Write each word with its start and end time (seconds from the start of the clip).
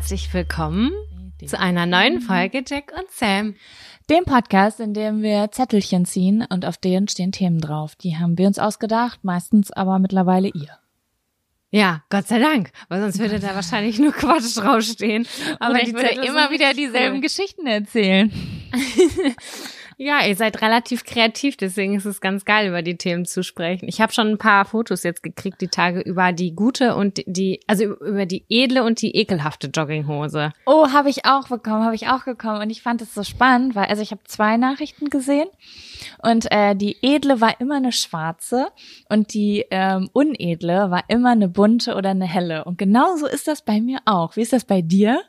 herzlich 0.00 0.32
willkommen 0.32 0.92
zu 1.44 1.58
einer 1.58 1.84
neuen 1.84 2.22
Folge 2.22 2.64
Jack 2.66 2.90
und 2.96 3.10
Sam. 3.10 3.54
Dem 4.08 4.24
Podcast, 4.24 4.80
in 4.80 4.94
dem 4.94 5.22
wir 5.22 5.50
Zettelchen 5.52 6.06
ziehen 6.06 6.42
und 6.48 6.64
auf 6.64 6.78
denen 6.78 7.06
stehen 7.06 7.32
Themen 7.32 7.60
drauf. 7.60 7.96
Die 7.96 8.16
haben 8.16 8.38
wir 8.38 8.46
uns 8.46 8.58
ausgedacht, 8.58 9.24
meistens 9.24 9.70
aber 9.70 9.98
mittlerweile 9.98 10.48
ihr. 10.48 10.78
Ja, 11.70 12.02
Gott 12.08 12.28
sei 12.28 12.38
Dank, 12.38 12.72
weil 12.88 13.02
sonst 13.02 13.18
würde 13.18 13.40
da 13.40 13.54
wahrscheinlich 13.54 13.98
nur 13.98 14.12
Quatsch 14.12 14.56
draufstehen. 14.56 15.28
Aber 15.58 15.74
Oder 15.74 15.82
ich 15.82 15.92
würde 15.92 16.26
immer 16.26 16.50
wieder 16.50 16.72
dieselben 16.72 17.16
cool. 17.16 17.20
Geschichten 17.20 17.66
erzählen. 17.66 18.32
Ja, 20.02 20.24
ihr 20.24 20.34
seid 20.34 20.62
relativ 20.62 21.04
kreativ, 21.04 21.58
deswegen 21.58 21.94
ist 21.94 22.06
es 22.06 22.22
ganz 22.22 22.46
geil, 22.46 22.68
über 22.68 22.80
die 22.80 22.96
Themen 22.96 23.26
zu 23.26 23.42
sprechen. 23.44 23.86
Ich 23.86 24.00
habe 24.00 24.14
schon 24.14 24.28
ein 24.28 24.38
paar 24.38 24.64
Fotos 24.64 25.02
jetzt 25.02 25.22
gekriegt, 25.22 25.60
die 25.60 25.68
Tage 25.68 26.00
über 26.00 26.32
die 26.32 26.54
gute 26.54 26.94
und 26.96 27.22
die, 27.26 27.60
also 27.66 27.84
über 27.84 28.24
die 28.24 28.46
edle 28.48 28.82
und 28.82 29.02
die 29.02 29.14
ekelhafte 29.14 29.66
Jogginghose. 29.66 30.54
Oh, 30.64 30.88
habe 30.90 31.10
ich 31.10 31.26
auch 31.26 31.48
bekommen, 31.48 31.84
habe 31.84 31.94
ich 31.94 32.08
auch 32.08 32.24
bekommen. 32.24 32.62
Und 32.62 32.70
ich 32.70 32.80
fand 32.80 33.02
es 33.02 33.12
so 33.12 33.22
spannend, 33.24 33.74
weil, 33.74 33.88
also 33.88 34.00
ich 34.00 34.10
habe 34.10 34.22
zwei 34.24 34.56
Nachrichten 34.56 35.10
gesehen. 35.10 35.48
Und 36.22 36.50
äh, 36.50 36.74
die 36.74 36.96
edle 37.02 37.42
war 37.42 37.60
immer 37.60 37.76
eine 37.76 37.92
schwarze 37.92 38.68
und 39.10 39.34
die 39.34 39.66
ähm, 39.70 40.08
unedle 40.14 40.90
war 40.90 41.04
immer 41.08 41.32
eine 41.32 41.48
bunte 41.48 41.94
oder 41.94 42.08
eine 42.08 42.26
helle. 42.26 42.64
Und 42.64 42.78
genauso 42.78 43.26
ist 43.26 43.48
das 43.48 43.60
bei 43.60 43.82
mir 43.82 43.98
auch. 44.06 44.36
Wie 44.36 44.40
ist 44.40 44.54
das 44.54 44.64
bei 44.64 44.80
dir? 44.80 45.20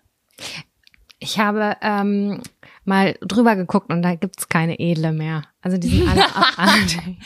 Ich 1.19 1.39
habe 1.39 1.75
ähm, 1.81 2.41
mal 2.85 3.15
drüber 3.21 3.55
geguckt 3.55 3.91
und 3.91 4.01
da 4.01 4.15
gibt's 4.15 4.49
keine 4.49 4.79
edle 4.79 5.11
mehr. 5.11 5.43
Also 5.61 5.77
die 5.77 5.89
sind 5.89 6.09
alle 6.09 6.25
abartig. 6.35 7.17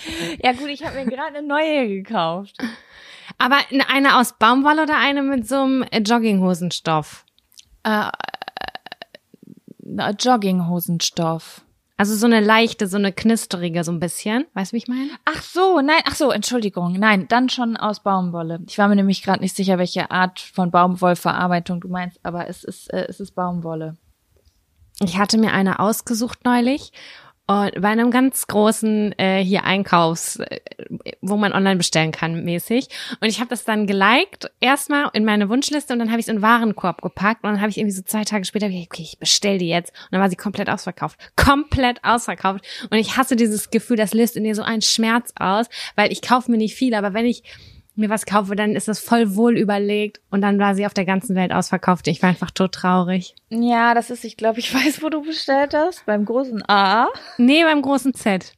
Ja 0.44 0.52
gut, 0.54 0.68
ich 0.68 0.86
habe 0.86 0.96
mir 0.96 1.06
gerade 1.06 1.38
eine 1.38 1.48
neue 1.48 1.88
gekauft. 1.88 2.58
Aber 3.38 3.58
eine 3.90 4.18
aus 4.18 4.34
Baumwolle 4.38 4.84
oder 4.84 4.98
eine 4.98 5.22
mit 5.22 5.48
so 5.48 5.62
einem 5.62 5.84
äh, 5.92 6.00
Jogginghosenstoff? 6.00 7.26
Äh, 7.84 8.10
äh, 9.98 10.14
Jogginghosenstoff. 10.20 11.62
Also 11.98 12.14
so 12.16 12.26
eine 12.26 12.42
leichte, 12.42 12.88
so 12.88 12.98
eine 12.98 13.14
knisterige, 13.14 13.86
so 13.86 13.92
ein 13.92 14.02
bisschen. 14.02 14.46
Weißt 14.54 14.72
du, 14.72 14.74
wie 14.74 14.80
ich 14.80 14.88
meine? 14.90 15.12
Ach 15.24 15.42
so, 15.42 15.80
nein, 15.80 16.02
ach 16.06 16.16
so, 16.16 16.30
Entschuldigung. 16.30 17.00
Nein, 17.00 17.28
dann 17.30 17.48
schon 17.48 17.78
aus 17.78 18.02
Baumwolle. 18.02 18.60
Ich 18.68 18.78
war 18.78 18.90
mir 18.90 18.98
nämlich 18.98 19.24
gerade 19.24 19.40
nicht 19.40 19.56
sicher, 19.56 19.78
welche 19.78 20.12
Art 20.12 20.42
von 20.42 20.72
Baumwollverarbeitung 20.72 21.80
du 21.80 21.88
meinst, 21.88 22.20
aber 22.24 22.50
es 22.50 22.66
ist, 22.66 22.92
äh, 22.92 23.06
es 23.08 23.22
ist 23.22 23.32
Baumwolle. 23.32 23.96
Ich 25.04 25.18
hatte 25.18 25.38
mir 25.38 25.54
eine 25.54 25.80
ausgesucht 25.80 26.46
neulich 26.46 26.92
und 27.48 27.80
bei 27.80 27.90
einem 27.90 28.10
ganz 28.10 28.48
großen 28.48 29.14
äh, 29.20 29.44
hier 29.44 29.66
Einkaufs, 29.66 30.38
äh, 30.38 30.60
wo 31.22 31.38
man 31.38 31.54
online 31.54 31.76
bestellen 31.76 32.12
kann, 32.12 32.44
mäßig. 32.44 32.88
Und 33.20 33.28
ich 33.28 33.40
habe 33.40 33.50
das 33.50 33.64
dann 33.64 33.86
geliked, 33.86 34.50
erstmal 34.60 35.12
in 35.14 35.26
meine 35.26 35.48
Wunschliste 35.48 35.94
und 35.94 36.00
dann 36.00 36.10
habe 36.10 36.20
ich 36.20 36.28
es 36.28 36.34
in 36.34 36.42
Warenkorb 36.42 37.04
gepackt 37.04 37.44
und 37.44 37.52
dann 37.52 37.62
habe 37.62 37.70
ich 37.70 37.78
irgendwie 37.78 37.96
so 37.96 38.02
zwei 38.02 38.24
Tage 38.24 38.46
später, 38.46 38.68
gesagt, 38.68 38.88
okay, 38.92 39.04
ich 39.04 39.20
bestell 39.20 39.60
die 39.60 39.68
jetzt. 39.68 39.92
Und 39.92 40.14
dann 40.14 40.22
war 40.22 40.30
sie 40.30 40.36
komplett 40.36 40.72
ausverkauft. 40.72 41.20
Komplett 41.36 42.04
ausverkauft. 42.04 42.66
Und 42.90 42.98
ich 42.98 43.16
hasse 43.16 43.36
dieses 43.36 43.70
Gefühl, 43.70 43.98
das 43.98 44.16
löst 44.16 44.36
in 44.36 44.44
dir 44.44 44.56
so 44.56 44.64
einen 44.64 44.82
Schmerz 44.82 45.32
aus, 45.40 45.68
weil 45.96 46.12
ich 46.12 46.24
kaufe 46.24 46.50
mir 46.50 46.58
nicht 46.58 46.74
viel, 46.74 46.96
aber 46.96 47.14
wenn 47.14 47.28
ich 47.28 47.44
mir 47.96 48.10
was 48.10 48.26
kaufe, 48.26 48.56
dann 48.56 48.76
ist 48.76 48.88
das 48.88 49.00
voll 49.00 49.36
wohl 49.36 49.58
überlegt 49.58 50.22
und 50.30 50.42
dann 50.42 50.60
war 50.60 50.76
sie 50.76 50.86
auf 50.86 50.94
der 50.94 51.06
ganzen 51.06 51.36
Welt 51.36 51.52
ausverkauft. 51.54 52.08
Ich 52.08 52.22
war 52.22 52.30
einfach 52.30 52.52
tot 52.52 52.74
traurig. 52.74 53.36
Ja, 53.50 53.94
das 53.94 54.10
ist, 54.10 54.24
ich 54.26 54.38
glaube, 54.38 54.60
ich 54.60 54.74
weiß, 54.74 55.02
wo 55.02 55.10
du 55.10 55.22
bestellt 55.22 55.74
hast. 55.74 56.06
Beim 56.06 56.26
großen 56.26 56.64
A. 56.68 57.08
Nee, 57.38 57.64
beim 57.64 57.82
großen 57.82 58.14
Z. 58.14 58.54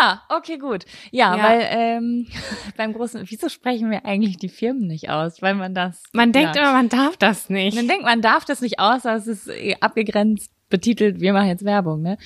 Ah, 0.00 0.20
okay, 0.28 0.58
gut. 0.58 0.84
Ja, 1.12 1.36
Ja. 1.36 1.42
weil 1.42 1.66
ähm, 1.70 2.26
beim 2.76 2.92
großen, 2.92 3.22
wieso 3.26 3.48
sprechen 3.48 3.90
wir 3.90 4.04
eigentlich 4.04 4.36
die 4.36 4.48
Firmen 4.48 4.86
nicht 4.88 5.08
aus? 5.10 5.40
Weil 5.40 5.54
man 5.54 5.74
das. 5.74 6.02
Man 6.12 6.32
denkt 6.32 6.56
ja. 6.56 6.62
immer, 6.62 6.72
man 6.72 6.88
darf 6.88 7.16
das 7.16 7.48
nicht. 7.48 7.76
Man 7.76 7.86
denkt, 7.86 8.04
man 8.04 8.20
darf 8.20 8.44
das 8.44 8.60
nicht 8.60 8.80
aus, 8.80 9.06
aber 9.06 9.16
es 9.16 9.26
ist 9.28 9.48
eh 9.48 9.76
abgegrenzt 9.80 10.50
betitelt, 10.68 11.20
wir 11.20 11.32
machen 11.32 11.48
jetzt 11.48 11.64
Werbung, 11.64 12.02
ne? 12.02 12.18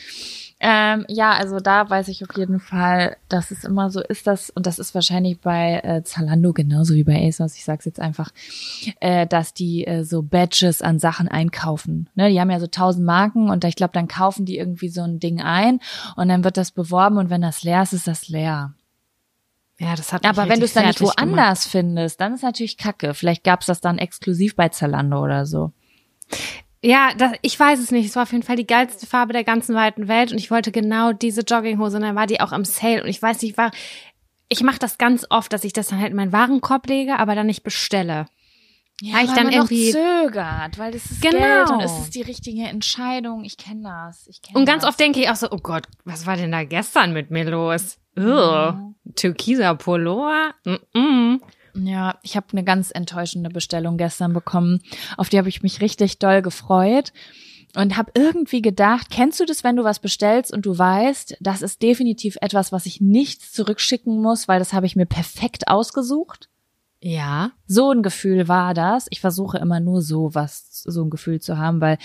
Ähm, 0.65 1.05
ja, 1.09 1.33
also 1.33 1.59
da 1.59 1.91
weiß 1.91 2.07
ich 2.07 2.23
auf 2.23 2.37
jeden 2.37 2.61
Fall, 2.61 3.17
dass 3.29 3.51
es 3.51 3.65
immer 3.65 3.91
so 3.91 4.01
ist, 4.01 4.29
dass, 4.29 4.49
und 4.51 4.65
das 4.67 4.79
ist 4.79 4.95
wahrscheinlich 4.95 5.41
bei 5.41 5.81
äh, 5.83 6.05
Zalando 6.05 6.53
genauso 6.53 6.95
wie 6.95 7.03
bei 7.03 7.27
ASOS, 7.27 7.57
ich 7.57 7.65
sag's 7.65 7.85
jetzt 7.85 7.99
einfach, 7.99 8.31
äh, 9.01 9.27
dass 9.27 9.55
die 9.55 9.85
äh, 9.87 10.05
so 10.05 10.23
Badges 10.23 10.81
an 10.81 11.01
Sachen 11.01 11.27
einkaufen. 11.27 12.09
Ne? 12.15 12.31
Die 12.31 12.41
haben 12.41 12.51
ja 12.51 12.61
so 12.61 12.69
tausend 12.69 13.05
Marken 13.05 13.51
und 13.51 13.65
ich 13.65 13.75
glaube, 13.75 13.93
dann 13.93 14.07
kaufen 14.07 14.45
die 14.45 14.57
irgendwie 14.57 14.89
so 14.89 15.03
ein 15.03 15.19
Ding 15.19 15.41
ein 15.41 15.81
und 16.15 16.29
dann 16.29 16.45
wird 16.45 16.57
das 16.57 16.71
beworben 16.71 17.19
und 17.19 17.29
wenn 17.29 17.43
das 17.43 17.65
leer 17.65 17.83
ist, 17.83 17.93
ist 17.93 18.07
das 18.07 18.29
leer. 18.29 18.75
Ja, 19.79 19.97
das 19.97 20.13
hat 20.13 20.25
Aber 20.25 20.49
wenn 20.49 20.61
du 20.61 20.65
es 20.65 20.75
dann 20.75 20.87
nicht 20.87 20.99
fertig 20.99 21.17
gemacht. 21.17 21.33
woanders 21.33 21.67
findest, 21.67 22.21
dann 22.21 22.35
ist 22.35 22.43
natürlich 22.43 22.77
kacke. 22.77 23.15
Vielleicht 23.15 23.43
gab's 23.43 23.67
das 23.67 23.81
dann 23.81 23.99
exklusiv 23.99 24.55
bei 24.55 24.69
Zalando 24.69 25.21
oder 25.21 25.45
so. 25.45 25.73
Ja, 26.85 27.11
das, 27.17 27.33
ich 27.43 27.59
weiß 27.59 27.79
es 27.79 27.91
nicht. 27.93 28.07
Es 28.07 28.17
war 28.17 28.25
auf 28.25 28.33
jeden 28.33 28.43
Fall 28.43 28.57
die 28.57 28.67
geilste 28.67 29.07
Farbe 29.07 29.33
der 29.33 29.45
ganzen 29.45 29.75
weiten 29.75 30.09
Welt 30.09 30.33
und 30.33 30.39
ich 30.39 30.51
wollte 30.51 30.73
genau 30.73 31.13
diese 31.13 31.43
Jogginghose 31.43 31.97
und 31.97 32.03
dann 32.03 32.17
war 32.17 32.27
die 32.27 32.41
auch 32.41 32.53
im 32.53 32.65
Sale 32.65 33.03
und 33.03 33.09
ich 33.09 33.23
weiß 33.23 33.41
nicht, 33.43 33.57
war 33.57 33.71
ich 34.49 34.63
mache 34.63 34.79
das 34.81 34.99
ganz 34.99 35.25
oft, 35.31 35.53
dass 35.53 35.65
ich 35.65 35.73
das 35.73 35.89
dann 35.89 36.01
halt 36.01 36.11
in 36.11 36.17
meinen 36.17 36.33
Warenkorb 36.33 36.87
lege, 36.89 37.19
aber 37.19 37.35
dann 37.35 37.47
nicht 37.47 37.63
bestelle. 37.63 38.27
Ja, 39.01 39.15
Weil 39.17 39.25
ich 39.25 39.33
dann 39.33 39.45
man 39.45 39.53
irgendwie- 39.55 39.91
zögert, 39.93 40.79
weil 40.79 40.93
das 40.93 41.07
ist 41.11 41.23
Genau. 41.23 41.39
Geld 41.39 41.71
und 41.71 41.81
es 41.81 41.99
ist 41.99 42.15
die 42.15 42.23
richtige 42.23 42.65
Entscheidung. 42.65 43.45
Ich 43.45 43.57
kenne 43.57 43.83
das. 43.85 44.27
Ich 44.29 44.43
kenn 44.43 44.55
Und 44.57 44.65
ganz 44.67 44.83
das. 44.83 44.91
oft 44.91 45.01
denke 45.01 45.21
ich 45.21 45.31
auch 45.31 45.37
so, 45.37 45.49
oh 45.51 45.57
Gott, 45.63 45.85
was 46.05 46.27
war 46.27 46.37
denn 46.37 46.53
da 46.53 46.65
gestern 46.65 47.13
mit 47.13 47.31
mir 47.31 47.45
los? 47.51 47.99
Ugh, 48.17 48.73
Mhm. 48.75 48.95
türkiser 49.17 49.75
Pullover? 49.77 50.53
Mm 50.65 50.75
-mm. 50.95 51.41
Ja, 51.75 52.19
ich 52.23 52.37
habe 52.37 52.47
eine 52.53 52.65
ganz 52.65 52.91
enttäuschende 52.93 53.51
Bestellung 53.51 53.97
gestern 53.97 54.33
bekommen. 54.33 54.81
Auf 55.17 55.29
die 55.29 55.39
habe 55.39 55.49
ich 55.49 55.63
mich 55.63 55.81
richtig 55.81 56.19
doll 56.19 56.43
gefreut 56.43 57.13
und 57.75 57.97
habe 57.97 58.13
irgendwie 58.15 58.61
gedacht, 58.61 59.09
kennst 59.11 59.41
du 59.41 59.47
das, 59.47 59.65
wenn 59.65 59.77
du 59.77 59.85
was 59.85 59.99
bestellst 59.99 60.53
und 60.53 60.67
du 60.67 60.77
weißt, 60.77 61.39
das 61.41 61.63
ist 61.63 61.83
definitiv 61.83 62.37
etwas, 62.41 62.73
was 62.73 62.87
ich 62.87 63.01
nicht 63.01 63.41
zurückschicken 63.43 64.21
muss, 64.21 64.49
weil 64.49 64.59
das 64.59 64.73
habe 64.73 64.87
ich 64.87 64.97
mir 64.97 65.07
perfekt 65.07 65.69
ausgesucht? 65.69 66.49
Ja. 67.01 67.51
So 67.67 67.91
ein 67.91 68.03
Gefühl 68.03 68.47
war 68.47 68.75
das. 68.75 69.07
Ich 69.11 69.21
versuche 69.21 69.59
immer 69.59 69.81
nur 69.81 70.03
so 70.03 70.35
was, 70.35 70.83
so 70.85 71.03
ein 71.03 71.11
Gefühl 71.11 71.41
zu 71.41 71.59
haben, 71.59 71.81
weil 71.81 71.99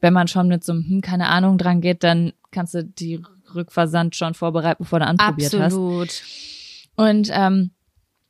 wenn 0.00 0.12
man 0.12 0.28
schon 0.28 0.46
mit 0.46 0.62
so 0.62 0.72
einem, 0.72 0.84
hm, 0.84 1.00
keine 1.00 1.28
Ahnung 1.28 1.58
dran 1.58 1.80
geht, 1.80 2.04
dann 2.04 2.32
kannst 2.52 2.74
du 2.74 2.84
die 2.84 3.20
Rückversand 3.54 4.14
schon 4.14 4.34
vorbereiten, 4.34 4.84
bevor 4.84 5.00
du 5.00 5.06
anprobiert 5.06 5.54
hast. 5.54 5.62
Absolut. 5.62 6.22
Und 6.94 7.30
ähm, 7.32 7.70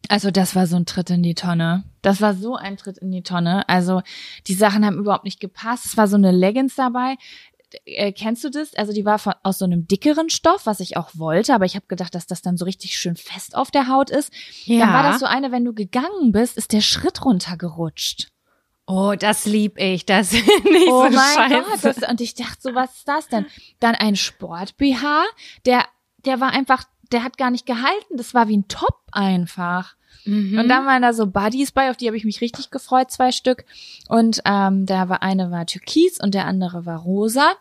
also 0.09 0.31
das 0.31 0.54
war 0.54 0.66
so 0.66 0.76
ein 0.76 0.87
Tritt 0.87 1.10
in 1.10 1.22
die 1.22 1.34
Tonne. 1.34 1.84
Das 2.03 2.20
war 2.20 2.34
so 2.34 2.56
ein 2.56 2.76
Tritt 2.76 2.98
in 2.98 3.10
die 3.10 3.22
Tonne. 3.22 3.69
Also 3.69 4.03
die 4.47 4.54
Sachen 4.54 4.84
haben 4.84 4.98
überhaupt 4.98 5.25
nicht 5.25 5.41
gepasst. 5.41 5.87
Es 5.87 5.97
war 5.97 6.09
so 6.09 6.16
eine 6.16 6.32
Leggings 6.32 6.75
dabei. 6.75 7.16
Äh, 7.87 8.12
kennst 8.12 8.44
du 8.44 8.50
das? 8.50 8.75
Also 8.75 8.93
die 8.93 9.04
war 9.04 9.19
von, 9.19 9.34
aus 9.43 9.59
so 9.59 9.64
einem 9.64 9.87
dickeren 9.87 10.31
Stoff, 10.31 10.66
was 10.66 10.81
ich 10.81 10.97
auch 10.97 11.10
wollte, 11.14 11.54
aber 11.54 11.64
ich 11.64 11.75
habe 11.75 11.87
gedacht, 11.87 12.14
dass 12.14 12.26
das 12.26 12.43
dann 12.43 12.56
so 12.56 12.64
richtig 12.64 12.97
schön 12.97 13.16
fest 13.16 13.56
auf 13.56 13.70
der 13.70 13.88
Haut 13.88 14.10
ist. 14.10 14.32
Ja. 14.64 14.81
Dann 14.81 14.93
war 14.93 15.03
das 15.03 15.20
so 15.20 15.26
eine, 15.26 15.50
wenn 15.50 15.64
du 15.64 15.72
gegangen 15.72 16.32
bist, 16.32 16.56
ist 16.56 16.72
der 16.72 16.81
Schritt 16.81 17.25
runtergerutscht. 17.25 18.28
Oh, 18.87 19.14
das 19.19 19.47
lieb 19.47 19.78
ich. 19.78 20.04
Das 20.04 20.32
nicht 20.32 20.88
oh 20.88 21.04
so 21.04 21.10
mein 21.10 21.50
scheiße. 21.50 21.64
Gott, 21.70 21.84
das, 21.84 22.09
und 22.09 22.20
ich 22.20 22.34
dachte 22.34 22.59
so, 22.60 22.75
was 22.75 22.94
ist 22.97 23.09
das 23.09 23.28
denn? 23.28 23.47
Dann 23.81 23.94
ein 23.94 24.16
Sport-BH, 24.16 25.25
der, 25.64 25.84
der 26.25 26.40
war 26.40 26.50
einfach, 26.50 26.84
der 27.12 27.25
hat 27.25 27.38
gar 27.38 27.50
nicht 27.50 27.67
gehalten, 27.67 28.17
das 28.17 28.34
war 28.34 28.49
wie 28.49 28.58
ein 28.58 28.69
Top 28.69 29.00
einfach. 29.12 29.96
Mhm. 30.25 30.58
Und 30.58 30.69
dann 30.69 30.87
waren 30.87 31.02
da 31.02 31.12
so 31.12 31.26
Buddies 31.26 31.72
bei, 31.72 31.90
auf 31.90 31.96
die 31.96 32.06
habe 32.06 32.16
ich 32.16 32.25
mich 32.25 32.40
richtig 32.40 32.70
gefreut, 32.70 33.11
zwei 33.11 33.32
Stück. 33.32 33.64
Und 34.08 34.40
ähm, 34.44 34.87
da 34.87 35.08
war 35.08 35.22
eine 35.22 35.50
war 35.50 35.66
türkis 35.66 36.20
und 36.20 36.34
der 36.34 36.46
andere 36.46 36.87
war 36.87 37.00
rosa. 37.00 37.52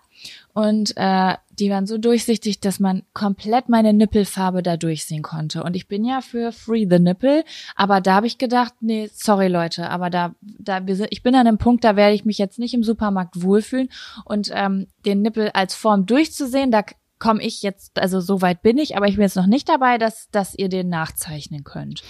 Und 0.53 0.95
äh, 0.95 1.35
die 1.59 1.69
waren 1.69 1.87
so 1.87 1.97
durchsichtig, 1.97 2.59
dass 2.59 2.79
man 2.79 3.03
komplett 3.13 3.69
meine 3.69 3.93
Nippelfarbe 3.93 4.63
da 4.63 4.77
durchsehen 4.77 5.21
konnte. 5.21 5.63
Und 5.63 5.75
ich 5.75 5.87
bin 5.87 6.05
ja 6.05 6.21
für 6.21 6.51
Free 6.51 6.87
the 6.89 6.99
Nipple, 6.99 7.43
aber 7.75 8.01
da 8.01 8.15
habe 8.15 8.27
ich 8.27 8.37
gedacht, 8.37 8.73
nee, 8.79 9.09
sorry 9.13 9.47
Leute, 9.47 9.89
aber 9.89 10.09
da, 10.09 10.35
da 10.41 10.81
ich 11.09 11.23
bin 11.23 11.35
an 11.35 11.47
einem 11.47 11.57
Punkt, 11.57 11.83
da 11.83 11.95
werde 11.95 12.15
ich 12.15 12.25
mich 12.25 12.37
jetzt 12.37 12.59
nicht 12.59 12.73
im 12.73 12.83
Supermarkt 12.83 13.41
wohlfühlen 13.41 13.89
und 14.25 14.51
ähm, 14.53 14.87
den 15.05 15.21
Nippel 15.21 15.49
als 15.53 15.75
Form 15.75 16.05
durchzusehen, 16.05 16.71
da 16.71 16.83
komme 17.23 17.41
ich 17.41 17.61
jetzt, 17.61 17.99
also 17.99 18.19
so 18.19 18.41
weit 18.41 18.61
bin 18.63 18.77
ich, 18.77 18.97
aber 18.97 19.07
ich 19.07 19.15
bin 19.15 19.21
jetzt 19.21 19.37
noch 19.37 19.45
nicht 19.45 19.69
dabei, 19.69 19.97
dass, 19.97 20.29
dass 20.31 20.55
ihr 20.55 20.67
den 20.67 20.89
nachzeichnen 20.89 21.63
könnt. 21.63 22.03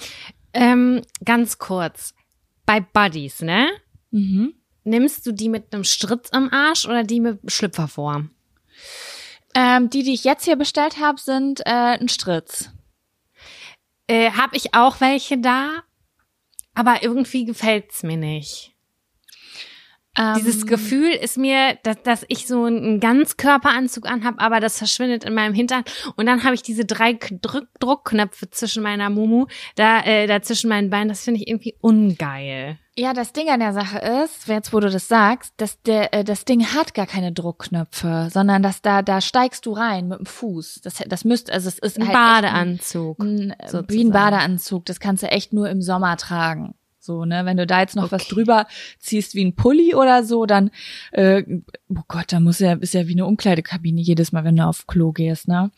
ähm, 0.54 1.04
ganz 1.24 1.60
kurz. 1.60 2.16
Bei 2.66 2.80
Buddies, 2.80 3.44
ne? 3.44 3.70
Mhm. 4.10 4.56
Nimmst 4.86 5.28
du 5.28 5.32
die 5.32 5.50
mit 5.50 5.72
einem 5.72 5.84
Stritz 5.84 6.30
am 6.32 6.50
Arsch 6.50 6.88
oder 6.88 7.04
die 7.04 7.20
mit 7.20 7.40
Schlüpferform? 7.46 8.32
Ähm, 9.54 9.92
die, 9.92 10.02
die 10.02 10.16
ich 10.16 10.24
jetzt 10.24 10.46
hier 10.46 10.56
bestellt 10.56 11.00
habe, 11.00 11.22
sind 11.22 11.60
äh, 11.60 12.00
ein 12.00 12.10
Stritz. 12.10 12.72
Äh, 14.08 14.32
hab 14.32 14.56
ich 14.56 14.74
auch 14.74 15.00
welche 15.00 15.38
da, 15.38 15.84
aber 16.74 17.04
irgendwie 17.04 17.46
gefällt's 17.46 18.02
mir 18.02 18.18
nicht. 18.18 18.73
Ähm, 20.16 20.36
Dieses 20.38 20.68
Gefühl 20.68 21.12
ist 21.12 21.38
mir, 21.38 21.78
dass, 21.84 22.02
dass 22.04 22.26
ich 22.28 22.46
so 22.46 22.66
einen 22.66 23.00
Ganzkörperanzug 23.00 24.08
anhab, 24.08 24.36
aber 24.38 24.60
das 24.60 24.78
verschwindet 24.78 25.24
in 25.24 25.34
meinem 25.34 25.56
Hintern. 25.56 25.84
Und 26.16 26.28
dann 26.28 26.44
habe 26.44 26.54
ich 26.54 26.62
diese 26.62 26.86
drei 26.86 27.14
Drück 27.14 27.68
Druckknöpfe 27.80 28.50
zwischen 28.52 28.84
meiner 28.84 29.10
Mumu, 29.10 29.48
da, 29.76 30.02
äh, 30.02 30.28
da 30.28 30.42
zwischen 30.42 30.70
meinen 30.70 30.90
Beinen. 30.90 31.10
Das 31.10 31.24
finde 31.24 31.42
ich 31.42 31.48
irgendwie 31.48 31.76
ungeil. 31.82 32.78
Ja, 32.96 33.14
das 33.14 33.34
Ding 33.34 33.50
an 33.50 33.60
der 33.60 33.74
Sache 33.74 33.98
ist, 33.98 34.48
jetzt 34.48 34.72
wo 34.72 34.80
du 34.80 34.92
das 34.92 35.08
sagst, 35.08 35.56
dass 35.58 35.82
der, 35.82 36.14
äh, 36.14 36.24
das 36.24 36.46
Ding 36.46 36.64
hat 36.64 36.94
gar 36.94 37.08
keine 37.08 37.32
Druckknöpfe, 37.32 38.30
sondern 38.32 38.62
dass 38.62 38.84
da, 38.84 39.02
da 39.02 39.20
steigst 39.20 39.66
du 39.66 39.72
rein 39.72 40.08
mit 40.08 40.20
dem 40.20 40.26
Fuß. 40.28 40.82
Das, 40.84 41.02
das 41.08 41.26
müsste, 41.26 41.52
also 41.54 41.70
es 41.70 41.80
ist 41.80 41.98
Ein 41.98 42.10
halt 42.10 42.14
Badeanzug. 42.14 43.20
Ein, 43.20 43.52
ein, 43.52 43.56
wie 43.64 43.68
sozusagen. 43.68 44.08
ein 44.08 44.12
Badeanzug. 44.12 44.86
Das 44.86 45.00
kannst 45.00 45.24
du 45.24 45.28
echt 45.32 45.54
nur 45.54 45.72
im 45.72 45.82
Sommer 45.82 46.18
tragen. 46.18 46.76
So, 47.04 47.26
ne, 47.26 47.46
wenn 47.46 47.58
du 47.58 47.68
da 47.68 47.82
jetzt 47.82 47.96
noch 47.96 48.12
was 48.12 48.24
Okay. 48.24 48.34
drüber 48.36 48.66
ziehst 49.00 49.36
wie 49.36 49.44
ein 49.44 49.56
Pulli 49.56 49.94
oder 49.96 50.24
so, 50.24 50.46
dann, 50.46 50.72
äh, 51.12 51.44
oh 51.90 52.02
Gott, 52.08 52.32
da 52.32 52.40
muss 52.40 52.60
ja, 52.60 52.74
ist 52.74 52.94
ja 52.94 53.08
wie 53.08 53.14
eine 53.14 53.26
Umkleidekabine 53.26 54.00
jedes 54.02 54.32
Mal, 54.32 54.44
wenn 54.46 54.56
du 54.56 54.66
auf 54.66 54.88
Klo 54.88 55.12
gehst, 55.12 55.48
ne? 55.48 55.72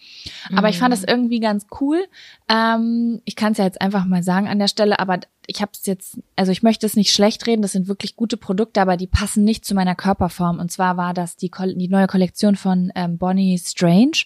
Aber 0.56 0.69
ich 0.69 0.77
fand 0.77 0.92
Mhm. 0.92 0.95
das 1.01 1.04
irgendwie 1.04 1.39
ganz 1.39 1.66
cool. 1.81 2.06
Ähm, 2.50 3.22
ich 3.25 3.36
kann 3.36 3.54
es 3.54 3.57
ja 3.57 3.66
jetzt 3.66 3.81
einfach 3.81 4.06
mal 4.06 4.22
sagen 4.24 4.48
an 4.48 4.60
der 4.60 4.68
Stelle, 4.68 5.00
aber 5.00 5.19
ich 5.48 5.62
habe 5.62 5.72
es 5.74 5.86
jetzt, 5.86 6.19
also 6.36 6.51
ich 6.51 6.63
möchte 6.63 6.86
es 6.86 6.95
nicht 6.95 7.12
schlecht 7.12 7.45
reden, 7.48 7.62
das 7.62 7.72
sind 7.72 7.88
wirklich 7.88 8.16
gute 8.16 8.38
Produkte, 8.38 8.81
aber 8.81 8.98
die 8.98 9.07
passen 9.07 9.44
nicht 9.44 9.66
zu 9.66 9.75
meiner 9.75 9.95
Körperform. 9.95 10.60
Und 10.60 10.72
zwar 10.72 10.98
war 10.98 11.13
das 11.13 11.36
die, 11.38 11.51
die 11.75 11.88
neue 11.88 12.07
Kollektion 12.07 12.56
von 12.56 12.92
ähm, 12.95 13.18
Bonnie 13.18 13.57
Strange, 13.60 14.24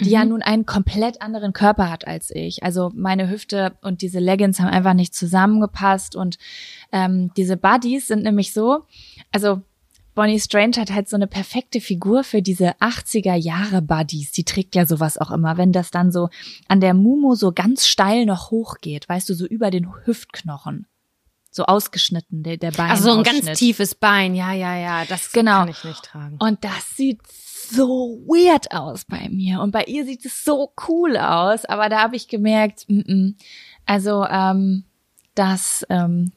die 0.00 0.10
ja 0.10 0.24
nun 0.24 0.42
einen 0.42 0.64
komplett 0.66 1.20
anderen 1.22 1.52
Körper 1.52 1.90
hat 1.90 2.06
als 2.06 2.30
ich. 2.30 2.62
Also 2.62 2.90
meine 2.94 3.28
Hüfte 3.28 3.76
und 3.82 4.00
diese 4.02 4.20
Leggings 4.20 4.60
haben 4.60 4.68
einfach 4.68 4.94
nicht 4.94 5.14
zusammengepasst 5.14 6.14
und 6.14 6.38
ähm, 6.92 7.32
diese 7.36 7.56
Buddies 7.56 8.06
sind 8.06 8.22
nämlich 8.22 8.52
so, 8.52 8.84
also 9.32 9.62
Bonnie 10.14 10.40
Strange 10.40 10.76
hat 10.78 10.90
halt 10.90 11.08
so 11.08 11.14
eine 11.16 11.28
perfekte 11.28 11.80
Figur 11.80 12.24
für 12.24 12.42
diese 12.42 12.70
80er 12.80 13.34
Jahre 13.36 13.82
Buddies. 13.82 14.32
Die 14.32 14.42
trägt 14.42 14.74
ja 14.74 14.84
sowas 14.84 15.16
auch 15.16 15.30
immer, 15.30 15.56
wenn 15.58 15.70
das 15.72 15.92
dann 15.92 16.10
so 16.10 16.28
an 16.66 16.80
der 16.80 16.92
Mumu 16.92 17.36
so 17.36 17.52
ganz 17.52 17.86
steil 17.86 18.26
noch 18.26 18.50
hochgeht, 18.50 19.08
weißt 19.08 19.28
du, 19.28 19.34
so 19.34 19.46
über 19.46 19.70
den 19.70 19.88
Hüftknochen. 20.04 20.86
So 21.52 21.64
ausgeschnitten, 21.66 22.42
der, 22.42 22.56
der 22.56 22.72
Bein. 22.72 22.90
Ach 22.90 22.96
so, 22.98 23.12
ein 23.12 23.22
ganz 23.22 23.58
tiefes 23.58 23.94
Bein. 23.94 24.34
Ja, 24.34 24.52
ja, 24.52 24.76
ja. 24.76 25.04
Das 25.04 25.32
Genau. 25.32 25.60
kann 25.60 25.68
ich 25.68 25.84
nicht 25.84 26.02
tragen. 26.04 26.36
Und 26.40 26.62
das 26.64 26.96
sieht 26.96 27.20
so 27.70 28.20
weird 28.26 28.72
aus 28.72 29.04
bei 29.04 29.28
mir. 29.28 29.60
Und 29.60 29.70
bei 29.70 29.84
ihr 29.84 30.04
sieht 30.04 30.24
es 30.24 30.44
so 30.44 30.72
cool 30.88 31.16
aus. 31.16 31.64
Aber 31.64 31.88
da 31.88 32.02
habe 32.02 32.16
ich 32.16 32.28
gemerkt, 32.28 32.84
mm 32.88 33.00
-mm. 33.00 33.34
also 33.86 34.24
ähm, 34.24 34.84
das, 35.34 35.86
ähm, 35.90 36.32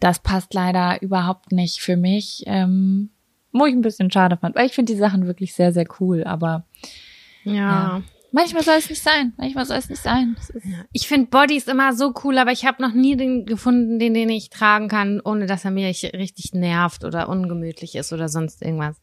das 0.00 0.18
passt 0.18 0.54
leider 0.54 1.00
überhaupt 1.02 1.52
nicht 1.52 1.80
für 1.80 1.96
mich. 1.96 2.44
Ähm, 2.46 3.10
wo 3.52 3.66
ich 3.66 3.74
ein 3.74 3.82
bisschen 3.82 4.10
schade 4.10 4.36
fand. 4.36 4.56
Weil 4.56 4.66
ich 4.66 4.74
finde 4.74 4.92
die 4.92 4.98
Sachen 4.98 5.26
wirklich 5.26 5.54
sehr, 5.54 5.72
sehr 5.72 5.86
cool. 6.00 6.24
Aber 6.24 6.64
Ja. 7.44 7.52
Ja. 7.52 8.02
Manchmal 8.34 8.64
soll 8.64 8.74
es 8.74 8.90
nicht 8.90 9.02
sein. 9.02 9.32
Manchmal 9.36 9.64
soll 9.64 9.78
es 9.78 9.88
nicht 9.88 10.02
sein. 10.02 10.36
Ich 10.92 11.08
finde 11.08 11.28
Bodies 11.28 11.68
immer 11.68 11.94
so 11.94 12.12
cool, 12.24 12.36
aber 12.36 12.52
ich 12.52 12.66
habe 12.66 12.82
noch 12.82 12.92
nie 12.92 13.16
den 13.16 13.46
gefunden, 13.46 13.98
den, 13.98 14.12
den 14.12 14.28
ich 14.28 14.50
tragen 14.50 14.88
kann, 14.88 15.20
ohne 15.24 15.46
dass 15.46 15.64
er 15.64 15.70
mich 15.70 16.02
richtig 16.12 16.52
nervt 16.52 17.04
oder 17.04 17.28
ungemütlich 17.28 17.94
ist 17.94 18.12
oder 18.12 18.28
sonst 18.28 18.60
irgendwas. 18.60 18.96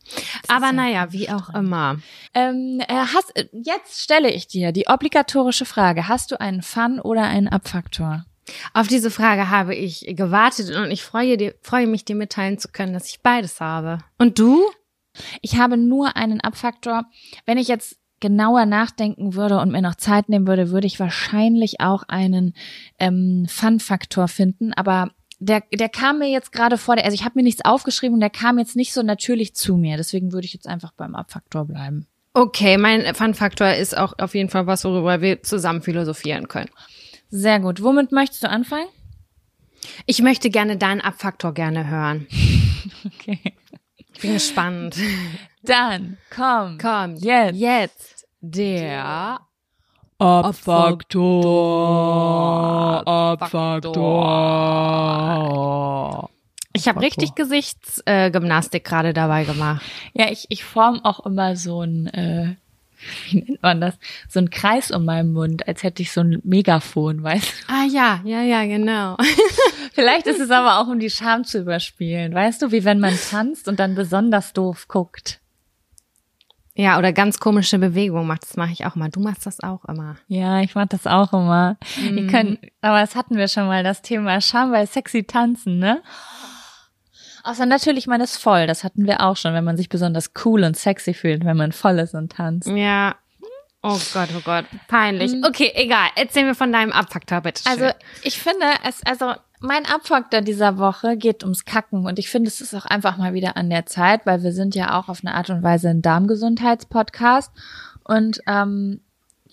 Aber 0.47 0.67
ja 0.67 0.73
naja, 0.73 1.13
wie 1.13 1.29
auch 1.29 1.49
immer. 1.55 1.99
ähm, 2.33 2.81
äh, 2.87 2.93
hast, 2.93 3.35
äh, 3.35 3.47
jetzt 3.53 4.01
stelle 4.01 4.29
ich 4.29 4.47
dir 4.47 4.71
die 4.71 4.87
obligatorische 4.87 5.65
Frage. 5.65 6.07
Hast 6.07 6.31
du 6.31 6.39
einen 6.39 6.61
Fun 6.61 6.99
oder 6.99 7.23
einen 7.23 7.47
Abfaktor? 7.47 8.25
Auf 8.73 8.87
diese 8.87 9.11
Frage 9.11 9.49
habe 9.49 9.75
ich 9.75 10.05
gewartet 10.09 10.75
und 10.75 10.91
ich 10.91 11.03
freue, 11.03 11.37
dir, 11.37 11.55
freue 11.61 11.87
mich, 11.87 12.03
dir 12.03 12.15
mitteilen 12.15 12.57
zu 12.57 12.67
können, 12.67 12.93
dass 12.93 13.07
ich 13.07 13.21
beides 13.21 13.61
habe. 13.61 13.99
Und 14.17 14.39
du? 14.39 14.61
Ich 15.41 15.57
habe 15.57 15.77
nur 15.77 16.15
einen 16.15 16.41
Abfaktor. 16.41 17.05
Wenn 17.45 17.57
ich 17.57 17.67
jetzt 17.67 18.00
genauer 18.21 18.65
nachdenken 18.65 19.33
würde 19.33 19.59
und 19.59 19.71
mir 19.71 19.81
noch 19.81 19.95
Zeit 19.95 20.29
nehmen 20.29 20.47
würde, 20.47 20.71
würde 20.71 20.87
ich 20.87 20.99
wahrscheinlich 20.99 21.81
auch 21.81 22.03
einen 22.07 22.53
ähm, 22.99 23.45
Fun-Faktor 23.49 24.29
finden. 24.29 24.71
Aber 24.73 25.09
der, 25.39 25.63
der 25.73 25.89
kam 25.89 26.19
mir 26.19 26.29
jetzt 26.29 26.51
gerade 26.53 26.77
vor, 26.77 26.95
der, 26.95 27.03
also 27.03 27.15
ich 27.15 27.25
habe 27.25 27.33
mir 27.35 27.43
nichts 27.43 27.65
aufgeschrieben 27.65 28.13
und 28.13 28.21
der 28.21 28.29
kam 28.29 28.59
jetzt 28.59 28.75
nicht 28.75 28.93
so 28.93 29.01
natürlich 29.01 29.55
zu 29.55 29.75
mir. 29.75 29.97
Deswegen 29.97 30.31
würde 30.31 30.45
ich 30.45 30.53
jetzt 30.53 30.67
einfach 30.67 30.93
beim 30.93 31.15
Abfaktor 31.15 31.65
bleiben. 31.65 32.07
Okay, 32.33 32.77
mein 32.77 33.13
Fun-Faktor 33.13 33.73
ist 33.73 33.97
auch 33.97 34.13
auf 34.17 34.35
jeden 34.35 34.49
Fall 34.49 34.65
was, 34.65 34.85
worüber 34.85 35.19
wir 35.19 35.43
zusammen 35.43 35.81
philosophieren 35.81 36.47
können. 36.47 36.69
Sehr 37.29 37.59
gut. 37.59 37.83
Womit 37.83 38.11
möchtest 38.11 38.43
du 38.43 38.49
anfangen? 38.49 38.87
Ich 40.05 40.21
möchte 40.21 40.49
gerne 40.49 40.77
deinen 40.77 41.01
Abfaktor 41.01 41.53
gerne 41.53 41.89
hören. 41.89 42.27
Okay. 43.03 43.39
Ich 44.13 44.21
bin 44.21 44.33
gespannt. 44.33 44.95
Dann 45.63 46.17
komm. 46.29 46.77
Komm, 46.79 47.15
Jetzt. 47.15 47.57
jetzt 47.57 48.10
der 48.41 49.39
Abfaktor, 50.17 51.47
Abfaktor. 53.07 54.01
Ich 56.73 56.87
habe 56.87 57.01
richtig 57.01 57.35
Gesichtsgymnastik 57.35 58.83
äh, 58.85 58.89
gerade 58.89 59.13
dabei 59.13 59.43
gemacht. 59.43 59.83
Ja, 60.13 60.31
ich, 60.31 60.45
ich 60.49 60.63
form 60.63 61.03
auch 61.03 61.25
immer 61.25 61.55
so 61.55 61.81
ein, 61.81 62.07
äh, 62.07 62.55
wie 63.29 63.43
nennt 63.43 63.61
man 63.61 63.81
das? 63.81 63.95
So 64.29 64.39
ein 64.39 64.49
Kreis 64.49 64.89
um 64.91 65.05
meinen 65.05 65.33
Mund, 65.33 65.67
als 65.67 65.83
hätte 65.83 66.01
ich 66.01 66.11
so 66.11 66.21
ein 66.21 66.39
Megafon, 66.43 67.23
weißt 67.23 67.45
du? 67.45 67.73
Ah 67.73 67.85
ja, 67.85 68.21
ja, 68.23 68.41
ja, 68.41 68.63
genau. 68.65 69.17
Vielleicht 69.93 70.27
ist 70.27 70.39
es 70.39 70.49
aber 70.49 70.79
auch, 70.79 70.87
um 70.87 70.99
die 70.99 71.09
Scham 71.09 71.43
zu 71.43 71.59
überspielen. 71.59 72.33
Weißt 72.33 72.61
du, 72.61 72.71
wie 72.71 72.85
wenn 72.85 72.99
man 72.99 73.15
tanzt 73.29 73.67
und 73.67 73.79
dann 73.79 73.95
besonders 73.95 74.53
doof 74.53 74.87
guckt. 74.87 75.40
Ja, 76.81 76.97
oder 76.97 77.13
ganz 77.13 77.39
komische 77.39 77.77
Bewegungen 77.77 78.25
macht. 78.25 78.41
Das 78.41 78.57
mache 78.57 78.71
ich 78.71 78.87
auch 78.87 78.95
mal. 78.95 79.09
Du 79.09 79.19
machst 79.19 79.45
das 79.45 79.61
auch 79.61 79.85
immer. 79.85 80.15
Ja, 80.27 80.61
ich 80.61 80.73
mach 80.73 80.87
das 80.87 81.05
auch 81.05 81.31
immer. 81.31 81.77
Wir 81.95 82.25
können, 82.25 82.57
aber 82.81 83.01
das 83.01 83.15
hatten 83.15 83.37
wir 83.37 83.47
schon 83.47 83.67
mal, 83.67 83.83
das 83.83 84.01
Thema 84.01 84.41
Scham 84.41 84.71
bei 84.71 84.87
sexy 84.87 85.23
tanzen, 85.23 85.77
ne? 85.77 86.01
Außer 87.43 87.67
natürlich, 87.67 88.07
man 88.07 88.19
ist 88.19 88.37
voll. 88.37 88.65
Das 88.65 88.83
hatten 88.83 89.05
wir 89.05 89.21
auch 89.21 89.37
schon, 89.37 89.53
wenn 89.53 89.63
man 89.63 89.77
sich 89.77 89.89
besonders 89.89 90.31
cool 90.43 90.63
und 90.63 90.75
sexy 90.75 91.13
fühlt, 91.13 91.45
wenn 91.45 91.55
man 91.55 91.71
voll 91.71 91.99
ist 91.99 92.15
und 92.15 92.31
tanzt. 92.31 92.67
Ja. 92.67 93.15
Oh 93.83 93.99
Gott, 94.11 94.29
oh 94.35 94.41
Gott. 94.43 94.65
Peinlich. 94.87 95.33
Okay, 95.45 95.71
egal. 95.75 96.09
Erzähl 96.15 96.45
mir 96.45 96.55
von 96.55 96.71
deinem 96.71 96.91
Abfaktor, 96.91 97.41
bitte. 97.41 97.61
Also 97.69 97.89
ich 98.23 98.39
finde 98.39 98.65
es, 98.87 99.03
also 99.05 99.35
mein 99.61 99.85
Abfaktor 99.85 100.41
dieser 100.41 100.77
Woche 100.77 101.17
geht 101.17 101.43
ums 101.43 101.65
Kacken 101.65 102.05
und 102.05 102.19
ich 102.19 102.29
finde 102.29 102.47
es 102.49 102.61
ist 102.61 102.73
auch 102.73 102.85
einfach 102.85 103.17
mal 103.17 103.33
wieder 103.33 103.57
an 103.57 103.69
der 103.69 103.85
Zeit, 103.85 104.25
weil 104.25 104.43
wir 104.43 104.51
sind 104.53 104.75
ja 104.75 104.99
auch 104.99 105.07
auf 105.09 105.19
eine 105.23 105.35
Art 105.35 105.49
und 105.49 105.63
Weise 105.63 105.89
ein 105.89 106.01
Darmgesundheitspodcast 106.01 107.51
und 108.03 108.41
ähm, 108.47 109.01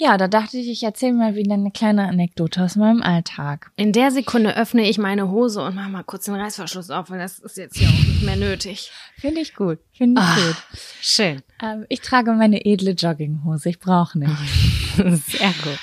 ja, 0.00 0.16
da 0.16 0.28
dachte 0.28 0.58
ich, 0.58 0.68
ich 0.68 0.84
erzähle 0.84 1.12
mal 1.14 1.34
wieder 1.34 1.54
eine 1.54 1.72
kleine 1.72 2.06
Anekdote 2.06 2.62
aus 2.62 2.76
meinem 2.76 3.02
Alltag. 3.02 3.72
In 3.74 3.92
der 3.92 4.12
Sekunde 4.12 4.56
öffne 4.56 4.88
ich 4.88 4.96
meine 4.96 5.28
Hose 5.28 5.60
und 5.60 5.74
mache 5.74 5.90
mal 5.90 6.04
kurz 6.04 6.26
den 6.26 6.36
Reißverschluss 6.36 6.90
auf, 6.90 7.10
weil 7.10 7.18
das 7.18 7.40
ist 7.40 7.56
jetzt 7.56 7.76
hier 7.76 7.88
auch 7.88 7.92
nicht 7.92 8.22
mehr 8.22 8.36
nötig. 8.36 8.92
Finde 9.16 9.40
ich 9.40 9.56
gut, 9.56 9.80
finde 9.92 10.22
ich 10.22 10.26
Ah. 10.28 10.34
gut. 10.36 10.56
Schön. 11.00 11.42
Ähm, 11.60 11.84
ich 11.88 12.00
trage 12.00 12.32
meine 12.32 12.64
edle 12.64 12.92
Jogginghose, 12.92 13.70
ich 13.70 13.80
brauche 13.80 14.20
nicht. 14.20 14.30
Sehr 14.96 15.52
gut. 15.64 15.80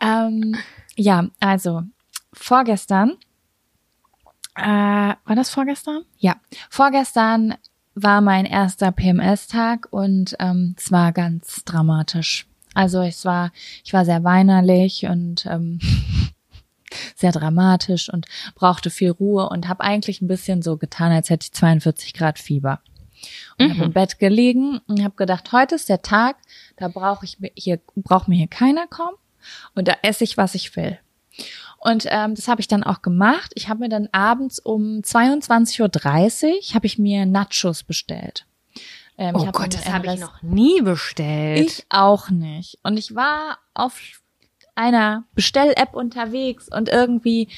Ähm, 0.00 0.54
ja, 0.94 1.26
also 1.40 1.82
vorgestern, 2.32 3.16
äh, 4.58 5.14
war 5.24 5.36
das 5.36 5.50
vorgestern? 5.50 6.04
Ja, 6.18 6.36
vorgestern 6.70 7.54
war 7.94 8.20
mein 8.20 8.44
erster 8.44 8.92
PMS-Tag 8.92 9.88
und 9.90 10.36
ähm, 10.38 10.74
es 10.76 10.92
war 10.92 11.12
ganz 11.12 11.64
dramatisch. 11.64 12.46
Also 12.74 13.00
es 13.02 13.24
war, 13.24 13.52
ich 13.84 13.92
war 13.92 14.04
sehr 14.04 14.24
weinerlich 14.24 15.06
und 15.06 15.46
ähm, 15.46 15.80
sehr 17.16 17.32
dramatisch 17.32 18.12
und 18.12 18.26
brauchte 18.54 18.90
viel 18.90 19.10
Ruhe 19.10 19.48
und 19.48 19.68
habe 19.68 19.82
eigentlich 19.82 20.20
ein 20.20 20.28
bisschen 20.28 20.62
so 20.62 20.76
getan, 20.76 21.12
als 21.12 21.30
hätte 21.30 21.44
ich 21.44 21.52
42 21.52 22.14
Grad 22.14 22.38
Fieber. 22.38 22.80
Und 23.58 23.70
habe 23.70 23.84
im 23.86 23.92
Bett 23.92 24.20
gelegen 24.20 24.78
und 24.86 25.02
habe 25.02 25.16
gedacht, 25.16 25.50
heute 25.50 25.74
ist 25.74 25.88
der 25.88 26.02
Tag, 26.02 26.36
da 26.76 26.86
brauche 26.86 27.24
ich 27.24 27.40
mir 27.40 27.50
hier 27.56 27.80
braucht 27.96 28.28
mir 28.28 28.36
hier 28.36 28.46
keiner 28.46 28.86
kommen 28.86 29.16
und 29.74 29.88
da 29.88 29.96
esse 30.02 30.22
ich, 30.22 30.36
was 30.36 30.54
ich 30.54 30.76
will. 30.76 30.98
Und 31.78 32.06
ähm, 32.08 32.34
das 32.34 32.48
habe 32.48 32.60
ich 32.60 32.68
dann 32.68 32.82
auch 32.82 33.02
gemacht. 33.02 33.52
Ich 33.54 33.68
habe 33.68 33.80
mir 33.80 33.88
dann 33.88 34.08
abends 34.12 34.58
um 34.58 35.00
22.30 35.00 36.46
Uhr 36.46 36.74
habe 36.74 36.86
ich 36.86 36.98
mir 36.98 37.24
Nachos 37.24 37.84
bestellt. 37.84 38.46
Ähm, 39.16 39.34
Oh 39.36 39.46
Gott, 39.52 39.74
das 39.74 39.88
habe 39.88 40.12
ich 40.12 40.20
noch 40.20 40.42
nie 40.42 40.80
bestellt. 40.82 41.70
ich 41.70 41.86
auch 41.88 42.30
nicht. 42.30 42.78
Und 42.82 42.96
ich 42.98 43.14
war 43.14 43.58
auf 43.74 44.00
einer 44.74 45.24
Bestell-App 45.34 45.94
unterwegs 45.94 46.68
und 46.68 46.88
irgendwie 46.88 47.48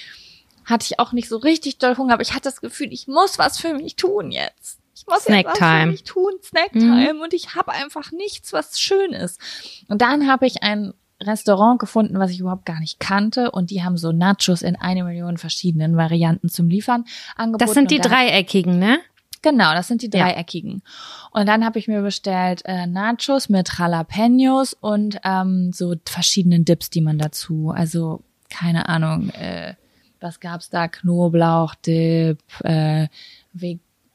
hatte 0.64 0.86
ich 0.90 0.98
auch 0.98 1.12
nicht 1.12 1.28
so 1.28 1.36
richtig 1.36 1.78
doll 1.78 1.96
Hunger, 1.96 2.14
aber 2.14 2.22
ich 2.22 2.30
hatte 2.32 2.44
das 2.44 2.60
Gefühl, 2.60 2.92
ich 2.92 3.08
muss 3.08 3.38
was 3.38 3.58
für 3.58 3.74
mich 3.74 3.96
tun 3.96 4.30
jetzt. 4.30 4.78
Ich 4.94 5.06
muss 5.06 5.26
jetzt 5.26 5.46
was 5.46 5.58
für 5.58 5.86
mich 5.86 6.04
tun, 6.04 6.32
Snacktime. 6.42 7.22
Und 7.22 7.32
ich 7.34 7.54
habe 7.54 7.72
einfach 7.72 8.12
nichts, 8.12 8.52
was 8.52 8.78
schön 8.80 9.12
ist. 9.12 9.40
Und 9.88 10.02
dann 10.02 10.28
habe 10.28 10.46
ich 10.46 10.62
ein 10.62 10.92
Restaurant 11.22 11.78
gefunden, 11.78 12.18
was 12.18 12.30
ich 12.30 12.40
überhaupt 12.40 12.64
gar 12.66 12.80
nicht 12.80 12.98
kannte. 13.00 13.50
Und 13.50 13.70
die 13.70 13.82
haben 13.82 13.96
so 13.96 14.12
Nachos 14.12 14.62
in 14.62 14.76
eine 14.76 15.04
Million 15.04 15.36
verschiedenen 15.36 15.96
Varianten 15.96 16.48
zum 16.48 16.68
Liefern 16.68 17.04
angeboten. 17.36 17.66
das 17.66 17.74
sind 17.74 17.90
die 17.90 17.98
dreieckigen, 17.98 18.78
ne? 18.78 18.98
Genau, 19.42 19.72
das 19.72 19.88
sind 19.88 20.02
die 20.02 20.10
Ja. 20.12 20.24
dreieckigen. 20.26 20.82
Und 21.30 21.46
dann 21.48 21.64
habe 21.64 21.78
ich 21.78 21.88
mir 21.88 22.02
bestellt 22.02 22.62
äh, 22.66 22.86
Nachos 22.86 23.48
mit 23.48 23.70
Jalapenos 23.78 24.74
und 24.74 25.18
ähm, 25.24 25.72
so 25.72 25.94
verschiedenen 26.04 26.64
Dips, 26.64 26.90
die 26.90 27.00
man 27.00 27.18
dazu, 27.18 27.72
also 27.74 28.22
keine 28.50 28.88
Ahnung, 28.88 29.30
äh, 29.30 29.74
was 30.20 30.40
gab's 30.40 30.68
da? 30.68 30.88
Knoblauchdip, 30.88 32.38
äh, 32.64 33.08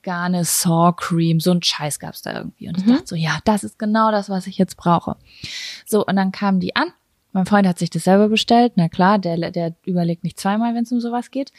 vegane 0.05 0.43
Saw 0.43 0.93
Cream, 0.95 1.39
so 1.39 1.51
ein 1.51 1.61
Scheiß 1.61 1.99
gab's 1.99 2.21
da 2.21 2.33
irgendwie. 2.33 2.69
Und 2.69 2.77
ich 2.77 2.85
dachte 2.85 3.07
so, 3.07 3.15
ja, 3.15 3.39
das 3.43 3.63
ist 3.63 3.79
genau 3.79 4.11
das, 4.11 4.29
was 4.29 4.47
ich 4.47 4.57
jetzt 4.57 4.77
brauche. 4.77 5.17
So, 5.85 6.05
und 6.05 6.15
dann 6.15 6.31
kamen 6.31 6.59
die 6.59 6.75
an. 6.75 6.91
Mein 7.31 7.45
Freund 7.45 7.67
hat 7.67 7.79
sich 7.79 7.89
das 7.89 8.03
selber 8.03 8.29
bestellt. 8.29 8.73
Na 8.75 8.87
klar, 8.87 9.19
der, 9.19 9.51
der 9.51 9.75
überlegt 9.83 10.23
nicht 10.23 10.39
zweimal, 10.39 10.73
wenn 10.73 10.83
es 10.83 10.91
um 10.91 11.01
sowas 11.01 11.31
geht. 11.31 11.51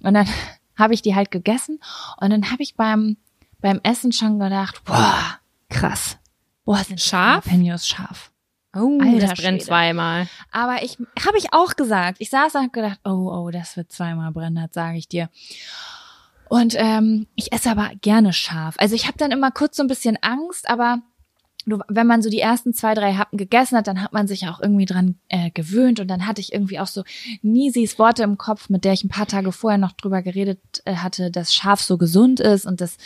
Und 0.00 0.14
dann 0.14 0.26
habe 0.76 0.94
ich 0.94 1.02
die 1.02 1.14
halt 1.14 1.30
gegessen. 1.30 1.80
Und 2.20 2.30
dann 2.30 2.50
habe 2.50 2.62
ich 2.62 2.76
beim, 2.76 3.16
beim 3.60 3.80
Essen 3.82 4.12
schon 4.12 4.38
gedacht, 4.38 4.82
boah, 4.84 5.38
krass. 5.68 6.18
Boah, 6.64 6.78
sind 6.78 7.00
Scharf? 7.00 7.46
Jalapenos 7.46 7.86
scharf. 7.86 8.30
Oh, 8.76 8.98
Alter 9.00 9.28
das 9.28 9.40
brennt 9.40 9.62
Schwede. 9.62 9.64
zweimal. 9.64 10.28
Aber 10.52 10.82
ich 10.82 10.98
habe 11.24 11.38
ich 11.38 11.52
auch 11.52 11.74
gesagt. 11.74 12.18
Ich 12.20 12.30
saß 12.30 12.54
und 12.54 12.64
hab 12.64 12.72
gedacht, 12.72 13.00
oh, 13.04 13.30
oh, 13.32 13.50
das 13.50 13.76
wird 13.76 13.90
zweimal 13.90 14.30
brennen, 14.30 14.56
das 14.56 14.74
sage 14.74 14.98
ich 14.98 15.08
dir. 15.08 15.30
Und 16.48 16.74
ähm, 16.76 17.26
ich 17.34 17.52
esse 17.52 17.70
aber 17.70 17.90
gerne 18.00 18.32
scharf. 18.32 18.76
Also 18.78 18.94
ich 18.94 19.06
habe 19.06 19.18
dann 19.18 19.30
immer 19.30 19.50
kurz 19.50 19.76
so 19.76 19.82
ein 19.82 19.88
bisschen 19.88 20.16
Angst, 20.22 20.68
aber 20.68 21.02
du, 21.68 21.78
wenn 21.88 22.06
man 22.06 22.22
so 22.22 22.30
die 22.30 22.40
ersten 22.40 22.72
zwei, 22.72 22.94
drei 22.94 23.14
Happen 23.14 23.36
gegessen 23.36 23.76
hat, 23.76 23.86
dann 23.86 24.02
hat 24.02 24.12
man 24.12 24.26
sich 24.26 24.48
auch 24.48 24.60
irgendwie 24.60 24.86
dran 24.86 25.16
äh, 25.28 25.50
gewöhnt. 25.50 26.00
Und 26.00 26.08
dann 26.08 26.26
hatte 26.26 26.40
ich 26.40 26.52
irgendwie 26.52 26.78
auch 26.80 26.86
so 26.86 27.04
Nisis 27.42 27.98
Worte 27.98 28.22
im 28.22 28.38
Kopf, 28.38 28.68
mit 28.68 28.84
der 28.84 28.92
ich 28.92 29.04
ein 29.04 29.10
paar 29.10 29.26
Tage 29.26 29.52
vorher 29.52 29.78
noch 29.78 29.92
drüber 29.92 30.22
geredet 30.22 30.58
äh, 30.84 30.96
hatte, 30.96 31.30
dass 31.30 31.54
scharf 31.54 31.80
so 31.80 31.98
gesund 31.98 32.40
ist 32.40 32.66
und 32.66 32.80
dass 32.80 32.96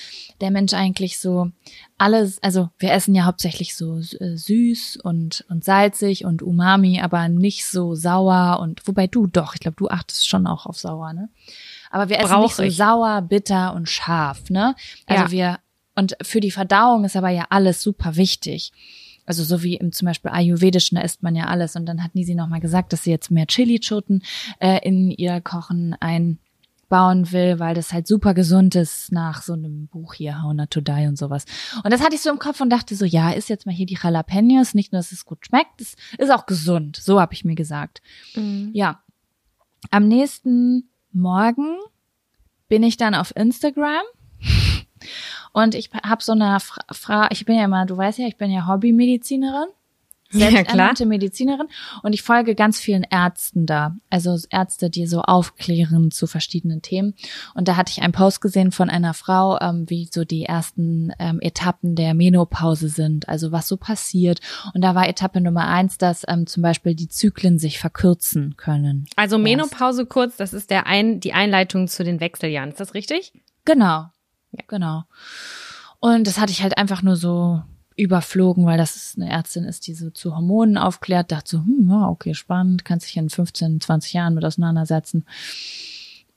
der 0.41 0.51
Mensch 0.51 0.73
eigentlich 0.73 1.19
so 1.19 1.51
alles, 1.99 2.43
also 2.43 2.71
wir 2.79 2.93
essen 2.93 3.15
ja 3.15 3.25
hauptsächlich 3.25 3.77
so 3.77 3.99
äh, 3.99 4.37
süß 4.37 4.99
und, 5.03 5.45
und 5.49 5.65
salzig 5.65 6.25
und 6.25 6.43
umami, 6.43 7.01
aber 7.01 7.29
nicht 7.29 7.67
so 7.67 7.95
sauer 7.95 8.59
und 8.61 8.87
wobei 8.87 9.07
du 9.07 9.27
doch, 9.27 9.55
ich 9.55 9.61
glaube, 9.61 9.77
du 9.77 9.89
achtest 9.89 10.29
schon 10.29 10.47
auch 10.47 10.67
auf 10.67 10.79
sauer, 10.79 11.13
ne? 11.13 11.29
Aber 11.93 12.09
wir 12.09 12.19
essen 12.19 12.41
nicht 12.41 12.57
so 12.57 12.63
ich. 12.65 12.77
sauer, 12.77 13.23
bitter 13.23 13.75
und 13.75 13.89
scharf, 13.89 14.51
ne? 14.51 14.75
Also 15.07 15.25
Ja. 15.25 15.31
wir, 15.31 15.59
und 15.95 16.17
für 16.23 16.41
die 16.41 16.51
Verdauung 16.51 17.05
ist 17.05 17.17
aber 17.17 17.29
ja 17.29 17.47
alles 17.51 17.83
super 17.83 18.17
wichtig. 18.17 18.73
Also 19.27 19.45
so 19.45 19.63
wie 19.63 19.77
im 19.77 19.93
zum 19.93 20.07
Beispiel 20.07 20.31
Ayurvedischen, 20.33 20.97
da 20.97 21.03
isst 21.03 21.23
man 21.23 21.37
ja 21.37 21.45
alles. 21.47 21.77
Und 21.77 21.87
dann 21.87 22.03
hat 22.03 22.15
Nisi 22.15 22.35
nochmal 22.35 22.61
gesagt, 22.61 22.93
dass 22.93 23.05
sie 23.05 23.11
jetzt 23.13 23.31
mehr 23.31 23.47
Chili-Schoten 23.47 24.23
äh, 24.59 24.81
in 24.83 25.11
ihr 25.13 25.41
Kochen 25.41 25.95
einbauen 26.01 27.31
will, 27.31 27.59
weil 27.61 27.75
das 27.75 27.93
halt 27.93 28.07
super 28.09 28.35
gesund 28.35 28.75
ist 28.75 29.13
nach 29.13 29.43
so 29.43 29.53
einem 29.53 29.87
Buch 29.87 30.15
hier, 30.15 30.43
How 30.43 30.55
Not 30.55 30.71
to 30.71 30.81
Die 30.81 31.07
und 31.07 31.17
sowas. 31.19 31.45
Und 31.85 31.93
das 31.93 32.01
hatte 32.03 32.15
ich 32.17 32.21
so 32.23 32.31
im 32.31 32.39
Kopf 32.39 32.61
und 32.61 32.71
dachte 32.71 32.97
so, 32.97 33.05
ja, 33.05 33.31
ist 33.31 33.49
jetzt 33.49 33.65
mal 33.67 33.75
hier 33.75 33.87
die 33.87 33.99
Jalapenos. 34.03 34.75
Nicht 34.75 34.93
nur, 34.93 34.99
dass 34.99 35.13
es 35.13 35.25
gut 35.25 35.47
schmeckt, 35.47 35.81
es 35.81 35.95
ist 36.19 36.31
auch 36.31 36.47
gesund. 36.47 36.97
So 36.97 37.21
habe 37.21 37.35
ich 37.35 37.45
mir 37.45 37.55
gesagt. 37.55 38.03
Ja. 38.73 39.03
Am 39.91 40.09
nächsten 40.09 40.89
Morgen 41.13 41.79
bin 42.69 42.83
ich 42.83 42.97
dann 42.97 43.15
auf 43.15 43.35
Instagram 43.37 44.03
und 45.53 45.75
ich 45.75 45.91
habe 46.05 46.23
so 46.23 46.33
eine 46.33 46.59
Frage, 46.61 47.29
ich 47.33 47.45
bin 47.45 47.57
ja 47.57 47.65
immer, 47.65 47.87
du 47.87 47.97
weißt 47.97 48.19
ja, 48.19 48.27
ich 48.27 48.37
bin 48.37 48.51
ja 48.51 48.67
Hobbymedizinerin. 48.67 49.69
Ja, 50.33 50.47
klar. 50.47 50.53
selbsternannte 50.53 51.07
Medizinerin 51.07 51.67
und 52.03 52.13
ich 52.13 52.23
folge 52.23 52.55
ganz 52.55 52.81
vielen 52.81 53.05
Ärzten 53.05 53.67
da, 53.67 53.97
also 54.11 54.37
Ärzte, 54.51 54.91
die 54.91 55.07
so 55.07 55.21
aufklären 55.21 56.11
zu 56.11 56.27
verschiedenen 56.27 56.83
Themen. 56.83 57.15
Und 57.55 57.69
da 57.69 57.77
hatte 57.77 57.93
ich 57.95 58.03
einen 58.03 58.13
Post 58.13 58.41
gesehen 58.41 58.73
von 58.73 58.89
einer 58.91 59.15
Frau, 59.15 59.59
ähm, 59.61 59.85
wie 59.89 60.09
so 60.11 60.25
die 60.25 60.45
ersten 60.45 61.13
ähm, 61.19 61.39
Etappen 61.41 61.95
der 61.95 62.15
Menopause 62.15 62.89
sind, 62.89 63.29
also 63.29 63.53
was 63.53 63.69
so 63.69 63.77
passiert. 63.77 64.41
Und 64.75 64.83
da 64.83 64.95
war 64.95 65.09
Etappe 65.09 65.41
Nummer 65.41 65.69
eins, 65.69 65.99
dass 65.99 66.23
ähm, 66.29 66.47
zum 66.47 66.63
Beispiel 66.63 66.95
die 66.95 67.09
Zyklen 67.09 67.59
sich 67.59 67.79
verkürzen 67.79 68.57
können. 68.57 69.07
Also 69.17 69.39
Menopause 69.39 70.07
kurz, 70.07 70.37
das 70.37 70.53
ist 70.53 70.71
der 70.71 70.87
ein, 70.87 71.21
die 71.21 71.33
Einleitung 71.33 71.89
zu 71.89 72.05
den 72.05 72.21
Wechseljahren. 72.21 72.71
Ist 72.71 72.81
das 72.81 72.95
richtig? 72.95 73.33
Genau, 73.65 74.07
genau. 74.67 75.05
Und 76.01 76.27
das 76.27 76.41
hatte 76.41 76.53
ich 76.53 76.63
halt 76.63 76.79
einfach 76.79 77.03
nur 77.03 77.17
so 77.17 77.63
überflogen, 77.97 78.67
weil 78.67 78.79
das 78.79 78.97
ist 78.97 79.17
eine 79.17 79.31
Ärztin 79.31 79.65
ist, 79.65 79.87
die 79.87 79.95
so 79.95 80.11
zu 80.11 80.35
Hormonen 80.35 80.79
aufklärt, 80.79 81.33
dachte 81.33 81.51
so, 81.51 81.59
hm, 81.59 81.91
okay, 81.91 82.35
spannend, 82.35 82.85
kannst 82.85 83.09
dich 83.09 83.17
in 83.17 83.31
15, 83.31 83.81
20 83.81 84.13
Jahren 84.13 84.35
mit 84.35 84.45
auseinandersetzen. 84.45 85.25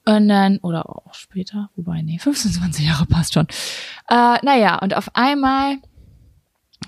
Und 0.05 0.27
dann, 0.27 0.59
oder 0.59 0.87
auch 0.87 1.13
später, 1.13 1.71
wobei, 1.75 2.01
nee, 2.01 2.19
15, 2.19 2.51
20 2.51 2.85
Jahre 2.85 3.05
passt 3.05 3.33
schon. 3.33 3.47
Äh, 4.07 4.37
naja, 4.43 4.77
und 4.79 4.95
auf 4.95 5.15
einmal 5.15 5.77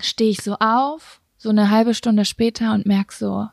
stehe 0.00 0.30
ich 0.30 0.42
so 0.42 0.56
auf, 0.58 1.20
so 1.36 1.50
eine 1.50 1.70
halbe 1.70 1.94
Stunde 1.94 2.24
später 2.24 2.72
und 2.74 2.86
merk 2.86 3.12
so, 3.12 3.48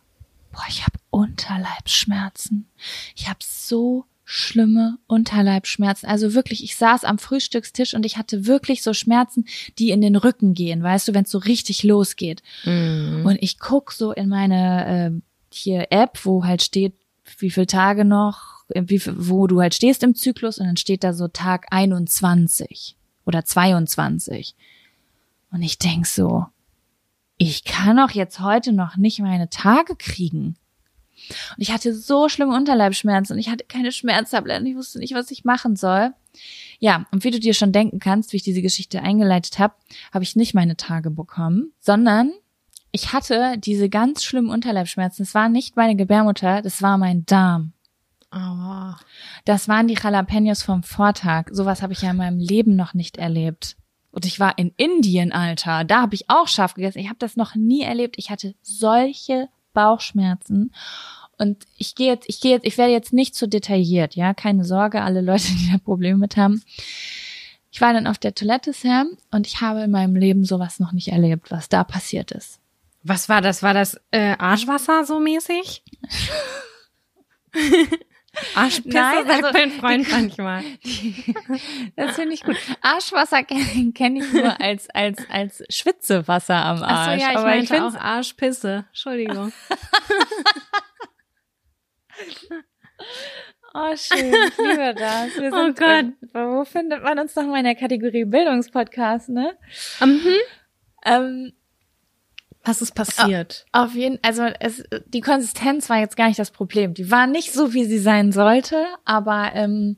boah, 0.51 0.65
ich 0.67 0.83
habe 0.83 0.99
Unterleibsschmerzen. 1.09 2.69
Ich 3.15 3.27
habe 3.27 3.39
so 3.41 4.05
schlimme 4.25 4.97
Unterleibsschmerzen. 5.05 6.09
Also 6.09 6.33
wirklich, 6.33 6.63
ich 6.63 6.75
saß 6.75 7.03
am 7.05 7.19
Frühstückstisch 7.19 7.93
und 7.93 8.05
ich 8.05 8.17
hatte 8.17 8.47
wirklich 8.47 8.81
so 8.81 8.93
Schmerzen, 8.93 9.45
die 9.77 9.91
in 9.91 10.01
den 10.01 10.15
Rücken 10.15 10.55
gehen, 10.55 10.81
weißt 10.81 11.07
du, 11.07 11.13
wenn 11.13 11.23
es 11.23 11.31
so 11.31 11.37
richtig 11.37 11.83
losgeht. 11.83 12.41
Und 13.25 13.37
ich 13.39 13.59
guck 13.59 13.91
so 13.91 14.11
in 14.11 14.27
meine 14.27 14.87
äh, 14.87 15.21
hier 15.53 15.87
App, 15.91 16.25
wo 16.25 16.43
halt 16.43 16.63
steht, 16.63 16.95
wie 17.37 17.51
viele 17.51 17.67
Tage 17.67 18.03
noch, 18.03 18.63
äh, 18.69 18.83
wie, 18.87 19.01
wo 19.05 19.45
du 19.45 19.61
halt 19.61 19.75
stehst 19.75 20.01
im 20.03 20.15
Zyklus 20.15 20.57
und 20.57 20.65
dann 20.65 20.77
steht 20.77 21.03
da 21.03 21.13
so 21.13 21.27
Tag 21.27 21.67
21 21.69 22.97
oder 23.25 23.45
22. 23.45 24.55
Und 25.51 25.61
ich 25.61 25.77
denk 25.77 26.07
so, 26.07 26.47
ich 27.37 27.63
kann 27.63 27.97
doch 27.97 28.11
jetzt 28.11 28.39
heute 28.39 28.73
noch 28.73 28.97
nicht 28.97 29.19
meine 29.19 29.49
Tage 29.49 29.95
kriegen. 29.95 30.57
Und 31.29 31.61
ich 31.61 31.71
hatte 31.71 31.93
so 31.93 32.29
schlimme 32.29 32.55
Unterleibsschmerzen 32.55 33.33
und 33.33 33.39
ich 33.39 33.49
hatte 33.49 33.65
keine 33.65 33.91
Schmerztabletten. 33.91 34.65
Ich 34.65 34.75
wusste 34.75 34.99
nicht, 34.99 35.13
was 35.13 35.31
ich 35.31 35.45
machen 35.45 35.75
soll. 35.75 36.11
Ja, 36.79 37.05
und 37.11 37.23
wie 37.23 37.31
du 37.31 37.39
dir 37.39 37.53
schon 37.53 37.71
denken 37.71 37.99
kannst, 37.99 38.33
wie 38.33 38.37
ich 38.37 38.43
diese 38.43 38.61
Geschichte 38.61 39.01
eingeleitet 39.01 39.59
habe, 39.59 39.75
habe 40.13 40.23
ich 40.23 40.35
nicht 40.35 40.53
meine 40.53 40.75
Tage 40.75 41.09
bekommen, 41.09 41.71
sondern 41.79 42.31
ich 42.91 43.13
hatte 43.13 43.57
diese 43.57 43.89
ganz 43.89 44.23
schlimmen 44.23 44.49
Unterleibsschmerzen. 44.49 45.23
Es 45.23 45.35
war 45.35 45.49
nicht 45.49 45.75
meine 45.75 45.95
Gebärmutter, 45.95 46.61
das 46.61 46.81
war 46.81 46.97
mein 46.97 47.25
Darm. 47.25 47.73
Aua. 48.31 48.97
Das 49.45 49.67
waren 49.67 49.87
die 49.87 49.95
Jalapenos 50.01 50.63
vom 50.63 50.83
Vortag. 50.83 51.47
Sowas 51.51 51.81
habe 51.81 51.93
ich 51.93 52.01
ja 52.01 52.11
in 52.11 52.17
meinem 52.17 52.39
Leben 52.39 52.75
noch 52.75 52.93
nicht 52.93 53.17
erlebt. 53.17 53.77
Und 54.11 54.25
ich 54.25 54.39
war 54.39 54.57
in 54.57 54.73
Indien, 54.77 55.31
Alter. 55.31 55.83
Da 55.83 56.01
habe 56.01 56.15
ich 56.15 56.29
auch 56.29 56.47
scharf 56.47 56.73
gegessen. 56.73 56.99
Ich 56.99 57.07
habe 57.07 57.19
das 57.19 57.35
noch 57.35 57.55
nie 57.55 57.81
erlebt. 57.81 58.15
Ich 58.17 58.29
hatte 58.29 58.55
solche 58.61 59.49
Bauchschmerzen. 59.75 60.73
Und 61.37 61.65
ich 61.77 61.93
gehe 61.93 62.07
jetzt, 62.07 62.25
ich 62.27 62.41
gehe 62.41 62.53
jetzt, 62.53 62.65
ich 62.65 62.79
werde 62.79 62.93
jetzt 62.93 63.13
nicht 63.13 63.35
zu 63.35 63.47
detailliert, 63.47 64.15
ja, 64.15 64.33
keine 64.33 64.65
Sorge, 64.65 65.03
alle 65.03 65.21
Leute, 65.21 65.47
die 65.59 65.69
da 65.71 65.77
Probleme 65.77 66.17
mit 66.17 66.37
haben. 66.37 66.63
Ich 67.71 67.81
war 67.81 67.93
dann 67.93 68.07
auf 68.07 68.17
der 68.17 68.33
Toilette, 68.33 68.73
Sam, 68.73 69.17
und 69.31 69.45
ich 69.45 69.61
habe 69.61 69.81
in 69.81 69.91
meinem 69.91 70.15
Leben 70.15 70.45
sowas 70.45 70.79
noch 70.79 70.93
nicht 70.93 71.09
erlebt, 71.09 71.51
was 71.51 71.69
da 71.69 71.83
passiert 71.83 72.31
ist. 72.31 72.59
Was 73.03 73.29
war 73.29 73.41
das? 73.41 73.61
War 73.61 73.73
das 73.75 73.99
äh, 74.11 74.35
Arschwasser 74.39 75.05
so 75.05 75.19
mäßig? 75.19 75.83
Arschpisse, 78.55 78.97
Nein, 78.97 79.25
sagt 79.27 79.43
also- 79.43 79.57
mein 79.59 79.71
Freund 79.71 80.11
manchmal. 80.11 80.63
Das 81.95 82.15
finde 82.15 82.33
ich 82.33 82.43
gut. 82.43 82.57
Arschwasser 82.81 83.43
kenne 83.45 83.91
kenn 83.93 84.15
ich 84.17 84.31
nur 84.33 84.59
als, 84.61 84.89
als, 84.91 85.23
als 85.29 85.63
Schwitzewasser 85.69 86.55
am 86.55 86.83
Arsch. 86.83 86.91
Ach 86.91 87.05
so, 87.05 87.11
ja, 87.21 87.31
ich 87.31 87.37
Aber 87.37 87.45
meinte 87.47 87.73
find's- 87.73 87.95
auch 87.95 87.99
Arschpisse. 88.01 88.85
Entschuldigung. 88.89 89.51
Oh, 93.73 93.93
schön. 93.97 94.33
Ich 94.33 94.57
liebe 94.57 94.93
das. 94.97 95.35
Wir 95.35 95.51
Oh 95.51 95.65
sind, 95.65 95.77
Gott. 95.77 96.05
Äh, 96.33 96.47
wo 96.47 96.63
findet 96.63 97.03
man 97.03 97.19
uns 97.19 97.35
noch 97.35 97.43
mal 97.45 97.57
in 97.57 97.65
der 97.65 97.75
Kategorie 97.75 98.23
Bildungspodcast, 98.23 99.29
ne? 99.29 99.57
mhm. 99.99 100.35
Ähm, 101.03 101.53
Was 102.65 102.81
ist 102.81 102.95
passiert? 102.95 103.65
auf 103.71 103.93
jeden, 103.93 104.19
also 104.23 104.43
es, 104.59 104.83
die 105.05 105.21
Konsistenz 105.21 105.89
war 105.89 105.99
jetzt 105.99 106.17
gar 106.17 106.27
nicht 106.27 106.39
das 106.39 106.51
Problem. 106.51 106.93
Die 106.93 107.11
war 107.11 107.27
nicht 107.27 107.53
so, 107.53 107.73
wie 107.73 107.85
sie 107.85 107.99
sein 107.99 108.31
sollte, 108.31 108.85
aber 109.05 109.51
ähm, 109.53 109.97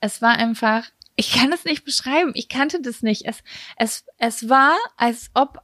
es 0.00 0.20
war 0.20 0.32
einfach, 0.32 0.84
ich 1.16 1.32
kann 1.32 1.52
es 1.52 1.64
nicht 1.64 1.84
beschreiben, 1.84 2.32
ich 2.34 2.48
kannte 2.48 2.80
das 2.82 3.02
nicht. 3.02 3.26
Es, 3.26 3.42
es, 3.76 4.04
es 4.18 4.48
war, 4.48 4.76
als 4.96 5.30
ob 5.34 5.58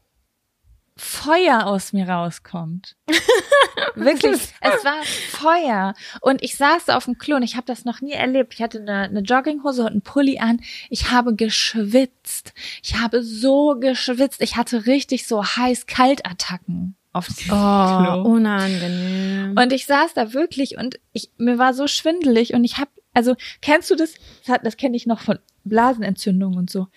Feuer 0.96 1.66
aus 1.66 1.92
mir 1.92 2.08
rauskommt. 2.08 2.96
Wirklich, 3.94 4.40
es 4.60 4.84
war 4.84 5.02
Feuer. 5.30 5.94
Und 6.22 6.42
ich 6.42 6.56
saß 6.56 6.88
auf 6.88 7.04
dem 7.04 7.18
Klo 7.18 7.36
und 7.36 7.42
ich 7.42 7.56
habe 7.56 7.66
das 7.66 7.84
noch 7.84 8.00
nie 8.00 8.12
erlebt. 8.12 8.54
Ich 8.54 8.62
hatte 8.62 8.78
eine, 8.80 9.02
eine 9.02 9.20
Jogginghose 9.20 9.82
und 9.82 9.88
einen 9.88 10.02
Pulli 10.02 10.38
an. 10.38 10.60
Ich 10.88 11.10
habe 11.10 11.34
geschwitzt. 11.34 12.54
Ich 12.82 12.96
habe 12.98 13.22
so 13.22 13.76
geschwitzt. 13.78 14.40
Ich 14.40 14.56
hatte 14.56 14.86
richtig 14.86 15.26
so 15.26 15.44
heiß-kalt-Attacken 15.44 16.96
auf 17.12 17.28
Oh, 17.44 17.46
Klo. 17.46 18.22
unangenehm. 18.22 19.54
Und 19.58 19.72
ich 19.72 19.86
saß 19.86 20.14
da 20.14 20.32
wirklich 20.32 20.78
und 20.78 20.98
ich, 21.12 21.30
mir 21.36 21.58
war 21.58 21.74
so 21.74 21.86
schwindelig 21.86 22.54
und 22.54 22.64
ich 22.64 22.78
hab, 22.78 22.88
also 23.12 23.34
kennst 23.60 23.90
du 23.90 23.96
das? 23.96 24.14
Das, 24.46 24.60
das 24.62 24.76
kenne 24.76 24.96
ich 24.96 25.06
noch 25.06 25.20
von 25.20 25.38
Blasenentzündungen 25.64 26.58
und 26.58 26.70
so. 26.70 26.88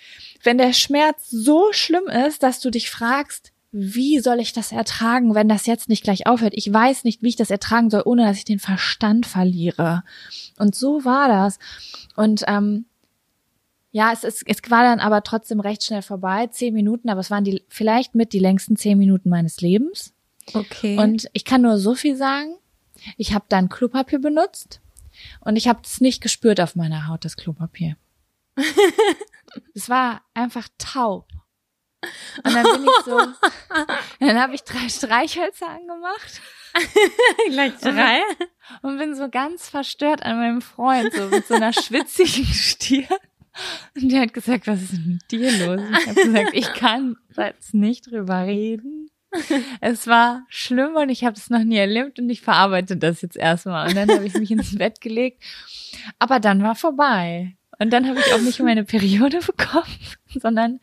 Wenn 0.43 0.57
der 0.57 0.73
Schmerz 0.73 1.29
so 1.29 1.73
schlimm 1.73 2.07
ist, 2.07 2.43
dass 2.43 2.59
du 2.59 2.69
dich 2.69 2.89
fragst, 2.89 3.51
wie 3.71 4.19
soll 4.19 4.39
ich 4.39 4.51
das 4.51 4.71
ertragen, 4.71 5.35
wenn 5.35 5.47
das 5.47 5.67
jetzt 5.67 5.89
nicht 5.89 6.03
gleich 6.03 6.25
aufhört? 6.25 6.53
Ich 6.55 6.71
weiß 6.71 7.03
nicht, 7.03 7.21
wie 7.21 7.29
ich 7.29 7.35
das 7.35 7.51
ertragen 7.51 7.89
soll, 7.89 8.01
ohne 8.05 8.25
dass 8.25 8.37
ich 8.37 8.45
den 8.45 8.59
Verstand 8.59 9.25
verliere. 9.25 10.03
Und 10.57 10.75
so 10.75 11.05
war 11.05 11.27
das. 11.27 11.59
Und 12.15 12.43
ähm, 12.47 12.85
ja, 13.91 14.11
es, 14.11 14.23
ist, 14.23 14.43
es 14.47 14.57
war 14.69 14.83
dann 14.83 14.99
aber 14.99 15.23
trotzdem 15.23 15.59
recht 15.59 15.83
schnell 15.83 16.01
vorbei, 16.01 16.47
zehn 16.47 16.73
Minuten, 16.73 17.09
aber 17.09 17.19
es 17.19 17.31
waren 17.31 17.43
die 17.43 17.63
vielleicht 17.69 18.15
mit 18.15 18.33
die 18.33 18.39
längsten 18.39 18.75
zehn 18.75 18.97
Minuten 18.97 19.29
meines 19.29 19.61
Lebens. 19.61 20.13
Okay. 20.53 20.97
Und 20.97 21.27
ich 21.33 21.45
kann 21.45 21.61
nur 21.61 21.77
so 21.77 21.95
viel 21.95 22.15
sagen. 22.15 22.55
Ich 23.17 23.33
habe 23.33 23.45
dann 23.49 23.69
Klopapier 23.69 24.19
benutzt 24.19 24.81
und 25.41 25.55
ich 25.55 25.67
habe 25.67 25.81
es 25.83 26.01
nicht 26.01 26.21
gespürt 26.21 26.59
auf 26.59 26.75
meiner 26.75 27.07
Haut, 27.07 27.23
das 27.23 27.37
Klopapier. 27.37 27.97
es 29.73 29.89
war 29.89 30.21
einfach 30.33 30.67
taub. 30.77 31.27
Und 32.43 32.53
dann 32.53 32.63
bin 32.63 32.83
ich 32.83 33.05
so, 33.05 33.17
dann 34.19 34.39
habe 34.39 34.55
ich 34.55 34.63
drei 34.63 34.87
Streichhölzer 34.89 35.69
angemacht 35.69 36.41
gleich 37.49 37.77
drei. 37.77 38.21
und 38.81 38.97
bin 38.97 39.15
so 39.15 39.29
ganz 39.29 39.69
verstört 39.69 40.23
an 40.23 40.37
meinem 40.37 40.61
Freund, 40.61 41.13
so 41.13 41.27
mit 41.27 41.47
so 41.47 41.55
einer 41.55 41.73
schwitzigen 41.73 42.45
Stirn. 42.53 43.05
Und 43.95 44.11
der 44.11 44.21
hat 44.21 44.33
gesagt, 44.33 44.67
was 44.67 44.81
ist 44.81 44.93
denn 44.93 45.13
mit 45.13 45.31
dir 45.31 45.51
los? 45.65 45.81
Ich 45.99 46.07
habe 46.07 46.23
gesagt, 46.23 46.49
ich 46.53 46.73
kann 46.73 47.17
jetzt 47.35 47.73
nicht 47.73 48.09
drüber 48.09 48.45
reden. 48.45 49.09
Es 49.81 50.07
war 50.07 50.45
schlimm 50.47 50.95
und 50.95 51.09
ich 51.09 51.23
habe 51.23 51.35
es 51.35 51.49
noch 51.49 51.63
nie 51.63 51.77
erlebt 51.77 52.19
und 52.19 52.29
ich 52.29 52.41
verarbeite 52.41 52.95
das 52.95 53.21
jetzt 53.21 53.35
erstmal. 53.35 53.89
Und 53.89 53.95
dann 53.95 54.09
habe 54.09 54.25
ich 54.25 54.33
mich 54.33 54.49
ins 54.49 54.77
Bett 54.77 55.01
gelegt. 55.01 55.43
Aber 56.19 56.39
dann 56.39 56.63
war 56.63 56.75
vorbei. 56.75 57.57
Und 57.79 57.91
dann 57.91 58.07
habe 58.07 58.19
ich 58.19 58.33
auch 58.33 58.41
nicht 58.41 58.59
meine 58.59 58.85
Periode 58.85 59.39
bekommen, 59.39 59.99
sondern 60.41 60.79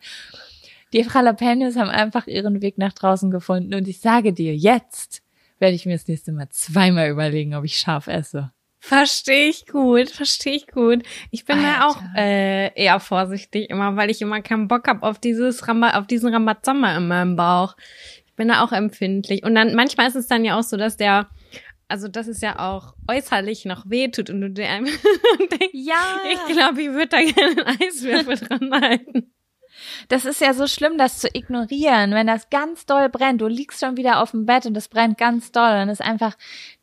die 0.93 1.01
Jalapenos 1.01 1.75
haben 1.75 1.89
einfach 1.89 2.27
ihren 2.27 2.61
Weg 2.61 2.77
nach 2.77 2.93
draußen 2.93 3.29
gefunden. 3.31 3.73
Und 3.73 3.87
ich 3.87 3.99
sage 3.99 4.33
dir, 4.33 4.55
jetzt 4.55 5.21
werde 5.59 5.75
ich 5.75 5.85
mir 5.85 5.93
das 5.95 6.07
nächste 6.07 6.31
Mal 6.31 6.49
zweimal 6.49 7.09
überlegen, 7.09 7.55
ob 7.55 7.65
ich 7.65 7.77
scharf 7.77 8.07
esse. 8.07 8.51
Verstehe 8.79 9.49
ich 9.49 9.65
gut, 9.65 10.09
verstehe 10.09 10.53
ich 10.55 10.67
gut. 10.67 11.03
Ich 11.31 11.45
bin 11.45 11.61
da 11.61 11.87
auch 11.87 11.97
Alter. 11.97 12.13
äh, 12.17 12.73
eher 12.81 12.99
vorsichtig 12.99 13.69
immer, 13.69 13.95
weil 13.95 14.09
ich 14.11 14.21
immer 14.21 14.41
keinen 14.41 14.67
Bock 14.67 14.87
hab 14.87 15.01
auf 15.03 15.19
dieses 15.19 15.67
Ramba, 15.67 15.97
auf 15.97 16.05
diesen 16.07 16.31
Rambazamba 16.33 16.95
in 16.95 17.07
meinem 17.07 17.35
Bauch. 17.35 17.75
Ich 18.27 18.33
bin 18.35 18.47
da 18.49 18.63
auch 18.63 18.71
empfindlich. 18.71 19.43
Und 19.43 19.55
dann 19.55 19.73
manchmal 19.73 20.07
ist 20.07 20.15
es 20.15 20.27
dann 20.27 20.45
ja 20.45 20.57
auch 20.59 20.63
so, 20.63 20.77
dass 20.77 20.95
der, 20.95 21.27
also 21.87 22.07
dass 22.07 22.27
es 22.27 22.39
ja 22.39 22.59
auch 22.59 22.93
äußerlich 23.09 23.65
noch 23.65 23.89
wehtut 23.89 24.29
und 24.29 24.41
du 24.41 24.51
dir 24.51 24.69
einfach 24.69 24.93
denkst, 25.51 25.69
Ja. 25.73 26.21
ich 26.31 26.53
glaube, 26.53 26.81
ich 26.83 26.89
würde 26.89 27.07
da 27.07 27.21
gerne 27.23 27.65
einen 27.65 27.81
Eiswürfel 27.81 28.37
dran 28.37 28.71
halten. 28.79 29.33
Das 30.07 30.25
ist 30.25 30.41
ja 30.41 30.53
so 30.53 30.67
schlimm, 30.67 30.97
das 30.97 31.19
zu 31.19 31.27
ignorieren, 31.33 32.11
wenn 32.11 32.27
das 32.27 32.49
ganz 32.49 32.85
doll 32.85 33.09
brennt. 33.09 33.41
Du 33.41 33.47
liegst 33.47 33.79
schon 33.79 33.97
wieder 33.97 34.21
auf 34.21 34.31
dem 34.31 34.45
Bett 34.45 34.65
und 34.65 34.75
es 34.77 34.87
brennt 34.87 35.17
ganz 35.17 35.51
doll 35.51 35.81
und 35.81 35.89
es 35.89 35.99
ist 35.99 36.05
einfach 36.05 36.35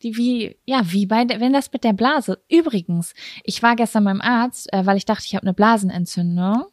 die 0.02 0.16
wie 0.16 0.56
ja 0.64 0.82
wie 0.84 1.06
bei 1.06 1.24
wenn 1.28 1.52
das 1.52 1.72
mit 1.72 1.84
der 1.84 1.92
Blase. 1.92 2.42
Übrigens, 2.48 3.14
ich 3.42 3.62
war 3.62 3.76
gestern 3.76 4.04
beim 4.04 4.20
Arzt, 4.20 4.72
äh, 4.72 4.86
weil 4.86 4.96
ich 4.96 5.06
dachte, 5.06 5.24
ich 5.26 5.34
habe 5.34 5.46
eine 5.46 5.54
Blasenentzündung. 5.54 6.64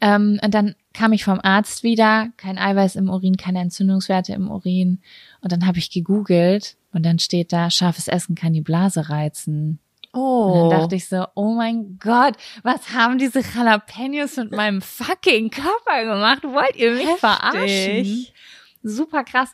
Ähm, 0.00 0.38
und 0.42 0.54
dann 0.54 0.74
kam 0.92 1.12
ich 1.12 1.24
vom 1.24 1.40
Arzt 1.42 1.82
wieder, 1.82 2.28
kein 2.36 2.58
Eiweiß 2.58 2.96
im 2.96 3.08
Urin, 3.08 3.36
keine 3.36 3.60
Entzündungswerte 3.60 4.32
im 4.34 4.50
Urin. 4.50 5.00
Und 5.40 5.52
dann 5.52 5.66
habe 5.66 5.78
ich 5.78 5.90
gegoogelt 5.90 6.76
und 6.92 7.04
dann 7.04 7.18
steht 7.18 7.52
da, 7.52 7.70
scharfes 7.70 8.08
Essen 8.08 8.34
kann 8.34 8.52
die 8.52 8.60
Blase 8.60 9.08
reizen. 9.08 9.78
Oh. 10.16 10.62
Und 10.62 10.70
dann 10.70 10.80
dachte 10.80 10.96
ich 10.96 11.08
so, 11.08 11.26
oh 11.34 11.52
mein 11.52 11.98
Gott, 12.00 12.36
was 12.62 12.90
haben 12.94 13.18
diese 13.18 13.40
Jalapenos 13.40 14.36
mit 14.38 14.50
meinem 14.50 14.80
fucking 14.80 15.50
Körper 15.50 16.04
gemacht? 16.04 16.42
Wollt 16.42 16.74
ihr 16.76 16.92
mich 16.92 17.08
verarschen? 17.18 18.26
Super 18.82 19.24
krass. 19.24 19.50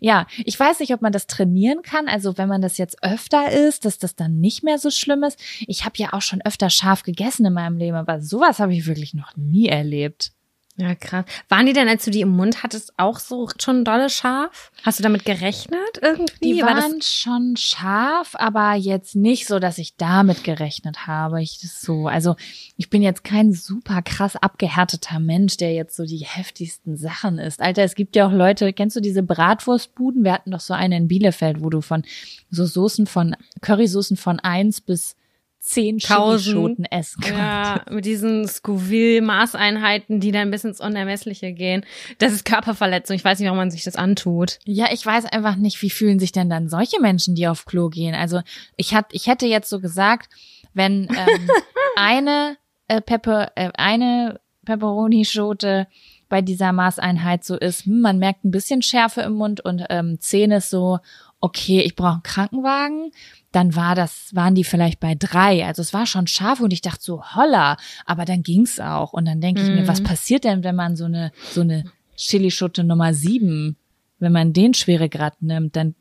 Ja, 0.00 0.26
ich 0.38 0.58
weiß 0.58 0.80
nicht, 0.80 0.94
ob 0.94 1.02
man 1.02 1.12
das 1.12 1.26
trainieren 1.26 1.82
kann. 1.82 2.08
Also 2.08 2.38
wenn 2.38 2.48
man 2.48 2.62
das 2.62 2.78
jetzt 2.78 3.02
öfter 3.02 3.50
isst, 3.50 3.84
dass 3.84 3.98
das 3.98 4.14
dann 4.14 4.40
nicht 4.40 4.62
mehr 4.62 4.78
so 4.78 4.90
schlimm 4.90 5.24
ist. 5.24 5.38
Ich 5.66 5.84
habe 5.84 5.94
ja 5.96 6.14
auch 6.14 6.22
schon 6.22 6.40
öfter 6.42 6.70
scharf 6.70 7.02
gegessen 7.02 7.44
in 7.44 7.52
meinem 7.52 7.76
Leben, 7.76 7.96
aber 7.96 8.22
sowas 8.22 8.60
habe 8.60 8.74
ich 8.74 8.86
wirklich 8.86 9.12
noch 9.12 9.36
nie 9.36 9.68
erlebt. 9.68 10.32
Ja, 10.80 10.94
krass. 10.94 11.24
Waren 11.48 11.66
die 11.66 11.72
denn, 11.72 11.88
als 11.88 12.04
du 12.04 12.12
die 12.12 12.20
im 12.20 12.28
Mund 12.28 12.62
hattest, 12.62 12.92
auch 12.98 13.18
so 13.18 13.48
schon 13.58 13.84
dolle 13.84 14.08
scharf? 14.08 14.70
Hast 14.84 15.00
du 15.00 15.02
damit 15.02 15.24
gerechnet 15.24 15.98
irgendwie? 16.00 16.54
Die 16.54 16.62
War 16.62 16.76
waren 16.76 17.02
schon 17.02 17.56
scharf, 17.56 18.36
aber 18.36 18.74
jetzt 18.74 19.16
nicht 19.16 19.48
so, 19.48 19.58
dass 19.58 19.78
ich 19.78 19.96
damit 19.96 20.44
gerechnet 20.44 21.08
habe. 21.08 21.42
Ich 21.42 21.58
das 21.60 21.80
so, 21.80 22.06
also 22.06 22.36
ich 22.76 22.90
bin 22.90 23.02
jetzt 23.02 23.24
kein 23.24 23.52
super 23.52 24.02
krass 24.02 24.36
abgehärteter 24.36 25.18
Mensch, 25.18 25.56
der 25.56 25.74
jetzt 25.74 25.96
so 25.96 26.04
die 26.04 26.24
heftigsten 26.24 26.96
Sachen 26.96 27.38
isst. 27.38 27.60
Alter, 27.60 27.82
es 27.82 27.96
gibt 27.96 28.14
ja 28.14 28.28
auch 28.28 28.32
Leute, 28.32 28.72
kennst 28.72 28.94
du 28.94 29.00
diese 29.00 29.24
Bratwurstbuden? 29.24 30.22
Wir 30.22 30.32
hatten 30.32 30.52
doch 30.52 30.60
so 30.60 30.74
eine 30.74 30.96
in 30.96 31.08
Bielefeld, 31.08 31.60
wo 31.60 31.70
du 31.70 31.80
von 31.80 32.04
so 32.50 32.64
Soßen 32.64 33.08
von 33.08 33.34
Currysoßen 33.62 34.16
von 34.16 34.38
eins 34.38 34.80
bis 34.80 35.16
zehn. 35.60 35.98
Chilischoten 35.98 36.84
essen 36.86 37.20
kannst. 37.20 37.38
Ja, 37.38 37.84
mit 37.90 38.04
diesen 38.04 38.46
Scoville-Maßeinheiten, 38.46 40.20
die 40.20 40.32
dann 40.32 40.50
bis 40.50 40.64
ins 40.64 40.80
Unermessliche 40.80 41.52
gehen. 41.52 41.84
Das 42.18 42.32
ist 42.32 42.44
Körperverletzung. 42.44 43.16
Ich 43.16 43.24
weiß 43.24 43.38
nicht, 43.38 43.46
warum 43.46 43.58
man 43.58 43.70
sich 43.70 43.84
das 43.84 43.96
antut. 43.96 44.58
Ja, 44.64 44.86
ich 44.92 45.04
weiß 45.04 45.26
einfach 45.26 45.56
nicht, 45.56 45.80
wie 45.82 45.90
fühlen 45.90 46.18
sich 46.18 46.32
denn 46.32 46.50
dann 46.50 46.68
solche 46.68 47.00
Menschen, 47.00 47.34
die 47.34 47.48
auf 47.48 47.66
Klo 47.66 47.88
gehen. 47.88 48.14
Also 48.14 48.40
ich 48.76 48.94
hat, 48.94 49.06
ich 49.12 49.26
hätte 49.26 49.46
jetzt 49.46 49.68
so 49.68 49.80
gesagt, 49.80 50.30
wenn 50.74 51.08
ähm, 51.10 51.50
eine 51.96 52.56
äh, 52.88 53.00
Pepper, 53.00 53.52
äh, 53.54 53.70
eine 53.76 54.40
Pepperoni-Schote 54.64 55.86
bei 56.28 56.42
dieser 56.42 56.72
Maßeinheit 56.72 57.44
so 57.44 57.56
ist, 57.56 57.86
hm, 57.86 58.00
man 58.00 58.18
merkt 58.18 58.44
ein 58.44 58.50
bisschen 58.50 58.82
Schärfe 58.82 59.22
im 59.22 59.34
Mund 59.34 59.60
und 59.64 59.84
ähm, 59.88 60.18
zehn 60.20 60.50
ist 60.50 60.70
so, 60.70 60.98
okay, 61.40 61.80
ich 61.82 61.94
brauche 61.96 62.14
einen 62.14 62.22
Krankenwagen. 62.22 63.12
Dann 63.52 63.74
war 63.76 63.94
das, 63.94 64.34
waren 64.34 64.54
die 64.54 64.64
vielleicht 64.64 65.00
bei 65.00 65.14
drei. 65.14 65.64
Also 65.66 65.82
es 65.82 65.94
war 65.94 66.06
schon 66.06 66.26
scharf 66.26 66.60
und 66.60 66.72
ich 66.72 66.80
dachte 66.82 67.02
so, 67.02 67.22
holla, 67.34 67.76
aber 68.06 68.24
dann 68.24 68.42
ging's 68.42 68.78
auch. 68.80 69.12
Und 69.12 69.24
dann 69.26 69.40
denke 69.40 69.62
ich 69.62 69.68
mir, 69.68 69.82
Mhm. 69.82 69.88
was 69.88 70.02
passiert 70.02 70.44
denn, 70.44 70.64
wenn 70.64 70.74
man 70.76 70.96
so 70.96 71.04
eine, 71.06 71.32
so 71.52 71.60
eine 71.62 71.84
Chilischote 72.16 72.84
Nummer 72.84 73.14
sieben 73.14 73.76
wenn 74.20 74.32
man 74.32 74.52
den 74.52 74.74
Schweregrad 74.74 75.40
nimmt, 75.42 75.76
dann 75.76 75.94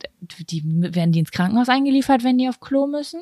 die, 0.50 0.64
werden 0.66 1.12
die 1.12 1.20
ins 1.20 1.30
Krankenhaus 1.30 1.70
eingeliefert, 1.70 2.24
wenn 2.24 2.40
die 2.40 2.50
auf 2.50 2.60
Klo 2.60 2.88
müssen? 2.88 3.22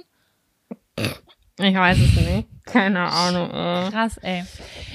Ich 1.60 1.76
weiß 1.76 1.98
es 1.98 2.16
nicht. 2.16 2.48
Keine 2.66 3.02
Ahnung. 3.02 3.50
Äh. 3.50 3.90
Krass, 3.92 4.18
ey. 4.20 4.46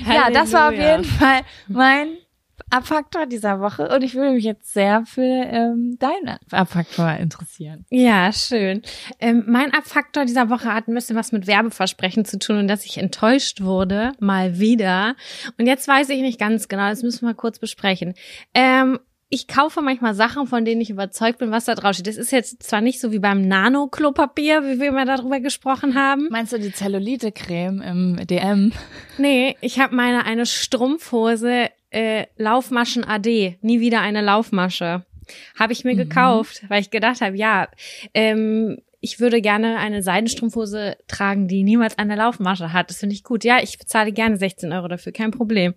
Ja, 0.06 0.30
das 0.30 0.54
war 0.54 0.68
auf 0.70 0.74
Halleluja. 0.74 0.90
jeden 0.96 1.04
Fall 1.04 1.40
mein 1.68 2.09
Abfaktor 2.70 3.26
dieser 3.26 3.61
Woche 3.61 3.88
und 3.88 4.02
ich 4.02 4.14
würde 4.14 4.33
mich 4.33 4.44
jetzt 4.44 4.72
sehr 4.72 5.04
für 5.04 5.22
ähm, 5.22 5.96
deinen 5.98 6.38
Abfaktor 6.50 7.11
interessieren. 7.14 7.85
Ja, 7.90 8.33
schön. 8.33 8.83
Ähm, 9.18 9.44
mein 9.46 9.72
Abfaktor 9.74 10.24
dieser 10.24 10.50
Woche 10.50 10.72
hat 10.72 10.88
ein 10.88 10.94
bisschen 10.94 11.16
was 11.16 11.33
mit 11.33 11.46
Werbeversprechen 11.46 12.24
zu 12.24 12.38
tun 12.38 12.59
und 12.59 12.68
dass 12.68 12.85
ich 12.85 12.98
enttäuscht 12.98 13.61
wurde, 13.61 14.12
mal 14.20 14.59
wieder. 14.59 15.16
Und 15.59 15.66
jetzt 15.66 15.87
weiß 15.88 16.09
ich 16.11 16.20
nicht 16.20 16.38
ganz 16.38 16.68
genau, 16.68 16.88
das 16.88 17.02
müssen 17.02 17.26
wir 17.26 17.35
kurz 17.35 17.59
besprechen. 17.59 18.14
Ähm, 18.54 18.98
ich 19.33 19.46
kaufe 19.46 19.80
manchmal 19.80 20.14
Sachen, 20.14 20.48
von 20.48 20.64
denen 20.64 20.80
ich 20.80 20.90
überzeugt 20.90 21.38
bin, 21.38 21.52
was 21.52 21.64
da 21.64 21.76
drauf 21.76 21.94
steht. 21.94 22.09
Das 22.09 22.16
ist 22.16 22.33
jetzt 22.33 22.64
zwar 22.64 22.80
nicht 22.80 23.00
so 23.00 23.12
wie 23.12 23.20
beim 23.20 23.46
Nano-Klopapier, 23.46 24.64
wie 24.64 24.80
wir 24.80 24.90
mal 24.90 25.06
darüber 25.06 25.38
gesprochen 25.38 25.94
haben. 25.94 26.28
Meinst 26.30 26.52
du 26.52 26.59
die 26.59 26.72
Zellulite-Creme 26.72 27.80
im 27.80 28.26
DM? 28.26 28.72
Nee, 29.18 29.56
ich 29.61 29.78
habe 29.78 29.94
meine 29.94 30.24
eine 30.24 30.46
Strumpfhose 30.46 31.68
äh, 31.90 32.26
Laufmaschen 32.37 33.05
AD, 33.05 33.59
nie 33.62 33.81
wieder 33.81 34.00
eine 34.00 34.20
Laufmasche. 34.22 35.05
Habe 35.59 35.72
ich 35.72 35.85
mir 35.85 35.94
Mhm. 35.94 35.98
gekauft, 35.98 36.64
weil 36.68 36.81
ich 36.81 36.90
gedacht 36.90 37.20
habe, 37.20 37.37
ja, 37.37 37.68
ähm, 38.14 38.79
ich 39.00 39.18
würde 39.20 39.40
gerne 39.40 39.79
eine 39.79 40.03
Seidenstrumpfhose 40.03 40.96
tragen, 41.09 41.48
die 41.48 41.62
niemals 41.62 41.96
eine 41.98 42.16
Laufmasche 42.16 42.72
hat. 42.72 42.90
Das 42.90 42.98
finde 42.98 43.14
ich 43.14 43.24
gut. 43.24 43.44
Ja, 43.44 43.59
ich 43.62 43.79
bezahle 43.79 44.12
gerne 44.12 44.37
16 44.37 44.72
Euro 44.72 44.88
dafür, 44.88 45.12
kein 45.12 45.31
Problem. 45.31 45.74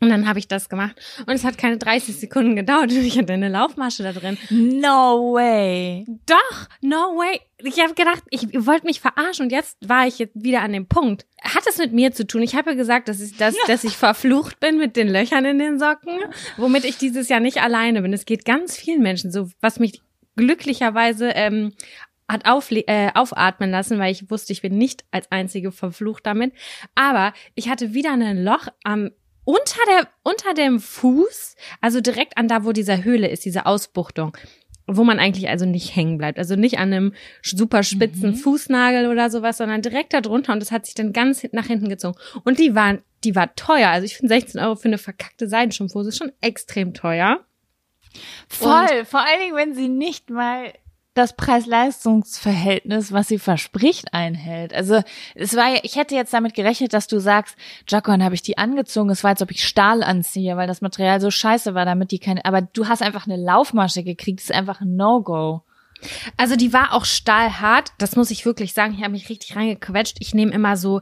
Und 0.00 0.10
dann 0.10 0.28
habe 0.28 0.38
ich 0.38 0.46
das 0.46 0.68
gemacht 0.68 0.96
und 1.26 1.34
es 1.34 1.44
hat 1.44 1.58
keine 1.58 1.76
30 1.76 2.16
Sekunden 2.16 2.54
gedauert 2.54 2.92
und 2.92 2.98
ich 3.04 3.18
hatte 3.18 3.32
eine 3.32 3.48
Laufmasche 3.48 4.02
da 4.02 4.12
drin. 4.12 4.38
No 4.50 5.34
way. 5.34 6.04
Doch, 6.26 6.68
no 6.80 7.16
way. 7.16 7.40
Ich 7.62 7.80
habe 7.80 7.94
gedacht, 7.94 8.22
ich 8.30 8.54
ihr 8.54 8.66
wollt 8.66 8.84
mich 8.84 9.00
verarschen 9.00 9.46
und 9.46 9.52
jetzt 9.52 9.76
war 9.80 10.06
ich 10.06 10.18
jetzt 10.18 10.34
wieder 10.36 10.62
an 10.62 10.72
dem 10.72 10.86
Punkt. 10.86 11.26
Hat 11.42 11.64
es 11.68 11.78
mit 11.78 11.92
mir 11.92 12.12
zu 12.12 12.26
tun? 12.26 12.42
Ich 12.42 12.54
habe 12.54 12.70
ja 12.70 12.76
gesagt, 12.76 13.08
dass 13.08 13.20
ich, 13.20 13.36
dass, 13.36 13.56
dass 13.66 13.82
ich 13.82 13.96
verflucht 13.96 14.60
bin 14.60 14.78
mit 14.78 14.96
den 14.96 15.08
Löchern 15.08 15.44
in 15.44 15.58
den 15.58 15.78
Socken, 15.78 16.18
womit 16.56 16.84
ich 16.84 16.98
dieses 16.98 17.28
Jahr 17.28 17.40
nicht 17.40 17.60
alleine 17.60 18.02
bin. 18.02 18.12
Es 18.12 18.24
geht 18.24 18.44
ganz 18.44 18.76
vielen 18.76 19.02
Menschen 19.02 19.32
so, 19.32 19.48
was 19.60 19.80
mich 19.80 20.02
glücklicherweise 20.36 21.30
ähm, 21.30 21.72
hat 22.28 22.46
aufle 22.46 22.86
äh, 22.86 23.10
aufatmen 23.14 23.70
lassen, 23.70 23.98
weil 23.98 24.12
ich 24.12 24.30
wusste, 24.30 24.52
ich 24.52 24.62
bin 24.62 24.76
nicht 24.76 25.04
als 25.10 25.30
einzige 25.32 25.72
verflucht 25.72 26.26
damit. 26.26 26.52
Aber 26.94 27.32
ich 27.54 27.68
hatte 27.68 27.94
wieder 27.94 28.12
ein 28.12 28.44
Loch 28.44 28.68
am 28.84 29.10
unter 29.48 29.80
der 29.88 30.08
unter 30.24 30.52
dem 30.52 30.78
Fuß, 30.78 31.56
also 31.80 32.02
direkt 32.02 32.36
an 32.36 32.48
da, 32.48 32.66
wo 32.66 32.72
diese 32.72 33.02
Höhle 33.02 33.28
ist, 33.28 33.46
diese 33.46 33.64
Ausbuchtung, 33.64 34.36
wo 34.86 35.04
man 35.04 35.18
eigentlich 35.18 35.48
also 35.48 35.64
nicht 35.64 35.96
hängen 35.96 36.18
bleibt, 36.18 36.38
also 36.38 36.54
nicht 36.54 36.78
an 36.78 36.92
einem 36.92 37.14
super 37.40 37.82
spitzen 37.82 38.32
Mhm. 38.32 38.36
Fußnagel 38.36 39.06
oder 39.06 39.30
sowas, 39.30 39.56
sondern 39.56 39.80
direkt 39.80 40.12
da 40.12 40.20
drunter 40.20 40.52
und 40.52 40.60
das 40.60 40.70
hat 40.70 40.84
sich 40.84 40.94
dann 40.94 41.14
ganz 41.14 41.46
nach 41.52 41.64
hinten 41.64 41.88
gezogen 41.88 42.18
und 42.44 42.58
die 42.58 42.74
waren 42.74 43.02
die 43.24 43.34
war 43.34 43.54
teuer. 43.54 43.88
Also 43.88 44.04
ich 44.04 44.18
finde 44.18 44.34
16 44.34 44.60
Euro 44.60 44.76
für 44.76 44.88
eine 44.88 44.98
verkackte 44.98 45.48
Seidenstrumpfhose 45.48 46.12
schon 46.12 46.30
extrem 46.42 46.92
teuer. 46.92 47.40
Voll, 48.48 49.06
vor 49.06 49.20
allen 49.20 49.40
Dingen, 49.40 49.56
wenn 49.56 49.74
sie 49.74 49.88
nicht 49.88 50.28
mal 50.28 50.74
das 51.18 51.34
Preis-Leistungs-Verhältnis, 51.36 53.12
was 53.12 53.28
sie 53.28 53.38
verspricht, 53.38 54.14
einhält. 54.14 54.72
Also 54.72 55.02
es 55.34 55.54
war 55.56 55.68
ich 55.82 55.96
hätte 55.96 56.14
jetzt 56.14 56.32
damit 56.32 56.54
gerechnet, 56.54 56.92
dass 56.92 57.06
du 57.06 57.18
sagst, 57.18 57.56
Jacon 57.86 58.22
habe 58.22 58.34
ich 58.34 58.42
die 58.42 58.56
angezogen, 58.56 59.10
es 59.10 59.24
war, 59.24 59.30
als 59.30 59.42
ob 59.42 59.50
ich 59.50 59.66
Stahl 59.66 60.02
anziehe, 60.02 60.56
weil 60.56 60.66
das 60.66 60.80
Material 60.80 61.20
so 61.20 61.30
scheiße 61.30 61.74
war, 61.74 61.84
damit 61.84 62.10
die 62.10 62.18
keine, 62.18 62.44
aber 62.44 62.62
du 62.62 62.88
hast 62.88 63.02
einfach 63.02 63.26
eine 63.26 63.36
Laufmasche 63.36 64.02
gekriegt, 64.02 64.40
das 64.40 64.50
ist 64.50 64.56
einfach 64.56 64.80
ein 64.80 64.96
No-Go. 64.96 65.62
Also 66.36 66.56
die 66.56 66.72
war 66.72 66.92
auch 66.92 67.04
stahlhart, 67.04 67.92
das 67.98 68.16
muss 68.16 68.30
ich 68.30 68.46
wirklich 68.46 68.72
sagen. 68.72 68.94
Ich 68.94 69.00
habe 69.02 69.12
mich 69.12 69.28
richtig 69.28 69.56
reingequetscht. 69.56 70.18
Ich 70.20 70.34
nehme 70.34 70.52
immer 70.52 70.76
so 70.76 71.00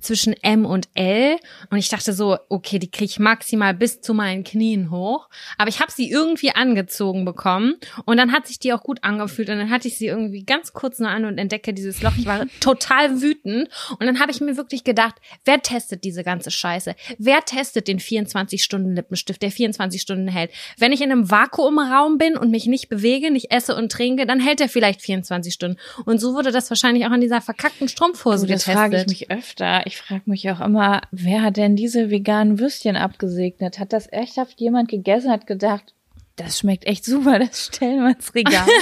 zwischen 0.00 0.34
M 0.42 0.64
und 0.64 0.88
L 0.94 1.36
und 1.70 1.78
ich 1.78 1.88
dachte 1.88 2.12
so, 2.12 2.38
okay, 2.48 2.78
die 2.78 2.90
kriege 2.90 3.06
ich 3.10 3.18
maximal 3.18 3.74
bis 3.74 4.00
zu 4.00 4.14
meinen 4.14 4.44
Knien 4.44 4.90
hoch, 4.90 5.28
aber 5.58 5.68
ich 5.68 5.80
habe 5.80 5.90
sie 5.90 6.10
irgendwie 6.10 6.50
angezogen 6.50 7.24
bekommen 7.24 7.74
und 8.04 8.16
dann 8.16 8.32
hat 8.32 8.46
sich 8.46 8.58
die 8.58 8.72
auch 8.72 8.82
gut 8.82 8.98
angefühlt 9.02 9.48
und 9.48 9.58
dann 9.58 9.70
hatte 9.70 9.88
ich 9.88 9.98
sie 9.98 10.06
irgendwie 10.06 10.44
ganz 10.44 10.72
kurz 10.72 10.98
nur 10.98 11.08
an 11.08 11.24
und 11.24 11.38
entdecke 11.38 11.72
dieses 11.72 12.02
Loch. 12.02 12.12
Ich 12.18 12.26
war 12.26 12.46
total 12.60 13.22
wütend 13.22 13.68
und 13.90 14.06
dann 14.06 14.20
habe 14.20 14.30
ich 14.30 14.40
mir 14.40 14.56
wirklich 14.56 14.84
gedacht, 14.84 15.14
wer 15.44 15.62
testet 15.62 16.04
diese 16.04 16.24
ganze 16.24 16.50
Scheiße? 16.50 16.94
Wer 17.18 17.42
testet 17.42 17.88
den 17.88 18.00
24 18.00 18.62
Stunden 18.62 18.94
Lippenstift, 18.94 19.42
der 19.42 19.50
24 19.50 20.00
Stunden 20.00 20.28
hält? 20.28 20.50
Wenn 20.78 20.92
ich 20.92 21.00
in 21.00 21.10
einem 21.10 21.30
Vakuumraum 21.30 22.18
bin 22.18 22.36
und 22.36 22.50
mich 22.50 22.66
nicht 22.66 22.88
bewege, 22.88 23.30
nicht 23.30 23.50
esse 23.50 23.74
und 23.74 23.90
trinke, 23.90 24.26
dann 24.26 24.40
hält 24.40 24.60
er 24.60 24.68
vielleicht 24.68 25.02
24 25.02 25.52
Stunden 25.52 25.78
und 26.04 26.18
so 26.18 26.34
wurde 26.34 26.52
das 26.52 26.70
wahrscheinlich 26.70 27.06
auch 27.06 27.10
an 27.10 27.20
dieser 27.20 27.40
verkackten 27.40 27.88
Strumpfhose 27.88 28.46
Du, 28.46 28.52
das 28.52 28.64
getestet. 28.64 28.74
frage 28.74 29.00
ich 29.00 29.06
mich 29.06 29.30
öfter. 29.30 29.85
Ich 29.86 29.98
frage 29.98 30.22
mich 30.26 30.50
auch 30.50 30.60
immer, 30.60 31.00
wer 31.12 31.42
hat 31.42 31.56
denn 31.58 31.76
diese 31.76 32.10
veganen 32.10 32.58
Würstchen 32.58 32.96
abgesegnet? 32.96 33.78
Hat 33.78 33.92
das 33.92 34.12
echthaft 34.12 34.60
jemand 34.60 34.88
gegessen, 34.88 35.30
hat 35.30 35.46
gedacht, 35.46 35.94
das 36.34 36.58
schmeckt 36.58 36.86
echt 36.86 37.04
super, 37.04 37.38
das 37.38 37.66
stellen 37.66 38.02
wir 38.02 38.10
ins 38.10 38.34
Regal. 38.34 38.66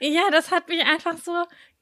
Ja, 0.00 0.22
das 0.30 0.52
hat 0.52 0.68
mich 0.68 0.80
einfach 0.84 1.16
so 1.18 1.32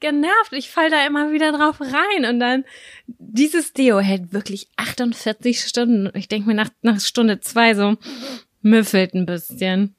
genervt. 0.01 0.53
Ich 0.53 0.71
fall 0.71 0.89
da 0.89 1.07
immer 1.07 1.33
wieder 1.33 1.53
drauf 1.53 1.83
rein 1.83 2.25
und 2.25 2.41
dann 2.41 2.65
dieses 3.07 3.75
Deo 3.75 3.99
hält 3.99 4.33
wirklich 4.33 4.69
48 4.77 5.61
Stunden. 5.61 6.11
Ich 6.15 6.27
denke 6.27 6.49
mir 6.49 6.55
nach, 6.55 6.71
nach 6.81 6.99
Stunde 6.99 7.41
zwei 7.41 7.75
so 7.75 7.99
müffelt 8.63 9.13
ein 9.13 9.27
bisschen. 9.27 9.95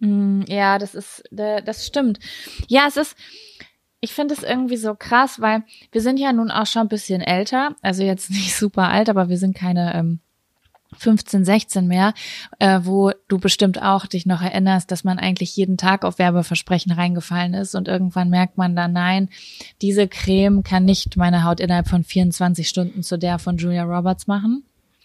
Mm, 0.00 0.44
ja, 0.48 0.78
das 0.78 0.94
ist, 0.94 1.24
das 1.30 1.86
stimmt. 1.86 2.20
Ja, 2.68 2.86
es 2.88 2.96
ist, 2.96 3.16
ich 4.06 4.14
finde 4.14 4.34
es 4.34 4.44
irgendwie 4.44 4.76
so 4.76 4.94
krass, 4.94 5.40
weil 5.40 5.64
wir 5.90 6.00
sind 6.00 6.20
ja 6.20 6.32
nun 6.32 6.52
auch 6.52 6.66
schon 6.66 6.82
ein 6.82 6.88
bisschen 6.88 7.20
älter, 7.20 7.74
also 7.82 8.04
jetzt 8.04 8.30
nicht 8.30 8.54
super 8.54 8.88
alt, 8.88 9.08
aber 9.08 9.28
wir 9.28 9.36
sind 9.36 9.56
keine 9.56 9.94
ähm, 9.94 10.20
15, 10.96 11.44
16 11.44 11.88
mehr, 11.88 12.14
äh, 12.60 12.80
wo 12.84 13.10
du 13.26 13.38
bestimmt 13.38 13.82
auch 13.82 14.06
dich 14.06 14.24
noch 14.24 14.40
erinnerst, 14.40 14.92
dass 14.92 15.02
man 15.02 15.18
eigentlich 15.18 15.56
jeden 15.56 15.76
Tag 15.76 16.04
auf 16.04 16.20
Werbeversprechen 16.20 16.92
reingefallen 16.92 17.52
ist 17.54 17.74
und 17.74 17.88
irgendwann 17.88 18.30
merkt 18.30 18.56
man 18.56 18.76
dann, 18.76 18.92
nein, 18.92 19.28
diese 19.82 20.06
Creme 20.06 20.62
kann 20.62 20.84
nicht 20.84 21.16
meine 21.16 21.42
Haut 21.42 21.58
innerhalb 21.58 21.88
von 21.88 22.04
24 22.04 22.68
Stunden 22.68 23.02
zu 23.02 23.18
der 23.18 23.40
von 23.40 23.56
Julia 23.56 23.82
Roberts 23.82 24.28
machen. 24.28 24.62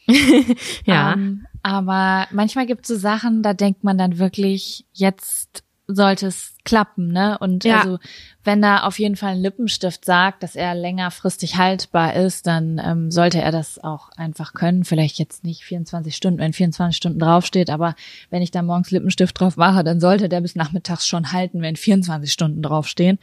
Ja. 0.86 1.14
Ähm, 1.14 1.48
aber 1.64 2.28
manchmal 2.32 2.66
gibt 2.66 2.82
es 2.82 2.88
so 2.88 2.96
Sachen, 2.98 3.42
da 3.42 3.54
denkt 3.54 3.84
man 3.84 3.98
dann 3.98 4.18
wirklich, 4.20 4.86
jetzt 4.94 5.64
sollte 5.96 6.28
es 6.28 6.56
klappen, 6.64 7.12
ne? 7.12 7.38
Und 7.40 7.64
Ja. 7.64 7.80
also, 7.80 7.98
wenn 8.44 8.62
da 8.62 8.84
auf 8.84 9.00
jeden 9.00 9.16
Fall 9.16 9.32
ein 9.32 9.42
Lippenstift 9.42 10.06
sagt, 10.06 10.44
dass 10.44 10.56
er 10.56 10.76
längerfristig 10.76 11.58
haltbar 11.58 12.16
ist, 12.16 12.48
dann 12.48 12.80
ähm, 12.84 13.12
sollte 13.12 13.42
er 13.42 13.52
das 13.52 13.84
auch 13.84 14.10
einfach 14.16 14.54
können. 14.54 14.84
Vielleicht 14.84 15.18
jetzt 15.20 15.44
nicht 15.44 15.64
24 15.64 16.16
Stunden, 16.16 16.40
wenn 16.40 16.54
24 16.54 16.96
Stunden 16.96 17.20
draufsteht, 17.20 17.70
aber 17.70 17.96
wenn 18.30 18.42
ich 18.42 18.52
da 18.52 18.62
morgens 18.62 18.92
Lippenstift 18.92 19.40
drauf 19.40 19.58
mache, 19.58 19.84
dann 19.84 20.00
sollte 20.00 20.30
der 20.30 20.42
bis 20.42 20.56
nachmittags 20.56 21.08
schon 21.08 21.32
halten, 21.32 21.62
wenn 21.62 21.76
24 21.76 22.32
Stunden 22.32 22.62
draufstehen. 22.62 23.20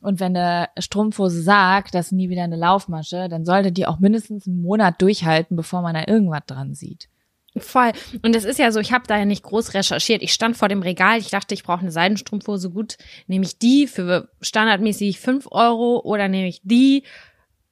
Und 0.00 0.20
wenn 0.20 0.36
eine 0.36 0.68
Strumpfhose 0.78 1.40
sagt, 1.40 1.94
das 1.94 2.06
ist 2.06 2.12
nie 2.12 2.28
wieder 2.28 2.44
eine 2.44 2.56
Laufmasche, 2.56 3.28
dann 3.30 3.46
sollte 3.46 3.72
die 3.72 3.86
auch 3.86 4.00
mindestens 4.00 4.46
einen 4.46 4.60
Monat 4.60 5.00
durchhalten, 5.00 5.56
bevor 5.56 5.80
man 5.80 5.94
da 5.94 6.04
irgendwas 6.06 6.42
dran 6.46 6.74
sieht. 6.74 7.08
Voll. 7.56 7.92
Und 8.22 8.34
es 8.34 8.44
ist 8.44 8.58
ja 8.58 8.72
so, 8.72 8.80
ich 8.80 8.92
habe 8.92 9.06
da 9.06 9.16
ja 9.16 9.24
nicht 9.24 9.44
groß 9.44 9.74
recherchiert. 9.74 10.22
Ich 10.22 10.32
stand 10.32 10.56
vor 10.56 10.68
dem 10.68 10.82
Regal, 10.82 11.18
ich 11.18 11.30
dachte, 11.30 11.54
ich 11.54 11.62
brauche 11.62 11.80
eine 11.80 11.92
Seidenstrumpfhose. 11.92 12.70
Gut, 12.70 12.96
nehme 13.28 13.44
ich 13.44 13.58
die 13.58 13.86
für 13.86 14.28
standardmäßig 14.40 15.20
fünf 15.20 15.46
Euro 15.50 16.00
oder 16.04 16.26
nehme 16.26 16.48
ich 16.48 16.60
die 16.64 17.04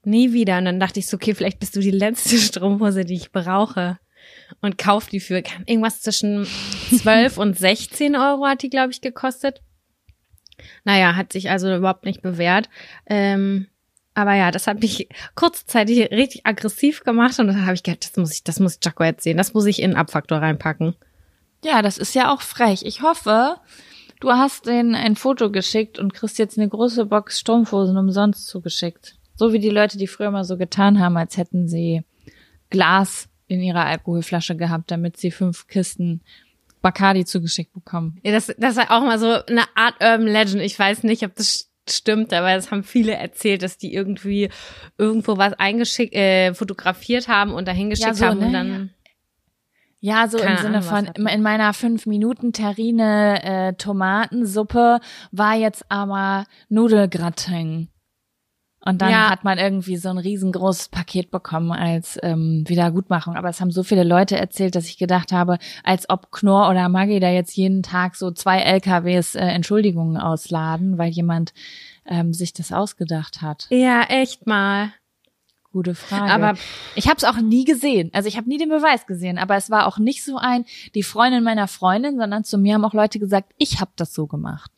nie 0.04 0.32
wieder. 0.32 0.58
Und 0.58 0.66
dann 0.66 0.80
dachte 0.80 1.00
ich 1.00 1.08
so, 1.08 1.16
okay, 1.16 1.34
vielleicht 1.34 1.58
bist 1.58 1.74
du 1.74 1.80
die 1.80 1.90
letzte 1.90 2.38
Strumpfhose, 2.38 3.04
die 3.04 3.14
ich 3.14 3.32
brauche. 3.32 3.98
Und 4.60 4.78
kauf 4.78 5.08
die 5.08 5.18
für 5.18 5.42
irgendwas 5.66 6.00
zwischen 6.00 6.46
12 6.96 7.38
und 7.38 7.58
16 7.58 8.14
Euro 8.14 8.46
hat 8.46 8.62
die, 8.62 8.70
glaube 8.70 8.92
ich, 8.92 9.00
gekostet. 9.00 9.62
Naja, 10.84 11.16
hat 11.16 11.32
sich 11.32 11.50
also 11.50 11.74
überhaupt 11.74 12.04
nicht 12.04 12.22
bewährt. 12.22 12.68
Ähm, 13.06 13.66
aber 14.14 14.34
ja, 14.34 14.50
das 14.50 14.66
hat 14.66 14.80
mich 14.80 15.08
kurzzeitig 15.34 16.10
richtig 16.10 16.44
aggressiv 16.44 17.02
gemacht 17.02 17.38
und 17.38 17.46
dann 17.46 17.64
habe 17.64 17.74
ich 17.74 17.82
gedacht, 17.82 18.04
das 18.04 18.16
muss 18.16 18.32
ich, 18.32 18.44
das 18.44 18.60
muss 18.60 18.78
Jaco 18.82 19.04
jetzt 19.04 19.24
sehen, 19.24 19.38
das 19.38 19.54
muss 19.54 19.66
ich 19.66 19.80
in 19.80 19.92
den 19.92 19.96
Abfaktor 19.96 20.38
reinpacken. 20.38 20.94
Ja, 21.64 21.80
das 21.80 21.96
ist 21.98 22.14
ja 22.14 22.32
auch 22.32 22.42
frech. 22.42 22.84
Ich 22.84 23.02
hoffe, 23.02 23.56
du 24.20 24.30
hast 24.32 24.66
denen 24.66 24.94
ein 24.94 25.16
Foto 25.16 25.50
geschickt 25.50 25.98
und 25.98 26.12
kriegst 26.12 26.38
jetzt 26.38 26.58
eine 26.58 26.68
große 26.68 27.06
Box 27.06 27.38
Strumpfhosen 27.40 27.96
umsonst 27.96 28.48
zugeschickt. 28.48 29.16
So 29.34 29.52
wie 29.52 29.60
die 29.60 29.70
Leute, 29.70 29.96
die 29.96 30.06
früher 30.06 30.30
mal 30.30 30.44
so 30.44 30.58
getan 30.58 31.00
haben, 31.00 31.16
als 31.16 31.36
hätten 31.36 31.68
sie 31.68 32.02
Glas 32.68 33.28
in 33.46 33.60
ihrer 33.60 33.86
Alkoholflasche 33.86 34.56
gehabt, 34.56 34.90
damit 34.90 35.16
sie 35.16 35.30
fünf 35.30 35.66
Kisten 35.68 36.22
Bacardi 36.82 37.24
zugeschickt 37.24 37.72
bekommen. 37.72 38.18
Ja, 38.24 38.32
das, 38.32 38.52
das 38.58 38.76
war 38.76 38.90
auch 38.90 39.02
mal 39.02 39.18
so 39.18 39.26
eine 39.46 39.64
Art 39.74 39.94
Urban 40.00 40.26
Legend. 40.26 40.62
Ich 40.62 40.78
weiß 40.78 41.04
nicht, 41.04 41.24
ob 41.24 41.34
das 41.36 41.71
stimmt, 41.88 42.32
aber 42.32 42.54
das 42.54 42.70
haben 42.70 42.84
viele 42.84 43.14
erzählt, 43.14 43.62
dass 43.62 43.78
die 43.78 43.94
irgendwie 43.94 44.50
irgendwo 44.98 45.36
was 45.36 45.54
eingeschickt, 45.54 46.14
äh, 46.14 46.54
fotografiert 46.54 47.28
haben 47.28 47.52
und 47.52 47.66
dahin 47.68 47.90
geschickt 47.90 48.08
Ja, 48.08 48.14
so, 48.14 48.26
haben 48.26 48.38
und 48.38 48.46
ne? 48.46 48.52
dann. 48.52 48.90
Ja, 50.04 50.26
so 50.26 50.38
Keine 50.38 50.56
im 50.56 50.56
Sinne 50.58 50.78
Ahnung, 50.78 51.14
von 51.14 51.26
in 51.28 51.42
meiner 51.42 51.72
fünf 51.74 52.06
Minuten 52.06 52.52
Terrine 52.52 53.40
äh, 53.44 53.72
Tomatensuppe 53.74 54.98
war 55.30 55.54
jetzt 55.54 55.84
aber 55.88 56.46
Nudelgratin. 56.68 57.91
Und 58.84 59.00
dann 59.00 59.10
Ja. 59.10 59.30
hat 59.30 59.44
man 59.44 59.58
irgendwie 59.58 59.96
so 59.96 60.08
ein 60.08 60.18
riesengroßes 60.18 60.88
Paket 60.88 61.30
bekommen 61.30 61.70
als 61.70 62.18
ähm, 62.22 62.64
Wiedergutmachung. 62.66 63.36
Aber 63.36 63.48
es 63.48 63.60
haben 63.60 63.70
so 63.70 63.84
viele 63.84 64.02
Leute 64.02 64.36
erzählt, 64.36 64.74
dass 64.74 64.86
ich 64.86 64.98
gedacht 64.98 65.30
habe, 65.30 65.58
als 65.84 66.10
ob 66.10 66.32
Knorr 66.32 66.68
oder 66.68 66.88
Maggi 66.88 67.20
da 67.20 67.28
jetzt 67.30 67.56
jeden 67.56 67.84
Tag 67.84 68.16
so 68.16 68.32
zwei 68.32 68.58
LKWs 68.58 69.36
äh, 69.36 69.40
Entschuldigungen 69.44 70.16
ausladen, 70.16 70.98
weil 70.98 71.10
jemand 71.10 71.52
ähm, 72.06 72.32
sich 72.34 72.52
das 72.52 72.72
ausgedacht 72.72 73.40
hat. 73.40 73.66
Ja, 73.70 74.02
echt 74.08 74.46
mal. 74.48 74.92
Gute 75.72 75.94
Frage. 75.94 76.30
Aber 76.32 76.54
Ich 76.96 77.06
habe 77.06 77.16
es 77.16 77.24
auch 77.24 77.40
nie 77.40 77.64
gesehen. 77.64 78.10
Also 78.12 78.28
ich 78.28 78.36
habe 78.36 78.48
nie 78.48 78.58
den 78.58 78.68
Beweis 78.68 79.06
gesehen, 79.06 79.38
aber 79.38 79.56
es 79.56 79.70
war 79.70 79.86
auch 79.86 79.98
nicht 79.98 80.22
so 80.24 80.36
ein 80.36 80.64
die 80.94 81.02
Freundin 81.04 81.44
meiner 81.44 81.68
Freundin, 81.68 82.18
sondern 82.18 82.44
zu 82.44 82.58
mir 82.58 82.74
haben 82.74 82.84
auch 82.84 82.92
Leute 82.94 83.18
gesagt, 83.18 83.52
ich 83.58 83.80
habe 83.80 83.92
das 83.96 84.12
so 84.12 84.26
gemacht. 84.26 84.70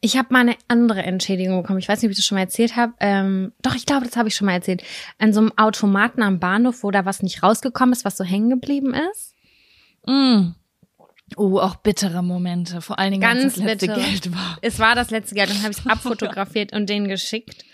Ich 0.00 0.16
habe 0.16 0.28
mal 0.32 0.40
eine 0.40 0.56
andere 0.68 1.02
Entschädigung 1.02 1.62
bekommen. 1.62 1.78
Ich 1.78 1.88
weiß 1.88 2.00
nicht, 2.00 2.08
ob 2.08 2.12
ich 2.12 2.16
das 2.18 2.26
schon 2.26 2.36
mal 2.36 2.42
erzählt 2.42 2.76
habe. 2.76 2.94
Ähm, 3.00 3.52
doch, 3.62 3.74
ich 3.74 3.86
glaube, 3.86 4.06
das 4.06 4.16
habe 4.16 4.28
ich 4.28 4.34
schon 4.34 4.46
mal 4.46 4.52
erzählt. 4.52 4.82
An 5.18 5.32
so 5.32 5.40
einem 5.40 5.52
Automaten 5.56 6.22
am 6.22 6.38
Bahnhof, 6.38 6.82
wo 6.82 6.90
da 6.90 7.04
was 7.04 7.22
nicht 7.22 7.42
rausgekommen 7.42 7.92
ist, 7.92 8.04
was 8.04 8.16
so 8.16 8.24
hängen 8.24 8.50
geblieben 8.50 8.94
ist. 9.12 9.34
Mm. 10.06 10.52
Oh, 11.36 11.58
auch 11.58 11.76
bittere 11.76 12.22
Momente, 12.22 12.80
vor 12.80 13.00
allen 13.00 13.10
Dingen 13.10 13.22
wenn 13.22 13.36
es 13.38 13.42
Ganz 13.42 13.54
das 13.56 13.64
letzte 13.64 13.86
bitter. 13.88 14.00
Geld 14.00 14.32
war. 14.32 14.58
Es 14.62 14.78
war 14.78 14.94
das 14.94 15.10
letzte 15.10 15.34
Geld, 15.34 15.50
dann 15.50 15.62
habe 15.62 15.72
ich 15.72 15.78
es 15.78 15.86
abfotografiert 15.90 16.72
und 16.72 16.88
denen 16.88 17.08
geschickt. 17.08 17.64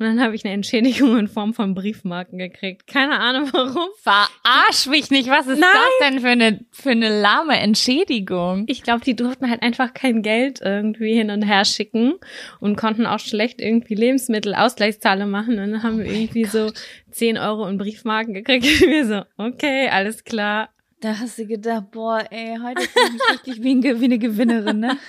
Und 0.00 0.06
dann 0.06 0.22
habe 0.22 0.34
ich 0.34 0.46
eine 0.46 0.54
Entschädigung 0.54 1.18
in 1.18 1.28
Form 1.28 1.52
von 1.52 1.74
Briefmarken 1.74 2.38
gekriegt. 2.38 2.86
Keine 2.86 3.20
Ahnung 3.20 3.50
warum. 3.52 3.90
Verarsch 3.98 4.86
mich 4.86 5.10
nicht, 5.10 5.28
was 5.28 5.46
ist 5.46 5.60
Nein. 5.60 5.68
das 5.74 6.08
denn 6.08 6.20
für 6.20 6.28
eine 6.28 6.64
für 6.70 6.90
eine 6.90 7.20
lahme 7.20 7.58
Entschädigung? 7.60 8.64
Ich 8.66 8.82
glaube, 8.82 9.04
die 9.04 9.14
durften 9.14 9.50
halt 9.50 9.62
einfach 9.62 9.92
kein 9.92 10.22
Geld 10.22 10.62
irgendwie 10.62 11.12
hin 11.12 11.30
und 11.30 11.42
her 11.42 11.66
schicken 11.66 12.14
und 12.60 12.76
konnten 12.76 13.04
auch 13.04 13.18
schlecht 13.18 13.60
irgendwie 13.60 13.94
Lebensmittelausgleichszahlung 13.94 15.28
machen. 15.28 15.58
Und 15.58 15.70
dann 15.72 15.82
haben 15.82 15.98
wir 15.98 16.06
irgendwie 16.06 16.46
so 16.46 16.72
10 17.10 17.36
Euro 17.36 17.66
in 17.68 17.76
Briefmarken 17.76 18.32
gekriegt. 18.32 18.64
Und 18.82 18.88
wir 18.88 19.06
so, 19.06 19.22
okay, 19.36 19.90
alles 19.90 20.24
klar. 20.24 20.70
Da 21.02 21.18
hast 21.18 21.38
du 21.38 21.46
gedacht, 21.46 21.90
boah, 21.90 22.24
ey, 22.30 22.56
heute 22.62 22.88
fühle 22.88 23.06
ich 23.06 23.12
mich 23.12 23.30
richtig 23.32 23.62
wie, 23.62 23.74
ein, 23.74 24.00
wie 24.00 24.04
eine 24.04 24.18
Gewinnerin, 24.18 24.80
ne? 24.80 24.98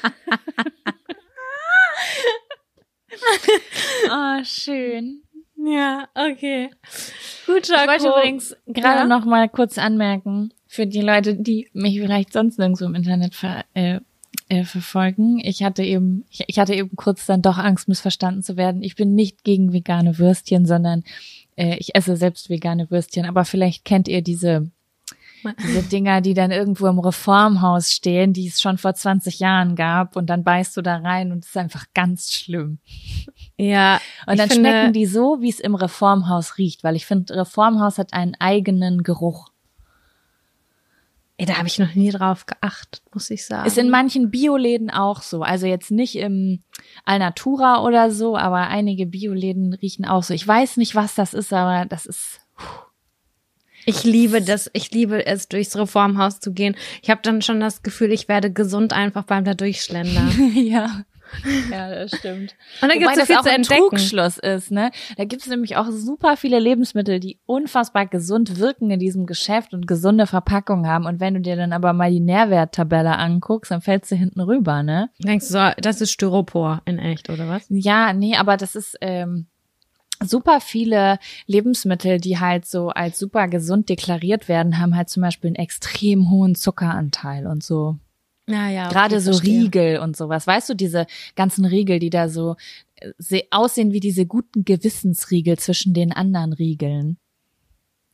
oh, 4.10 4.44
schön. 4.44 5.22
Ja, 5.58 6.08
okay. 6.16 6.70
Gut, 7.46 7.70
Ich 7.70 7.88
wollte 7.88 8.08
übrigens 8.08 8.56
gerade 8.66 9.02
Ja? 9.02 9.06
noch 9.06 9.26
mal 9.26 9.48
kurz 9.48 9.78
anmerken, 9.78 10.54
für 10.68 10.88
die 10.88 11.02
Leute, 11.02 11.36
die 11.36 11.70
mich 11.74 12.00
vielleicht 12.00 12.34
sonst 12.34 12.58
nirgendwo 12.58 12.86
im 12.86 12.96
Internet 12.96 13.36
ver 13.36 13.64
äh, 13.74 14.00
äh, 14.50 14.64
verfolgen. 14.64 15.40
Ich 15.40 15.64
hatte 15.64 15.84
eben, 15.84 16.26
ich, 16.30 16.44
ich 16.48 16.58
hatte 16.60 16.74
eben 16.74 16.96
kurz 16.96 17.26
dann 17.26 17.42
doch 17.42 17.58
Angst, 17.58 17.88
missverstanden 17.88 18.44
zu 18.44 18.58
werden. 18.58 18.82
Ich 18.82 18.96
bin 18.96 19.14
nicht 19.14 19.44
gegen 19.44 19.72
vegane 19.72 20.18
Würstchen, 20.18 20.66
sondern 20.66 21.04
äh, 21.58 21.76
ich 21.78 21.96
esse 21.96 22.16
selbst 22.18 22.50
vegane 22.50 22.90
Würstchen, 22.90 23.26
aber 23.26 23.46
vielleicht 23.46 23.86
kennt 23.86 24.08
ihr 24.08 24.22
diese 24.22 24.70
diese 25.60 25.84
Dinger, 25.84 26.22
die 26.22 26.34
dann 26.34 26.52
irgendwo 26.52 26.88
im 26.88 27.00
Reformhaus 27.00 27.92
stehen, 27.92 28.34
die 28.34 28.48
es 28.48 28.62
schon 28.62 28.78
vor 28.78 28.94
20 28.94 29.40
Jahren 29.40 29.76
gab 29.76 30.16
und 30.16 30.30
dann 30.30 30.44
beißt 30.44 30.76
du 30.78 30.82
da 30.82 30.98
rein 30.98 31.32
und 31.32 31.44
es 31.44 31.50
ist 31.50 31.58
einfach 31.58 31.86
ganz 31.94 32.32
schlimm. 32.32 32.80
Ja. 33.58 34.00
Und 34.26 34.40
dann 34.40 34.50
finde, 34.50 34.70
schmecken 34.70 34.94
die 34.94 35.06
so, 35.06 35.42
wie 35.42 35.50
es 35.50 35.60
im 35.60 35.76
Reformhaus 35.76 36.58
riecht, 36.58 36.84
weil 36.84 36.96
ich 36.96 37.06
finde, 37.06 37.36
Reformhaus 37.36 37.98
hat 37.98 38.14
einen 38.14 38.36
eigenen 38.40 39.04
Geruch. 39.04 39.52
Ey, 41.42 41.48
da 41.48 41.58
habe 41.58 41.68
ich 41.68 41.80
noch 41.80 41.96
nie 41.96 42.12
drauf 42.12 42.46
geachtet, 42.46 43.02
muss 43.16 43.32
ich 43.32 43.48
sagen. 43.48 43.66
Ist 43.66 43.80
in 43.80 43.90
manchen 43.90 44.30
Bioläden 44.30 44.92
auch 44.92 45.24
so. 45.24 45.42
Also 45.42 45.66
jetzt 45.66 45.90
nicht 45.90 46.16
im 46.16 46.62
Alnatura 47.04 47.82
oder 47.84 48.12
so, 48.12 48.38
aber 48.38 48.68
einige 48.68 49.08
Bioläden 49.08 49.74
riechen 49.74 50.06
auch 50.06 50.22
so. 50.22 50.36
Ich 50.36 50.48
weiß 50.48 50.78
nicht, 50.78 50.94
was 50.94 51.16
das 51.16 51.34
ist, 51.34 51.52
aber 51.52 51.88
das 51.88 52.06
ist. 52.06 52.42
Ich 53.86 54.04
liebe 54.04 54.42
das, 54.42 54.70
ich 54.74 54.92
liebe 54.92 55.26
es, 55.26 55.48
durchs 55.48 55.76
Reformhaus 55.76 56.40
zu 56.40 56.54
gehen. 56.54 56.76
Ich 57.02 57.10
habe 57.10 57.22
dann 57.24 57.42
schon 57.42 57.60
das 57.60 57.84
Gefühl, 57.84 58.12
ich 58.12 58.28
werde 58.28 58.52
gesund 58.52 58.94
einfach 58.94 59.24
beim 59.24 59.44
da 59.44 59.54
durchschlendern. 59.54 60.54
ja. 60.56 61.04
Ja, 61.72 61.90
das 61.90 62.12
stimmt. 62.18 62.56
Und 62.82 62.90
da 62.90 62.96
gibt's 62.98 63.14
so 63.14 63.20
das 63.20 63.28
viel 63.28 63.38
auch 63.38 63.46
ein. 63.46 63.64
Trugschluss 63.64 64.38
ist, 64.38 64.72
ne? 64.72 64.92
Da 65.18 65.26
gibt 65.26 65.42
es 65.42 65.48
nämlich 65.48 65.78
auch 65.78 65.90
super 65.90 66.38
viele 66.38 66.60
Lebensmittel, 66.60 67.20
die 67.20 67.40
unfassbar 67.46 68.06
gesund 68.08 68.60
wirken 68.60 68.92
in 68.92 69.00
diesem 69.00 69.26
Geschäft 69.26 69.74
und 69.74 69.88
gesunde 69.88 70.28
Verpackungen 70.28 70.88
haben. 70.88 71.06
Und 71.06 71.20
wenn 71.20 71.36
du 71.36 71.42
dir 71.42 71.56
dann 71.56 71.74
aber 71.74 71.94
mal 71.94 72.12
die 72.12 72.20
Nährwerttabelle 72.20 73.18
anguckst, 73.18 73.72
dann 73.72 73.82
fällst 73.82 74.12
du 74.12 74.16
hinten 74.16 74.42
rüber, 74.42 74.84
ne? 74.84 75.10
Denkst 75.20 75.48
du, 75.48 75.54
so, 75.54 75.70
das 75.78 76.02
ist 76.02 76.12
Styropor 76.12 76.82
in 76.86 77.00
echt, 77.00 77.30
oder 77.30 77.48
was? 77.48 77.66
Ja, 77.70 78.14
nee, 78.14 78.36
aber 78.36 78.58
das 78.58 78.76
ist 78.76 78.98
ähm, 79.02 79.48
super 80.24 80.62
viele 80.62 81.18
Lebensmittel, 81.48 82.20
die 82.20 82.40
halt 82.40 82.66
so 82.66 82.90
als 82.90 83.18
super 83.20 83.48
gesund 83.48 83.90
deklariert 83.90 84.48
werden, 84.48 84.78
haben 84.80 84.96
halt 84.96 85.10
zum 85.10 85.22
Beispiel 85.22 85.50
einen 85.50 85.56
extrem 85.56 86.30
hohen 86.30 86.56
Zuckeranteil 86.56 87.48
und 87.48 87.64
so. 87.64 87.98
Ja, 88.48 88.70
ja. 88.70 88.90
Gerade 88.90 89.22
so 89.22 89.32
Riegel 89.32 90.00
und 90.00 90.18
sowas. 90.18 90.46
Weißt 90.48 90.70
du, 90.70 90.74
diese 90.74 91.06
ganzen 91.36 91.64
Riegel, 91.66 92.00
die 92.00 92.10
da 92.10 92.28
so 92.28 92.56
se- 93.18 93.44
aussehen 93.52 93.94
wie 93.94 94.00
diese 94.00 94.26
guten 94.26 94.66
Gewissensriegel 94.66 95.58
zwischen 95.58 95.94
den 95.94 96.12
anderen 96.12 96.54
Riegeln. 96.54 97.18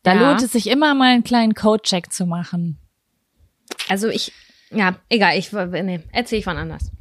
Da 0.04 0.14
Ja. 0.16 0.30
lohnt 0.30 0.42
es 0.44 0.52
sich 0.54 0.68
immer 0.68 0.94
mal 0.96 1.14
einen 1.14 1.24
kleinen 1.24 1.54
Code-Check 1.56 2.12
zu 2.14 2.26
machen. 2.26 2.78
Also 3.90 4.08
ich, 4.10 4.32
ja, 4.72 4.96
egal, 5.10 5.38
ich, 5.38 5.52
nee, 5.52 6.00
erzähl 6.12 6.40
ich 6.40 6.46
von 6.46 6.58
anders. 6.58 6.92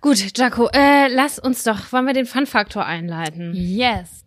Gut, 0.00 0.36
Jaco, 0.36 0.68
äh, 0.72 1.08
lass 1.08 1.38
uns 1.38 1.62
doch, 1.64 1.92
wollen 1.92 2.06
wir 2.06 2.14
den 2.14 2.26
Fun-Faktor 2.26 2.84
einleiten? 2.84 3.52
Yes. 3.54 4.24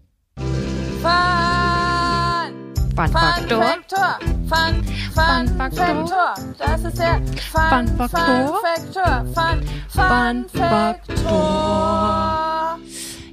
Fun-Faktor? 2.96 3.64
Faktor. 3.64 4.20
Fun, 4.48 4.84
Fun 5.14 5.48
Fun 5.48 5.58
Faktor. 5.58 6.34
Das 6.58 6.84
ist 6.84 6.98
der 7.00 7.22
Fun, 7.52 7.88
Fun 7.88 7.88
Faktor. 7.98 8.62
Faktor. 8.62 9.26
Fun, 9.34 9.62
Fun 9.90 10.46
Fun 10.50 10.62
Faktor. 10.62 12.14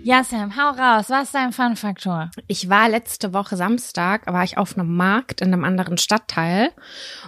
Ja, 0.02 0.24
Sam, 0.24 0.56
hau 0.56 0.70
raus. 0.70 1.10
Was 1.10 1.24
ist 1.24 1.34
dein 1.34 1.52
Fun-Faktor? 1.52 2.30
Ich 2.46 2.70
war 2.70 2.88
letzte 2.88 3.34
Woche 3.34 3.56
Samstag, 3.56 4.26
war 4.26 4.44
ich 4.44 4.56
auf 4.56 4.76
einem 4.76 4.96
Markt 4.96 5.42
in 5.42 5.52
einem 5.52 5.64
anderen 5.64 5.98
Stadtteil 5.98 6.70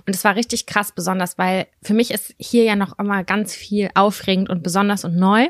und 0.07 0.15
es 0.15 0.25
war 0.25 0.37
richtig 0.37 0.65
krass 0.65 0.93
besonders, 0.93 1.37
weil 1.37 1.67
für 1.83 1.93
mich 1.93 2.11
ist 2.11 2.35
hier 2.39 2.65
ja 2.65 2.75
noch 2.75 2.99
immer 2.99 3.25
ganz 3.25 3.55
viel 3.55 3.91
aufregend 3.95 4.49
und 4.49 4.63
besonders 4.63 5.05
und 5.05 5.17
neu. 5.17 5.49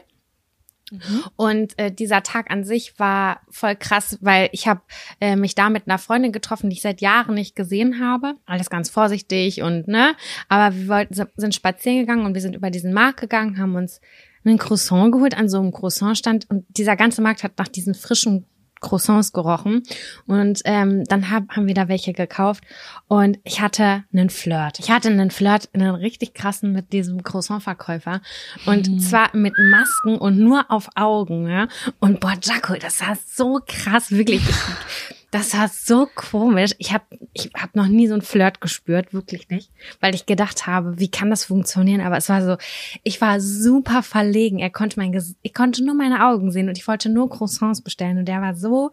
Und 1.37 1.79
äh, 1.79 1.91
dieser 1.91 2.23
Tag 2.23 2.51
an 2.51 2.65
sich 2.65 2.99
war 2.99 3.41
voll 3.49 3.77
krass, 3.77 4.19
weil 4.21 4.51
ich 4.53 4.67
habe 4.69 4.83
äh, 5.21 5.37
mich 5.37 5.55
da 5.55 5.71
mit 5.71 5.87
einer 5.87 5.99
Freundin 5.99 6.33
getroffen, 6.33 6.69
die 6.69 6.77
ich 6.77 6.83
seit 6.83 7.01
Jahren 7.01 7.35
nicht 7.35 7.57
gesehen 7.57 7.99
habe. 8.01 8.35
Alles 8.45 8.69
ganz 8.69 8.91
vorsichtig 8.91 9.63
und 9.63 9.89
ne, 9.89 10.15
aber 10.49 10.75
wir 10.75 10.89
wollten, 10.89 11.15
sind 11.15 11.55
spazieren 11.55 12.01
gegangen 12.01 12.27
und 12.27 12.35
wir 12.35 12.43
sind 12.43 12.57
über 12.57 12.71
diesen 12.71 12.93
Markt 12.93 13.21
gegangen, 13.21 13.59
haben 13.59 13.77
uns 13.77 14.01
einen 14.45 14.59
Croissant 14.59 15.13
geholt 15.13 15.37
an 15.37 15.49
so 15.49 15.59
einem 15.59 15.73
Croissantstand 15.73 16.49
und 16.51 16.65
dieser 16.69 16.97
ganze 16.97 17.23
Markt 17.23 17.43
hat 17.43 17.59
nach 17.59 17.69
diesen 17.69 17.95
frischen 17.95 18.47
Croissants 18.83 19.33
gerochen 19.33 19.83
und 20.27 20.61
ähm, 20.65 21.05
dann 21.05 21.31
hab, 21.31 21.49
haben 21.51 21.67
wir 21.67 21.75
da 21.75 21.89
welche 21.89 22.13
gekauft 22.13 22.65
und 23.09 23.39
ich 23.45 23.61
hatte 23.61 24.05
einen 24.13 24.29
Flirt. 24.29 24.81
Ich 24.81 24.91
hatte 24.91 25.09
einen 25.09 25.31
Flirt, 25.31 25.71
einen 25.73 25.95
richtig 25.95 26.35
krassen 26.35 26.73
mit 26.73 26.93
diesem 26.93 27.23
Croissant-Verkäufer 27.23 28.21
und 28.67 29.01
zwar 29.01 29.35
mit 29.35 29.55
Masken 29.57 30.19
und 30.19 30.39
nur 30.39 30.71
auf 30.71 30.89
Augen. 30.97 31.49
Ja? 31.49 31.69
Und 32.01 32.21
boah, 32.21 32.35
Jaco, 32.43 32.75
das 32.75 33.01
war 33.01 33.17
so 33.25 33.61
krass, 33.67 34.11
wirklich. 34.11 34.43
Das 35.33 35.55
war 35.55 35.69
so 35.69 36.07
komisch. 36.15 36.73
Ich 36.77 36.93
habe 36.93 37.05
ich 37.33 37.51
hab 37.55 37.75
noch 37.75 37.87
nie 37.87 38.07
so 38.07 38.13
einen 38.13 38.21
Flirt 38.21 38.61
gespürt, 38.61 39.15
wirklich 39.15 39.49
nicht, 39.49 39.71
weil 39.99 40.15
ich 40.15 40.27
gedacht 40.27 40.67
habe, 40.67 41.01
wie 41.01 41.11
kann 41.11 41.31
das 41.31 41.47
funktionieren? 41.47 42.03
Aber 42.03 42.19
es 42.19 42.29
war 42.29 42.45
so, 42.45 42.59
ich 43.03 43.19
war 43.23 43.41
super 43.41 44.03
verlegen. 44.03 44.59
Er 44.59 44.69
konnte 44.69 45.01
mein, 45.01 45.11
Ges 45.11 45.35
ich 45.41 45.55
konnte 45.55 45.83
nur 45.85 45.95
meine 45.95 46.27
Augen 46.27 46.53
sehen 46.53 46.69
und 46.69 46.77
ich 46.77 46.87
wollte 46.87 47.09
nur 47.09 47.31
Croissants 47.31 47.81
bestellen 47.81 48.19
und 48.19 48.27
der 48.27 48.43
war 48.43 48.55
so 48.55 48.91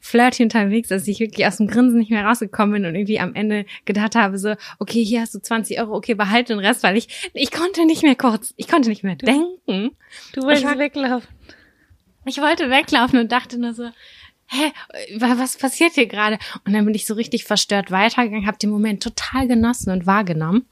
flirty 0.00 0.42
unterwegs, 0.42 0.88
dass 0.88 1.06
ich 1.06 1.20
wirklich 1.20 1.46
aus 1.46 1.58
dem 1.58 1.66
Grinsen 1.66 1.98
nicht 1.98 2.10
mehr 2.10 2.24
rausgekommen 2.24 2.72
bin 2.72 2.86
und 2.86 2.94
irgendwie 2.94 3.20
am 3.20 3.34
Ende 3.34 3.66
gedacht 3.84 4.14
habe 4.14 4.38
so, 4.38 4.54
okay, 4.78 5.04
hier 5.04 5.20
hast 5.20 5.34
du 5.34 5.38
20 5.38 5.78
Euro, 5.80 5.94
okay, 5.94 6.14
behalte 6.14 6.54
den 6.54 6.64
Rest, 6.64 6.82
weil 6.82 6.96
ich, 6.96 7.30
ich 7.34 7.50
konnte 7.50 7.84
nicht 7.84 8.02
mehr 8.02 8.16
kurz, 8.16 8.54
ich 8.56 8.68
konnte 8.68 8.88
nicht 8.88 9.04
mehr 9.04 9.16
denken. 9.16 9.90
Du 10.32 10.42
wolltest 10.44 10.78
weglaufen. 10.78 11.28
Ich 12.24 12.38
wollte 12.38 12.70
weglaufen 12.70 13.18
und 13.18 13.32
dachte 13.32 13.58
nur 13.58 13.74
so, 13.74 13.90
hä, 14.48 14.72
wa- 15.18 15.38
was 15.38 15.56
passiert 15.56 15.92
hier 15.94 16.06
gerade? 16.06 16.38
Und 16.64 16.72
dann 16.72 16.84
bin 16.84 16.94
ich 16.94 17.06
so 17.06 17.14
richtig 17.14 17.44
verstört 17.44 17.90
weitergegangen, 17.90 18.46
habe 18.46 18.58
den 18.58 18.70
Moment 18.70 19.02
total 19.02 19.46
genossen 19.46 19.90
und 19.90 20.06
wahrgenommen. 20.06 20.66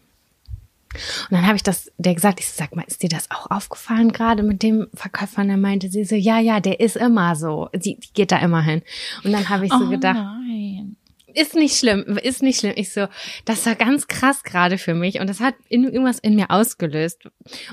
Und 0.95 1.33
dann 1.33 1.47
habe 1.47 1.57
ich 1.57 1.63
das, 1.63 1.93
der 1.99 2.15
gesagt, 2.15 2.41
ich 2.41 2.49
sag 2.49 2.75
mal, 2.75 2.85
ist 2.87 3.03
dir 3.03 3.11
das 3.11 3.31
auch 3.31 3.51
aufgefallen 3.51 4.13
gerade 4.13 4.43
mit 4.43 4.63
dem 4.63 4.87
Verkäufer? 4.95 5.43
Und 5.43 5.51
er 5.51 5.57
meinte 5.59 5.91
sie 5.91 6.05
so, 6.05 6.15
ja, 6.15 6.39
ja, 6.39 6.61
der 6.61 6.81
ist 6.81 6.97
immer 6.97 7.37
so. 7.37 7.69
Sie 7.79 7.97
die 7.97 8.13
geht 8.15 8.33
da 8.33 8.39
immer 8.39 8.63
hin. 8.63 8.83
Und 9.23 9.33
dann 9.33 9.49
habe 9.49 9.67
ich 9.67 9.73
so 9.73 9.85
oh, 9.85 9.91
gedacht, 9.91 10.17
Nein. 10.17 10.97
ist 11.35 11.55
nicht 11.55 11.77
schlimm, 11.77 12.19
ist 12.23 12.43
nicht 12.43 12.61
schlimm. 12.61 12.73
Ich 12.77 12.95
so, 12.95 13.09
das 13.45 13.67
war 13.67 13.75
ganz 13.75 14.07
krass 14.07 14.43
gerade 14.43 14.79
für 14.79 14.95
mich 14.95 15.21
und 15.21 15.29
das 15.29 15.41
hat 15.41 15.55
in, 15.69 15.85
irgendwas 15.85 16.19
in 16.19 16.35
mir 16.35 16.51
ausgelöst. 16.51 17.27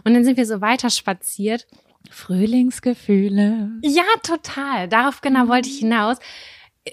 Und 0.04 0.14
dann 0.14 0.26
sind 0.26 0.36
wir 0.36 0.46
so 0.46 0.60
weiter 0.60 0.90
spaziert 0.90 1.66
Frühlingsgefühle. 2.10 3.72
ja, 3.82 4.04
total. 4.24 4.88
Darauf 4.88 5.22
genau 5.22 5.48
wollte 5.48 5.70
ich 5.70 5.80
hinaus. 5.80 6.18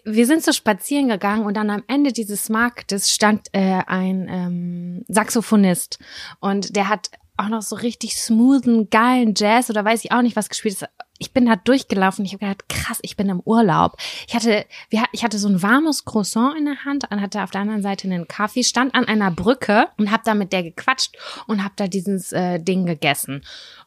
Wir 0.04 0.26
sind 0.26 0.44
so 0.44 0.52
spazieren 0.52 1.08
gegangen 1.08 1.44
und 1.44 1.56
dann 1.56 1.68
am 1.68 1.82
Ende 1.88 2.12
dieses 2.12 2.48
Marktes 2.48 3.10
stand 3.12 3.48
äh, 3.52 3.82
ein 3.86 4.28
ähm, 4.30 5.04
Saxophonist 5.08 5.98
und 6.38 6.76
der 6.76 6.88
hat 6.88 7.10
auch 7.40 7.48
noch 7.48 7.62
so 7.62 7.76
richtig 7.76 8.16
smoothen, 8.16 8.90
geilen 8.90 9.34
Jazz 9.36 9.70
oder 9.70 9.84
weiß 9.84 10.04
ich 10.04 10.12
auch 10.12 10.22
nicht 10.22 10.36
was 10.36 10.48
gespielt. 10.48 10.76
Ich 11.18 11.32
bin 11.32 11.46
da 11.46 11.56
durchgelaufen. 11.56 12.24
Ich 12.24 12.32
habe 12.32 12.46
gedacht, 12.46 12.68
krass, 12.68 12.98
ich 13.02 13.16
bin 13.16 13.28
im 13.28 13.40
Urlaub. 13.40 13.96
Ich 14.26 14.34
hatte, 14.34 14.64
ich 15.12 15.24
hatte 15.24 15.38
so 15.38 15.48
ein 15.48 15.62
warmes 15.62 16.04
Croissant 16.04 16.56
in 16.56 16.64
der 16.64 16.84
Hand 16.84 17.10
und 17.10 17.20
hatte 17.20 17.42
auf 17.42 17.50
der 17.50 17.62
anderen 17.62 17.82
Seite 17.82 18.08
einen 18.08 18.28
Kaffee, 18.28 18.62
stand 18.62 18.94
an 18.94 19.04
einer 19.04 19.30
Brücke 19.30 19.88
und 19.98 20.10
habe 20.10 20.22
da 20.24 20.34
mit 20.34 20.52
der 20.52 20.62
gequatscht 20.62 21.16
und 21.46 21.62
habe 21.62 21.74
da 21.76 21.88
dieses 21.88 22.32
äh, 22.32 22.58
Ding 22.58 22.86
gegessen 22.86 23.42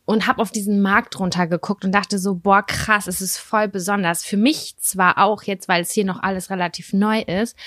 und 0.05 0.27
habe 0.27 0.41
auf 0.41 0.51
diesen 0.51 0.81
Markt 0.81 1.19
runtergeguckt 1.19 1.85
und 1.85 1.93
dachte 1.93 2.19
so, 2.19 2.35
boah, 2.35 2.61
krass, 2.63 3.07
es 3.07 3.21
ist 3.21 3.37
voll 3.37 3.67
besonders. 3.67 4.25
Für 4.25 4.37
mich 4.37 4.77
zwar 4.77 5.17
auch 5.17 5.43
jetzt, 5.43 5.67
weil 5.67 5.81
es 5.81 5.91
hier 5.91 6.05
noch 6.05 6.21
alles 6.21 6.49
relativ 6.49 6.91
neu 6.91 7.21
ist, 7.21 7.57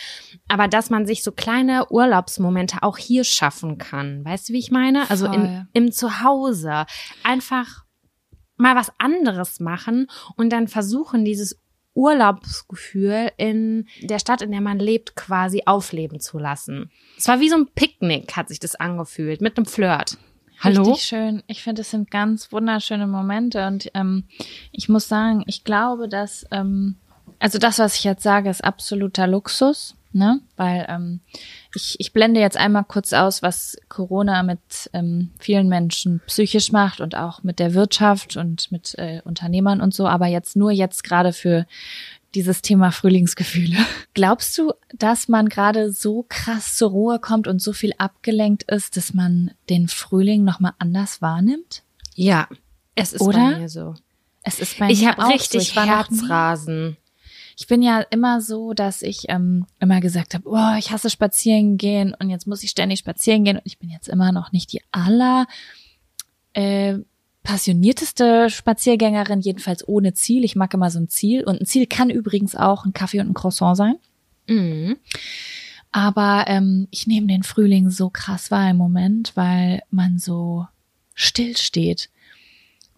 aber 0.49 0.69
dass 0.69 0.91
man 0.91 1.07
sich 1.07 1.23
so 1.23 1.33
kleine 1.33 1.91
Urlaubsmomente 1.91 2.83
auch 2.83 2.99
hier 2.99 3.25
schaffen 3.25 3.79
kann. 3.79 4.25
Weißt 4.25 4.49
du, 4.49 4.53
wie 4.53 4.59
ich 4.59 4.71
meine? 4.71 5.09
Also 5.11 5.27
in, 5.27 5.67
im 5.73 5.93
Zuhause 5.93 6.87
einfach 7.23 7.85
mal 8.57 8.77
was 8.77 8.93
anderes 8.99 9.61
machen 9.61 10.09
und 10.37 10.51
dann 10.51 10.69
versuchen, 10.69 11.25
dieses 11.25 11.59
Urlaubsgefühl 11.95 13.33
in 13.39 13.87
der 14.03 14.19
Stadt, 14.19 14.43
in 14.43 14.51
der 14.51 14.61
man 14.61 14.79
lebt, 14.79 15.17
quasi 15.17 15.63
aufleben 15.65 16.21
zu 16.21 16.39
lassen. 16.39 16.91
Es 17.17 17.27
war 17.27 17.41
wie 17.41 17.49
so 17.49 17.57
ein 17.57 17.69
Picknick, 17.75 18.37
hat 18.37 18.49
sich 18.49 18.61
das 18.61 18.75
angefühlt, 18.75 19.41
mit 19.41 19.57
einem 19.57 19.65
Flirt. 19.65 20.19
Hallo? 20.61 20.83
Richtig 20.83 21.05
schön. 21.05 21.43
Ich 21.47 21.63
finde, 21.63 21.83
es 21.83 21.91
sind 21.91 22.11
ganz 22.11 22.51
wunderschöne 22.53 23.07
Momente 23.07 23.67
und 23.67 23.91
ähm, 23.95 24.25
ich 24.73 24.89
muss 24.89 25.09
sagen, 25.09 25.45
ich 25.47 25.65
glaube, 25.65 26.09
dass 26.09 26.47
ähm, 26.51 26.97
also 27.39 27.59
das, 27.59 27.79
was 27.79 27.97
ich 27.97 28.05
jetzt 28.05 28.23
sage, 28.23 28.49
ist 28.49 28.65
absoluter 28.65 29.27
Luxus, 29.27 29.95
ne? 30.13 30.41
Weil 30.57 30.87
ähm, 30.89 31.21
ich, 31.75 31.97
ich 31.99 32.13
blende 32.13 32.41
jetzt 32.41 32.57
einmal 32.57 32.85
kurz 32.85 33.13
aus, 33.13 33.43
was 33.43 33.77
Corona 33.89 34.43
mit 34.43 34.61
ähm, 34.93 35.31
vielen 35.39 35.69
Menschen 35.69 36.23
psychisch 36.27 36.73
macht 36.73 37.01
und 37.01 37.15
auch 37.15 37.43
mit 37.43 37.59
der 37.59 37.75
Wirtschaft 37.75 38.37
und 38.37 38.73
mit 38.73 38.95
äh, 38.99 39.21
Unternehmern 39.25 39.81
und 39.81 39.93
so, 39.93 40.07
aber 40.07 40.27
jetzt 40.27 40.57
nur 40.57 40.71
jetzt 40.71 41.05
gerade 41.05 41.33
für 41.33 41.67
dieses 42.37 42.63
Thema 42.63 42.93
Frühlingsgefühle. 42.93 43.77
Glaubst 44.15 44.57
du, 44.59 44.73
dass 44.95 45.27
man 45.27 45.49
gerade 45.49 45.91
so 45.91 46.25
krass 46.29 46.77
zur 46.77 46.91
Ruhe 46.91 47.19
kommt 47.19 47.49
und 47.49 47.61
so 47.61 47.73
viel 47.73 47.93
abgelenkt 47.99 48.63
ist, 48.71 48.97
dass 48.97 49.13
man 49.15 49.51
den 49.69 49.89
Frühling 49.89 50.45
nochmal 50.45 50.75
anders 50.79 51.21
wahrnimmt? 51.21 51.83
Ja, 52.15 52.47
es 52.95 53.13
ist 53.13 53.21
Oder? 53.23 53.39
bei 53.53 53.59
mir 53.59 53.69
so. 53.69 53.95
Es 54.43 54.61
ist 54.61 54.79
bei 54.79 54.91
Ich 54.91 55.01
mir 55.01 55.09
habe 55.11 55.25
auch 55.25 55.31
richtig 55.31 55.73
so. 55.73 55.81
Ich 55.81 55.87
Herzrasen. 55.87 56.97
ich 57.57 57.67
bin 57.67 57.83
ja 57.83 58.01
immer 58.11 58.41
so, 58.41 58.75
dass 58.75 59.03
ich 59.03 59.25
ähm, 59.29 59.67
immer 59.81 60.01
gesagt 60.01 60.35
habe, 60.35 60.49
oh, 60.49 60.79
ich 60.79 60.93
hasse 60.93 61.11
spazieren 61.11 61.79
gehen 61.79 62.15
und 62.19 62.31
jetzt 62.31 62.47
muss 62.47 62.63
ich 62.63 62.71
ständig 62.71 63.01
spazieren 63.01 63.43
gehen. 63.45 63.57
Und 63.57 63.67
ich 63.67 63.79
bin 63.79 63.91
jetzt 63.91 64.09
immer 64.09 64.31
noch 64.31 64.53
nicht 64.53 64.73
die 64.73 64.83
aller 64.93 65.47
äh, 66.53 66.99
passionierteste 67.47 68.51
Spaziergängerin, 68.51 69.41
jedenfalls 69.41 69.87
ohne 69.87 70.15
Ziel. 70.15 70.45
Ich 70.45 70.57
mag 70.57 70.75
immer 70.75 70.91
so 70.91 70.99
ein 70.99 71.09
Ziel. 71.09 71.45
Und 71.45 71.61
ein 71.61 71.67
Ziel 71.67 71.87
kann 71.87 72.11
übrigens 72.11 72.57
auch 72.57 72.85
ein 72.85 72.93
Kaffee 72.93 73.21
und 73.21 73.31
ein 73.31 73.35
Croissant 73.35 73.77
sein. 73.77 73.95
Mhm. 74.49 74.97
Aber 75.93 76.47
ähm, 76.49 76.89
ich 76.91 77.07
nehme 77.07 77.29
den 77.29 77.45
Frühling 77.45 77.89
so 77.91 78.11
krass 78.11 78.51
wahr 78.51 78.69
im 78.69 78.77
Moment, 78.77 79.33
weil 79.37 79.83
man 79.91 80.19
so 80.19 80.67
still 81.15 81.57
steht. 81.57 82.11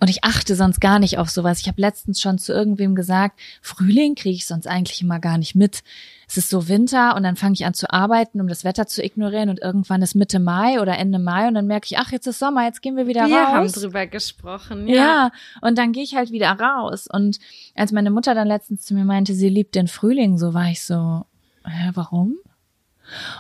Und 0.01 0.09
ich 0.09 0.23
achte 0.23 0.55
sonst 0.55 0.81
gar 0.81 0.99
nicht 1.01 1.19
auf 1.19 1.29
sowas. 1.29 1.61
Ich 1.61 1.67
habe 1.67 1.81
letztens 1.81 2.21
schon 2.21 2.39
zu 2.39 2.53
irgendwem 2.53 2.95
gesagt, 2.95 3.39
Frühling 3.63 4.15
kriege 4.15 4.37
ich 4.37 4.47
sonst 4.47 4.67
eigentlich 4.69 5.03
immer 5.03 5.19
gar 5.19 5.39
nicht 5.39 5.55
mit. 5.57 5.83
Es 6.29 6.37
ist 6.37 6.51
so 6.51 6.69
Winter 6.69 7.17
und 7.17 7.23
dann 7.23 7.37
fange 7.37 7.55
ich 7.55 7.65
an 7.65 7.75
zu 7.75 7.91
arbeiten, 7.91 8.41
um 8.41 8.49
das 8.49 8.63
Wetter 8.63 8.87
zu 8.87 9.03
ignorieren 9.03 9.49
und 9.49 9.61
irgendwann 9.61 10.03
ist 10.03 10.15
Mitte 10.15 10.39
Mai 10.39 10.81
oder 10.81 10.97
Ende 10.99 11.19
Mai 11.19 11.49
und 11.49 11.55
dann 11.55 11.67
merke 11.67 11.87
ich, 11.87 11.99
ach, 11.99 12.13
jetzt 12.13 12.27
ist 12.27 12.39
Sommer, 12.39 12.65
jetzt 12.65 12.83
gehen 12.83 12.97
wir 12.97 13.07
wieder 13.07 13.27
Wir 13.27 13.39
raus. 13.39 13.49
haben 13.49 13.73
drüber 13.73 14.07
gesprochen. 14.07 14.87
Ja. 14.87 14.95
Ja. 14.95 15.31
und 15.63 15.79
dann 15.79 15.93
gehe 15.93 16.03
ich 16.05 16.15
halt 16.15 16.31
wieder 16.31 16.51
raus. 16.53 17.09
Und 17.11 17.39
als 17.75 17.91
meine 17.91 18.11
Mutter 18.11 18.35
dann 18.35 18.47
letztens 18.47 18.85
zu 18.85 18.95
mir 18.95 19.05
meinte, 19.05 19.35
sie 19.35 19.49
liebt 19.49 19.75
den 19.75 19.89
Frühling, 19.89 20.39
so 20.39 20.55
war 20.55 20.71
ich 20.71 20.85
so, 20.85 21.25
hä, 21.65 21.91
warum? 21.95 22.37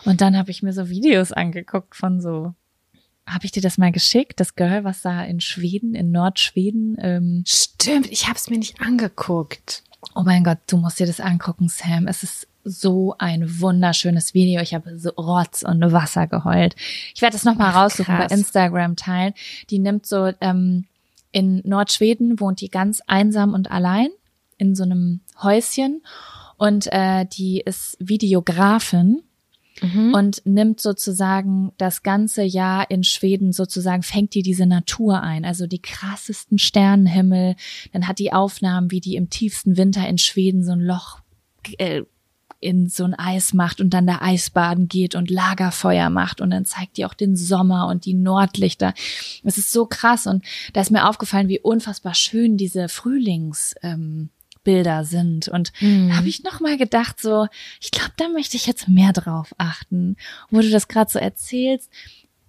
Und 0.06 0.22
dann 0.22 0.36
habe 0.36 0.50
ich 0.50 0.62
mir 0.62 0.72
so 0.72 0.88
Videos 0.88 1.30
angeguckt 1.30 1.94
von 1.94 2.20
so, 2.22 2.54
habe 3.28 3.44
ich 3.44 3.52
dir 3.52 3.62
das 3.62 3.78
mal 3.78 3.92
geschickt, 3.92 4.40
das 4.40 4.54
Girl, 4.54 4.84
was 4.84 5.02
da 5.02 5.24
in 5.24 5.40
Schweden, 5.40 5.94
in 5.94 6.10
Nordschweden, 6.10 6.96
ähm, 7.00 7.44
Stimmt, 7.46 8.10
ich 8.10 8.26
habe 8.26 8.36
es 8.36 8.50
mir 8.50 8.58
nicht 8.58 8.80
angeguckt. 8.80 9.82
oh 10.14 10.22
mein 10.24 10.44
Gott, 10.44 10.58
du 10.66 10.76
musst 10.76 10.98
dir 10.98 11.06
das 11.06 11.20
angucken, 11.20 11.68
Sam. 11.68 12.06
Es 12.06 12.22
ist 12.22 12.48
so 12.64 13.14
ein 13.18 13.60
wunderschönes 13.60 14.34
Video. 14.34 14.60
Ich 14.60 14.74
habe 14.74 14.98
so 14.98 15.10
Rotz 15.10 15.62
und 15.62 15.80
Wasser 15.92 16.26
geheult. 16.26 16.76
Ich 17.14 17.22
werde 17.22 17.34
das 17.34 17.44
nochmal 17.44 17.70
raussuchen 17.70 18.16
krass. 18.16 18.28
bei 18.28 18.34
Instagram 18.34 18.96
teilen. 18.96 19.32
Die 19.70 19.78
nimmt 19.78 20.06
so, 20.06 20.32
ähm, 20.40 20.84
in 21.32 21.62
Nordschweden 21.64 22.40
wohnt 22.40 22.60
die 22.60 22.70
ganz 22.70 23.00
einsam 23.06 23.54
und 23.54 23.70
allein 23.70 24.08
in 24.56 24.74
so 24.74 24.82
einem 24.82 25.20
Häuschen 25.42 26.02
und 26.56 26.92
äh, 26.92 27.26
die 27.26 27.60
ist 27.60 27.96
Videografin 28.00 29.22
Mhm. 29.82 30.14
und 30.14 30.42
nimmt 30.44 30.80
sozusagen 30.80 31.72
das 31.78 32.02
ganze 32.02 32.42
Jahr 32.42 32.90
in 32.90 33.04
Schweden 33.04 33.52
sozusagen, 33.52 34.02
fängt 34.02 34.34
die 34.34 34.42
diese 34.42 34.66
Natur 34.66 35.22
ein, 35.22 35.44
also 35.44 35.66
die 35.66 35.82
krassesten 35.82 36.58
Sternenhimmel. 36.58 37.56
Dann 37.92 38.08
hat 38.08 38.18
die 38.18 38.32
Aufnahmen, 38.32 38.90
wie 38.90 39.00
die 39.00 39.16
im 39.16 39.30
tiefsten 39.30 39.76
Winter 39.76 40.06
in 40.08 40.18
Schweden 40.18 40.64
so 40.64 40.72
ein 40.72 40.80
Loch 40.80 41.20
äh, 41.78 42.02
in 42.60 42.88
so 42.88 43.04
ein 43.04 43.14
Eis 43.14 43.54
macht 43.54 43.80
und 43.80 43.90
dann 43.90 44.06
da 44.06 44.20
Eisbaden 44.20 44.88
geht 44.88 45.14
und 45.14 45.30
Lagerfeuer 45.30 46.10
macht 46.10 46.40
und 46.40 46.50
dann 46.50 46.64
zeigt 46.64 46.96
die 46.96 47.04
auch 47.04 47.14
den 47.14 47.36
Sommer 47.36 47.86
und 47.86 48.04
die 48.04 48.14
Nordlichter. 48.14 48.94
Es 49.44 49.58
ist 49.58 49.70
so 49.70 49.86
krass 49.86 50.26
und 50.26 50.44
da 50.72 50.80
ist 50.80 50.90
mir 50.90 51.08
aufgefallen, 51.08 51.48
wie 51.48 51.60
unfassbar 51.60 52.14
schön 52.14 52.56
diese 52.56 52.88
Frühlings 52.88 53.74
ähm, 53.82 54.30
Bilder 54.68 55.04
sind 55.07 55.48
und 55.48 55.72
Mhm. 55.81 56.14
habe 56.14 56.28
ich 56.28 56.44
noch 56.44 56.61
mal 56.61 56.76
gedacht 56.76 57.18
so, 57.22 57.46
ich 57.81 57.90
glaube, 57.90 58.12
da 58.18 58.28
möchte 58.28 58.59
ich 58.59 58.66
jetzt 58.66 58.87
mehr 58.87 59.14
drauf 59.14 59.54
achten, 59.57 60.16
wo 60.50 60.61
du 60.61 60.68
das 60.68 60.88
gerade 60.88 61.11
so 61.11 61.18
erzählst. 61.18 61.90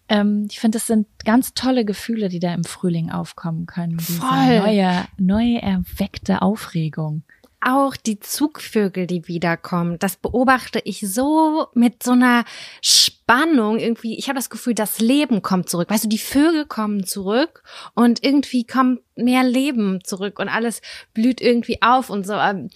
Ähm, 0.10 0.48
ich 0.52 0.60
finde, 0.60 0.78
das 0.80 0.88
sind 0.88 1.08
ganz 1.24 1.54
tolle 1.54 1.86
Gefühle, 1.86 2.28
die 2.28 2.40
da 2.40 2.54
im 2.54 2.66
Frühling 2.66 3.10
aufkommen 3.10 3.68
können. 3.68 3.96
Diese 4.00 4.20
Voll. 4.20 4.60
neue, 4.60 5.06
neu 5.18 5.56
erweckte 5.60 6.42
Aufregung. 6.42 7.24
Auch 7.62 7.96
die 7.96 8.20
Zugvögel, 8.20 9.08
die 9.08 9.28
wiederkommen, 9.28 10.00
das 10.00 10.16
beobachte 10.16 10.82
ich 10.84 11.02
so 11.02 11.68
mit 11.74 12.04
so 12.04 12.12
einer 12.12 12.46
Spannung 12.82 13.80
irgendwie. 13.80 14.18
Ich 14.18 14.30
habe 14.30 14.38
das 14.38 14.50
Gefühl, 14.50 14.74
das 14.74 15.00
Leben 15.00 15.42
kommt 15.42 15.70
zurück. 15.70 15.90
Weißt 15.90 16.06
du, 16.06 16.10
die 16.10 16.18
Vögel 16.18 16.66
kommen 16.66 17.06
zurück 17.06 17.64
und 17.96 18.24
irgendwie 18.24 18.66
kommt 18.66 19.02
mehr 19.16 19.44
Leben 19.44 20.04
zurück 20.04 20.40
und 20.40 20.50
alles 20.50 20.82
blüht 21.14 21.42
irgendwie 21.42 21.82
auf 21.82 22.10
und 22.10 22.26
so. 22.26 22.34
Ähm, 22.34 22.70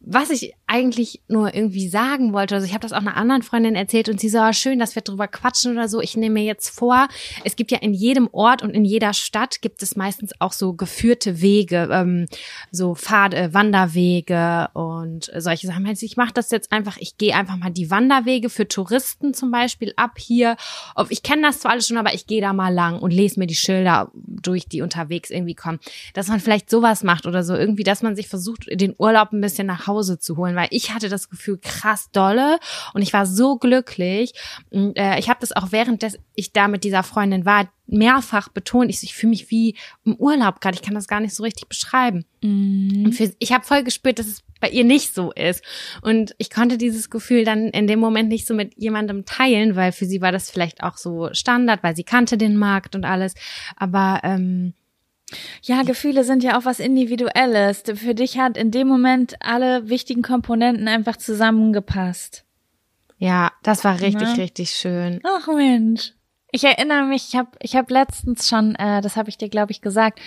Was 0.00 0.30
ich 0.30 0.54
eigentlich 0.70 1.20
nur 1.26 1.52
irgendwie 1.52 1.88
sagen 1.88 2.32
wollte, 2.32 2.54
also 2.54 2.64
ich 2.64 2.72
habe 2.74 2.82
das 2.82 2.92
auch 2.92 3.00
einer 3.00 3.16
anderen 3.16 3.42
Freundin 3.42 3.74
erzählt 3.74 4.08
und 4.08 4.20
sie 4.20 4.28
so, 4.28 4.38
ah, 4.38 4.52
schön, 4.52 4.78
dass 4.78 4.94
wir 4.94 5.02
drüber 5.02 5.26
quatschen 5.26 5.72
oder 5.72 5.88
so. 5.88 6.00
Ich 6.00 6.16
nehme 6.16 6.34
mir 6.34 6.44
jetzt 6.44 6.68
vor, 6.68 7.08
es 7.42 7.56
gibt 7.56 7.72
ja 7.72 7.78
in 7.78 7.92
jedem 7.92 8.28
Ort 8.30 8.62
und 8.62 8.70
in 8.70 8.84
jeder 8.84 9.12
Stadt 9.12 9.62
gibt 9.62 9.82
es 9.82 9.96
meistens 9.96 10.32
auch 10.38 10.52
so 10.52 10.72
geführte 10.72 11.40
Wege, 11.40 11.88
ähm, 11.90 12.26
so 12.70 12.94
Pfad, 12.94 13.34
Wanderwege 13.52 14.68
und 14.74 15.32
solche 15.36 15.66
Sachen. 15.66 15.86
Also 15.88 16.06
ich 16.06 16.16
mache 16.16 16.32
das 16.32 16.52
jetzt 16.52 16.70
einfach, 16.70 16.98
ich 16.98 17.18
gehe 17.18 17.34
einfach 17.34 17.56
mal 17.56 17.70
die 17.70 17.90
Wanderwege 17.90 18.48
für 18.48 18.68
Touristen 18.68 19.34
zum 19.34 19.50
Beispiel 19.50 19.92
ab 19.96 20.18
hier. 20.18 20.56
Ich 21.08 21.24
kenne 21.24 21.42
das 21.42 21.58
zwar 21.58 21.72
alles 21.72 21.88
schon, 21.88 21.98
aber 21.98 22.14
ich 22.14 22.28
gehe 22.28 22.40
da 22.40 22.52
mal 22.52 22.72
lang 22.72 23.00
und 23.00 23.10
lese 23.10 23.40
mir 23.40 23.48
die 23.48 23.56
Schilder 23.56 24.12
durch, 24.14 24.68
die 24.68 24.82
unterwegs 24.82 25.30
irgendwie 25.30 25.56
kommen. 25.56 25.80
Dass 26.14 26.28
man 26.28 26.38
vielleicht 26.38 26.70
sowas 26.70 27.02
macht 27.02 27.26
oder 27.26 27.42
so 27.42 27.56
irgendwie, 27.56 27.82
dass 27.82 28.02
man 28.02 28.14
sich 28.14 28.28
versucht, 28.28 28.68
den 28.70 28.94
Urlaub 28.96 29.32
ein 29.32 29.40
bisschen 29.40 29.66
nach 29.66 29.88
Hause 29.88 30.20
zu 30.20 30.36
holen, 30.36 30.59
weil 30.60 30.68
ich 30.70 30.92
hatte 30.92 31.08
das 31.08 31.30
Gefühl 31.30 31.58
krass 31.58 32.10
dolle 32.12 32.58
und 32.92 33.00
ich 33.00 33.12
war 33.12 33.24
so 33.24 33.56
glücklich. 33.56 34.32
Und, 34.70 34.96
äh, 34.96 35.18
ich 35.18 35.30
habe 35.30 35.40
das 35.40 35.52
auch 35.52 35.72
während 35.72 36.02
des 36.02 36.18
ich 36.34 36.52
da 36.52 36.68
mit 36.68 36.84
dieser 36.84 37.02
Freundin 37.02 37.44
war 37.44 37.70
mehrfach 37.86 38.48
betont. 38.48 38.90
Ich, 38.90 39.02
ich 39.02 39.14
fühle 39.14 39.30
mich 39.30 39.50
wie 39.50 39.76
im 40.04 40.14
Urlaub 40.16 40.60
gerade. 40.60 40.76
Ich 40.76 40.82
kann 40.82 40.94
das 40.94 41.08
gar 41.08 41.20
nicht 41.20 41.34
so 41.34 41.42
richtig 41.42 41.68
beschreiben. 41.68 42.24
Und 43.04 43.12
für, 43.12 43.32
ich 43.38 43.52
habe 43.52 43.64
voll 43.64 43.82
gespürt, 43.82 44.18
dass 44.18 44.26
es 44.26 44.42
bei 44.60 44.68
ihr 44.68 44.84
nicht 44.84 45.14
so 45.14 45.32
ist. 45.32 45.64
Und 46.02 46.34
ich 46.38 46.50
konnte 46.50 46.78
dieses 46.78 47.10
Gefühl 47.10 47.44
dann 47.44 47.68
in 47.68 47.86
dem 47.86 47.98
Moment 47.98 48.28
nicht 48.28 48.46
so 48.46 48.54
mit 48.54 48.74
jemandem 48.76 49.24
teilen, 49.24 49.76
weil 49.76 49.92
für 49.92 50.06
sie 50.06 50.20
war 50.20 50.32
das 50.32 50.50
vielleicht 50.50 50.82
auch 50.82 50.96
so 50.96 51.30
Standard, 51.32 51.82
weil 51.82 51.96
sie 51.96 52.04
kannte 52.04 52.38
den 52.38 52.56
Markt 52.56 52.94
und 52.94 53.04
alles. 53.04 53.34
Aber 53.76 54.20
ähm, 54.22 54.74
Ja, 55.62 55.82
Gefühle 55.82 56.24
sind 56.24 56.42
ja 56.42 56.58
auch 56.58 56.64
was 56.64 56.80
Individuelles. 56.80 57.82
Für 57.94 58.14
dich 58.14 58.38
hat 58.38 58.56
in 58.56 58.70
dem 58.70 58.88
Moment 58.88 59.34
alle 59.40 59.88
wichtigen 59.88 60.22
Komponenten 60.22 60.88
einfach 60.88 61.16
zusammengepasst. 61.16 62.44
ja, 63.18 63.52
das 63.62 63.84
war 63.84 64.00
richtig, 64.00 64.28
Ne? 64.28 64.38
richtig 64.38 64.70
schön. 64.70 65.20
Ach 65.24 65.46
Mensch. 65.48 66.12
Ich 66.52 66.64
erinnere 66.64 67.04
mich, 67.04 67.28
ich 67.28 67.36
habe 67.36 67.50
ich 67.60 67.76
hab 67.76 67.90
letztens 67.90 68.48
schon, 68.48 68.74
äh, 68.74 69.00
das 69.00 69.16
habe 69.16 69.28
ich 69.28 69.38
dir, 69.38 69.48
glaube 69.48 69.72
ich, 69.72 69.80
gesagt. 69.80 70.20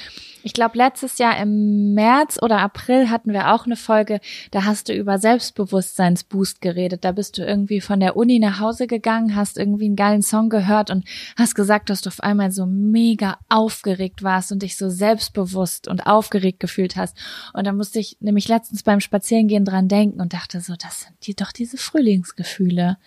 Ich 0.44 0.54
glaube, 0.54 0.78
letztes 0.78 1.18
Jahr 1.18 1.38
im 1.38 1.94
März 1.94 2.38
oder 2.42 2.60
April 2.60 3.10
hatten 3.10 3.32
wir 3.32 3.54
auch 3.54 3.66
eine 3.66 3.76
Folge, 3.76 4.20
da 4.52 4.66
hast 4.66 4.90
du 4.90 4.94
über 4.94 5.18
Selbstbewusstseinsboost 5.18 6.62
geredet. 6.62 7.06
Da 7.06 7.12
bist 7.12 7.38
du 7.38 7.46
irgendwie 7.46 7.82
von 7.82 8.00
der 8.00 8.16
Uni 8.18 8.40
nach 8.40 8.60
Hause 8.60 8.88
gegangen, 8.88 9.36
hast 9.36 9.58
irgendwie 9.58 9.86
einen 9.86 9.96
geilen 9.96 10.22
Song 10.22 10.50
gehört 10.50 10.90
und 10.90 11.06
hast 11.38 11.56
gesagt, 11.56 11.90
dass 11.90 12.02
du 12.02 12.10
auf 12.10 12.20
einmal 12.20 12.52
so 12.52 12.66
mega 12.66 13.38
aufgeregt 13.50 14.24
warst 14.24 14.52
und 14.52 14.64
dich 14.64 14.78
so 14.78 14.90
selbstbewusst 14.90 15.88
und 15.88 16.08
aufgeregt 16.08 16.60
gefühlt 16.60 16.96
hast. 16.96 17.18
Und 17.54 17.66
da 17.66 17.74
musste 17.74 18.00
ich 18.00 18.18
nämlich 18.20 18.48
letztens 18.48 18.84
beim 18.84 19.00
Spazierengehen 19.00 19.66
dran 19.66 19.88
denken 19.88 20.22
und 20.22 20.34
dachte 20.34 20.62
so, 20.62 20.74
das 20.76 21.02
sind 21.02 21.16
die 21.26 21.36
doch 21.36 21.52
diese 21.52 21.78
Frühlingsgefühle 21.78 22.98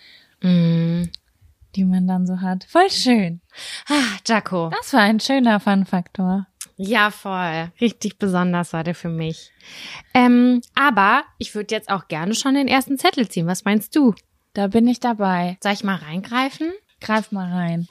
Mm. 0.41 1.03
Die 1.77 1.85
man 1.85 2.07
dann 2.07 2.25
so 2.25 2.41
hat. 2.41 2.65
Voll 2.65 2.89
schön. 2.89 3.41
Ah, 3.87 4.17
Jaco. 4.25 4.69
Das 4.75 4.91
war 4.93 5.01
ein 5.01 5.19
schöner 5.19 5.59
Fun-Faktor. 5.59 6.47
Ja, 6.75 7.11
voll. 7.11 7.71
Richtig 7.79 8.19
besonders 8.19 8.73
war 8.73 8.83
der 8.83 8.95
für 8.95 9.09
mich. 9.09 9.51
Ähm, 10.13 10.61
aber 10.75 11.23
ich 11.37 11.55
würde 11.55 11.73
jetzt 11.73 11.89
auch 11.89 12.07
gerne 12.07 12.35
schon 12.35 12.55
den 12.55 12.67
ersten 12.67 12.97
Zettel 12.97 13.29
ziehen. 13.29 13.47
Was 13.47 13.63
meinst 13.65 13.95
du? 13.95 14.13
Da 14.53 14.67
bin 14.67 14.87
ich 14.87 14.99
dabei. 14.99 15.57
Soll 15.61 15.73
ich 15.73 15.83
mal 15.83 15.95
reingreifen? 15.95 16.71
Greif 16.99 17.31
mal 17.31 17.51
rein. 17.51 17.87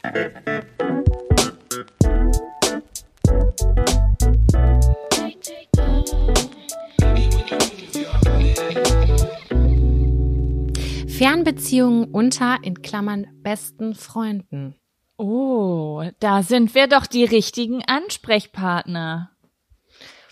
Fernbeziehungen 11.16 12.04
unter, 12.12 12.58
in 12.62 12.82
Klammern, 12.82 13.26
besten 13.42 13.94
Freunden. 13.94 14.74
Oh, 15.16 16.04
da 16.20 16.42
sind 16.42 16.74
wir 16.74 16.88
doch 16.88 17.06
die 17.06 17.24
richtigen 17.24 17.82
Ansprechpartner. 17.82 19.30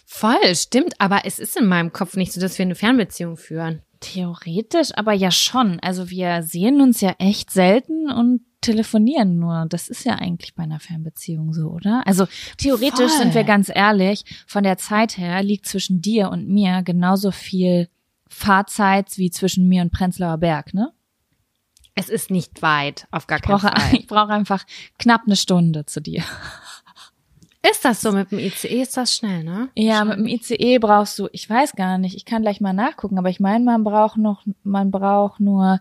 Voll, 0.05 0.55
stimmt, 0.55 1.01
aber 1.01 1.23
es 1.25 1.39
ist 1.39 1.57
in 1.57 1.67
meinem 1.69 1.95
Kopf 1.95 2.17
nicht 2.17 2.35
so, 2.35 2.41
dass 2.41 2.59
wir 2.59 2.67
eine 2.67 2.75
Fernbeziehung 2.75 3.39
führen. 3.39 3.81
Theoretisch, 4.01 4.91
aber 4.95 5.15
ja 5.15 5.31
schon. 5.31 5.81
Also 5.81 6.11
wir 6.11 6.43
sehen 6.43 6.83
uns 6.83 7.01
ja 7.01 7.15
echt 7.19 7.51
selten 7.51 8.11
und 8.11 8.43
telefonieren 8.61 9.39
nur. 9.39 9.65
Das 9.71 9.89
ist 9.89 10.05
ja 10.05 10.17
eigentlich 10.17 10.55
bei 10.55 10.65
einer 10.65 10.81
Fernbeziehung 10.81 11.55
so, 11.55 11.69
oder? 11.69 12.03
Also 12.05 12.27
theoretisch 12.59 13.11
Voll. 13.11 13.23
sind 13.23 13.35
wir 13.35 13.45
ganz 13.45 13.71
ehrlich, 13.75 14.25
von 14.47 14.65
der 14.65 14.77
Zeit 14.77 15.17
her 15.17 15.43
liegt 15.43 15.65
zwischen 15.65 16.03
dir 16.03 16.29
und 16.29 16.47
mir 16.47 16.83
genauso 16.83 17.31
viel 17.31 17.89
Fahrzeit 18.35 19.17
wie 19.17 19.31
zwischen 19.31 19.69
mir 19.69 19.83
und 19.83 19.93
Prenzlauer 19.93 20.39
Berg, 20.39 20.75
ne? 20.75 20.93
Es 21.95 22.09
ist 22.09 22.31
nicht 22.31 22.61
weit, 22.61 23.07
auf 23.13 23.27
gar 23.29 23.39
Ich 23.39 23.45
keinen 23.45 23.59
brauche, 23.61 23.69
Fall. 23.69 23.95
ich 23.95 24.07
brauche 24.09 24.33
einfach 24.33 24.65
knapp 24.99 25.23
eine 25.27 25.37
Stunde 25.37 25.87
zu 25.87 26.01
dir. 26.01 26.23
Ist 27.71 27.85
das 27.85 28.03
so 28.03 28.13
mit 28.13 28.31
dem 28.31 28.41
ICE? 28.41 28.83
Ist 28.83 28.97
das 28.97 29.17
schnell, 29.17 29.43
ne? 29.43 29.71
Ja, 29.75 30.05
mit 30.05 30.19
dem 30.19 30.27
ICE 30.27 30.79
brauchst 30.79 31.19
du, 31.19 31.29
ich 31.33 31.49
weiß 31.49 31.73
gar 31.73 31.97
nicht, 31.97 32.15
ich 32.15 32.25
kann 32.27 32.43
gleich 32.43 32.61
mal 32.61 32.75
nachgucken, 32.75 33.17
aber 33.17 33.31
ich 33.31 33.41
meine, 33.41 33.65
man 33.65 33.85
braucht 33.85 34.19
noch, 34.19 34.43
man 34.65 34.91
braucht 34.91 35.41
nur 35.41 35.81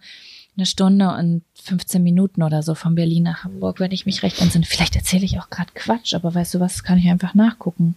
eine 0.55 0.65
Stunde 0.65 1.09
und 1.09 1.43
15 1.61 2.01
Minuten 2.01 2.43
oder 2.43 2.61
so 2.63 2.75
von 2.75 2.95
Berlin 2.95 3.23
nach 3.23 3.43
Hamburg, 3.43 3.79
wenn 3.79 3.91
ich 3.91 4.05
mich 4.05 4.23
recht 4.23 4.39
entsinne. 4.39 4.65
Vielleicht 4.65 4.95
erzähle 4.95 5.25
ich 5.25 5.39
auch 5.39 5.49
gerade 5.49 5.71
Quatsch, 5.73 6.13
aber 6.13 6.33
weißt 6.33 6.53
du 6.53 6.59
was, 6.59 6.83
kann 6.83 6.99
ich 6.99 7.09
einfach 7.09 7.33
nachgucken. 7.33 7.95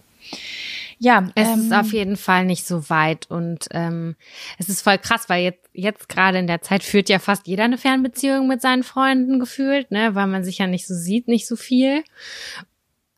Ja, 0.99 1.29
Es 1.35 1.47
ähm, 1.47 1.59
ist 1.59 1.73
auf 1.73 1.93
jeden 1.93 2.17
Fall 2.17 2.45
nicht 2.45 2.65
so 2.65 2.89
weit 2.89 3.29
und 3.29 3.67
ähm, 3.71 4.15
es 4.57 4.67
ist 4.67 4.81
voll 4.81 4.97
krass, 4.97 5.29
weil 5.29 5.43
jetzt, 5.43 5.69
jetzt 5.73 6.09
gerade 6.09 6.39
in 6.39 6.47
der 6.47 6.61
Zeit 6.61 6.83
führt 6.83 7.09
ja 7.09 7.19
fast 7.19 7.47
jeder 7.47 7.65
eine 7.65 7.77
Fernbeziehung 7.77 8.47
mit 8.47 8.61
seinen 8.61 8.83
Freunden 8.83 9.39
gefühlt, 9.39 9.91
ne, 9.91 10.15
weil 10.15 10.27
man 10.27 10.43
sich 10.43 10.57
ja 10.57 10.67
nicht 10.67 10.87
so 10.87 10.95
sieht, 10.95 11.27
nicht 11.27 11.47
so 11.47 11.55
viel. 11.55 12.03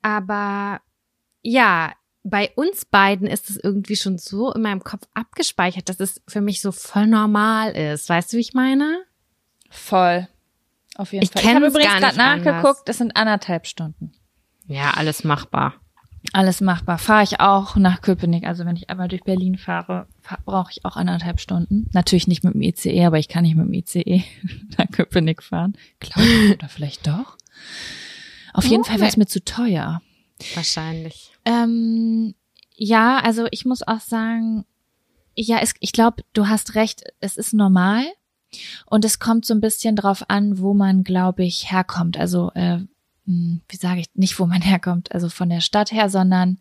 Aber 0.01 0.81
ja, 1.41 1.93
bei 2.23 2.51
uns 2.55 2.85
beiden 2.85 3.27
ist 3.27 3.49
es 3.49 3.57
irgendwie 3.57 3.95
schon 3.95 4.17
so 4.17 4.51
in 4.51 4.61
meinem 4.61 4.83
Kopf 4.83 5.07
abgespeichert, 5.13 5.87
dass 5.87 5.99
es 6.01 6.21
für 6.27 6.41
mich 6.41 6.61
so 6.61 6.71
voll 6.71 7.07
normal 7.07 7.71
ist. 7.71 8.09
Weißt 8.09 8.33
du, 8.33 8.37
wie 8.37 8.41
ich 8.41 8.53
meine? 8.53 9.03
voll. 9.69 10.27
Auf 10.95 11.13
jeden 11.13 11.23
Ich 11.23 11.31
Fall. 11.31 11.43
Ich 11.43 11.55
habe 11.55 11.67
übrigens 11.67 11.93
gerade 11.93 12.17
nachgeguckt, 12.17 12.89
das 12.89 12.97
sind 12.97 13.15
anderthalb 13.15 13.67
Stunden. 13.67 14.11
Ja, 14.67 14.91
alles 14.91 15.23
machbar. 15.23 15.75
Alles 16.33 16.61
machbar. 16.61 16.97
Fahre 16.97 17.23
ich 17.23 17.39
auch 17.39 17.75
nach 17.75 18.01
Köpenick. 18.01 18.45
Also 18.45 18.65
wenn 18.65 18.75
ich 18.75 18.89
einmal 18.89 19.07
durch 19.07 19.23
Berlin 19.23 19.57
fahre, 19.57 20.05
fahr- 20.21 20.39
brauche 20.45 20.71
ich 20.71 20.83
auch 20.85 20.95
anderthalb 20.95 21.39
Stunden. 21.39 21.89
Natürlich 21.93 22.27
nicht 22.27 22.43
mit 22.43 22.53
dem 22.53 22.61
ICE, 22.61 23.05
aber 23.05 23.19
ich 23.19 23.29
kann 23.29 23.43
nicht 23.43 23.55
mit 23.55 23.65
dem 23.65 23.73
ICE 23.73 24.23
nach 24.77 24.87
Köpenick 24.91 25.41
fahren. 25.41 25.73
Glaube 25.99 26.27
ich. 26.27 26.53
Oder 26.55 26.67
vielleicht 26.69 27.07
doch. 27.07 27.37
Auf 28.53 28.65
jeden 28.65 28.83
Fall 28.83 28.99
wäre 28.99 29.09
es 29.09 29.17
mir 29.17 29.27
zu 29.27 29.43
teuer. 29.43 30.01
Wahrscheinlich. 30.55 31.31
Ähm, 31.45 32.35
ja, 32.75 33.19
also 33.19 33.47
ich 33.51 33.65
muss 33.65 33.85
auch 33.87 33.99
sagen, 34.01 34.65
ja, 35.35 35.59
es, 35.61 35.73
ich 35.79 35.91
glaube, 35.93 36.23
du 36.33 36.47
hast 36.47 36.75
recht, 36.75 37.03
es 37.21 37.37
ist 37.37 37.53
normal. 37.53 38.03
Und 38.87 39.05
es 39.05 39.19
kommt 39.19 39.45
so 39.45 39.53
ein 39.53 39.61
bisschen 39.61 39.95
drauf 39.95 40.25
an, 40.29 40.57
wo 40.59 40.73
man, 40.73 41.03
glaube 41.03 41.43
ich, 41.43 41.71
herkommt. 41.71 42.17
Also, 42.17 42.51
äh, 42.55 42.79
wie 43.29 43.75
sage 43.75 44.01
ich, 44.01 44.07
nicht 44.13 44.39
wo 44.39 44.45
man 44.45 44.61
herkommt, 44.63 45.11
also 45.11 45.29
von 45.29 45.49
der 45.49 45.61
Stadt 45.61 45.91
her, 45.91 46.09
sondern 46.09 46.59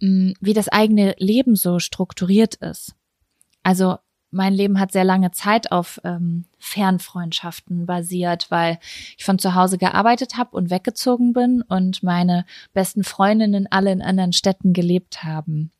mh, 0.00 0.34
wie 0.40 0.54
das 0.54 0.68
eigene 0.68 1.14
Leben 1.18 1.56
so 1.56 1.78
strukturiert 1.78 2.54
ist. 2.56 2.94
Also 3.62 3.96
mein 4.30 4.52
Leben 4.52 4.80
hat 4.80 4.90
sehr 4.90 5.04
lange 5.04 5.30
Zeit 5.30 5.70
auf 5.70 6.00
ähm, 6.02 6.44
Fernfreundschaften 6.58 7.86
basiert, 7.86 8.50
weil 8.50 8.78
ich 9.16 9.24
von 9.24 9.38
zu 9.38 9.54
Hause 9.54 9.78
gearbeitet 9.78 10.36
habe 10.36 10.56
und 10.56 10.70
weggezogen 10.70 11.32
bin 11.32 11.62
und 11.62 12.02
meine 12.02 12.44
besten 12.72 13.04
Freundinnen 13.04 13.68
alle 13.70 13.92
in 13.92 14.02
anderen 14.02 14.32
Städten 14.32 14.72
gelebt 14.72 15.22
haben. 15.22 15.70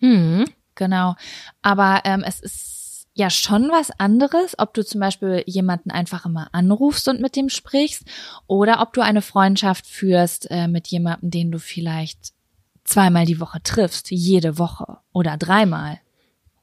Hm. 0.00 0.46
Genau. 0.74 1.14
Aber 1.60 2.00
ähm, 2.04 2.24
es 2.26 2.40
ist 2.40 2.81
ja 3.14 3.28
schon 3.30 3.68
was 3.70 3.90
anderes, 3.98 4.58
ob 4.58 4.72
du 4.74 4.84
zum 4.84 5.00
Beispiel 5.00 5.42
jemanden 5.46 5.90
einfach 5.90 6.24
immer 6.24 6.48
anrufst 6.52 7.08
und 7.08 7.20
mit 7.20 7.36
dem 7.36 7.48
sprichst 7.48 8.04
oder 8.46 8.80
ob 8.80 8.92
du 8.94 9.02
eine 9.02 9.22
Freundschaft 9.22 9.86
führst 9.86 10.50
äh, 10.50 10.66
mit 10.68 10.88
jemandem, 10.88 11.30
den 11.30 11.50
du 11.52 11.58
vielleicht 11.58 12.32
zweimal 12.84 13.26
die 13.26 13.38
Woche 13.40 13.62
triffst, 13.62 14.10
jede 14.10 14.58
Woche 14.58 14.98
oder 15.12 15.36
dreimal. 15.36 16.00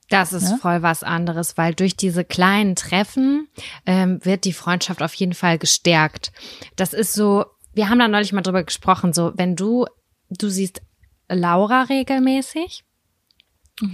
Das 0.10 0.34
ist 0.34 0.50
Ne? 0.50 0.58
voll 0.60 0.82
was 0.82 1.04
anderes, 1.04 1.56
weil 1.56 1.76
durch 1.76 1.96
diese 1.96 2.26
kleinen 2.26 2.76
Treffen 2.76 3.48
ähm, 3.86 4.20
wird 4.26 4.44
die 4.44 4.54
Freundschaft 4.54 5.04
auf 5.04 5.14
jeden 5.14 5.36
Fall 5.36 5.60
gestärkt. 5.60 6.32
Das 6.76 6.94
ist 6.94 7.14
so, 7.14 7.46
wir 7.74 7.90
haben 7.90 8.00
da 8.00 8.08
neulich 8.08 8.34
mal 8.34 8.42
drüber 8.42 8.64
gesprochen, 8.64 9.14
so 9.14 9.34
wenn 9.36 9.56
du, 9.56 9.86
du 10.32 10.50
siehst 10.50 10.82
Laura 11.28 11.84
regelmäßig 11.84 12.84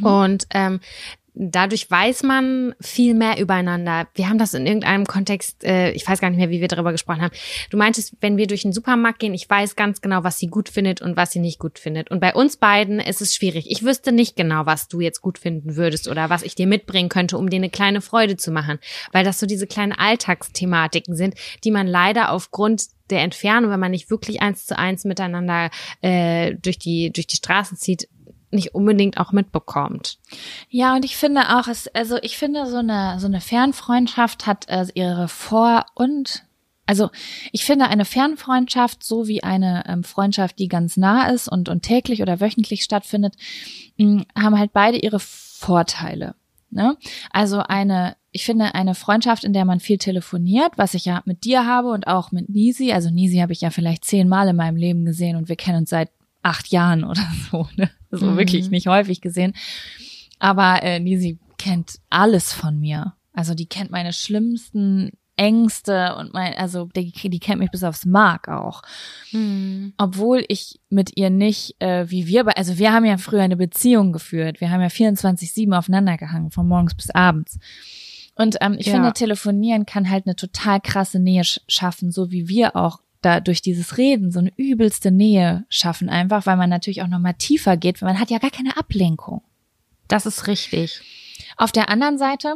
und 0.02 0.48
ähm, 0.52 0.80
dadurch 1.36 1.90
weiß 1.92 2.24
man 2.24 2.74
viel 2.80 3.14
mehr 3.14 3.40
übereinander. 3.40 4.08
Wir 4.16 4.30
haben 4.30 4.38
das 4.38 4.54
in 4.54 4.66
irgendeinem 4.66 5.06
Kontext, 5.06 5.64
äh, 5.64 5.92
ich 5.92 6.08
weiß 6.08 6.20
gar 6.22 6.30
nicht 6.30 6.40
mehr, 6.40 6.50
wie 6.50 6.62
wir 6.62 6.68
darüber 6.68 6.92
gesprochen 6.92 7.22
haben. 7.22 7.36
Du 7.70 7.78
meintest, 7.78 8.16
wenn 8.22 8.38
wir 8.38 8.48
durch 8.48 8.64
den 8.64 8.74
Supermarkt 8.74 9.20
gehen, 9.20 9.34
ich 9.34 9.50
weiß 9.50 9.76
ganz 9.76 10.02
genau, 10.02 10.24
was 10.24 10.40
sie 10.40 10.48
gut 10.48 10.70
findet 10.70 11.02
und 11.02 11.18
was 11.18 11.32
sie 11.32 11.40
nicht 11.40 11.60
gut 11.60 11.78
findet. 11.78 12.10
Und 12.10 12.20
bei 12.20 12.34
uns 12.34 12.58
beiden 12.58 13.00
ist 13.00 13.22
es 13.22 13.36
schwierig. 13.36 13.70
Ich 13.70 13.84
wüsste 13.84 14.12
nicht 14.12 14.36
genau, 14.36 14.66
was 14.66 14.88
du 14.88 15.02
jetzt 15.02 15.22
gut 15.22 15.38
finden 15.38 15.76
würdest 15.76 16.08
oder 16.08 16.30
was 16.30 16.44
ich 16.44 16.56
dir 16.56 16.68
mitbringen 16.68 17.10
könnte, 17.10 17.38
um 17.38 17.50
dir 17.50 17.58
eine 17.58 17.70
kleine 17.70 18.02
Freude 18.02 18.38
zu 18.38 18.52
machen. 18.52 18.80
Weil 19.12 19.26
das 19.26 19.40
so 19.40 19.46
diese 19.46 19.68
kleinen 19.68 19.94
Alltagsthematiken 19.94 21.16
sind, 21.16 21.36
die 21.64 21.72
man 21.72 21.88
leider 21.88 22.32
aufgrund 22.32 22.84
der 23.10 23.22
Entfernung, 23.22 23.70
wenn 23.70 23.80
man 23.80 23.92
nicht 23.92 24.10
wirklich 24.10 24.42
eins 24.42 24.66
zu 24.66 24.78
eins 24.78 25.06
miteinander 25.06 25.70
äh, 26.02 26.56
durch 26.56 26.80
die 26.80 27.12
durch 27.12 27.28
die 27.28 27.36
Straßen 27.36 27.78
zieht, 27.78 28.08
nicht 28.56 28.74
unbedingt 28.74 29.18
auch 29.18 29.32
mitbekommt. 29.32 30.18
Ja, 30.70 30.96
und 30.96 31.06
ich 31.06 31.18
finde 31.18 31.58
auch, 31.58 31.68
es, 31.68 31.88
also 31.90 32.18
ich 32.22 32.38
finde, 32.38 32.66
so 32.68 32.78
eine, 32.78 33.20
so 33.20 33.28
eine 33.28 33.42
Fernfreundschaft 33.42 34.48
hat 34.48 34.68
äh, 34.70 34.86
ihre 34.94 35.28
Vor- 35.28 35.86
und 35.94 36.44
also 36.88 37.10
ich 37.52 37.66
finde 37.66 37.88
eine 37.88 38.06
Fernfreundschaft 38.06 39.04
so 39.04 39.28
wie 39.28 39.44
eine 39.44 39.84
ähm, 39.88 40.04
Freundschaft, 40.04 40.60
die 40.60 40.68
ganz 40.68 40.98
nah 40.98 41.30
ist 41.30 41.48
und, 41.48 41.68
und 41.68 41.82
täglich 41.82 42.22
oder 42.22 42.40
wöchentlich 42.40 42.84
stattfindet, 42.84 43.36
mh, 43.98 44.24
haben 44.38 44.58
halt 44.58 44.72
beide 44.72 44.98
ihre 44.98 45.20
Vorteile. 45.20 46.36
Ne? 46.70 46.98
Also 47.32 47.60
eine, 47.60 48.18
ich 48.32 48.46
finde 48.46 48.76
eine 48.76 48.96
Freundschaft, 48.96 49.44
in 49.44 49.54
der 49.54 49.66
man 49.66 49.80
viel 49.80 49.98
telefoniert, 49.98 50.74
was 50.76 50.94
ich 50.94 51.06
ja 51.06 51.24
mit 51.26 51.46
dir 51.46 51.66
habe 51.66 51.90
und 51.90 52.06
auch 52.06 52.32
mit 52.32 52.50
Nisi. 52.50 52.92
Also 52.92 53.10
Nisi 53.10 53.38
habe 53.38 53.54
ich 53.54 53.62
ja 53.62 53.70
vielleicht 53.70 54.06
zehnmal 54.06 54.48
in 54.50 54.56
meinem 54.56 54.76
Leben 54.76 55.06
gesehen 55.06 55.38
und 55.38 55.50
wir 55.50 55.56
kennen 55.56 55.80
uns 55.80 55.90
seit 55.90 56.12
acht 56.44 56.68
Jahren 56.68 57.04
oder 57.04 57.26
so. 57.52 57.68
Ne? 57.78 57.90
So 58.18 58.28
Mhm. 58.32 58.38
wirklich 58.38 58.70
nicht 58.72 58.88
häufig 58.88 59.22
gesehen. 59.22 59.54
Aber 60.40 60.82
äh, 60.84 61.00
Nisi 61.00 61.40
kennt 61.58 62.00
alles 62.10 62.52
von 62.54 62.80
mir. 62.80 63.14
Also 63.34 63.54
die 63.54 63.66
kennt 63.68 63.92
meine 63.92 64.14
schlimmsten 64.14 65.12
Ängste 65.38 66.16
und 66.16 66.34
mein, 66.34 66.54
also 66.56 66.86
die, 66.96 67.12
die 67.12 67.40
kennt 67.40 67.60
mich 67.60 67.70
bis 67.72 67.84
aufs 67.84 68.06
Mark 68.06 68.48
auch. 68.48 68.82
Obwohl 69.98 70.46
ich 70.48 70.80
mit 70.90 71.18
ihr 71.18 71.30
nicht, 71.30 71.76
äh, 71.80 72.10
wie 72.10 72.28
wir, 72.28 72.58
also 72.58 72.78
wir 72.78 72.94
haben 72.94 73.06
ja 73.06 73.18
früher 73.18 73.42
eine 73.42 73.58
Beziehung 73.58 74.14
geführt. 74.14 74.62
Wir 74.62 74.72
haben 74.72 74.82
ja 74.82 74.88
24-7 74.88 75.74
aufeinander 75.78 76.18
gehangen, 76.18 76.52
von 76.52 76.68
morgens 76.68 76.96
bis 76.96 77.10
abends. 77.10 77.60
Und 78.36 78.56
ähm, 78.62 78.76
ich 78.80 78.88
Ja. 78.88 78.94
finde, 78.94 79.12
telefonieren 79.14 79.86
kann 79.86 80.10
halt 80.10 80.26
eine 80.26 80.36
total 80.36 80.80
krasse 80.82 81.20
Nähe 81.20 81.44
sch 81.44 81.60
schaffen, 81.68 82.12
so 82.12 82.32
wie 82.32 82.48
wir 82.48 82.76
auch 82.76 83.00
da 83.26 83.40
durch 83.40 83.62
dieses 83.62 83.98
Reden 83.98 84.32
so 84.32 84.40
eine 84.40 84.52
übelste 84.56 85.12
Nähe 85.12 85.66
schaffen, 85.70 86.10
einfach, 86.10 86.46
weil 86.46 86.58
man 86.58 86.70
natürlich 86.70 87.02
auch 87.02 87.08
nochmal 87.08 87.34
tiefer 87.34 87.76
geht, 87.76 88.02
weil 88.02 88.14
man 88.14 88.20
hat 88.20 88.30
ja 88.30 88.38
gar 88.38 88.52
keine 88.52 88.78
Ablenkung. 88.78 89.42
Das 90.08 90.26
ist 90.26 90.48
richtig. 90.48 91.02
Auf 91.58 91.72
der 91.72 91.90
anderen 91.90 92.18
Seite 92.18 92.56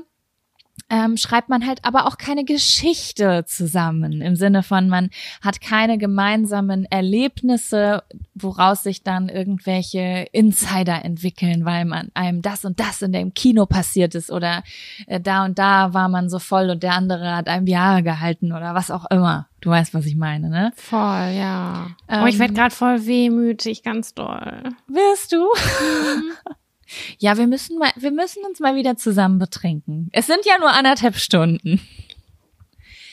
ähm, 0.90 1.18
schreibt 1.18 1.50
man 1.50 1.66
halt 1.66 1.84
aber 1.84 2.08
auch 2.08 2.18
keine 2.18 2.46
Geschichte 2.46 3.44
zusammen 3.46 4.22
im 4.22 4.36
Sinne 4.36 4.64
von, 4.64 4.90
man 4.90 5.10
hat 5.42 5.62
keine 5.62 5.98
gemeinsamen 5.98 6.86
Erlebnisse, 6.86 8.04
woraus 8.34 8.84
sich 8.84 9.04
dann 9.04 9.30
irgendwelche 9.30 10.28
Insider 10.32 11.04
entwickeln, 11.04 11.66
weil 11.66 11.86
man 11.86 12.10
einem 12.14 12.42
das 12.42 12.66
und 12.66 12.80
das 12.80 13.02
in 13.02 13.12
dem 13.12 13.34
Kino 13.34 13.66
passiert 13.66 14.16
ist 14.16 14.32
oder 14.32 14.64
äh, 15.08 15.20
da 15.20 15.46
und 15.46 15.60
da 15.60 15.94
war 15.94 16.10
man 16.10 16.30
so 16.30 16.40
voll 16.40 16.70
und 16.70 16.84
der 16.84 16.94
andere 16.94 17.36
hat 17.36 17.48
einem 17.48 17.68
Jahre 17.68 18.04
gehalten 18.04 18.52
oder 18.52 18.74
was 18.74 18.92
auch 18.92 19.06
immer. 19.10 19.48
Du 19.62 19.70
weißt, 19.72 19.94
was 19.94 20.06
ich 20.06 20.16
meine, 20.16 20.50
ne? 20.50 20.72
Voll, 20.76 21.00
ja. 21.00 21.88
Ähm, 22.08 22.24
oh, 22.24 22.28
ich 22.28 22.40
werde 22.40 22.54
gerade 22.54 22.74
voll 22.74 23.06
wehmütig, 23.06 23.84
ganz 23.84 24.14
doll. 24.14 24.64
Wirst 24.88 25.34
du? 25.34 25.46
ja, 27.18 27.38
wir 27.38 27.48
müssen 27.48 27.78
mal, 27.78 27.92
wir 27.96 28.12
müssen 28.12 28.44
uns 28.46 28.60
mal 28.60 28.76
wieder 28.76 28.98
zusammen 28.98 29.40
betrinken. 29.40 30.10
Es 30.12 30.28
sind 30.28 30.46
ja 30.46 30.58
nur 30.60 30.72
anderthalb 30.72 31.18
Stunden. 31.18 31.82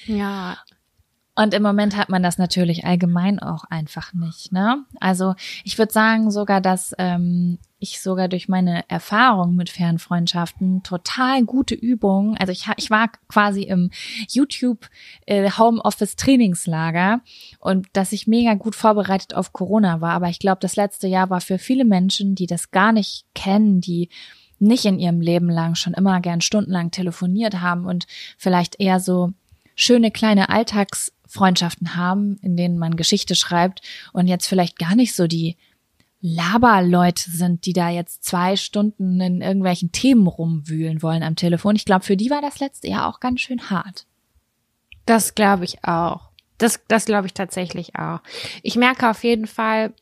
Ja. 0.06 0.58
Und 1.38 1.52
im 1.52 1.62
Moment 1.62 1.96
hat 1.96 2.08
man 2.08 2.22
das 2.22 2.38
natürlich 2.38 2.86
allgemein 2.86 3.38
auch 3.38 3.64
einfach 3.64 4.14
nicht. 4.14 4.52
Ne? 4.52 4.84
Also 5.00 5.34
ich 5.64 5.76
würde 5.76 5.92
sagen 5.92 6.30
sogar, 6.30 6.62
dass 6.62 6.94
ähm, 6.96 7.58
ich 7.78 8.00
sogar 8.00 8.28
durch 8.28 8.48
meine 8.48 8.88
Erfahrung 8.88 9.54
mit 9.54 9.68
Fernfreundschaften 9.68 10.82
total 10.82 11.44
gute 11.44 11.74
Übungen, 11.74 12.38
also 12.38 12.52
ich, 12.52 12.66
ich 12.78 12.90
war 12.90 13.10
quasi 13.28 13.64
im 13.64 13.90
YouTube 14.30 14.88
äh, 15.26 15.50
Homeoffice 15.50 16.16
Trainingslager 16.16 17.20
und 17.58 17.86
dass 17.92 18.12
ich 18.12 18.26
mega 18.26 18.54
gut 18.54 18.74
vorbereitet 18.74 19.34
auf 19.34 19.52
Corona 19.52 20.00
war. 20.00 20.12
Aber 20.12 20.30
ich 20.30 20.38
glaube, 20.38 20.60
das 20.62 20.74
letzte 20.74 21.06
Jahr 21.06 21.28
war 21.28 21.42
für 21.42 21.58
viele 21.58 21.84
Menschen, 21.84 22.34
die 22.34 22.46
das 22.46 22.70
gar 22.70 22.92
nicht 22.92 23.26
kennen, 23.34 23.82
die 23.82 24.08
nicht 24.58 24.86
in 24.86 24.98
ihrem 24.98 25.20
Leben 25.20 25.50
lang 25.50 25.74
schon 25.74 25.92
immer 25.92 26.18
gern 26.22 26.40
stundenlang 26.40 26.90
telefoniert 26.92 27.60
haben 27.60 27.84
und 27.84 28.06
vielleicht 28.38 28.80
eher 28.80 29.00
so 29.00 29.32
schöne 29.74 30.10
kleine 30.10 30.48
Alltagsfreundschaften 31.26 31.96
haben, 31.96 32.38
in 32.42 32.56
denen 32.56 32.78
man 32.78 32.96
Geschichte 32.96 33.34
schreibt 33.34 33.82
und 34.12 34.28
jetzt 34.28 34.46
vielleicht 34.46 34.78
gar 34.78 34.94
nicht 34.94 35.14
so 35.14 35.26
die 35.26 35.56
Laberleute 36.20 37.30
sind, 37.30 37.66
die 37.66 37.72
da 37.72 37.90
jetzt 37.90 38.24
zwei 38.24 38.56
Stunden 38.56 39.20
in 39.20 39.42
irgendwelchen 39.42 39.92
Themen 39.92 40.26
rumwühlen 40.26 41.02
wollen 41.02 41.22
am 41.22 41.36
Telefon. 41.36 41.76
Ich 41.76 41.84
glaube, 41.84 42.04
für 42.04 42.16
die 42.16 42.30
war 42.30 42.40
das 42.40 42.58
letzte 42.58 42.88
Jahr 42.88 43.08
auch 43.08 43.20
ganz 43.20 43.40
schön 43.40 43.70
hart. 43.70 44.06
Das 45.04 45.34
glaube 45.34 45.64
ich 45.64 45.84
auch. 45.84 46.30
Das, 46.58 46.80
das 46.88 47.04
glaube 47.04 47.26
ich 47.26 47.34
tatsächlich 47.34 47.96
auch. 47.96 48.20
Ich 48.62 48.76
merke 48.76 49.10
auf 49.10 49.22
jeden 49.22 49.46
Fall, 49.46 49.92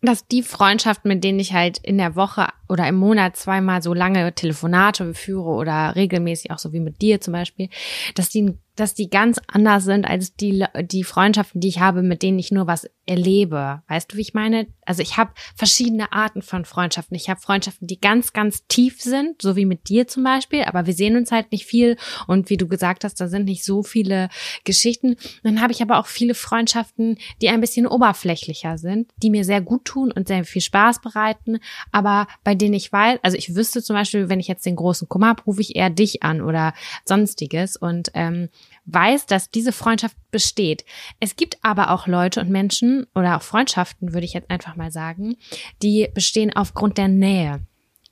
dass 0.00 0.26
die 0.26 0.42
Freundschaften, 0.42 1.08
mit 1.08 1.22
denen 1.22 1.38
ich 1.38 1.52
halt 1.52 1.78
in 1.78 1.98
der 1.98 2.16
Woche 2.16 2.48
oder 2.68 2.88
im 2.88 2.96
Monat 2.96 3.36
zweimal 3.36 3.82
so 3.82 3.94
lange 3.94 4.34
Telefonate 4.34 5.14
führe 5.14 5.50
oder 5.50 5.94
regelmäßig 5.94 6.50
auch 6.50 6.58
so 6.58 6.72
wie 6.72 6.80
mit 6.80 7.00
dir 7.02 7.20
zum 7.20 7.32
Beispiel, 7.32 7.68
dass 8.16 8.28
die 8.28 8.58
dass 8.76 8.94
die 8.94 9.10
ganz 9.10 9.38
anders 9.48 9.84
sind 9.84 10.06
als 10.06 10.34
die, 10.34 10.64
die 10.82 11.04
Freundschaften, 11.04 11.60
die 11.60 11.68
ich 11.68 11.80
habe, 11.80 12.02
mit 12.02 12.22
denen 12.22 12.38
ich 12.38 12.50
nur 12.50 12.66
was 12.66 12.88
erlebe. 13.04 13.82
Weißt 13.88 14.12
du, 14.12 14.16
wie 14.16 14.22
ich 14.22 14.34
meine? 14.34 14.68
Also 14.86 15.02
ich 15.02 15.16
habe 15.16 15.32
verschiedene 15.56 16.12
Arten 16.12 16.40
von 16.40 16.64
Freundschaften. 16.64 17.16
Ich 17.16 17.28
habe 17.28 17.40
Freundschaften, 17.40 17.88
die 17.88 18.00
ganz, 18.00 18.32
ganz 18.32 18.66
tief 18.68 19.02
sind, 19.02 19.42
so 19.42 19.56
wie 19.56 19.64
mit 19.64 19.88
dir 19.88 20.06
zum 20.06 20.22
Beispiel, 20.22 20.62
aber 20.62 20.86
wir 20.86 20.94
sehen 20.94 21.16
uns 21.16 21.32
halt 21.32 21.50
nicht 21.52 21.66
viel 21.66 21.96
und 22.26 22.48
wie 22.48 22.56
du 22.56 22.68
gesagt 22.68 23.04
hast, 23.04 23.20
da 23.20 23.28
sind 23.28 23.44
nicht 23.44 23.64
so 23.64 23.82
viele 23.82 24.28
Geschichten. 24.64 25.16
Dann 25.42 25.60
habe 25.60 25.72
ich 25.72 25.82
aber 25.82 25.98
auch 25.98 26.06
viele 26.06 26.34
Freundschaften, 26.34 27.18
die 27.40 27.48
ein 27.48 27.60
bisschen 27.60 27.86
oberflächlicher 27.86 28.78
sind, 28.78 29.10
die 29.16 29.30
mir 29.30 29.44
sehr 29.44 29.60
gut 29.60 29.84
tun 29.84 30.12
und 30.12 30.28
sehr 30.28 30.44
viel 30.44 30.62
Spaß 30.62 31.00
bereiten, 31.00 31.58
aber 31.90 32.26
bei 32.44 32.54
denen 32.54 32.74
ich 32.74 32.92
weiß, 32.92 33.18
also 33.22 33.36
ich 33.36 33.54
wüsste 33.54 33.82
zum 33.82 33.96
Beispiel, 33.96 34.28
wenn 34.28 34.40
ich 34.40 34.48
jetzt 34.48 34.64
den 34.64 34.76
großen 34.76 35.08
Kummer 35.08 35.28
habe, 35.28 35.42
rufe 35.42 35.60
ich 35.60 35.76
eher 35.76 35.90
dich 35.90 36.22
an 36.22 36.40
oder 36.40 36.72
sonstiges 37.04 37.76
und 37.76 38.10
ähm, 38.14 38.48
weiß, 38.84 39.26
dass 39.26 39.50
diese 39.50 39.72
Freundschaft 39.72 40.16
besteht. 40.30 40.84
Es 41.20 41.36
gibt 41.36 41.58
aber 41.62 41.90
auch 41.90 42.06
Leute 42.06 42.40
und 42.40 42.50
Menschen 42.50 43.06
oder 43.14 43.36
auch 43.36 43.42
Freundschaften, 43.42 44.12
würde 44.12 44.24
ich 44.24 44.32
jetzt 44.32 44.50
einfach 44.50 44.76
mal 44.76 44.90
sagen, 44.90 45.36
die 45.82 46.08
bestehen 46.14 46.54
aufgrund 46.54 46.98
der 46.98 47.08
Nähe. 47.08 47.60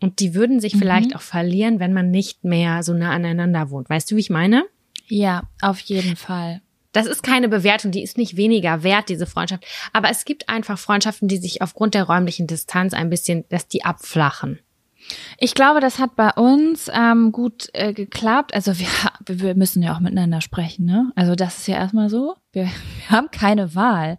Und 0.01 0.21
die 0.21 0.35
würden 0.35 0.61
sich 0.61 0.75
mhm. 0.75 0.79
vielleicht 0.79 1.17
auch 1.17 1.21
verlieren, 1.21 1.79
wenn 1.79 1.93
man 1.93 2.11
nicht 2.11 2.45
mehr 2.45 2.83
so 2.83 2.95
nah 2.95 3.11
aneinander 3.11 3.71
wohnt. 3.71 3.91
Weißt 3.91 4.11
du, 4.11 4.17
wie 4.17 4.21
ich 4.21 4.31
meine? 4.31 4.65
Ja, 5.09 5.43
auf 5.61 5.81
jeden 5.81 6.17
Fall. 6.17 6.63
Das 6.93 7.07
ist 7.07 7.23
keine 7.23 7.49
Bewertung, 7.49 7.93
die 7.93 8.03
ist 8.03 8.19
nicht 8.19 8.37
weniger 8.37 8.83
wert, 8.83 9.09
diese 9.09 9.27
Freundschaft. 9.27 9.65
Aber 9.93 10.11
es 10.11 10.25
gibt 10.25 10.49
einfach 10.49 10.79
Freundschaften, 10.79 11.29
die 11.29 11.37
sich 11.37 11.63
aufgrund 11.63 11.95
der 11.95 12.05
räumlichen 12.05 12.47
Distanz 12.47 12.95
ein 12.95 13.11
bisschen, 13.11 13.45
dass 13.49 13.69
die 13.69 13.85
abflachen. 13.85 14.59
Ich 15.39 15.55
glaube, 15.55 15.81
das 15.81 15.99
hat 15.99 16.17
bei 16.17 16.31
uns 16.33 16.91
ähm, 16.93 17.33
gut 17.33 17.69
äh, 17.73 17.93
geklappt. 17.93 18.55
Also 18.55 18.73
wir, 18.79 18.89
wir 19.27 19.55
müssen 19.55 19.83
ja 19.83 19.95
auch 19.95 20.01
miteinander 20.01 20.41
sprechen, 20.41 20.85
ne? 20.85 21.13
Also 21.17 21.35
das 21.35 21.59
ist 21.59 21.69
ja 21.69 21.77
erstmal 21.77 22.09
so. 22.11 22.35
Wir, 22.53 22.65
wir 23.09 23.11
haben 23.11 23.31
keine 23.31 23.75
Wahl. 23.75 24.19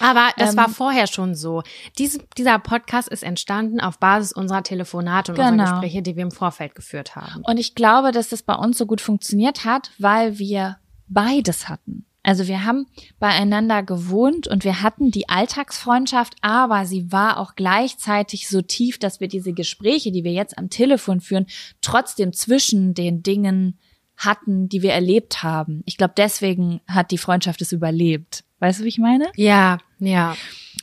Aber 0.00 0.28
das 0.36 0.52
ähm, 0.52 0.56
war 0.58 0.68
vorher 0.68 1.06
schon 1.06 1.34
so. 1.34 1.62
Dies, 1.98 2.18
dieser 2.36 2.58
Podcast 2.58 3.08
ist 3.08 3.22
entstanden 3.22 3.80
auf 3.80 3.98
Basis 3.98 4.32
unserer 4.32 4.62
Telefonate 4.62 5.32
und 5.32 5.36
genau. 5.36 5.50
unserer 5.50 5.80
Gespräche, 5.80 6.02
die 6.02 6.16
wir 6.16 6.22
im 6.22 6.30
Vorfeld 6.30 6.74
geführt 6.74 7.16
haben. 7.16 7.42
Und 7.44 7.58
ich 7.58 7.74
glaube, 7.74 8.12
dass 8.12 8.28
das 8.28 8.42
bei 8.42 8.54
uns 8.54 8.78
so 8.78 8.86
gut 8.86 9.00
funktioniert 9.00 9.64
hat, 9.64 9.90
weil 9.98 10.38
wir 10.38 10.78
beides 11.08 11.68
hatten. 11.68 12.06
Also 12.24 12.48
wir 12.48 12.64
haben 12.64 12.86
beieinander 13.20 13.82
gewohnt 13.82 14.48
und 14.48 14.64
wir 14.64 14.82
hatten 14.82 15.10
die 15.10 15.28
Alltagsfreundschaft, 15.28 16.34
aber 16.40 16.86
sie 16.86 17.12
war 17.12 17.38
auch 17.38 17.54
gleichzeitig 17.54 18.48
so 18.48 18.62
tief, 18.62 18.98
dass 18.98 19.20
wir 19.20 19.28
diese 19.28 19.52
Gespräche, 19.52 20.10
die 20.10 20.24
wir 20.24 20.32
jetzt 20.32 20.58
am 20.58 20.70
Telefon 20.70 21.20
führen, 21.20 21.46
trotzdem 21.82 22.32
zwischen 22.32 22.94
den 22.94 23.22
Dingen 23.22 23.78
hatten, 24.16 24.68
die 24.68 24.82
wir 24.82 24.92
erlebt 24.92 25.42
haben. 25.42 25.82
Ich 25.84 25.96
glaube, 25.96 26.14
deswegen 26.16 26.80
hat 26.88 27.10
die 27.10 27.18
Freundschaft 27.18 27.60
es 27.60 27.72
überlebt. 27.72 28.44
Weißt 28.58 28.80
du, 28.80 28.84
wie 28.84 28.88
ich 28.88 28.98
meine? 28.98 29.30
Ja, 29.36 29.78
ja. 29.98 30.34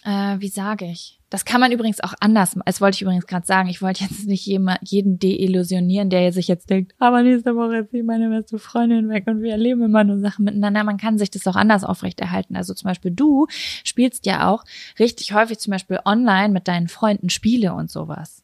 Äh, 0.03 0.39
wie 0.39 0.47
sage 0.47 0.85
ich? 0.85 1.19
Das 1.29 1.45
kann 1.45 1.61
man 1.61 1.71
übrigens 1.71 2.01
auch 2.01 2.13
anders, 2.19 2.57
das 2.65 2.81
wollte 2.81 2.95
ich 2.95 3.01
übrigens 3.03 3.25
gerade 3.25 3.45
sagen. 3.45 3.69
Ich 3.69 3.81
wollte 3.81 4.03
jetzt 4.03 4.27
nicht 4.27 4.45
jeden 4.45 5.19
deillusionieren, 5.19 6.09
der 6.09 6.33
sich 6.33 6.49
jetzt 6.49 6.69
denkt, 6.69 6.93
aber 6.99 7.23
nächste 7.23 7.55
Woche 7.55 7.87
sie 7.89 8.03
meine 8.03 8.29
beste 8.29 8.59
Freundin 8.59 9.07
weg 9.07 9.27
und 9.27 9.41
wir 9.41 9.51
erleben 9.51 9.83
immer 9.83 10.03
nur 10.03 10.19
Sachen 10.19 10.43
miteinander. 10.43 10.83
Man 10.83 10.97
kann 10.97 11.17
sich 11.17 11.31
das 11.31 11.47
auch 11.47 11.55
anders 11.55 11.85
aufrechterhalten. 11.85 12.57
Also 12.57 12.73
zum 12.73 12.89
Beispiel 12.89 13.11
du 13.11 13.47
spielst 13.85 14.25
ja 14.25 14.49
auch 14.49 14.65
richtig 14.99 15.33
häufig 15.33 15.59
zum 15.59 15.71
Beispiel 15.71 15.99
online 16.03 16.49
mit 16.49 16.67
deinen 16.67 16.89
Freunden 16.89 17.29
Spiele 17.29 17.73
und 17.73 17.89
sowas. 17.89 18.43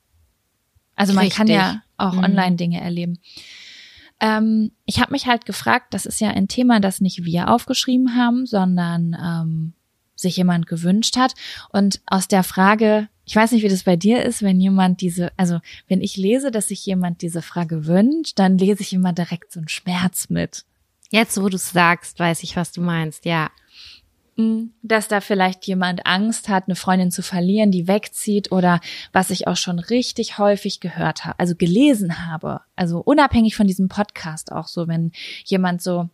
Also 0.96 1.14
man 1.14 1.26
richtig. 1.26 1.38
kann 1.38 1.48
ja 1.48 1.82
auch 1.98 2.14
mhm. 2.14 2.24
online 2.24 2.56
Dinge 2.56 2.80
erleben. 2.80 3.20
Ähm, 4.20 4.72
ich 4.86 5.00
habe 5.00 5.12
mich 5.12 5.28
halt 5.28 5.46
gefragt, 5.46 5.94
das 5.94 6.06
ist 6.06 6.22
ja 6.22 6.30
ein 6.30 6.48
Thema, 6.48 6.80
das 6.80 7.02
nicht 7.02 7.26
wir 7.26 7.50
aufgeschrieben 7.50 8.16
haben, 8.16 8.46
sondern 8.46 9.16
ähm, 9.22 9.74
sich 10.18 10.36
jemand 10.36 10.68
gewünscht 10.68 11.16
hat. 11.16 11.34
Und 11.72 12.02
aus 12.06 12.28
der 12.28 12.44
Frage, 12.44 13.08
ich 13.26 13.36
weiß 13.36 13.52
nicht, 13.52 13.64
wie 13.64 13.70
das 13.70 13.84
bei 13.84 13.96
dir 13.96 14.24
ist, 14.24 14.42
wenn 14.42 14.60
jemand 14.60 15.02
diese, 15.02 15.32
also 15.38 15.60
wenn 15.88 16.02
ich 16.02 16.18
lese, 16.18 16.52
dass 16.52 16.70
sich 16.70 16.86
jemand 16.86 17.22
diese 17.22 17.42
Frage 17.42 17.86
wünscht, 17.86 18.40
dann 18.40 18.58
lese 18.58 18.82
ich 18.82 18.94
immer 18.94 19.14
direkt 19.14 19.52
so 19.52 19.60
einen 19.60 19.70
Schmerz 19.70 20.30
mit. 20.30 20.66
Jetzt, 21.10 21.42
wo 21.42 21.48
du 21.48 21.56
es 21.56 21.72
sagst, 21.72 22.20
weiß 22.20 22.44
ich, 22.44 22.56
was 22.56 22.72
du 22.72 22.82
meinst, 22.82 23.26
ja. 23.26 23.50
Mm, 24.38 24.68
dass 24.84 25.08
da 25.08 25.20
vielleicht 25.20 25.66
jemand 25.66 26.06
Angst 26.06 26.48
hat, 26.48 26.66
eine 26.68 26.76
Freundin 26.76 27.12
zu 27.12 27.24
verlieren, 27.24 27.72
die 27.72 27.88
wegzieht 27.88 28.52
oder 28.52 28.82
was 29.12 29.32
ich 29.32 29.48
auch 29.48 29.58
schon 29.58 29.80
richtig 29.80 30.38
häufig 30.38 30.80
gehört 30.80 31.26
habe, 31.26 31.40
also 31.40 31.56
gelesen 31.56 32.28
habe, 32.28 32.62
also 32.76 33.00
unabhängig 33.00 33.56
von 33.56 33.68
diesem 33.68 33.90
Podcast 33.90 34.52
auch 34.52 34.68
so, 34.68 34.88
wenn 34.88 35.12
jemand 35.44 35.82
so 35.82 36.10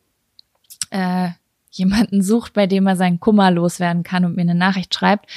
äh, 0.90 1.30
jemanden 1.74 2.22
sucht, 2.22 2.54
bei 2.54 2.68
dem 2.68 2.88
er 2.88 2.96
seinen 2.96 3.20
Kummer 3.20 3.52
loswerden 3.52 4.04
kann 4.04 4.26
und 4.26 4.36
mir 4.36 4.42
eine 4.42 4.56
Nachricht 4.56 4.94
schreibt, 4.94 5.28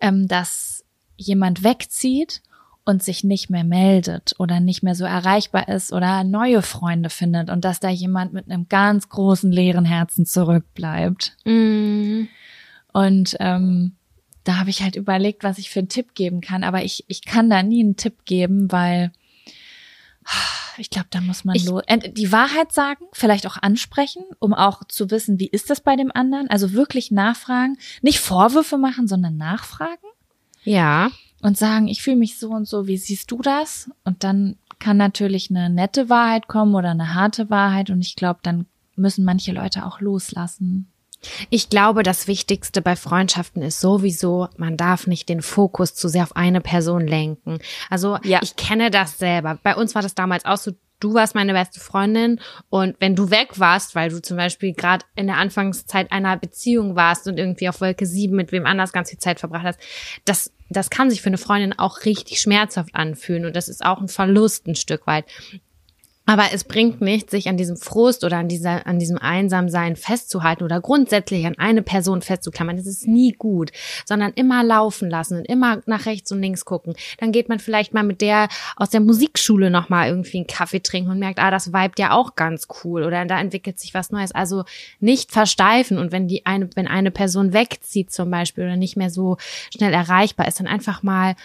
ähm, 0.00 0.28
dass 0.28 0.84
jemand 1.16 1.64
wegzieht 1.64 2.42
und 2.84 3.02
sich 3.02 3.22
nicht 3.22 3.50
mehr 3.50 3.64
meldet 3.64 4.34
oder 4.38 4.60
nicht 4.60 4.82
mehr 4.82 4.94
so 4.94 5.04
erreichbar 5.04 5.68
ist 5.68 5.92
oder 5.92 6.24
neue 6.24 6.62
Freunde 6.62 7.10
findet 7.10 7.50
und 7.50 7.64
dass 7.64 7.80
da 7.80 7.90
jemand 7.90 8.32
mit 8.32 8.50
einem 8.50 8.68
ganz 8.68 9.08
großen 9.08 9.52
leeren 9.52 9.84
Herzen 9.84 10.24
zurückbleibt. 10.24 11.36
Mm. 11.44 12.24
Und 12.92 13.36
ähm, 13.40 13.92
da 14.44 14.56
habe 14.56 14.70
ich 14.70 14.82
halt 14.82 14.96
überlegt, 14.96 15.44
was 15.44 15.58
ich 15.58 15.68
für 15.68 15.80
einen 15.80 15.90
Tipp 15.90 16.14
geben 16.14 16.40
kann, 16.40 16.64
aber 16.64 16.82
ich, 16.82 17.04
ich 17.08 17.24
kann 17.24 17.50
da 17.50 17.62
nie 17.62 17.84
einen 17.84 17.96
Tipp 17.96 18.24
geben, 18.24 18.72
weil 18.72 19.12
ich 20.78 20.90
glaube, 20.90 21.08
da 21.10 21.20
muss 21.20 21.44
man 21.44 21.56
ich, 21.56 21.64
die 21.64 22.32
Wahrheit 22.32 22.72
sagen, 22.72 23.04
vielleicht 23.12 23.46
auch 23.46 23.56
ansprechen, 23.56 24.22
um 24.38 24.54
auch 24.54 24.84
zu 24.84 25.10
wissen, 25.10 25.38
wie 25.38 25.48
ist 25.48 25.70
das 25.70 25.80
bei 25.80 25.96
dem 25.96 26.10
anderen? 26.12 26.48
Also 26.48 26.72
wirklich 26.72 27.10
nachfragen, 27.10 27.78
nicht 28.02 28.20
Vorwürfe 28.20 28.78
machen, 28.78 29.08
sondern 29.08 29.36
nachfragen. 29.36 30.06
Ja. 30.64 31.10
Und 31.40 31.56
sagen, 31.56 31.88
ich 31.88 32.02
fühle 32.02 32.16
mich 32.16 32.38
so 32.38 32.50
und 32.50 32.66
so, 32.66 32.86
wie 32.86 32.96
siehst 32.96 33.30
du 33.30 33.42
das? 33.42 33.90
Und 34.04 34.24
dann 34.24 34.56
kann 34.78 34.96
natürlich 34.96 35.50
eine 35.50 35.70
nette 35.70 36.08
Wahrheit 36.08 36.48
kommen 36.48 36.74
oder 36.74 36.90
eine 36.90 37.14
harte 37.14 37.50
Wahrheit 37.50 37.90
und 37.90 38.00
ich 38.00 38.16
glaube, 38.16 38.40
dann 38.42 38.66
müssen 38.96 39.24
manche 39.24 39.52
Leute 39.52 39.86
auch 39.86 40.00
loslassen. 40.00 40.90
Ich 41.50 41.68
glaube, 41.68 42.02
das 42.02 42.28
Wichtigste 42.28 42.80
bei 42.80 42.96
Freundschaften 42.96 43.62
ist 43.62 43.80
sowieso, 43.80 44.48
man 44.56 44.76
darf 44.76 45.06
nicht 45.06 45.28
den 45.28 45.42
Fokus 45.42 45.94
zu 45.94 46.08
sehr 46.08 46.22
auf 46.22 46.36
eine 46.36 46.60
Person 46.60 47.06
lenken. 47.06 47.58
Also 47.90 48.18
ja. 48.22 48.40
ich 48.42 48.56
kenne 48.56 48.90
das 48.90 49.18
selber. 49.18 49.58
Bei 49.62 49.74
uns 49.74 49.94
war 49.94 50.02
das 50.02 50.14
damals 50.14 50.44
auch 50.44 50.58
so, 50.58 50.72
du 51.00 51.14
warst 51.14 51.34
meine 51.34 51.52
beste 51.52 51.80
Freundin 51.80 52.40
und 52.70 52.96
wenn 53.00 53.14
du 53.14 53.30
weg 53.30 53.58
warst, 53.58 53.94
weil 53.94 54.10
du 54.10 54.20
zum 54.20 54.36
Beispiel 54.36 54.72
gerade 54.72 55.04
in 55.14 55.26
der 55.26 55.36
Anfangszeit 55.36 56.10
einer 56.12 56.36
Beziehung 56.36 56.96
warst 56.96 57.26
und 57.28 57.38
irgendwie 57.38 57.68
auf 57.68 57.80
Wolke 57.80 58.06
sieben 58.06 58.36
mit 58.36 58.52
wem 58.52 58.66
anders 58.66 58.92
ganz 58.92 59.10
viel 59.10 59.18
Zeit 59.18 59.40
verbracht 59.40 59.64
hast, 59.64 59.80
das, 60.24 60.52
das 60.70 60.90
kann 60.90 61.10
sich 61.10 61.22
für 61.22 61.28
eine 61.28 61.38
Freundin 61.38 61.78
auch 61.78 62.04
richtig 62.04 62.40
schmerzhaft 62.40 62.94
anfühlen 62.94 63.44
und 63.44 63.54
das 63.54 63.68
ist 63.68 63.84
auch 63.84 64.00
ein 64.00 64.08
Verlust 64.08 64.66
ein 64.66 64.74
Stück 64.74 65.06
weit. 65.06 65.26
Aber 66.28 66.52
es 66.52 66.64
bringt 66.64 67.00
nichts, 67.00 67.30
sich 67.30 67.48
an 67.48 67.56
diesem 67.56 67.78
Frust 67.78 68.22
oder 68.22 68.36
an, 68.36 68.48
dieser, 68.48 68.86
an 68.86 68.98
diesem 68.98 69.16
Einsamsein 69.16 69.96
festzuhalten 69.96 70.62
oder 70.62 70.78
grundsätzlich 70.78 71.46
an 71.46 71.56
eine 71.56 71.80
Person 71.80 72.20
festzuklammern. 72.20 72.76
Das 72.76 72.86
ist 72.86 73.08
nie 73.08 73.32
gut, 73.32 73.70
sondern 74.04 74.34
immer 74.34 74.62
laufen 74.62 75.08
lassen 75.08 75.38
und 75.38 75.46
immer 75.46 75.80
nach 75.86 76.04
rechts 76.04 76.30
und 76.30 76.42
links 76.42 76.66
gucken. 76.66 76.92
Dann 77.16 77.32
geht 77.32 77.48
man 77.48 77.60
vielleicht 77.60 77.94
mal 77.94 78.02
mit 78.02 78.20
der 78.20 78.48
aus 78.76 78.90
der 78.90 79.00
Musikschule 79.00 79.70
nochmal 79.70 80.10
irgendwie 80.10 80.36
einen 80.36 80.46
Kaffee 80.46 80.80
trinken 80.80 81.10
und 81.10 81.18
merkt, 81.18 81.38
ah, 81.38 81.50
das 81.50 81.72
vibet 81.72 81.98
ja 81.98 82.12
auch 82.12 82.36
ganz 82.36 82.68
cool 82.84 83.04
oder 83.04 83.24
da 83.24 83.40
entwickelt 83.40 83.80
sich 83.80 83.94
was 83.94 84.10
Neues. 84.10 84.32
Also 84.32 84.64
nicht 85.00 85.32
versteifen 85.32 85.96
und 85.96 86.12
wenn 86.12 86.28
die 86.28 86.44
eine, 86.44 86.68
wenn 86.74 86.88
eine 86.88 87.10
Person 87.10 87.54
wegzieht 87.54 88.12
zum 88.12 88.30
Beispiel 88.30 88.64
oder 88.64 88.76
nicht 88.76 88.98
mehr 88.98 89.08
so 89.08 89.38
schnell 89.74 89.94
erreichbar 89.94 90.46
ist, 90.46 90.60
dann 90.60 90.66
einfach 90.66 91.02
mal 91.02 91.36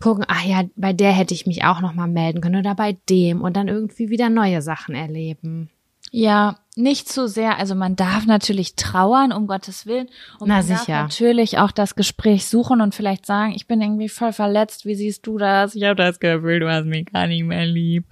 gucken, 0.00 0.24
ach 0.28 0.44
ja, 0.44 0.64
bei 0.76 0.92
der 0.92 1.12
hätte 1.12 1.34
ich 1.34 1.46
mich 1.46 1.64
auch 1.64 1.80
noch 1.80 1.94
mal 1.94 2.06
melden 2.06 2.40
können 2.40 2.60
oder 2.60 2.74
bei 2.74 2.96
dem 3.08 3.42
und 3.42 3.56
dann 3.56 3.68
irgendwie 3.68 4.10
wieder 4.10 4.28
neue 4.28 4.62
Sachen 4.62 4.94
erleben. 4.94 5.70
Ja, 6.12 6.56
nicht 6.76 7.08
zu 7.08 7.26
sehr. 7.26 7.58
Also 7.58 7.74
man 7.74 7.96
darf 7.96 8.26
natürlich 8.26 8.76
trauern, 8.76 9.32
um 9.32 9.46
Gottes 9.46 9.86
Willen. 9.86 10.08
Und 10.38 10.48
Na, 10.48 10.56
man 10.56 10.62
sicher. 10.62 10.76
darf 10.86 11.02
natürlich 11.02 11.58
auch 11.58 11.72
das 11.72 11.94
Gespräch 11.94 12.46
suchen 12.46 12.80
und 12.80 12.94
vielleicht 12.94 13.26
sagen, 13.26 13.52
ich 13.52 13.66
bin 13.66 13.80
irgendwie 13.80 14.08
voll 14.08 14.32
verletzt. 14.32 14.86
Wie 14.86 14.94
siehst 14.94 15.26
du 15.26 15.36
das? 15.36 15.74
Ich 15.74 15.82
habe 15.82 15.96
das 15.96 16.20
Gefühl, 16.20 16.60
du 16.60 16.70
hast 16.70 16.84
mich 16.84 17.06
gar 17.12 17.26
nicht 17.26 17.44
mehr 17.44 17.66
lieb. 17.66 18.06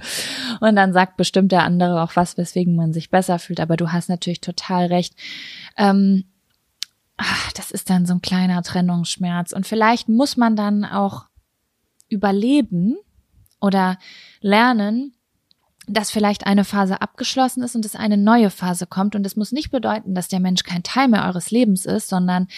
Und 0.60 0.76
dann 0.76 0.92
sagt 0.92 1.16
bestimmt 1.16 1.52
der 1.52 1.62
andere 1.62 2.02
auch 2.02 2.16
was, 2.16 2.36
weswegen 2.36 2.74
man 2.74 2.92
sich 2.92 3.10
besser 3.10 3.38
fühlt. 3.38 3.60
Aber 3.60 3.76
du 3.76 3.92
hast 3.92 4.08
natürlich 4.08 4.40
total 4.40 4.86
recht. 4.86 5.14
Ähm, 5.76 6.24
ach, 7.16 7.52
das 7.52 7.70
ist 7.70 7.90
dann 7.90 8.06
so 8.06 8.14
ein 8.14 8.22
kleiner 8.22 8.62
Trennungsschmerz. 8.62 9.52
Und 9.52 9.66
vielleicht 9.66 10.08
muss 10.08 10.36
man 10.36 10.56
dann 10.56 10.84
auch 10.84 11.26
überleben 12.14 12.96
oder 13.60 13.98
lernen, 14.40 15.14
dass 15.86 16.10
vielleicht 16.10 16.46
eine 16.46 16.64
Phase 16.64 17.02
abgeschlossen 17.02 17.62
ist 17.62 17.76
und 17.76 17.84
es 17.84 17.94
eine 17.94 18.16
neue 18.16 18.50
Phase 18.50 18.86
kommt. 18.86 19.14
Und 19.14 19.26
es 19.26 19.36
muss 19.36 19.52
nicht 19.52 19.70
bedeuten, 19.70 20.14
dass 20.14 20.28
der 20.28 20.40
Mensch 20.40 20.62
kein 20.62 20.82
Teil 20.82 21.08
mehr 21.08 21.26
eures 21.26 21.50
Lebens 21.50 21.84
ist, 21.84 22.08
sondern 22.08 22.48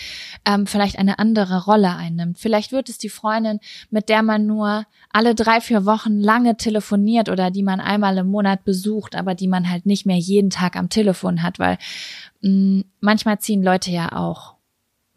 ähm, 0.45 0.67
vielleicht 0.67 0.99
eine 0.99 1.19
andere 1.19 1.65
Rolle 1.65 1.95
einnimmt. 1.97 2.39
Vielleicht 2.39 2.71
wird 2.71 2.89
es 2.89 2.99
die 2.99 3.09
Freundin, 3.09 3.59
mit 3.91 4.09
der 4.09 4.23
man 4.23 4.47
nur 4.47 4.85
alle 5.13 5.35
drei, 5.35 5.61
vier 5.61 5.85
Wochen 5.87 6.21
lange 6.21 6.57
telefoniert 6.57 7.29
oder 7.29 7.51
die 7.51 7.65
man 7.65 7.81
einmal 7.81 8.17
im 8.19 8.29
Monat 8.29 8.65
besucht, 8.65 9.17
aber 9.17 9.35
die 9.35 9.49
man 9.49 9.69
halt 9.69 9.87
nicht 9.87 10.07
mehr 10.07 10.19
jeden 10.19 10.51
Tag 10.51 10.77
am 10.77 10.89
Telefon 10.89 11.43
hat, 11.43 11.59
weil 11.59 11.79
mh, 12.43 12.85
manchmal 13.01 13.41
ziehen 13.41 13.63
Leute 13.63 13.91
ja 13.91 14.13
auch 14.13 14.56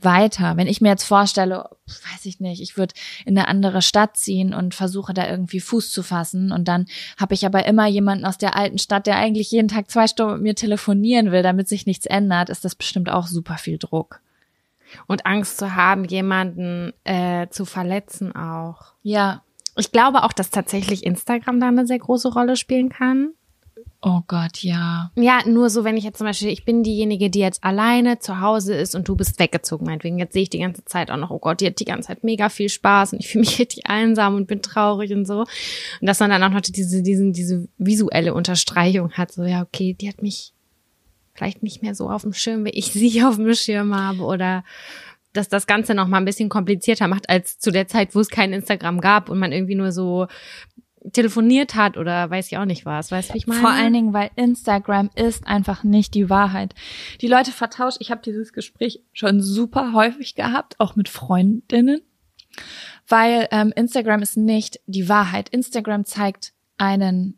weiter. 0.04 0.58
Wenn 0.58 0.68
ich 0.68 0.82
mir 0.82 0.89
jetzt 0.89 1.04
vorstelle, 1.04 1.70
weiß 1.86 2.26
ich 2.26 2.39
nicht, 2.39 2.62
ich 2.62 2.78
würde 2.78 2.93
in 3.26 3.38
eine 3.38 3.47
andere 3.47 3.82
Stadt 3.82 4.18
ziehen 4.18 4.54
und 4.54 4.76
versuche 4.76 5.14
da 5.14 5.28
irgendwie 5.28 5.60
Fuß 5.60 5.91
zu 5.91 6.04
fassen 6.04 6.52
und 6.52 6.68
dann 6.68 6.86
habe 7.18 7.34
ich 7.34 7.45
aber 7.45 7.66
immer 7.66 7.88
jemanden 7.88 8.26
aus 8.26 8.38
der 8.38 8.56
alten 8.56 8.78
Stadt, 8.78 9.08
der 9.08 9.18
eigentlich 9.18 9.52
jeden 9.52 9.68
Tag 9.68 9.89
zwei 9.89 10.08
Stunden 10.08 10.36
mit 10.36 10.41
mir 10.41 10.56
telefonieren 10.56 11.32
will, 11.32 11.43
damit 11.43 11.68
sich 11.68 11.86
nichts 11.86 12.06
ändert, 12.06 12.50
ist 12.50 12.66
das 12.66 12.76
bestimmt 12.76 13.10
auch 13.10 13.28
super 13.28 13.58
viel 13.58 13.78
Druck. 13.78 14.22
Und 15.08 15.26
Angst 15.26 15.58
zu 15.58 15.76
haben, 15.76 16.06
jemanden 16.06 16.93
äh, 17.04 17.47
zu 17.50 17.66
verletzen 17.66 18.36
auch. 18.36 18.93
Ja. 19.04 19.43
Ich 19.78 19.91
glaube 19.91 20.24
auch, 20.24 20.34
dass 20.34 20.50
tatsächlich 20.50 21.06
Instagram 21.06 21.60
da 21.60 21.68
eine 21.68 21.88
sehr 21.88 22.00
große 22.00 22.34
Rolle 22.34 22.56
spielen 22.56 22.89
kann. 22.89 23.34
Oh 24.02 24.22
Gott, 24.28 24.60
ja. 24.60 25.12
Ja, 25.16 25.41
nur 25.45 25.70
so, 25.70 25.84
wenn 25.84 25.97
ich 25.97 26.06
jetzt 26.06 26.20
zum 26.20 26.28
Beispiel, 26.28 26.47
ich 26.47 26.64
bin 26.64 26.84
diejenige, 26.84 27.30
die 27.30 27.39
jetzt 27.39 27.64
alleine 27.66 28.20
zu 28.20 28.39
Hause 28.39 28.74
ist 28.74 28.95
und 28.95 29.10
du 29.10 29.16
bist 29.18 29.39
weggezogen, 29.39 29.86
meinetwegen. 29.86 30.18
Jetzt 30.18 30.32
sehe 30.32 30.43
ich 30.43 30.50
die 30.50 30.60
ganze 30.60 30.86
Zeit 30.86 31.12
auch 31.12 31.18
noch, 31.18 31.32
oh 31.32 31.39
Gott, 31.39 31.60
die 31.60 31.68
hat 31.68 31.82
die 31.82 31.86
ganze 31.86 32.08
Zeit 32.08 32.24
mega 32.24 32.47
viel 32.47 32.70
Spaß 32.70 33.12
und 33.12 33.20
ich 33.20 33.28
fühle 33.28 33.41
mich 33.41 33.60
richtig 33.60 33.88
einsam 33.88 34.36
und 34.36 34.47
bin 34.47 34.62
traurig 34.62 35.12
und 35.12 35.26
so. 35.26 35.39
Und 35.41 36.08
dass 36.08 36.22
man 36.22 36.30
dann 36.30 36.43
auch 36.43 36.50
noch 36.50 36.62
diese, 36.62 37.04
diesen, 37.04 37.34
diese 37.34 37.68
visuelle 37.78 38.34
Unterstreichung 38.34 39.12
hat, 39.12 39.34
so, 39.34 39.43
ja, 39.43 39.64
okay, 39.64 39.93
die 40.00 40.08
hat 40.08 40.22
mich 40.22 40.54
vielleicht 41.34 41.62
nicht 41.62 41.82
mehr 41.82 41.93
so 41.93 42.10
auf 42.10 42.22
dem 42.22 42.34
Schirm, 42.34 42.64
wie 42.64 42.70
ich 42.70 42.86
sie 42.93 43.22
auf 43.24 43.36
dem 43.36 43.54
Schirm 43.54 43.93
habe 43.93 44.24
oder 44.24 44.64
dass 45.34 45.50
das 45.50 45.68
Ganze 45.68 45.93
noch 45.93 46.08
mal 46.08 46.18
ein 46.18 46.26
bisschen 46.26 46.50
komplizierter 46.50 47.08
macht 47.08 47.30
als 47.30 47.60
zu 47.60 47.72
der 47.72 47.88
Zeit, 47.88 48.16
wo 48.16 48.20
es 48.20 48.30
kein 48.30 48.54
Instagram 48.54 49.00
gab 49.00 49.30
und 49.30 49.39
man 49.39 49.52
irgendwie 49.52 49.76
nur 49.76 49.91
so 49.91 50.28
telefoniert 51.14 51.76
hat 51.76 51.97
oder 51.97 52.30
weiß 52.30 52.47
ich 52.47 52.58
auch 52.58 52.66
nicht 52.66 52.86
was. 52.86 53.12
Weißt 53.12 53.30
du, 53.30 53.34
wie 53.34 53.38
ich 53.39 53.47
meine? 53.47 53.62
Vor 53.62 53.70
allen 53.70 53.93
Dingen, 53.93 54.14
weil 54.14 54.32
Instagram 54.36 55.10
ist 55.16 55.47
einfach 55.47 55.84
nicht 55.84 56.14
die 56.14 56.30
Wahrheit. 56.30 56.74
Die 57.22 57.28
Leute 57.28 57.52
vertauschen. 57.52 58.00
Ich 58.02 58.12
habe 58.12 58.22
dieses 58.24 58.54
Gespräch 58.54 59.02
schon 59.14 59.41
super 59.41 59.93
häufig 59.93 60.36
gehabt, 60.36 60.80
auch 60.80 60.95
mit 60.95 61.10
Freundinnen, 61.10 62.02
weil 63.08 63.47
ähm, 63.52 63.72
Instagram 63.76 64.22
ist 64.22 64.38
nicht 64.38 64.80
die 64.88 65.08
Wahrheit. 65.10 65.50
Instagram 65.50 66.06
zeigt 66.06 66.54
einen 66.78 67.38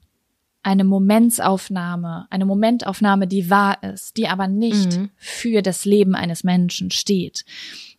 eine 0.64 0.84
Momentsaufnahme, 0.84 2.28
eine 2.30 2.45
Momentaufnahme, 2.45 3.26
die 3.26 3.49
wahr 3.49 3.82
ist, 3.82 4.16
die 4.18 4.28
aber 4.28 4.47
nicht 4.47 4.95
Mhm. 4.97 5.09
für 5.18 5.62
das 5.64 5.86
Leben 5.86 6.14
eines 6.14 6.43
Menschen 6.43 6.91
steht. 6.91 7.45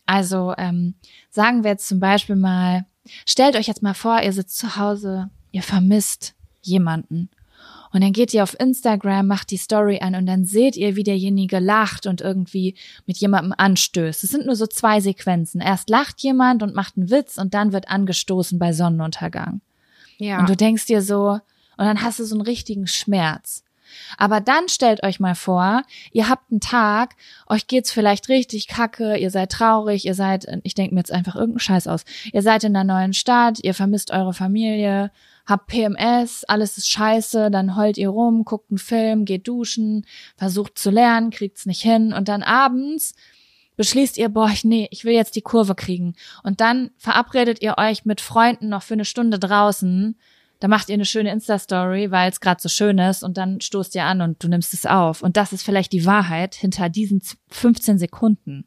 Also 0.05 0.53
ähm, 0.57 0.95
sagen 1.29 1.63
wir 1.65 1.71
jetzt 1.71 1.87
zum 1.89 1.99
Beispiel 1.99 2.37
mal, 2.37 2.85
stellt 3.25 3.57
euch 3.57 3.67
jetzt 3.67 3.83
mal 3.83 3.93
vor, 3.93 4.21
ihr 4.21 4.31
sitzt 4.31 4.57
zu 4.57 4.77
Hause, 4.77 5.29
ihr 5.53 5.63
vermisst 5.63 6.33
jemanden. 6.61 7.29
Und 7.93 8.03
dann 8.03 8.11
geht 8.11 8.33
ihr 8.33 8.41
auf 8.41 8.59
Instagram, 8.59 9.27
macht 9.27 9.51
die 9.51 9.57
Story 9.57 9.99
an 10.01 10.15
und 10.15 10.25
dann 10.25 10.45
seht 10.45 10.75
ihr, 10.75 10.95
wie 10.95 11.03
derjenige 11.03 11.59
lacht 11.59 12.07
und 12.07 12.21
irgendwie 12.21 12.75
mit 13.05 13.17
jemandem 13.17 13.53
anstößt. 13.55 14.23
Es 14.23 14.31
sind 14.31 14.47
nur 14.47 14.55
so 14.55 14.65
zwei 14.65 14.99
Sequenzen. 14.99 15.61
Erst 15.61 15.91
lacht 15.91 16.19
jemand 16.21 16.63
und 16.63 16.73
macht 16.73 16.97
einen 16.97 17.11
Witz 17.11 17.37
und 17.37 17.53
dann 17.53 17.71
wird 17.71 17.89
angestoßen 17.89 18.57
bei 18.57 18.73
Sonnenuntergang. 18.73 19.61
ja. 20.17 20.39
Und 20.39 20.49
du 20.49 20.55
denkst 20.55 20.87
dir 20.87 21.03
so, 21.03 21.39
und 21.77 21.85
dann 21.85 22.01
hast 22.01 22.19
du 22.19 22.25
so 22.25 22.35
einen 22.35 22.41
richtigen 22.41 22.87
Schmerz. 22.87 23.63
Aber 24.17 24.41
dann 24.41 24.69
stellt 24.69 25.03
euch 25.03 25.19
mal 25.19 25.35
vor, 25.35 25.83
ihr 26.11 26.29
habt 26.29 26.51
einen 26.51 26.59
Tag, 26.59 27.15
euch 27.47 27.67
geht's 27.67 27.91
vielleicht 27.91 28.29
richtig 28.29 28.67
kacke, 28.67 29.17
ihr 29.17 29.31
seid 29.31 29.51
traurig, 29.51 30.05
ihr 30.05 30.15
seid, 30.15 30.45
ich 30.63 30.75
denke 30.75 30.93
mir 30.93 31.01
jetzt 31.01 31.11
einfach 31.11 31.35
irgendeinen 31.35 31.59
Scheiß 31.59 31.87
aus. 31.87 32.05
Ihr 32.31 32.41
seid 32.41 32.63
in 32.63 32.75
einer 32.75 32.93
neuen 32.93 33.13
Stadt, 33.13 33.59
ihr 33.63 33.73
vermisst 33.73 34.11
eure 34.11 34.33
Familie, 34.33 35.11
habt 35.45 35.67
PMS, 35.67 36.43
alles 36.45 36.77
ist 36.77 36.89
scheiße, 36.89 37.51
dann 37.51 37.75
heult 37.75 37.97
ihr 37.97 38.09
rum, 38.09 38.45
guckt 38.45 38.71
einen 38.71 38.77
Film, 38.77 39.25
geht 39.25 39.47
duschen, 39.47 40.05
versucht 40.37 40.77
zu 40.77 40.89
lernen, 40.89 41.31
kriegt's 41.31 41.65
nicht 41.65 41.81
hin 41.81 42.13
und 42.13 42.27
dann 42.27 42.43
abends 42.43 43.13
beschließt 43.75 44.17
ihr, 44.17 44.29
boah, 44.29 44.49
ich, 44.49 44.63
nee, 44.63 44.87
ich 44.91 45.05
will 45.05 45.13
jetzt 45.13 45.35
die 45.35 45.41
Kurve 45.41 45.75
kriegen. 45.75 46.15
Und 46.43 46.61
dann 46.61 46.91
verabredet 46.97 47.61
ihr 47.61 47.75
euch 47.77 48.05
mit 48.05 48.21
Freunden 48.21 48.69
noch 48.69 48.83
für 48.83 48.93
eine 48.93 49.05
Stunde 49.05 49.39
draußen. 49.39 50.17
Da 50.63 50.69
macht 50.69 50.87
ihr 50.87 50.93
eine 50.93 51.03
schöne 51.03 51.29
Insta-Story, 51.29 52.09
weil 52.11 52.31
es 52.31 52.39
gerade 52.39 52.61
so 52.61 52.69
schön 52.69 52.97
ist 52.97 53.21
und 53.21 53.35
dann 53.35 53.59
stoßt 53.59 53.95
ihr 53.95 54.05
an 54.05 54.21
und 54.21 54.41
du 54.41 54.47
nimmst 54.47 54.73
es 54.73 54.85
auf. 54.85 55.21
Und 55.21 55.35
das 55.35 55.51
ist 55.51 55.61
vielleicht 55.63 55.91
die 55.91 56.05
Wahrheit 56.05 56.55
hinter 56.55 56.87
diesen 56.87 57.19
z- 57.19 57.37
15 57.49 57.97
Sekunden. 57.99 58.63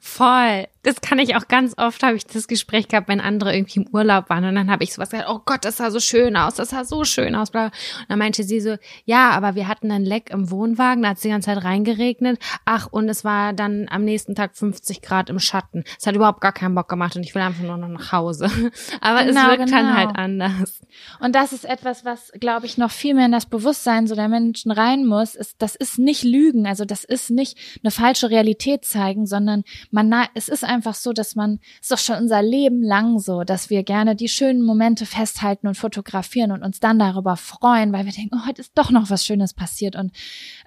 Voll. 0.00 0.66
Das 0.82 1.00
kann 1.02 1.18
ich 1.18 1.36
auch 1.36 1.46
ganz 1.48 1.74
oft, 1.76 2.02
habe 2.02 2.16
ich 2.16 2.26
das 2.26 2.48
Gespräch 2.48 2.88
gehabt, 2.88 3.08
wenn 3.08 3.20
andere 3.20 3.54
irgendwie 3.54 3.80
im 3.80 3.88
Urlaub 3.92 4.30
waren 4.30 4.44
und 4.46 4.54
dann 4.54 4.70
habe 4.70 4.82
ich 4.82 4.94
sowas 4.94 5.10
gesagt, 5.10 5.28
oh 5.30 5.40
Gott, 5.44 5.64
das 5.64 5.76
sah 5.76 5.90
so 5.90 6.00
schön 6.00 6.36
aus, 6.36 6.54
das 6.54 6.70
sah 6.70 6.84
so 6.84 7.04
schön 7.04 7.34
aus. 7.34 7.50
Bla. 7.50 7.66
Und 7.66 7.72
dann 8.08 8.18
meinte 8.18 8.44
sie 8.44 8.60
so, 8.60 8.76
ja, 9.04 9.30
aber 9.30 9.54
wir 9.54 9.68
hatten 9.68 9.90
einen 9.90 10.06
Leck 10.06 10.30
im 10.30 10.50
Wohnwagen, 10.50 11.02
da 11.02 11.10
hat 11.10 11.16
es 11.16 11.22
die 11.22 11.28
ganze 11.28 11.46
Zeit 11.46 11.64
reingeregnet. 11.64 12.38
Ach, 12.64 12.88
und 12.90 13.08
es 13.08 13.24
war 13.24 13.52
dann 13.52 13.88
am 13.90 14.04
nächsten 14.04 14.34
Tag 14.34 14.56
50 14.56 15.02
Grad 15.02 15.28
im 15.28 15.38
Schatten. 15.38 15.84
Es 15.98 16.06
hat 16.06 16.14
überhaupt 16.14 16.40
gar 16.40 16.52
keinen 16.52 16.74
Bock 16.74 16.88
gemacht 16.88 17.16
und 17.16 17.24
ich 17.24 17.34
will 17.34 17.42
einfach 17.42 17.62
nur 17.62 17.76
noch 17.76 17.88
nach 17.88 18.12
Hause. 18.12 18.50
Aber 19.00 19.24
Genau, 19.24 19.52
es 19.52 19.58
wirkt 19.58 19.72
dann 19.72 19.86
genau. 19.86 19.96
halt 19.96 20.16
anders. 20.16 20.80
Und 21.20 21.34
das 21.34 21.52
ist 21.52 21.64
etwas, 21.64 22.04
was, 22.04 22.32
glaube 22.40 22.66
ich, 22.66 22.78
noch 22.78 22.90
viel 22.90 23.14
mehr 23.14 23.26
in 23.26 23.32
das 23.32 23.46
Bewusstsein 23.46 24.06
so 24.06 24.14
der 24.14 24.28
Menschen 24.28 24.70
rein 24.70 25.06
muss. 25.06 25.34
Ist, 25.34 25.56
das 25.58 25.76
ist 25.76 25.98
nicht 25.98 26.24
Lügen, 26.24 26.66
also 26.66 26.84
das 26.84 27.04
ist 27.04 27.30
nicht 27.30 27.58
eine 27.82 27.90
falsche 27.90 28.30
Realität 28.30 28.84
zeigen, 28.84 29.26
sondern 29.26 29.64
man, 29.90 30.12
es 30.34 30.48
ist 30.48 30.64
einfach 30.64 30.94
so, 30.94 31.12
dass 31.12 31.34
man, 31.34 31.60
es 31.74 31.82
ist 31.82 31.92
doch 31.92 31.98
schon 31.98 32.16
unser 32.22 32.42
Leben 32.42 32.82
lang 32.82 33.18
so, 33.18 33.44
dass 33.44 33.70
wir 33.70 33.82
gerne 33.82 34.16
die 34.16 34.28
schönen 34.28 34.62
Momente 34.62 35.06
festhalten 35.06 35.66
und 35.66 35.76
fotografieren 35.76 36.52
und 36.52 36.62
uns 36.62 36.80
dann 36.80 36.98
darüber 36.98 37.36
freuen, 37.36 37.92
weil 37.92 38.04
wir 38.04 38.12
denken, 38.12 38.36
oh, 38.36 38.46
heute 38.46 38.60
ist 38.60 38.72
doch 38.76 38.90
noch 38.90 39.10
was 39.10 39.24
Schönes 39.24 39.54
passiert 39.54 39.96
und 39.96 40.12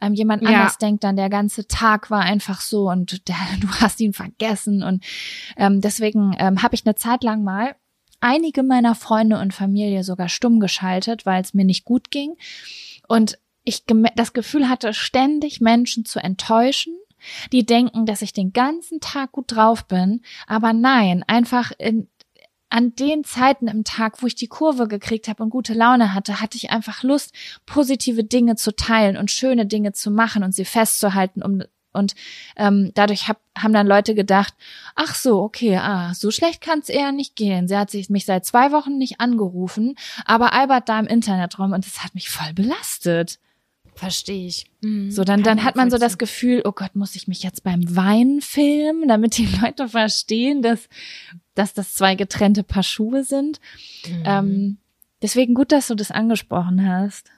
ähm, 0.01 0.13
jemand 0.13 0.43
Ja. 0.43 0.49
anders 0.49 0.77
denkt 0.77 1.03
dann, 1.03 1.15
der 1.15 1.29
ganze 1.29 1.67
Tag 1.67 2.11
war 2.11 2.21
einfach 2.21 2.61
so 2.61 2.89
und 2.89 3.27
der, 3.27 3.35
du 3.59 3.67
hast 3.69 3.99
ihn 3.99 4.13
vergessen 4.13 4.83
und 4.83 5.03
ähm, 5.57 5.81
deswegen 5.81 6.35
ähm, 6.37 6.61
habe 6.63 6.75
ich 6.75 6.85
eine 6.85 6.95
Zeit 6.95 7.23
lang 7.23 7.43
mal 7.43 7.75
einige 8.23 8.63
meiner 8.63 8.95
Freunde 8.95 9.37
und 9.37 9.53
Familie 9.53 10.03
sogar 10.03 10.29
stumm 10.29 10.59
geschaltet, 10.61 11.25
weil 11.25 11.41
es 11.41 11.53
mir 11.53 11.65
nicht 11.65 11.83
gut 11.83 12.09
ging. 12.09 12.35
Und 13.07 13.37
ich 13.65 13.83
das 14.15 14.33
Gefühl 14.33 14.69
hatte, 14.69 14.93
ständig 14.93 15.61
Menschen 15.61 16.05
zu 16.05 16.19
enttäuschen, 16.19 16.93
die 17.51 17.65
denken, 17.65 18.05
dass 18.05 18.21
ich 18.21 18.33
den 18.33 18.53
ganzen 18.53 18.99
Tag 18.99 19.31
gut 19.31 19.51
drauf 19.51 19.85
bin. 19.85 20.21
Aber 20.47 20.73
nein, 20.73 21.23
einfach 21.27 21.71
in, 21.77 22.07
an 22.69 22.95
den 22.95 23.23
Zeiten 23.23 23.67
im 23.67 23.83
Tag, 23.83 24.23
wo 24.23 24.27
ich 24.27 24.35
die 24.35 24.47
Kurve 24.47 24.87
gekriegt 24.87 25.27
habe 25.27 25.43
und 25.43 25.51
gute 25.51 25.73
Laune 25.73 26.13
hatte, 26.13 26.41
hatte 26.41 26.57
ich 26.57 26.71
einfach 26.71 27.03
Lust, 27.03 27.33
positive 27.65 28.23
Dinge 28.23 28.55
zu 28.55 28.75
teilen 28.75 29.15
und 29.15 29.29
schöne 29.29 29.65
Dinge 29.65 29.93
zu 29.93 30.09
machen 30.09 30.43
und 30.43 30.53
sie 30.53 30.65
festzuhalten, 30.65 31.43
um 31.43 31.61
und 31.93 32.15
ähm, 32.55 32.91
dadurch 32.95 33.27
hab, 33.27 33.39
haben 33.55 33.73
dann 33.73 33.87
Leute 33.87 34.15
gedacht, 34.15 34.55
ach 34.95 35.15
so, 35.15 35.41
okay, 35.41 35.77
ah, 35.77 36.13
so 36.13 36.31
schlecht 36.31 36.61
kann 36.61 36.79
es 36.79 36.89
eher 36.89 37.11
nicht 37.11 37.35
gehen. 37.35 37.67
Sie 37.67 37.77
hat 37.77 37.91
sich 37.91 38.09
mich 38.09 38.25
seit 38.25 38.45
zwei 38.45 38.71
Wochen 38.71 38.97
nicht 38.97 39.19
angerufen, 39.19 39.95
aber 40.25 40.53
albert 40.53 40.89
da 40.89 40.99
im 40.99 41.05
Internet 41.07 41.59
rum 41.59 41.71
und 41.71 41.85
das 41.85 42.03
hat 42.03 42.15
mich 42.15 42.29
voll 42.29 42.53
belastet. 42.53 43.39
Verstehe 43.95 44.47
ich. 44.47 44.65
So, 45.11 45.23
dann, 45.23 45.43
dann 45.43 45.63
hat 45.63 45.75
man 45.75 45.91
so 45.91 45.97
das 45.97 46.17
Gefühl, 46.17 46.61
oh 46.65 46.71
Gott, 46.71 46.95
muss 46.95 47.15
ich 47.15 47.27
mich 47.27 47.43
jetzt 47.43 47.63
beim 47.63 47.95
Wein 47.95 48.41
filmen, 48.41 49.07
damit 49.07 49.37
die 49.37 49.45
Leute 49.61 49.87
verstehen, 49.87 50.61
dass, 50.61 50.89
dass 51.55 51.73
das 51.73 51.93
zwei 51.93 52.15
getrennte 52.15 52.63
Paar 52.63 52.83
Schuhe 52.83 53.23
sind. 53.23 53.59
Ähm, 54.25 54.77
deswegen 55.21 55.53
gut, 55.53 55.71
dass 55.71 55.87
du 55.87 55.95
das 55.95 56.11
angesprochen 56.11 56.87
hast. 56.87 57.29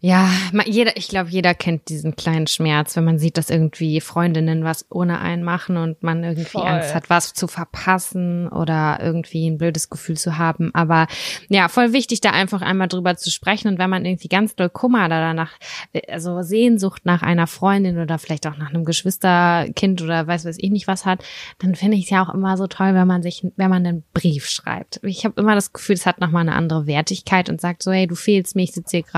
Ja, 0.00 0.30
jeder, 0.66 0.96
ich 0.96 1.08
glaube, 1.08 1.30
jeder 1.30 1.54
kennt 1.54 1.88
diesen 1.88 2.16
kleinen 2.16 2.46
Schmerz, 2.46 2.96
wenn 2.96 3.04
man 3.04 3.18
sieht, 3.18 3.38
dass 3.38 3.50
irgendwie 3.50 4.00
Freundinnen 4.00 4.62
was 4.62 4.86
ohne 4.90 5.20
einen 5.20 5.42
machen 5.42 5.76
und 5.76 6.02
man 6.02 6.22
irgendwie 6.22 6.44
Voll. 6.44 6.66
Angst 6.66 6.94
hat, 6.94 7.10
was 7.10 7.34
zu 7.34 7.48
verpassen 7.48 8.46
oder 8.48 8.98
irgendwie 9.00 9.48
ein 9.48 9.58
blödes 9.58 9.90
Gefühl 9.90 10.16
zu 10.16 10.38
haben. 10.38 10.72
Aber 10.74 11.06
ja, 11.48 11.68
voll 11.68 11.92
wichtig, 11.92 12.20
da 12.20 12.30
einfach 12.30 12.62
einmal 12.62 12.88
drüber 12.88 13.16
zu 13.16 13.30
sprechen. 13.30 13.68
Und 13.68 13.78
wenn 13.78 13.90
man 13.90 14.04
irgendwie 14.04 14.28
ganz 14.28 14.54
doll 14.54 14.68
Kummer 14.68 15.06
oder 15.06 15.20
danach, 15.20 15.52
äh, 15.92 16.12
also 16.12 16.42
Sehnsucht 16.42 17.04
nach 17.04 17.22
einer 17.22 17.46
Freundin 17.46 17.98
oder 17.98 18.18
vielleicht 18.18 18.46
auch 18.46 18.56
nach 18.58 18.70
einem 18.70 18.84
Geschwisterkind 18.84 20.02
oder 20.02 20.26
weiß 20.26 20.44
weiß 20.44 20.58
ich 20.60 20.70
nicht 20.70 20.86
was 20.86 21.04
hat, 21.04 21.24
dann 21.58 21.74
finde 21.74 21.96
ich 21.96 22.04
es 22.04 22.10
ja 22.10 22.22
auch 22.22 22.32
immer 22.32 22.56
so 22.56 22.66
toll, 22.66 22.94
wenn 22.94 23.08
man 23.08 23.22
sich, 23.22 23.44
wenn 23.56 23.70
man 23.70 23.86
einen 23.86 24.04
Brief 24.12 24.46
schreibt. 24.48 25.00
Ich 25.02 25.24
habe 25.24 25.40
immer 25.40 25.54
das 25.54 25.72
Gefühl, 25.72 25.94
es 25.94 26.06
hat 26.06 26.20
nochmal 26.20 26.42
eine 26.42 26.54
andere 26.54 26.86
Wertigkeit 26.86 27.48
und 27.48 27.60
sagt 27.60 27.82
so, 27.82 27.90
hey, 27.90 28.06
du 28.06 28.14
fehlst 28.14 28.54
mir, 28.54 28.62
ich 28.62 28.72
sitze 28.72 28.98
hier 28.98 29.02
gerade 29.02 29.15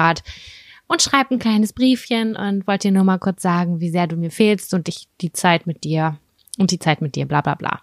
und 0.86 1.02
schreib 1.02 1.30
ein 1.30 1.38
kleines 1.38 1.72
Briefchen 1.72 2.34
und 2.36 2.66
wollte 2.66 2.88
dir 2.88 2.92
nur 2.92 3.04
mal 3.04 3.18
kurz 3.18 3.42
sagen, 3.42 3.80
wie 3.80 3.90
sehr 3.90 4.06
du 4.06 4.16
mir 4.16 4.30
fehlst 4.30 4.74
und 4.74 4.88
ich 4.88 5.08
die 5.20 5.32
Zeit 5.32 5.66
mit 5.66 5.84
dir 5.84 6.18
und 6.58 6.70
die 6.70 6.78
Zeit 6.78 7.02
mit 7.02 7.14
dir, 7.14 7.26
bla 7.26 7.40
bla 7.40 7.54
bla. 7.54 7.80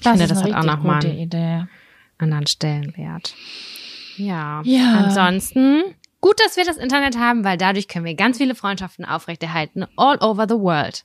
Ich 0.00 0.08
finde, 0.08 0.26
das 0.26 0.42
hat 0.42 0.52
auch 0.54 0.64
nochmal 0.64 1.04
einen 1.04 1.18
Idee. 1.18 1.66
anderen 2.18 2.46
Stellenwert. 2.46 3.34
Ja. 4.16 4.62
Ja. 4.64 5.04
Ansonsten 5.04 5.82
Gut, 6.26 6.40
dass 6.44 6.56
wir 6.56 6.64
das 6.64 6.76
Internet 6.76 7.16
haben, 7.16 7.44
weil 7.44 7.56
dadurch 7.56 7.86
können 7.86 8.04
wir 8.04 8.14
ganz 8.14 8.38
viele 8.38 8.56
Freundschaften 8.56 9.04
aufrechterhalten, 9.04 9.86
all 9.96 10.18
over 10.18 10.46
the 10.48 10.56
world. 10.56 11.04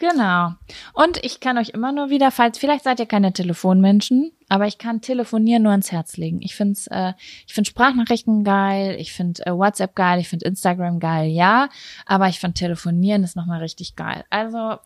Genau. 0.00 0.54
Und 0.94 1.22
ich 1.22 1.40
kann 1.40 1.58
euch 1.58 1.68
immer 1.68 1.92
nur 1.92 2.08
wieder, 2.08 2.30
falls, 2.30 2.56
vielleicht 2.56 2.84
seid 2.84 3.00
ihr 3.00 3.06
keine 3.06 3.34
Telefonmenschen, 3.34 4.32
aber 4.48 4.66
ich 4.66 4.78
kann 4.78 5.02
telefonieren 5.02 5.64
nur 5.64 5.72
ans 5.72 5.92
Herz 5.92 6.16
legen. 6.16 6.40
Ich 6.40 6.54
find's, 6.54 6.86
äh, 6.86 7.12
ich 7.46 7.52
find 7.52 7.66
Sprachnachrichten 7.66 8.42
geil, 8.42 8.96
ich 8.98 9.12
find 9.12 9.46
äh, 9.46 9.54
WhatsApp 9.54 9.94
geil, 9.94 10.18
ich 10.18 10.30
find 10.30 10.42
Instagram 10.42 11.00
geil, 11.00 11.28
ja, 11.28 11.68
aber 12.06 12.28
ich 12.28 12.40
find 12.40 12.54
Telefonieren 12.54 13.24
ist 13.24 13.36
nochmal 13.36 13.60
richtig 13.60 13.94
geil. 13.94 14.24
Also 14.30 14.78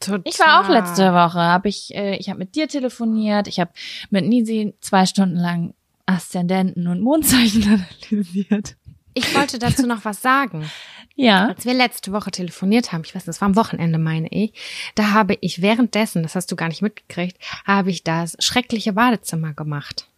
Total. 0.00 0.22
ich 0.24 0.38
war 0.38 0.64
auch 0.64 0.70
letzte 0.70 1.12
Woche, 1.12 1.40
habe 1.40 1.68
ich, 1.68 1.94
äh, 1.94 2.16
ich 2.16 2.30
habe 2.30 2.38
mit 2.38 2.54
dir 2.54 2.66
telefoniert, 2.66 3.48
ich 3.48 3.60
habe 3.60 3.72
mit 4.08 4.26
Nisi 4.26 4.74
zwei 4.80 5.04
Stunden 5.04 5.36
lang 5.36 5.74
Aszendenten 6.06 6.86
und 6.86 7.02
Mondzeichen 7.02 7.62
analysiert. 8.10 8.76
Ich 9.12 9.34
wollte 9.34 9.58
dazu 9.58 9.86
noch 9.86 10.06
was 10.06 10.22
sagen. 10.22 10.70
Ja. 11.14 11.48
Als 11.48 11.64
wir 11.64 11.74
letzte 11.74 12.12
Woche 12.12 12.30
telefoniert 12.30 12.92
haben, 12.92 13.02
ich 13.04 13.14
weiß, 13.14 13.24
das 13.24 13.40
war 13.40 13.46
am 13.46 13.56
Wochenende, 13.56 13.98
meine 13.98 14.28
ich, 14.28 14.52
da 14.94 15.10
habe 15.10 15.36
ich 15.40 15.62
währenddessen, 15.62 16.22
das 16.22 16.34
hast 16.34 16.50
du 16.50 16.56
gar 16.56 16.68
nicht 16.68 16.82
mitgekriegt, 16.82 17.36
habe 17.66 17.90
ich 17.90 18.02
das 18.02 18.36
schreckliche 18.38 18.94
Badezimmer 18.94 19.52
gemacht. 19.52 20.08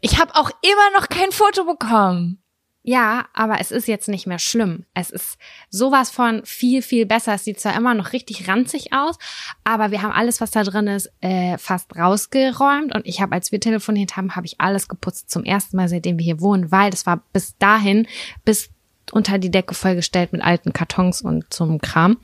Ich 0.00 0.18
habe 0.18 0.34
auch 0.34 0.50
immer 0.62 1.00
noch 1.00 1.08
kein 1.08 1.32
Foto 1.32 1.64
bekommen. 1.64 2.38
Ja, 2.84 3.26
aber 3.34 3.60
es 3.60 3.70
ist 3.70 3.86
jetzt 3.86 4.08
nicht 4.08 4.26
mehr 4.26 4.38
schlimm. 4.38 4.86
Es 4.94 5.10
ist 5.10 5.36
sowas 5.68 6.10
von 6.10 6.40
viel, 6.46 6.80
viel 6.80 7.04
besser. 7.04 7.34
Es 7.34 7.44
sieht 7.44 7.60
zwar 7.60 7.76
immer 7.76 7.92
noch 7.92 8.14
richtig 8.14 8.48
ranzig 8.48 8.94
aus, 8.94 9.18
aber 9.62 9.90
wir 9.90 10.00
haben 10.00 10.12
alles, 10.12 10.40
was 10.40 10.52
da 10.52 10.62
drin 10.62 10.86
ist, 10.86 11.10
äh, 11.20 11.58
fast 11.58 11.94
rausgeräumt. 11.96 12.94
Und 12.94 13.06
ich 13.06 13.20
habe, 13.20 13.34
als 13.34 13.52
wir 13.52 13.60
telefoniert 13.60 14.16
haben, 14.16 14.36
habe 14.36 14.46
ich 14.46 14.60
alles 14.60 14.88
geputzt 14.88 15.28
zum 15.28 15.44
ersten 15.44 15.76
Mal, 15.76 15.88
seitdem 15.88 16.18
wir 16.18 16.24
hier 16.24 16.40
wohnen, 16.40 16.72
weil 16.72 16.90
das 16.90 17.04
war 17.04 17.22
bis 17.34 17.58
dahin, 17.58 18.06
bis 18.46 18.70
unter 19.12 19.38
die 19.38 19.50
Decke 19.50 19.74
vollgestellt 19.74 20.32
mit 20.32 20.42
alten 20.42 20.72
Kartons 20.72 21.22
und 21.22 21.52
zum 21.52 21.80
Kram. 21.80 22.18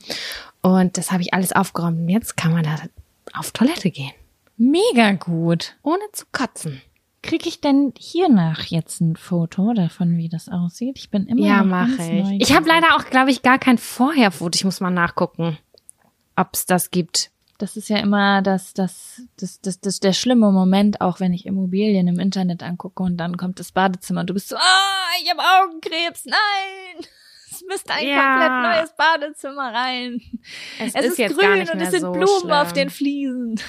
Und 0.62 0.96
das 0.96 1.12
habe 1.12 1.22
ich 1.22 1.34
alles 1.34 1.52
aufgeräumt. 1.52 1.98
Und 1.98 2.08
jetzt 2.08 2.36
kann 2.36 2.52
man 2.52 2.62
da 2.64 2.76
auf 3.34 3.50
Toilette 3.52 3.90
gehen, 3.90 4.12
Mega 4.56 5.12
gut. 5.12 5.76
ohne 5.82 6.02
zu 6.12 6.24
kotzen. 6.32 6.80
Krieg 7.22 7.46
ich 7.46 7.60
denn 7.62 7.94
hier 7.98 8.28
nach 8.28 8.64
jetzt 8.64 9.00
ein 9.00 9.16
Foto 9.16 9.72
davon, 9.72 10.16
wie 10.18 10.28
das 10.28 10.48
aussieht? 10.50 10.98
Ich 10.98 11.10
bin 11.10 11.26
immer 11.26 11.40
Ja, 11.46 11.62
mache 11.64 11.92
ich. 11.92 11.98
neugierig. 11.98 12.42
Ich 12.42 12.54
habe 12.54 12.68
leider 12.68 12.96
auch, 12.96 13.06
glaube 13.06 13.30
ich, 13.30 13.40
gar 13.42 13.58
kein 13.58 13.78
Vorherfoto. 13.78 14.54
Ich 14.56 14.64
muss 14.64 14.80
mal 14.80 14.90
nachgucken, 14.90 15.56
ob's 16.36 16.66
das 16.66 16.90
gibt. 16.90 17.30
Das 17.58 17.76
ist 17.76 17.88
ja 17.88 17.98
immer 17.98 18.42
das, 18.42 18.74
das, 18.74 19.22
das, 19.36 19.60
das, 19.60 19.80
das, 19.80 20.00
der 20.00 20.12
schlimme 20.12 20.50
Moment, 20.50 21.00
auch 21.00 21.20
wenn 21.20 21.32
ich 21.32 21.46
Immobilien 21.46 22.08
im 22.08 22.18
Internet 22.18 22.62
angucke 22.62 23.02
und 23.02 23.16
dann 23.16 23.36
kommt 23.36 23.60
das 23.60 23.70
Badezimmer 23.72 24.22
und 24.22 24.30
du 24.30 24.34
bist 24.34 24.48
so, 24.48 24.56
ah, 24.56 25.10
ich 25.22 25.30
habe 25.30 25.40
Augenkrebs, 25.40 26.24
nein! 26.26 27.04
Es 27.50 27.62
müsste 27.68 27.92
ein 27.92 28.08
Ja. 28.08 28.16
komplett 28.16 28.80
neues 28.80 28.96
Badezimmer 28.96 29.72
rein. 29.72 30.20
Es, 30.80 30.92
Es 30.96 31.04
ist, 31.04 31.18
jetzt 31.18 31.38
grün 31.38 31.60
und 31.72 31.80
es 31.80 31.92
sind 31.92 32.00
so 32.00 32.10
Blumen 32.10 32.40
schlimm. 32.40 32.50
auf 32.50 32.72
den 32.72 32.90
Fliesen. 32.90 33.60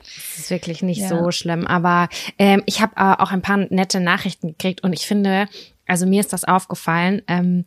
Es 0.00 0.38
ist 0.38 0.50
wirklich 0.50 0.82
nicht 0.82 1.00
Ja. 1.00 1.08
so 1.08 1.30
schlimm. 1.30 1.66
Aber 1.66 2.10
ähm, 2.38 2.62
ich 2.66 2.82
habe 2.82 2.92
äh, 2.96 3.22
auch 3.22 3.30
ein 3.30 3.40
paar 3.40 3.56
nette 3.56 4.00
Nachrichten 4.00 4.48
gekriegt 4.48 4.82
und 4.82 4.92
ich 4.92 5.06
finde, 5.06 5.48
also 5.86 6.04
mir 6.04 6.20
ist 6.20 6.34
das 6.34 6.44
aufgefallen. 6.44 7.22
Ähm, 7.26 7.64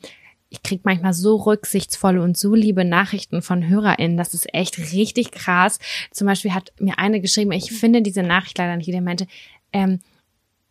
ich 0.50 0.64
krieg 0.64 0.82
manchmal 0.86 1.14
so 1.14 1.36
rücksichtsvolle 1.36 2.22
und 2.22 2.38
so 2.38 2.56
liebe 2.56 2.86
Nachrichten 2.86 3.41
von 3.41 3.68
HörerInnen. 3.68 4.18
Das 4.18 4.34
ist 4.34 4.54
echt 4.54 4.78
richtig 4.93 5.32
krass. 5.32 5.80
Zum 6.12 6.28
Beispiel 6.28 6.54
hat 6.54 6.72
mir 6.80 6.98
eine 7.00 7.20
geschrieben, 7.20 7.52
ich 7.52 7.72
finde 7.72 8.02
diese 8.02 8.24
Nachricht 8.24 8.58
leider 8.58 8.78
nicht, 8.78 8.88
die 8.88 9.02
meinte, 9.02 9.28
ähm, 9.74 10.00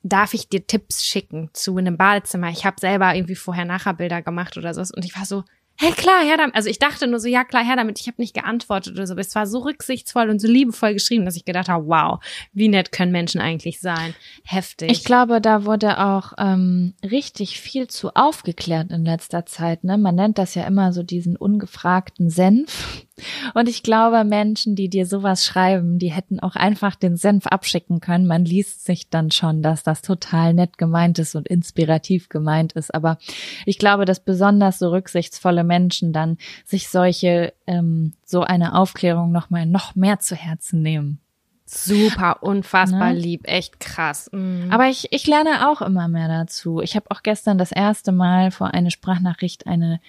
darf 0.03 0.35
ich 0.35 0.49
dir 0.49 0.67
Tipps 0.67 1.05
schicken 1.05 1.51
zu 1.53 1.77
einem 1.77 1.97
Badezimmer? 1.97 2.51
Ich 2.51 2.65
habe 2.65 2.81
selber 2.81 3.15
irgendwie 3.15 3.35
vorher-nachher-Bilder 3.35 4.23
gemacht 4.23 4.57
oder 4.57 4.73
sowas 4.73 4.93
und 4.93 5.05
ich 5.05 5.17
war 5.17 5.27
so, 5.27 5.45
hey 5.79 5.93
klar, 5.93 6.25
her 6.25 6.37
damit. 6.37 6.55
Also 6.55 6.69
ich 6.69 6.79
dachte 6.79 7.07
nur 7.07 7.21
so, 7.21 7.29
ja 7.29 7.45
klar, 7.45 7.65
her 7.65 7.77
damit. 7.77 8.01
Ich 8.01 8.07
habe 8.07 8.21
nicht 8.21 8.35
geantwortet 8.35 8.95
oder 8.95 9.07
so. 9.07 9.13
Aber 9.13 9.21
es 9.21 9.35
war 9.35 9.47
so 9.47 9.61
rücksichtsvoll 9.61 10.31
und 10.31 10.41
so 10.41 10.49
liebevoll 10.49 10.95
geschrieben, 10.95 11.25
dass 11.25 11.37
ich 11.37 11.45
gedacht 11.45 11.69
habe, 11.69 11.87
wow, 11.87 12.19
wie 12.53 12.69
nett 12.69 12.93
können 12.93 13.13
Menschen 13.13 13.41
eigentlich 13.41 13.81
sein. 13.81 14.15
Heftig. 14.45 14.91
Ich 14.91 15.05
glaube, 15.05 15.41
da 15.41 15.65
wurde 15.65 15.99
auch 15.99 16.33
ähm, 16.39 16.95
richtig 17.03 17.61
viel 17.61 17.89
zu 17.89 18.15
aufgeklärt 18.15 18.91
in 18.91 19.05
letzter 19.05 19.47
Zeit. 19.47 19.85
Ne? 19.85 19.99
Man 19.99 20.15
nennt 20.15 20.39
das 20.39 20.55
ja 20.55 20.67
immer 20.67 20.93
so 20.93 21.03
diesen 21.03 21.37
ungefragten 21.37 22.31
Senf. 22.31 23.07
Und 23.55 23.69
ich 23.69 23.83
glaube, 23.83 24.25
Menschen, 24.25 24.77
die 24.77 24.91
dir 24.91 25.07
sowas 25.07 25.45
schreiben, 25.45 25.99
die 25.99 26.13
hätten 26.13 26.39
auch 26.41 26.55
einfach 26.55 26.97
den 26.97 27.17
Senf 27.17 27.47
abschicken 27.47 28.01
können. 28.01 28.27
Man 28.27 28.45
liest 28.45 28.85
sich 28.85 29.09
dann 29.09 29.31
schon, 29.31 29.63
dass 29.63 29.83
das 29.83 30.03
total 30.03 30.53
nett 30.53 30.77
gemeint 30.77 31.19
ist 31.19 31.35
und 31.35 31.49
inspirativ 31.49 32.29
gemeint 32.29 32.75
ist. 32.75 32.95
Aber 32.95 33.17
ich 33.65 33.79
glaube, 33.79 34.05
dass 34.05 34.21
besonders 34.21 34.79
so 34.79 34.91
rücksichtsvolle 34.91 35.65
Menschen 35.67 36.13
dann 36.13 36.39
sich 36.65 36.89
solche, 36.89 37.53
ähm, 37.67 38.15
so 38.25 38.43
eine 38.43 38.75
Aufklärung 38.75 39.33
nochmal 39.33 39.67
noch 39.67 39.95
mehr 39.95 40.19
zu 40.19 40.35
Herzen 40.35 40.83
nehmen. 40.83 41.21
super, 41.67 42.43
unfassbar 42.43 43.13
Ne? 43.13 43.19
lieb, 43.19 43.49
echt 43.49 43.81
krass. 43.81 44.31
Mhm. 44.33 44.69
Aber 44.71 44.87
ich, 44.89 45.09
ich 45.13 45.27
lerne 45.27 45.69
auch 45.69 45.83
immer 45.83 46.07
mehr 46.09 46.29
dazu. 46.29 46.81
Ich 46.81 46.95
habe 46.95 47.11
auch 47.11 47.23
gestern 47.23 47.59
das 47.59 47.73
erste 47.73 48.13
Mal 48.13 48.53
vor 48.53 48.73
eine 48.73 48.91
Sprachnachricht 48.93 49.67
eine 49.67 50.01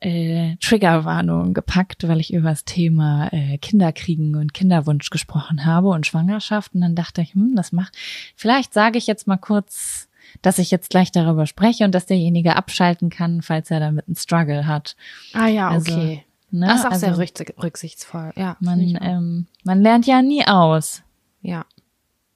äh, 0.00 0.56
Triggerwarnung 0.60 1.54
gepackt, 1.54 2.06
weil 2.06 2.20
ich 2.20 2.32
über 2.32 2.50
das 2.50 2.64
Thema 2.64 3.28
äh, 3.32 3.58
Kinderkriegen 3.58 4.36
und 4.36 4.54
Kinderwunsch 4.54 5.10
gesprochen 5.10 5.64
habe 5.64 5.88
und 5.88 6.06
Schwangerschaft. 6.06 6.74
Und 6.74 6.82
dann 6.82 6.94
dachte 6.94 7.22
ich, 7.22 7.34
hm, 7.34 7.54
das 7.56 7.72
macht, 7.72 7.96
vielleicht 8.36 8.74
sage 8.74 8.98
ich 8.98 9.06
jetzt 9.06 9.26
mal 9.26 9.38
kurz, 9.38 10.08
dass 10.42 10.58
ich 10.58 10.70
jetzt 10.70 10.90
gleich 10.90 11.12
darüber 11.12 11.46
spreche 11.46 11.84
und 11.84 11.94
dass 11.94 12.06
derjenige 12.06 12.56
abschalten 12.56 13.10
kann, 13.10 13.42
falls 13.42 13.70
er 13.70 13.80
damit 13.80 14.06
einen 14.06 14.16
Struggle 14.16 14.66
hat. 14.66 14.96
ah 15.32 15.46
ja, 15.46 15.68
also, 15.68 15.92
okay. 15.92 16.24
Ne? 16.50 16.66
das 16.66 16.80
ist 16.80 16.86
auch 16.86 16.90
also, 16.92 17.06
sehr 17.06 17.16
rücksi- 17.16 17.62
rücksichtsvoll. 17.62 18.32
Ja, 18.36 18.56
man, 18.60 18.96
ähm, 19.00 19.46
man 19.64 19.82
lernt 19.82 20.06
ja 20.06 20.22
nie 20.22 20.46
aus, 20.46 21.02
ja. 21.42 21.64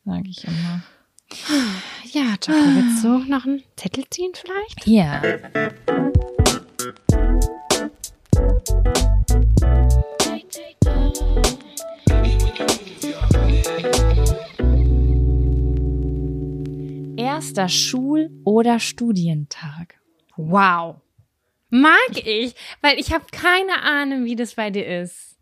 sage 0.04 0.28
ich 0.28 0.44
immer. 0.44 0.82
Ja, 2.10 2.22
Jaco, 2.22 2.52
willst 2.52 3.04
du 3.04 3.18
noch 3.30 3.44
einen 3.44 3.62
Zettel 3.76 4.04
ziehen 4.10 4.32
vielleicht? 4.34 4.86
Ja. 4.86 5.22
Erster 17.38 17.68
Schul- 17.68 18.30
oder 18.42 18.80
Studientag. 18.80 20.00
Wow. 20.36 20.96
Mag 21.70 22.10
ich, 22.16 22.56
weil 22.82 22.98
ich 22.98 23.12
habe 23.12 23.26
keine 23.30 23.80
Ahnung, 23.84 24.24
wie 24.24 24.34
das 24.34 24.56
bei 24.56 24.70
dir 24.70 24.84
ist. 24.84 25.36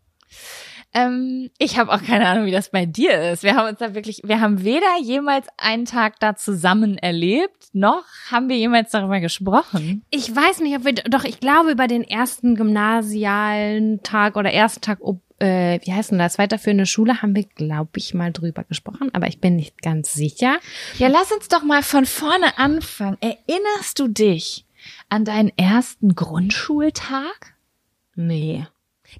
Ähm, 0.93 1.49
ich 1.57 1.79
habe 1.79 1.91
auch 1.91 2.03
keine 2.03 2.27
Ahnung, 2.27 2.45
wie 2.45 2.51
das 2.51 2.69
bei 2.69 2.85
dir 2.85 3.31
ist. 3.31 3.41
Wir 3.41 3.55
haben 3.55 3.69
uns 3.69 3.79
da 3.79 3.95
wirklich, 3.95 4.21
wir 4.23 4.39
haben 4.39 4.63
weder 4.63 4.99
jemals 5.01 5.47
einen 5.57 5.85
Tag 5.85 6.19
da 6.19 6.35
zusammen 6.35 6.99
erlebt, 6.99 7.69
noch 7.73 8.05
haben 8.29 8.47
wir 8.47 8.57
jemals 8.57 8.91
darüber 8.91 9.19
gesprochen. 9.19 10.05
Ich 10.11 10.35
weiß 10.35 10.59
nicht, 10.59 10.77
ob 10.77 10.85
wir, 10.85 10.93
doch, 10.93 11.23
ich 11.23 11.39
glaube, 11.39 11.71
über 11.71 11.87
den 11.87 12.03
ersten 12.03 12.53
gymnasialen 12.53 14.03
Tag 14.03 14.35
oder 14.35 14.53
ersten 14.53 14.81
Tag, 14.81 14.99
ob, 15.01 15.19
äh, 15.39 15.79
wie 15.83 15.93
heißt 15.93 16.11
denn 16.11 16.19
das, 16.19 16.37
weiterführende 16.37 16.85
Schule, 16.85 17.21
haben 17.21 17.35
wir, 17.35 17.43
glaube 17.43 17.91
ich, 17.95 18.13
mal 18.13 18.31
drüber 18.31 18.63
gesprochen, 18.63 19.09
aber 19.13 19.27
ich 19.27 19.39
bin 19.39 19.55
nicht 19.55 19.81
ganz 19.81 20.13
sicher. 20.13 20.59
Ja, 20.97 21.07
lass 21.07 21.31
uns 21.31 21.47
doch 21.47 21.63
mal 21.63 21.83
von 21.83 22.05
vorne 22.05 22.57
anfangen. 22.57 23.17
Erinnerst 23.21 23.99
du 23.99 24.07
dich 24.07 24.65
an 25.09 25.25
deinen 25.25 25.51
ersten 25.57 26.15
Grundschultag? 26.15 27.55
Nee. 28.15 28.65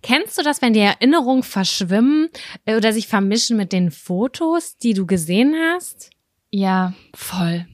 Kennst 0.02 0.38
du 0.38 0.44
das, 0.44 0.62
wenn 0.62 0.74
die 0.74 0.80
Erinnerungen 0.80 1.44
verschwimmen 1.44 2.30
äh, 2.66 2.76
oder 2.76 2.92
sich 2.94 3.08
vermischen 3.08 3.58
mit 3.58 3.72
den 3.72 3.92
Fotos, 3.92 4.78
die 4.78 4.94
du 4.94 5.06
gesehen 5.06 5.56
hast? 5.56 6.10
Ja, 6.50 6.94
voll. 7.14 7.68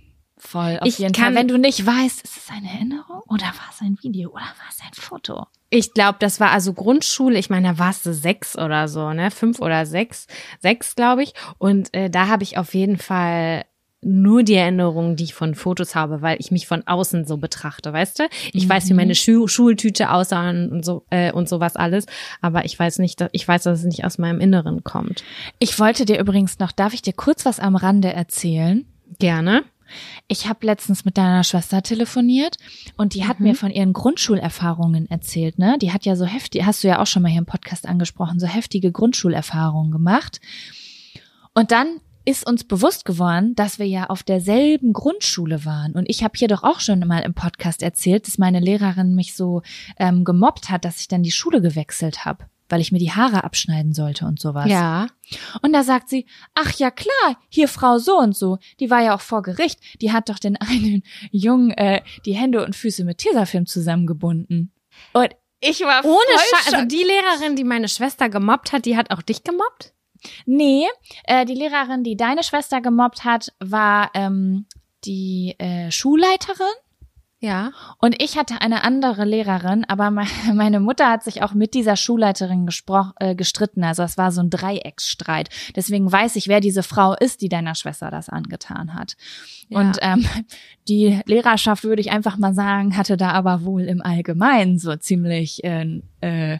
Voll. 0.45 0.77
Auf 0.81 0.87
Ich 0.87 0.99
jeden 0.99 1.13
kann- 1.13 1.25
Fall. 1.33 1.35
Wenn 1.35 1.47
du 1.47 1.57
nicht 1.57 1.85
weißt, 1.85 2.21
ist 2.21 2.37
es 2.37 2.49
eine 2.51 2.69
Erinnerung 2.69 3.21
oder 3.27 3.45
war 3.45 3.69
es 3.71 3.81
ein 3.81 3.97
Video 4.01 4.29
oder 4.29 4.41
war 4.41 4.69
es 4.69 4.79
ein 4.81 4.93
Foto? 4.93 5.47
Ich 5.69 5.93
glaube, 5.93 6.17
das 6.19 6.39
war 6.39 6.51
also 6.51 6.73
Grundschule. 6.73 7.39
Ich 7.39 7.49
meine, 7.49 7.69
da 7.69 7.79
warst 7.79 8.05
du 8.05 8.13
sechs 8.13 8.57
oder 8.57 8.87
so, 8.87 9.11
ne? 9.13 9.31
Fünf 9.31 9.59
oder 9.59 9.85
sechs. 9.85 10.27
Sechs, 10.59 10.95
glaube 10.95 11.23
ich. 11.23 11.33
Und 11.57 11.91
äh, 11.95 12.09
da 12.09 12.27
habe 12.27 12.43
ich 12.43 12.57
auf 12.57 12.73
jeden 12.75 12.97
Fall 12.97 13.63
nur 14.05 14.43
die 14.43 14.55
Erinnerungen, 14.55 15.15
die 15.15 15.23
ich 15.23 15.33
von 15.33 15.55
Fotos 15.55 15.95
habe, 15.95 16.21
weil 16.21 16.35
ich 16.41 16.51
mich 16.51 16.67
von 16.67 16.85
außen 16.85 17.25
so 17.25 17.37
betrachte, 17.37 17.93
weißt 17.93 18.19
du? 18.19 18.23
Ich 18.51 18.67
weiß, 18.67 18.89
wie 18.89 18.93
meine 18.93 19.15
Schu 19.15 19.47
Schultüte 19.47 20.11
aussah 20.11 20.49
und 20.49 20.83
so 20.83 21.05
äh, 21.09 21.31
und 21.31 21.47
sowas 21.47 21.77
alles, 21.77 22.05
aber 22.41 22.65
ich 22.65 22.77
weiß 22.77 22.99
nicht, 22.99 23.21
dass, 23.21 23.29
ich 23.31 23.47
weiß, 23.47 23.63
dass 23.63 23.79
es 23.79 23.85
nicht 23.85 24.03
aus 24.03 24.17
meinem 24.17 24.41
Inneren 24.41 24.83
kommt. 24.83 25.23
Ich 25.57 25.79
wollte 25.79 26.03
dir 26.03 26.19
übrigens 26.19 26.59
noch, 26.59 26.73
darf 26.73 26.93
ich 26.93 27.01
dir 27.01 27.13
kurz 27.13 27.45
was 27.45 27.61
am 27.61 27.77
Rande 27.77 28.11
erzählen? 28.11 28.85
Gerne. 29.19 29.63
Ich 30.27 30.47
habe 30.47 30.65
letztens 30.65 31.05
mit 31.05 31.17
deiner 31.17 31.43
Schwester 31.43 31.81
telefoniert 31.81 32.57
und 32.97 33.13
die 33.13 33.25
hat 33.25 33.39
mir 33.39 33.55
von 33.55 33.71
ihren 33.71 33.93
Grundschulerfahrungen 33.93 35.09
erzählt, 35.09 35.59
ne? 35.59 35.77
Die 35.81 35.91
hat 35.91 36.05
ja 36.05 36.15
so 36.15 36.25
heftig, 36.25 36.65
hast 36.65 36.83
du 36.83 36.87
ja 36.87 36.99
auch 36.99 37.07
schon 37.07 37.21
mal 37.23 37.29
hier 37.29 37.39
im 37.39 37.45
Podcast 37.45 37.87
angesprochen, 37.87 38.39
so 38.39 38.47
heftige 38.47 38.91
Grundschulerfahrungen 38.91 39.91
gemacht. 39.91 40.39
Und 41.53 41.71
dann 41.71 41.99
ist 42.25 42.47
uns 42.47 42.63
bewusst 42.63 43.05
geworden, 43.05 43.53
dass 43.55 43.79
wir 43.79 43.85
ja 43.85 44.05
auf 44.05 44.23
derselben 44.23 44.93
Grundschule 44.93 45.65
waren. 45.65 45.93
Und 45.93 46.09
ich 46.09 46.23
habe 46.23 46.37
hier 46.37 46.47
doch 46.47 46.63
auch 46.63 46.79
schon 46.79 46.99
mal 46.99 47.19
im 47.19 47.33
Podcast 47.33 47.83
erzählt, 47.83 48.27
dass 48.27 48.37
meine 48.37 48.59
Lehrerin 48.59 49.13
mich 49.13 49.35
so 49.35 49.61
ähm, 49.97 50.23
gemobbt 50.23 50.69
hat, 50.69 50.85
dass 50.85 51.01
ich 51.01 51.09
dann 51.09 51.23
die 51.23 51.31
Schule 51.31 51.61
gewechselt 51.61 52.23
habe, 52.23 52.45
weil 52.69 52.81
ich 52.81 52.91
mir 52.91 52.99
die 52.99 53.11
Haare 53.11 53.43
abschneiden 53.43 53.93
sollte 53.93 54.25
und 54.25 54.39
sowas. 54.39 54.69
Ja. 54.69 55.07
Und 55.61 55.73
da 55.73 55.83
sagt 55.83 56.09
sie, 56.09 56.25
ach 56.53 56.73
ja 56.77 56.91
klar, 56.91 57.37
hier 57.49 57.67
Frau 57.67 57.97
so 57.97 58.17
und 58.17 58.35
so, 58.35 58.57
die 58.79 58.89
war 58.89 59.01
ja 59.01 59.15
auch 59.15 59.21
vor 59.21 59.41
Gericht, 59.41 59.79
die 60.01 60.11
hat 60.11 60.29
doch 60.29 60.39
den 60.39 60.57
einen 60.61 61.03
Jungen 61.31 61.71
äh, 61.71 62.01
die 62.25 62.33
Hände 62.33 62.63
und 62.65 62.75
Füße 62.75 63.03
mit 63.03 63.19
Tesafilm 63.19 63.65
zusammengebunden. 63.65 64.73
Und 65.13 65.29
ich 65.59 65.81
war 65.81 66.03
Ohne 66.03 66.17
Scheiß. 66.17 66.73
Also 66.73 66.85
die 66.85 67.03
Lehrerin, 67.03 67.55
die 67.55 67.63
meine 67.63 67.87
Schwester 67.87 68.29
gemobbt 68.29 68.73
hat, 68.73 68.85
die 68.85 68.97
hat 68.97 69.11
auch 69.11 69.21
dich 69.21 69.43
gemobbt? 69.43 69.93
Nee, 70.45 70.87
äh, 71.25 71.45
die 71.45 71.53
Lehrerin, 71.53 72.03
die 72.03 72.17
deine 72.17 72.43
Schwester 72.43 72.81
gemobbt 72.81 73.23
hat, 73.23 73.53
war 73.59 74.11
ähm, 74.13 74.65
die 75.05 75.55
äh, 75.59 75.91
Schulleiterin. 75.91 76.73
Ja. 77.43 77.73
Und 77.97 78.23
ich 78.23 78.37
hatte 78.37 78.61
eine 78.61 78.85
andere 78.85 79.25
Lehrerin, 79.25 79.83
aber 79.89 80.11
me 80.11 80.23
meine 80.53 80.79
Mutter 80.79 81.09
hat 81.09 81.23
sich 81.25 81.43
auch 81.43 81.53
mit 81.53 81.73
dieser 81.73 81.97
Schulleiterin 81.97 82.69
äh, 83.19 83.35
gestritten. 83.35 83.83
Also 83.83 84.01
es 84.01 84.17
war 84.17 84.31
so 84.31 84.39
ein 84.39 84.49
Dreiecksstreit. 84.49 85.49
Deswegen 85.75 86.09
weiß 86.09 86.37
ich, 86.37 86.47
wer 86.47 86.61
diese 86.61 86.83
Frau 86.83 87.15
ist, 87.15 87.41
die 87.41 87.49
deiner 87.49 87.75
Schwester 87.75 88.09
das 88.09 88.29
angetan 88.29 88.93
hat. 88.93 89.17
Ja. 89.67 89.79
Und 89.81 89.97
ähm, 90.01 90.25
die 90.87 91.19
Lehrerschaft, 91.25 91.83
würde 91.83 91.99
ich 91.99 92.11
einfach 92.11 92.37
mal 92.37 92.53
sagen, 92.53 92.95
hatte 92.95 93.17
da 93.17 93.31
aber 93.31 93.65
wohl 93.65 93.83
im 93.83 94.01
Allgemeinen 94.01 94.79
so 94.79 94.95
ziemlich 94.95 95.65
äh, 95.65 95.99
äh, 96.21 96.59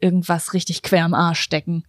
irgendwas 0.00 0.54
richtig 0.54 0.82
quer 0.82 1.04
am 1.04 1.14
Arsch 1.14 1.40
stecken. 1.40 1.84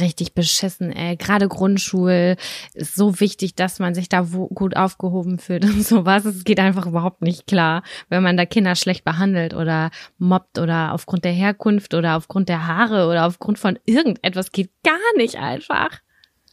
Richtig 0.00 0.34
beschissen, 0.34 0.92
ey. 0.92 1.16
Gerade 1.16 1.48
Grundschul 1.48 2.36
ist 2.74 2.94
so 2.94 3.20
wichtig, 3.20 3.54
dass 3.54 3.78
man 3.78 3.94
sich 3.94 4.08
da 4.08 4.32
wo 4.32 4.48
gut 4.48 4.76
aufgehoben 4.76 5.38
fühlt 5.38 5.64
und 5.64 5.82
sowas. 5.86 6.24
Es 6.24 6.44
geht 6.44 6.60
einfach 6.60 6.86
überhaupt 6.86 7.22
nicht 7.22 7.46
klar, 7.46 7.82
wenn 8.08 8.22
man 8.22 8.36
da 8.36 8.46
Kinder 8.46 8.74
schlecht 8.74 9.04
behandelt 9.04 9.54
oder 9.54 9.90
mobbt 10.18 10.58
oder 10.58 10.92
aufgrund 10.92 11.24
der 11.24 11.32
Herkunft 11.32 11.94
oder 11.94 12.16
aufgrund 12.16 12.48
der 12.48 12.66
Haare 12.66 13.08
oder 13.08 13.26
aufgrund 13.26 13.58
von 13.58 13.78
irgendetwas 13.84 14.52
geht 14.52 14.70
gar 14.82 14.98
nicht 15.16 15.36
einfach. 15.36 16.03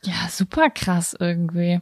Ja, 0.04 0.30
super 0.32 0.72
krass 0.72 1.16
irgendwie. 1.20 1.80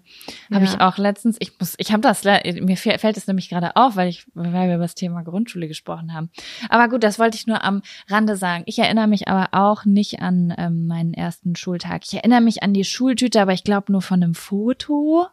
Habe 0.52 0.66
Ja. 0.66 0.72
ich 0.74 0.82
auch 0.82 0.98
letztens, 0.98 1.38
ich 1.40 1.58
muss, 1.58 1.76
ich 1.78 1.94
habe 1.94 2.02
das, 2.02 2.26
mir 2.26 2.76
fäll- 2.78 2.98
fällt 2.98 3.16
es 3.16 3.28
nämlich 3.28 3.48
gerade 3.48 3.78
auf, 3.78 3.96
weil 3.96 4.10
ich, 4.10 4.26
weil 4.34 4.52
wir 4.52 4.76
über 4.76 4.84
das 4.84 4.96
Thema 4.96 5.22
Grundschule 5.24 5.70
gesprochen 5.70 6.14
haben. 6.14 6.30
Aber 6.68 6.90
gut, 6.90 7.04
das 7.04 7.18
wollte 7.18 7.38
ich 7.38 7.48
nur 7.48 7.64
am 7.64 7.82
Rande 8.10 8.36
sagen. 8.36 8.64
Ich 8.66 8.78
erinnere 8.78 9.08
mich 9.08 9.30
aber 9.30 9.48
auch 9.58 9.86
nicht 9.86 10.22
an 10.22 10.54
ähm, 10.58 10.86
meinen 10.88 11.14
ersten 11.14 11.56
Schultag. 11.56 12.02
Ich 12.06 12.14
erinnere 12.14 12.42
mich 12.42 12.62
an 12.62 12.74
die 12.74 12.84
Schultüte, 12.84 13.42
aber 13.42 13.54
ich 13.54 13.64
glaube 13.64 13.92
nur 13.94 14.02
von 14.02 14.22
einem 14.22 14.36
Foto. 14.36 15.28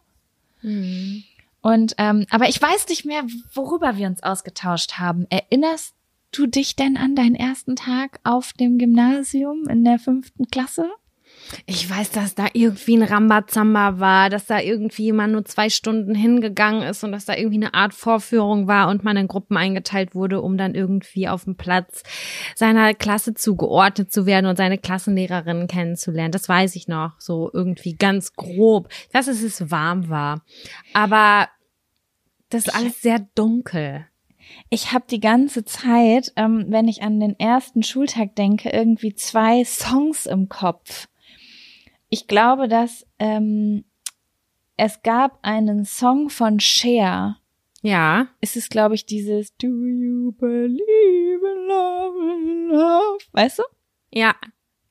Und 0.63 1.93
ähm, 1.97 2.25
aber 2.29 2.47
ich 2.49 2.61
weiß 2.61 2.87
nicht 2.87 3.05
mehr, 3.05 3.23
worüber 3.53 3.97
wir 3.97 4.07
uns 4.07 4.23
ausgetauscht 4.23 4.93
haben. 4.93 5.25
Erinnerst 5.29 5.93
du 6.31 6.47
dich 6.47 6.75
denn 6.75 6.95
an 6.97 7.15
deinen 7.15 7.35
ersten 7.35 7.75
Tag 7.75 8.19
auf 8.23 8.53
dem 8.53 8.77
Gymnasium 8.77 9.67
in 9.69 9.83
der 9.83 9.99
fünften 9.99 10.47
Klasse? 10.47 10.89
Ich 11.65 11.89
weiß, 11.89 12.11
dass 12.11 12.35
da 12.35 12.47
irgendwie 12.53 12.97
ein 12.97 13.03
Rambazamba 13.03 13.99
war, 13.99 14.29
dass 14.29 14.45
da 14.45 14.59
irgendwie 14.59 15.03
jemand 15.03 15.33
nur 15.33 15.45
zwei 15.45 15.69
Stunden 15.69 16.15
hingegangen 16.15 16.83
ist 16.83 17.03
und 17.03 17.11
dass 17.11 17.25
da 17.25 17.35
irgendwie 17.35 17.57
eine 17.57 17.73
Art 17.73 17.93
Vorführung 17.93 18.67
war 18.67 18.89
und 18.89 19.03
man 19.03 19.17
in 19.17 19.27
Gruppen 19.27 19.57
eingeteilt 19.57 20.15
wurde, 20.15 20.41
um 20.41 20.57
dann 20.57 20.75
irgendwie 20.75 21.27
auf 21.27 21.45
dem 21.45 21.55
Platz 21.55 22.03
seiner 22.55 22.93
Klasse 22.93 23.33
zugeordnet 23.33 24.11
zu 24.11 24.25
werden 24.25 24.45
und 24.45 24.57
seine 24.57 24.77
Klassenlehrerinnen 24.77 25.67
kennenzulernen. 25.67 26.31
Das 26.31 26.49
weiß 26.49 26.75
ich 26.75 26.87
noch, 26.87 27.19
so 27.19 27.49
irgendwie 27.53 27.95
ganz 27.95 28.33
grob. 28.33 28.89
Dass 29.13 29.27
es 29.27 29.71
warm 29.71 30.09
war. 30.09 30.43
Aber 30.93 31.47
das 32.49 32.67
ist 32.67 32.75
alles 32.75 33.01
sehr 33.01 33.19
dunkel. 33.35 34.07
Ich 34.69 34.93
habe 34.93 35.05
die 35.09 35.19
ganze 35.19 35.65
Zeit, 35.65 36.31
ähm, 36.35 36.65
wenn 36.69 36.87
ich 36.87 37.01
an 37.01 37.19
den 37.19 37.37
ersten 37.39 37.83
Schultag 37.83 38.35
denke, 38.35 38.69
irgendwie 38.69 39.13
zwei 39.13 39.63
Songs 39.63 40.25
im 40.25 40.49
Kopf. 40.49 41.07
Ich 42.09 42.27
glaube, 42.27 42.67
dass 42.67 43.05
ähm, 43.19 43.83
es 44.77 45.01
gab 45.01 45.39
einen 45.41 45.85
Song 45.85 46.29
von 46.29 46.59
Cher. 46.59 47.37
Ja. 47.81 48.27
Es 48.41 48.55
ist, 48.55 48.69
glaube 48.69 48.95
ich, 48.95 49.05
dieses 49.05 49.55
Do 49.57 49.67
you 49.67 50.31
believe 50.33 51.41
in 51.41 51.67
love, 51.67 52.33
in 52.33 52.67
love? 52.69 53.17
Weißt 53.31 53.59
du? 53.59 53.63
Ja. 54.11 54.35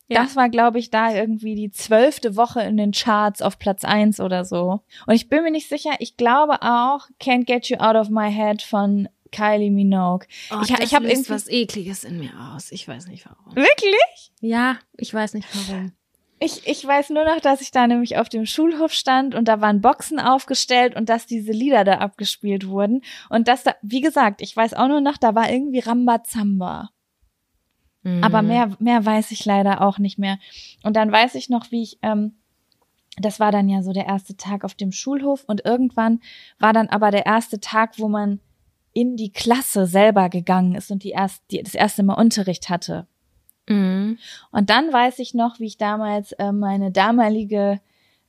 Ja. 0.08 0.22
Das 0.22 0.36
war, 0.36 0.48
glaube 0.48 0.78
ich, 0.78 0.90
da 0.90 1.12
irgendwie 1.12 1.56
die 1.56 1.72
zwölfte 1.72 2.36
Woche 2.36 2.62
in 2.62 2.76
den 2.76 2.92
Charts 2.92 3.42
auf 3.42 3.58
Platz 3.58 3.84
eins 3.84 4.20
oder 4.20 4.44
so. 4.44 4.82
Und 5.06 5.14
ich 5.14 5.28
bin 5.28 5.42
mir 5.42 5.50
nicht 5.50 5.68
sicher, 5.68 5.90
ich 5.98 6.16
glaube 6.16 6.62
auch 6.62 7.08
Can't 7.20 7.44
Get 7.44 7.68
You 7.68 7.78
Out 7.78 7.96
of 7.96 8.08
My 8.08 8.32
Head 8.32 8.62
von 8.62 9.08
Kylie 9.32 9.70
Minogue. 9.70 10.26
Oh, 10.52 10.60
ich 10.62 10.70
ich 10.70 10.94
habe 10.94 11.06
löst 11.06 11.16
irgendwie 11.16 11.30
was 11.30 11.48
Ekliges 11.48 12.04
in 12.04 12.18
mir 12.18 12.30
aus. 12.54 12.70
Ich 12.70 12.86
weiß 12.86 13.08
nicht 13.08 13.26
warum. 13.26 13.56
Wirklich? 13.56 14.32
Ja, 14.40 14.78
ich 14.96 15.12
weiß 15.12 15.34
nicht 15.34 15.48
warum. 15.52 15.92
Ich, 16.39 16.66
ich 16.66 16.87
weiß 16.87 17.11
nur 17.11 17.24
noch, 17.24 17.41
dass 17.41 17.62
ich 17.62 17.70
da 17.70 17.87
nämlich 17.87 18.18
auf 18.18 18.28
dem 18.28 18.45
Schulhof 18.45 18.93
stand 18.93 19.34
und 19.34 19.49
da 19.49 19.62
waren 19.62 19.80
Boxen 19.80 20.20
aufgestellt 20.20 20.95
und 20.95 21.09
dass 21.09 21.26
diese 21.26 21.53
Lieder 21.53 21.82
da 21.84 21.99
abgespielt 21.99 22.68
wurden. 22.68 23.03
Und 23.30 23.49
dass 23.49 23.62
da, 23.62 23.74
wie 23.80 24.03
gesagt, 24.03 24.43
ich 24.43 24.55
weiß 24.55 24.74
auch 24.74 24.89
nur 24.89 25.01
noch, 25.01 25.16
da 25.16 25.34
war 25.34 25.51
irgendwie 25.51 25.78
Rambazamba. 25.78 26.91
Aber 28.22 28.43
Mhm. 28.43 28.49
mehr, 28.49 28.70
mehr 28.78 29.05
weiß 29.05 29.30
ich 29.30 29.45
leider 29.45 29.80
auch 29.80 29.99
nicht 29.99 30.18
mehr. 30.18 30.39
Und 30.84 30.95
dann 30.95 31.11
weiß 31.11 31.34
ich 31.34 31.49
noch, 31.49 31.70
wie 31.70 31.82
ich, 31.82 31.99
ähm, 32.03 32.37
das 33.18 33.41
war 33.41 33.51
dann 33.51 33.68
ja 33.68 33.82
so 33.82 33.93
der 33.93 34.07
erste 34.07 34.37
Tag 34.37 34.62
auf 34.62 34.74
dem 34.74 34.93
Schulhof 34.93 35.43
und 35.47 35.64
irgendwann 35.64 36.20
war 36.59 36.72
dann 36.72 36.89
aber 36.89 37.11
der 37.11 37.26
erste 37.26 37.61
Tag, 37.61 37.99
wo 37.99 38.09
man 38.09 38.41
in 38.93 39.16
die 39.16 39.32
Klasse 39.32 39.87
selber 39.87 40.28
gegangen 40.28 40.74
ist 40.74 40.91
und 40.91 41.03
die 41.03 41.11
erst, 41.11 41.43
die, 41.51 41.62
das 41.62 41.74
erste 41.74 42.03
Mal 42.03 42.14
Unterricht 42.14 42.68
hatte. 42.68 43.07
Mhm. 43.68 44.18
Und 44.50 44.70
dann 44.70 44.92
weiß 44.92 45.18
ich 45.18 45.34
noch, 45.34 45.60
wie 45.60 45.66
ich 45.66 45.78
damals 45.78 46.32
äh, 46.32 46.52
meine 46.52 46.90
damalige 46.90 47.80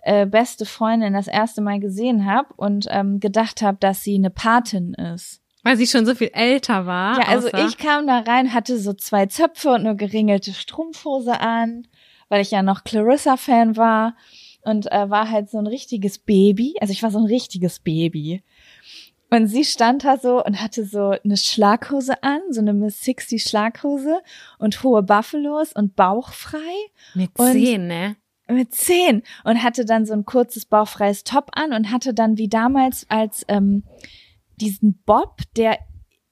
äh, 0.02 0.26
beste 0.26 0.66
Freundin 0.66 1.14
das 1.14 1.28
erste 1.28 1.62
Mal 1.62 1.80
gesehen 1.80 2.26
habe 2.26 2.54
und 2.56 2.88
ähm, 2.90 3.20
gedacht 3.20 3.62
habe, 3.62 3.78
dass 3.80 4.04
sie 4.04 4.16
eine 4.16 4.30
Patin 4.30 4.94
ist. 4.94 5.42
Weil 5.64 5.76
sie 5.76 5.88
schon 5.88 6.06
so 6.06 6.16
viel 6.16 6.32
älter 6.34 6.86
war. 6.86 7.20
Ja, 7.20 7.28
also 7.28 7.50
ich 7.54 7.78
kam 7.78 8.08
da 8.08 8.20
rein, 8.20 8.54
hatte 8.54 8.78
so 8.78 8.94
zwei 8.94 9.26
Zöpfe 9.26 9.70
und 9.70 9.82
eine 9.82 9.96
geringelte 9.96 10.54
Strumpfhose 10.54 11.42
an, 11.42 11.88
weil 12.30 12.42
ich 12.42 12.52
ja 12.52 12.62
noch 12.62 12.86
Clarissa-Fan 12.86 13.76
war 13.76 14.16
und 14.62 14.90
äh, 14.92 15.10
war 15.10 15.30
halt 15.30 15.50
so 15.50 15.58
ein 15.58 15.68
richtiges 15.68 16.20
Baby. 16.20 16.76
Also 16.80 16.94
ich 16.94 17.04
war 17.04 17.12
so 17.12 17.20
ein 17.20 17.26
richtiges 17.26 17.80
Baby. 17.80 18.44
Und 19.30 19.48
sie 19.48 19.66
stand 19.66 20.06
da 20.06 20.18
so 20.18 20.44
und 20.44 20.62
hatte 20.62 20.86
so 20.86 21.10
eine 21.24 21.36
Schlaghose 21.38 22.24
an, 22.24 22.40
so 22.50 22.62
eine 22.62 22.74
Miss 22.74 23.02
60 23.02 23.44
Schlaghose 23.44 24.22
und 24.58 24.84
hohe 24.84 25.04
Buffalos 25.04 25.74
und 25.74 25.96
bauchfrei 25.96 26.58
mit 27.14 27.32
zehn, 27.38 27.88
ne? 27.88 28.16
mit 28.50 28.74
zehn 28.74 29.24
und 29.44 29.62
hatte 29.62 29.84
dann 29.84 30.06
so 30.06 30.14
ein 30.14 30.24
kurzes 30.26 30.66
bauchfreies 30.66 31.26
Top 31.26 31.50
an 31.54 31.74
und 31.74 31.92
hatte 31.92 32.14
dann 32.14 32.38
wie 32.38 32.48
damals 32.48 33.06
als 33.10 33.44
ähm, 33.50 33.84
diesen 34.56 35.02
Bob, 35.06 35.42
der 35.58 35.78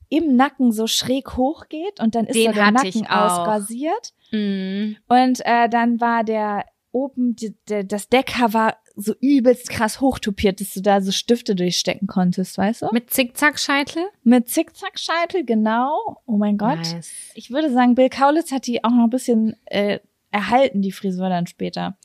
im 0.07 0.35
Nacken 0.37 0.71
so 0.71 0.87
schräg 0.87 1.35
hochgeht 1.35 1.99
und 1.99 2.15
dann 2.15 2.25
ist 2.27 2.35
Den 2.35 2.47
so 2.47 2.53
der 2.53 2.71
Nacken 2.71 3.07
ausrasiert 3.07 4.13
Mhm. 4.31 4.97
und 5.07 5.45
äh, 5.45 5.69
dann 5.69 6.01
war 6.01 6.23
der 6.23 6.65
oben 6.95 7.35
die, 7.35 7.53
der, 7.67 7.83
das 7.83 8.07
Decker 8.07 8.53
war 8.53 8.77
so 8.95 9.13
übelst 9.19 9.69
krass 9.69 9.99
hochtupiert, 9.99 10.61
dass 10.61 10.73
du 10.73 10.81
da 10.81 11.01
so 11.01 11.11
Stifte 11.11 11.53
durchstecken 11.53 12.07
konntest, 12.07 12.57
weißt 12.57 12.83
du? 12.83 12.87
Mit 12.93 13.09
Zickzackscheitel? 13.11 14.03
Mit 14.23 14.47
Zickzackscheitel, 14.47 15.43
genau. 15.43 16.21
Oh 16.25 16.37
mein 16.37 16.57
Gott. 16.57 16.77
Nice. 16.77 17.11
Ich 17.35 17.51
würde 17.51 17.71
sagen, 17.73 17.95
Bill 17.95 18.09
Kaulitz 18.09 18.53
hat 18.53 18.65
die 18.65 18.85
auch 18.85 18.91
noch 18.91 19.03
ein 19.03 19.09
bisschen 19.09 19.57
äh, 19.65 19.99
erhalten, 20.31 20.81
die 20.81 20.93
Frisur 20.93 21.27
dann 21.27 21.47
später. 21.47 21.97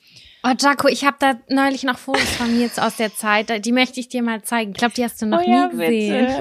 Oh, 0.43 0.53
Jaco, 0.59 0.89
ich 0.89 1.05
habe 1.05 1.17
da 1.21 1.35
neulich 1.49 1.85
noch 1.85 1.99
Fotos 1.99 2.31
von 2.31 2.53
mir 2.53 2.63
jetzt 2.63 2.83
aus 2.83 2.97
der 2.97 3.15
Zeit. 3.15 3.65
Die 3.65 3.73
möchte 3.73 4.01
ich 4.01 4.09
dir 4.09 4.23
mal 4.23 4.43
zeigen. 4.43 4.73
Ich 4.73 4.79
glaube, 4.79 4.95
die 4.95 5.05
hast 5.05 5.23
du 5.23 5.27
noch 5.27 5.43
oh 5.43 5.49
ja, 5.49 5.67
nie 5.67 5.71
gesehen. 5.71 6.27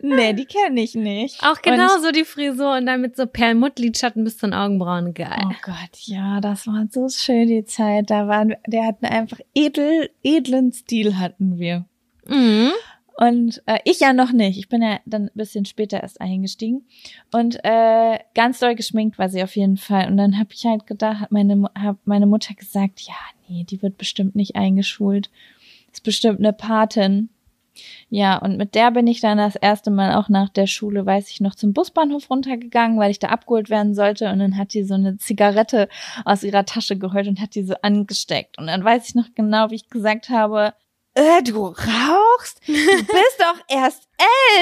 Nee, 0.00 0.32
die 0.32 0.44
kenne 0.44 0.80
ich 0.80 0.94
nicht. 0.94 1.42
Auch 1.42 1.60
genau 1.62 1.94
Und, 1.96 2.02
so 2.02 2.10
die 2.10 2.24
Frisur 2.24 2.76
und 2.76 2.86
dann 2.86 3.00
mit 3.00 3.16
so 3.16 3.26
Perlmuttlidschatten 3.26 4.24
bis 4.24 4.38
zu 4.38 4.46
den 4.46 4.54
Augenbrauen. 4.54 5.14
Geil. 5.14 5.42
oh 5.44 5.54
Gott, 5.62 5.98
ja, 6.02 6.40
das 6.40 6.66
war 6.66 6.86
so 6.90 7.08
schön 7.08 7.48
die 7.48 7.64
Zeit. 7.64 8.10
Da 8.10 8.28
waren, 8.28 8.54
der 8.66 8.84
hatten 8.86 9.06
einfach 9.06 9.40
edel, 9.54 10.10
edlen 10.22 10.72
Stil 10.72 11.18
hatten 11.18 11.58
wir. 11.58 11.84
Mhm. 12.26 12.70
Und 13.16 13.62
äh, 13.66 13.78
ich 13.84 14.00
ja 14.00 14.12
noch 14.12 14.32
nicht. 14.32 14.58
Ich 14.58 14.68
bin 14.68 14.82
ja 14.82 14.98
dann 15.04 15.24
ein 15.24 15.30
bisschen 15.34 15.64
später 15.64 16.02
erst 16.02 16.20
eingestiegen. 16.20 16.86
Und 17.32 17.58
äh, 17.62 18.18
ganz 18.34 18.58
doll 18.58 18.74
geschminkt 18.74 19.18
war 19.18 19.28
sie 19.28 19.42
auf 19.42 19.54
jeden 19.54 19.76
Fall. 19.76 20.08
Und 20.08 20.16
dann 20.16 20.38
habe 20.38 20.50
ich 20.52 20.64
halt 20.64 20.86
gedacht, 20.86 21.20
hat 21.20 21.32
meine, 21.32 21.70
hab 21.78 21.98
meine 22.04 22.26
Mutter 22.26 22.54
gesagt, 22.54 23.00
ja, 23.00 23.14
nee, 23.48 23.64
die 23.64 23.82
wird 23.82 23.98
bestimmt 23.98 24.34
nicht 24.34 24.56
eingeschult. 24.56 25.30
Ist 25.92 26.04
bestimmt 26.04 26.38
eine 26.38 26.52
Patin. 26.52 27.28
Ja, 28.08 28.38
und 28.38 28.56
mit 28.56 28.74
der 28.74 28.90
bin 28.90 29.06
ich 29.06 29.20
dann 29.20 29.38
das 29.38 29.56
erste 29.56 29.90
Mal 29.90 30.14
auch 30.14 30.28
nach 30.28 30.48
der 30.48 30.66
Schule, 30.66 31.06
weiß 31.06 31.30
ich 31.30 31.40
noch, 31.40 31.54
zum 31.54 31.72
Busbahnhof 31.72 32.30
runtergegangen, 32.30 32.98
weil 32.98 33.10
ich 33.10 33.18
da 33.18 33.28
abgeholt 33.28 33.70
werden 33.70 33.94
sollte. 33.94 34.30
Und 34.30 34.38
dann 34.38 34.56
hat 34.56 34.74
die 34.74 34.84
so 34.84 34.94
eine 34.94 35.16
Zigarette 35.18 35.88
aus 36.24 36.42
ihrer 36.42 36.64
Tasche 36.64 36.98
geholt 36.98 37.28
und 37.28 37.40
hat 37.40 37.54
die 37.54 37.64
so 37.64 37.74
angesteckt. 37.82 38.58
Und 38.58 38.66
dann 38.66 38.84
weiß 38.84 39.08
ich 39.08 39.14
noch 39.14 39.34
genau, 39.34 39.70
wie 39.70 39.76
ich 39.76 39.88
gesagt 39.88 40.28
habe, 40.28 40.74
äh, 41.14 41.42
du 41.42 41.66
rauchst? 41.66 42.60
Du 42.66 42.72
bist 42.72 43.38
doch 43.38 43.60
erst 43.68 44.08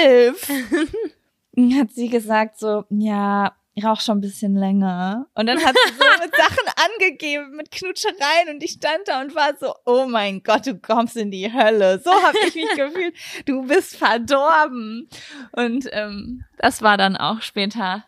elf. 0.04 0.48
Und 1.56 1.76
hat 1.76 1.90
sie 1.90 2.08
gesagt 2.08 2.58
so, 2.58 2.84
ja, 2.90 3.52
ich 3.74 3.84
rauch 3.84 4.00
schon 4.00 4.18
ein 4.18 4.20
bisschen 4.20 4.54
länger. 4.56 5.26
Und 5.34 5.46
dann 5.46 5.58
hat 5.64 5.74
sie 5.86 5.92
so 5.94 6.04
mit 6.24 6.34
Sachen 6.36 6.68
angegeben, 6.92 7.56
mit 7.56 7.70
Knutschereien 7.70 8.48
und 8.50 8.62
ich 8.62 8.72
stand 8.72 9.06
da 9.06 9.20
und 9.20 9.34
war 9.34 9.52
so, 9.60 9.74
oh 9.86 10.06
mein 10.06 10.42
Gott, 10.42 10.66
du 10.66 10.76
kommst 10.78 11.16
in 11.16 11.30
die 11.30 11.52
Hölle. 11.52 12.00
So 12.04 12.10
habe 12.10 12.36
ich 12.46 12.54
mich 12.54 12.68
gefühlt. 12.76 13.14
Du 13.46 13.66
bist 13.66 13.96
verdorben. 13.96 15.08
Und 15.52 15.88
ähm, 15.92 16.44
das 16.58 16.82
war 16.82 16.96
dann 16.96 17.16
auch 17.16 17.42
später 17.42 18.04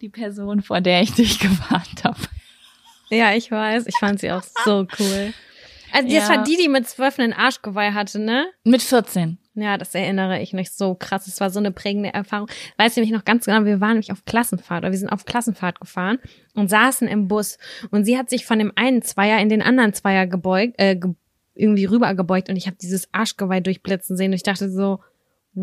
die 0.00 0.08
Person, 0.10 0.62
vor 0.62 0.80
der 0.80 1.02
ich 1.02 1.12
dich 1.14 1.38
gewarnt 1.40 2.04
habe. 2.04 2.20
Ja, 3.08 3.32
ich 3.34 3.50
weiß. 3.50 3.86
Ich 3.88 3.96
fand 3.98 4.20
sie 4.20 4.30
auch 4.30 4.42
so 4.64 4.86
cool. 4.98 5.32
Also 5.92 6.08
das 6.14 6.28
Ja. 6.28 6.36
war 6.36 6.44
die, 6.44 6.56
die 6.56 6.68
mit 6.68 6.88
zwölf 6.88 7.18
einen 7.18 7.32
Arschgeweih 7.32 7.92
hatte, 7.92 8.20
ne? 8.20 8.46
Mit 8.62 8.80
14. 8.82 9.38
Ja, 9.60 9.76
das 9.76 9.94
erinnere 9.94 10.40
ich 10.40 10.52
mich 10.52 10.70
so 10.70 10.94
krass. 10.94 11.26
Es 11.26 11.40
war 11.40 11.50
so 11.50 11.58
eine 11.58 11.70
prägende 11.70 12.14
Erfahrung. 12.14 12.48
Weiß 12.78 12.96
nämlich 12.96 13.12
noch 13.12 13.24
ganz 13.24 13.44
genau, 13.44 13.64
wir 13.66 13.80
waren 13.80 13.90
nämlich 13.90 14.10
auf 14.10 14.24
Klassenfahrt 14.24 14.82
oder 14.82 14.90
wir 14.90 14.98
sind 14.98 15.10
auf 15.10 15.26
Klassenfahrt 15.26 15.80
gefahren 15.80 16.18
und 16.54 16.70
saßen 16.70 17.06
im 17.06 17.28
Bus 17.28 17.58
und 17.90 18.04
sie 18.04 18.16
hat 18.16 18.30
sich 18.30 18.46
von 18.46 18.58
dem 18.58 18.72
einen 18.74 19.02
Zweier 19.02 19.38
in 19.40 19.50
den 19.50 19.60
anderen 19.60 19.92
Zweier 19.92 20.26
gebeugt, 20.26 20.74
äh, 20.78 20.96
ge 20.96 21.14
irgendwie 21.54 21.84
rübergebeugt 21.84 22.48
und 22.48 22.56
ich 22.56 22.66
habe 22.66 22.78
dieses 22.80 23.12
Arschgeweih 23.12 23.60
durchblitzen 23.60 24.16
sehen 24.16 24.30
und 24.30 24.36
ich 24.36 24.44
dachte 24.44 24.70
so, 24.70 25.00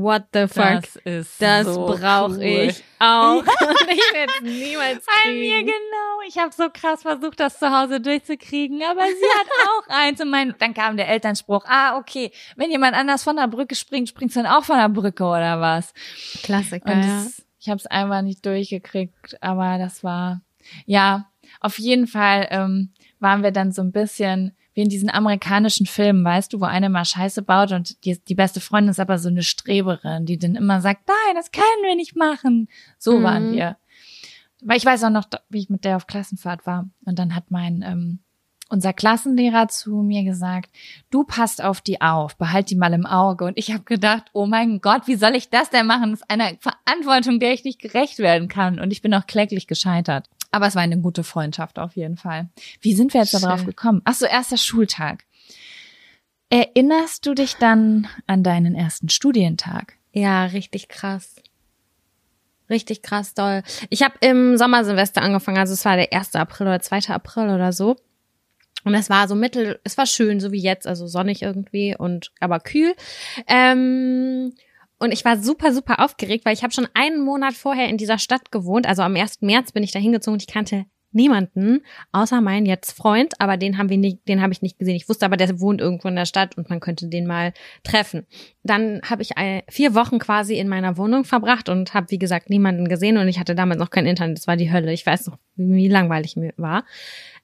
what 0.01 0.23
the 0.33 0.47
fuck? 0.47 0.81
Das 0.81 0.95
ist 0.97 1.41
Das 1.41 1.65
so 1.65 1.85
brauche 1.85 2.35
cool. 2.37 2.43
ich 2.69 2.83
auch. 2.99 3.43
Ich 3.43 4.13
werde 4.13 4.31
es 4.37 4.41
niemals 4.41 5.05
Bei 5.25 5.31
mir 5.31 5.55
kriegen. 5.57 5.67
genau. 5.67 6.27
Ich 6.27 6.37
habe 6.37 6.51
so 6.53 6.69
krass 6.73 7.01
versucht, 7.03 7.39
das 7.39 7.59
zu 7.59 7.69
Hause 7.71 8.01
durchzukriegen, 8.01 8.81
aber 8.83 9.01
sie 9.05 9.39
hat 9.39 9.47
auch 9.69 9.87
eins. 9.89 10.19
Und 10.21 10.29
mein, 10.29 10.55
dann 10.59 10.73
kam 10.73 10.97
der 10.97 11.07
Elternspruch, 11.07 11.65
ah, 11.67 11.97
okay, 11.97 12.31
wenn 12.55 12.71
jemand 12.71 12.95
anders 12.95 13.23
von 13.23 13.35
der 13.35 13.47
Brücke 13.47 13.75
springt, 13.75 14.09
springst 14.09 14.35
du 14.35 14.43
dann 14.43 14.51
auch 14.51 14.63
von 14.63 14.77
der 14.77 14.89
Brücke 14.89 15.23
oder 15.23 15.61
was? 15.61 15.93
Klassiker, 16.43 16.91
Und 16.91 17.01
das, 17.03 17.41
ich 17.59 17.69
habe 17.69 17.77
es 17.77 17.85
einfach 17.87 18.21
nicht 18.21 18.45
durchgekriegt, 18.45 19.41
aber 19.41 19.77
das 19.77 20.03
war, 20.03 20.41
ja, 20.85 21.29
auf 21.61 21.79
jeden 21.79 22.07
Fall 22.07 22.47
ähm, 22.51 22.93
waren 23.19 23.41
wir 23.43 23.51
dann 23.51 23.71
so 23.71 23.81
ein 23.81 23.91
bisschen 23.91 24.55
wie 24.77 24.83
in 24.83 24.89
diesen 24.89 25.09
amerikanischen 25.09 25.87
Filmen, 25.87 26.23
weißt 26.23 26.53
du, 26.53 26.61
wo 26.61 26.65
eine 26.65 26.89
mal 26.89 27.03
Scheiße 27.03 27.41
baut 27.41 27.71
und 27.71 28.05
die, 28.05 28.23
die 28.23 28.35
beste 28.35 28.61
Freundin 28.61 28.91
ist 28.91 28.99
aber 28.99 29.17
so 29.17 29.27
eine 29.27 29.41
Streberin, 29.41 30.27
die 30.27 30.37
dann 30.37 30.53
immer 30.53 30.81
sagt, 30.81 31.07
nein, 31.07 31.35
das 31.35 31.51
können 31.51 31.83
wir 31.83 31.95
nicht 31.95 32.15
machen. 32.15 32.67
So 32.99 33.17
Mhm. 33.17 33.23
waren 33.23 33.51
wir. 33.53 33.77
Weil 34.61 34.77
ich 34.77 34.85
weiß 34.85 35.03
auch 35.05 35.09
noch, 35.09 35.25
wie 35.49 35.57
ich 35.57 35.69
mit 35.71 35.83
der 35.83 35.95
auf 35.95 36.05
Klassenfahrt 36.05 36.67
war. 36.67 36.87
Und 37.05 37.17
dann 37.17 37.33
hat 37.33 37.49
mein 37.49 37.81
ähm, 37.81 38.19
unser 38.69 38.93
Klassenlehrer 38.93 39.67
zu 39.67 40.03
mir 40.03 40.23
gesagt, 40.23 40.69
du 41.09 41.23
passt 41.23 41.63
auf 41.63 41.81
die 41.81 42.01
auf, 42.01 42.37
behalt 42.37 42.69
die 42.69 42.75
mal 42.75 42.93
im 42.93 43.07
Auge. 43.07 43.45
Und 43.45 43.57
ich 43.57 43.71
habe 43.71 43.83
gedacht, 43.83 44.25
oh 44.33 44.45
mein 44.45 44.79
Gott, 44.79 45.07
wie 45.07 45.15
soll 45.15 45.35
ich 45.35 45.49
das 45.49 45.71
denn 45.71 45.87
machen? 45.87 46.11
Das 46.11 46.21
ist 46.21 46.29
eine 46.29 46.55
Verantwortung, 46.59 47.39
der 47.39 47.53
ich 47.53 47.63
nicht 47.63 47.79
gerecht 47.81 48.19
werden 48.19 48.47
kann. 48.47 48.79
Und 48.79 48.91
ich 48.91 49.01
bin 49.01 49.15
auch 49.15 49.25
kläglich 49.25 49.65
gescheitert. 49.65 50.29
Aber 50.51 50.67
es 50.67 50.75
war 50.75 50.81
eine 50.81 50.99
gute 50.99 51.23
Freundschaft 51.23 51.79
auf 51.79 51.95
jeden 51.95 52.17
Fall. 52.17 52.49
Wie 52.81 52.93
sind 52.93 53.13
wir 53.13 53.21
jetzt 53.21 53.31
Schön. 53.31 53.41
darauf 53.41 53.65
gekommen? 53.65 54.01
Ach 54.05 54.13
so, 54.13 54.25
erster 54.25 54.57
Schultag. 54.57 55.25
Erinnerst 56.49 57.25
du 57.25 57.33
dich 57.33 57.55
dann 57.55 58.07
an 58.25 58.43
deinen 58.43 58.73
ersten 58.73 59.09
Studientag? 59.09 59.97
Ja, 60.13 60.45
richtig 60.45 60.87
krass. 60.87 61.35
Richtig 62.69 63.01
krass 63.01 63.33
doll. 63.33 63.63
Ich 63.89 64.01
habe 64.03 64.15
im 64.21 64.57
Sommersemester 64.57 65.21
angefangen, 65.21 65.57
also 65.57 65.73
es 65.73 65.85
war 65.85 65.95
der 65.95 66.11
1. 66.11 66.35
April 66.35 66.67
oder 66.67 66.79
2. 66.81 67.13
April 67.13 67.49
oder 67.49 67.71
so. 67.71 67.97
Und 68.83 68.93
es 68.93 69.09
war 69.09 69.27
so 69.27 69.35
mittel, 69.35 69.79
es 69.83 69.97
war 69.97 70.05
schön, 70.05 70.39
so 70.39 70.51
wie 70.51 70.61
jetzt, 70.61 70.87
also 70.87 71.07
sonnig 71.07 71.41
irgendwie 71.41 71.95
und 71.97 72.31
aber 72.39 72.59
kühl. 72.59 72.95
Ähm, 73.47 74.53
und 74.99 75.11
ich 75.11 75.23
war 75.25 75.37
super, 75.37 75.73
super 75.73 76.03
aufgeregt, 76.03 76.45
weil 76.45 76.53
ich 76.53 76.63
habe 76.63 76.73
schon 76.73 76.87
einen 76.93 77.21
Monat 77.23 77.53
vorher 77.53 77.87
in 77.89 77.97
dieser 77.97 78.17
Stadt 78.17 78.51
gewohnt. 78.51 78.87
Also 78.87 79.01
am 79.03 79.15
1. 79.15 79.41
März 79.41 79.71
bin 79.71 79.83
ich 79.83 79.91
da 79.91 79.99
hingezogen 79.99 80.33
und 80.33 80.41
ich 80.41 80.47
kannte 80.47 80.85
niemanden, 81.13 81.83
außer 82.11 82.41
meinen 82.41 82.65
jetzt 82.65 82.91
Freund, 82.91 83.39
aber 83.39 83.55
den 83.57 83.77
haben 83.77 83.89
wir 83.89 83.97
nicht, 83.97 84.27
den 84.27 84.41
habe 84.41 84.51
ich 84.51 84.61
nicht 84.61 84.77
gesehen. 84.77 84.97
Ich 84.97 85.07
wusste 85.07 85.25
aber, 85.25 85.37
der 85.37 85.59
wohnt 85.59 85.81
irgendwo 85.81 86.09
in 86.09 86.15
der 86.15 86.25
Stadt 86.25 86.57
und 86.57 86.69
man 86.69 86.81
könnte 86.81 87.07
den 87.07 87.25
mal 87.25 87.53
treffen. 87.83 88.27
Dann 88.61 89.01
habe 89.09 89.21
ich 89.21 89.31
vier 89.69 89.95
Wochen 89.95 90.19
quasi 90.19 90.59
in 90.59 90.67
meiner 90.67 90.97
Wohnung 90.97 91.23
verbracht 91.23 91.69
und 91.69 91.93
habe, 91.93 92.11
wie 92.11 92.19
gesagt, 92.19 92.49
niemanden 92.49 92.87
gesehen 92.89 93.17
und 93.17 93.27
ich 93.29 93.39
hatte 93.39 93.55
damals 93.55 93.79
noch 93.79 93.89
kein 93.89 94.05
Internet. 94.05 94.37
Das 94.37 94.47
war 94.47 94.57
die 94.57 94.71
Hölle. 94.71 94.91
Ich 94.91 95.05
weiß 95.05 95.27
noch, 95.27 95.37
wie 95.55 95.87
langweilig 95.87 96.35
mir 96.35 96.53
war. 96.57 96.83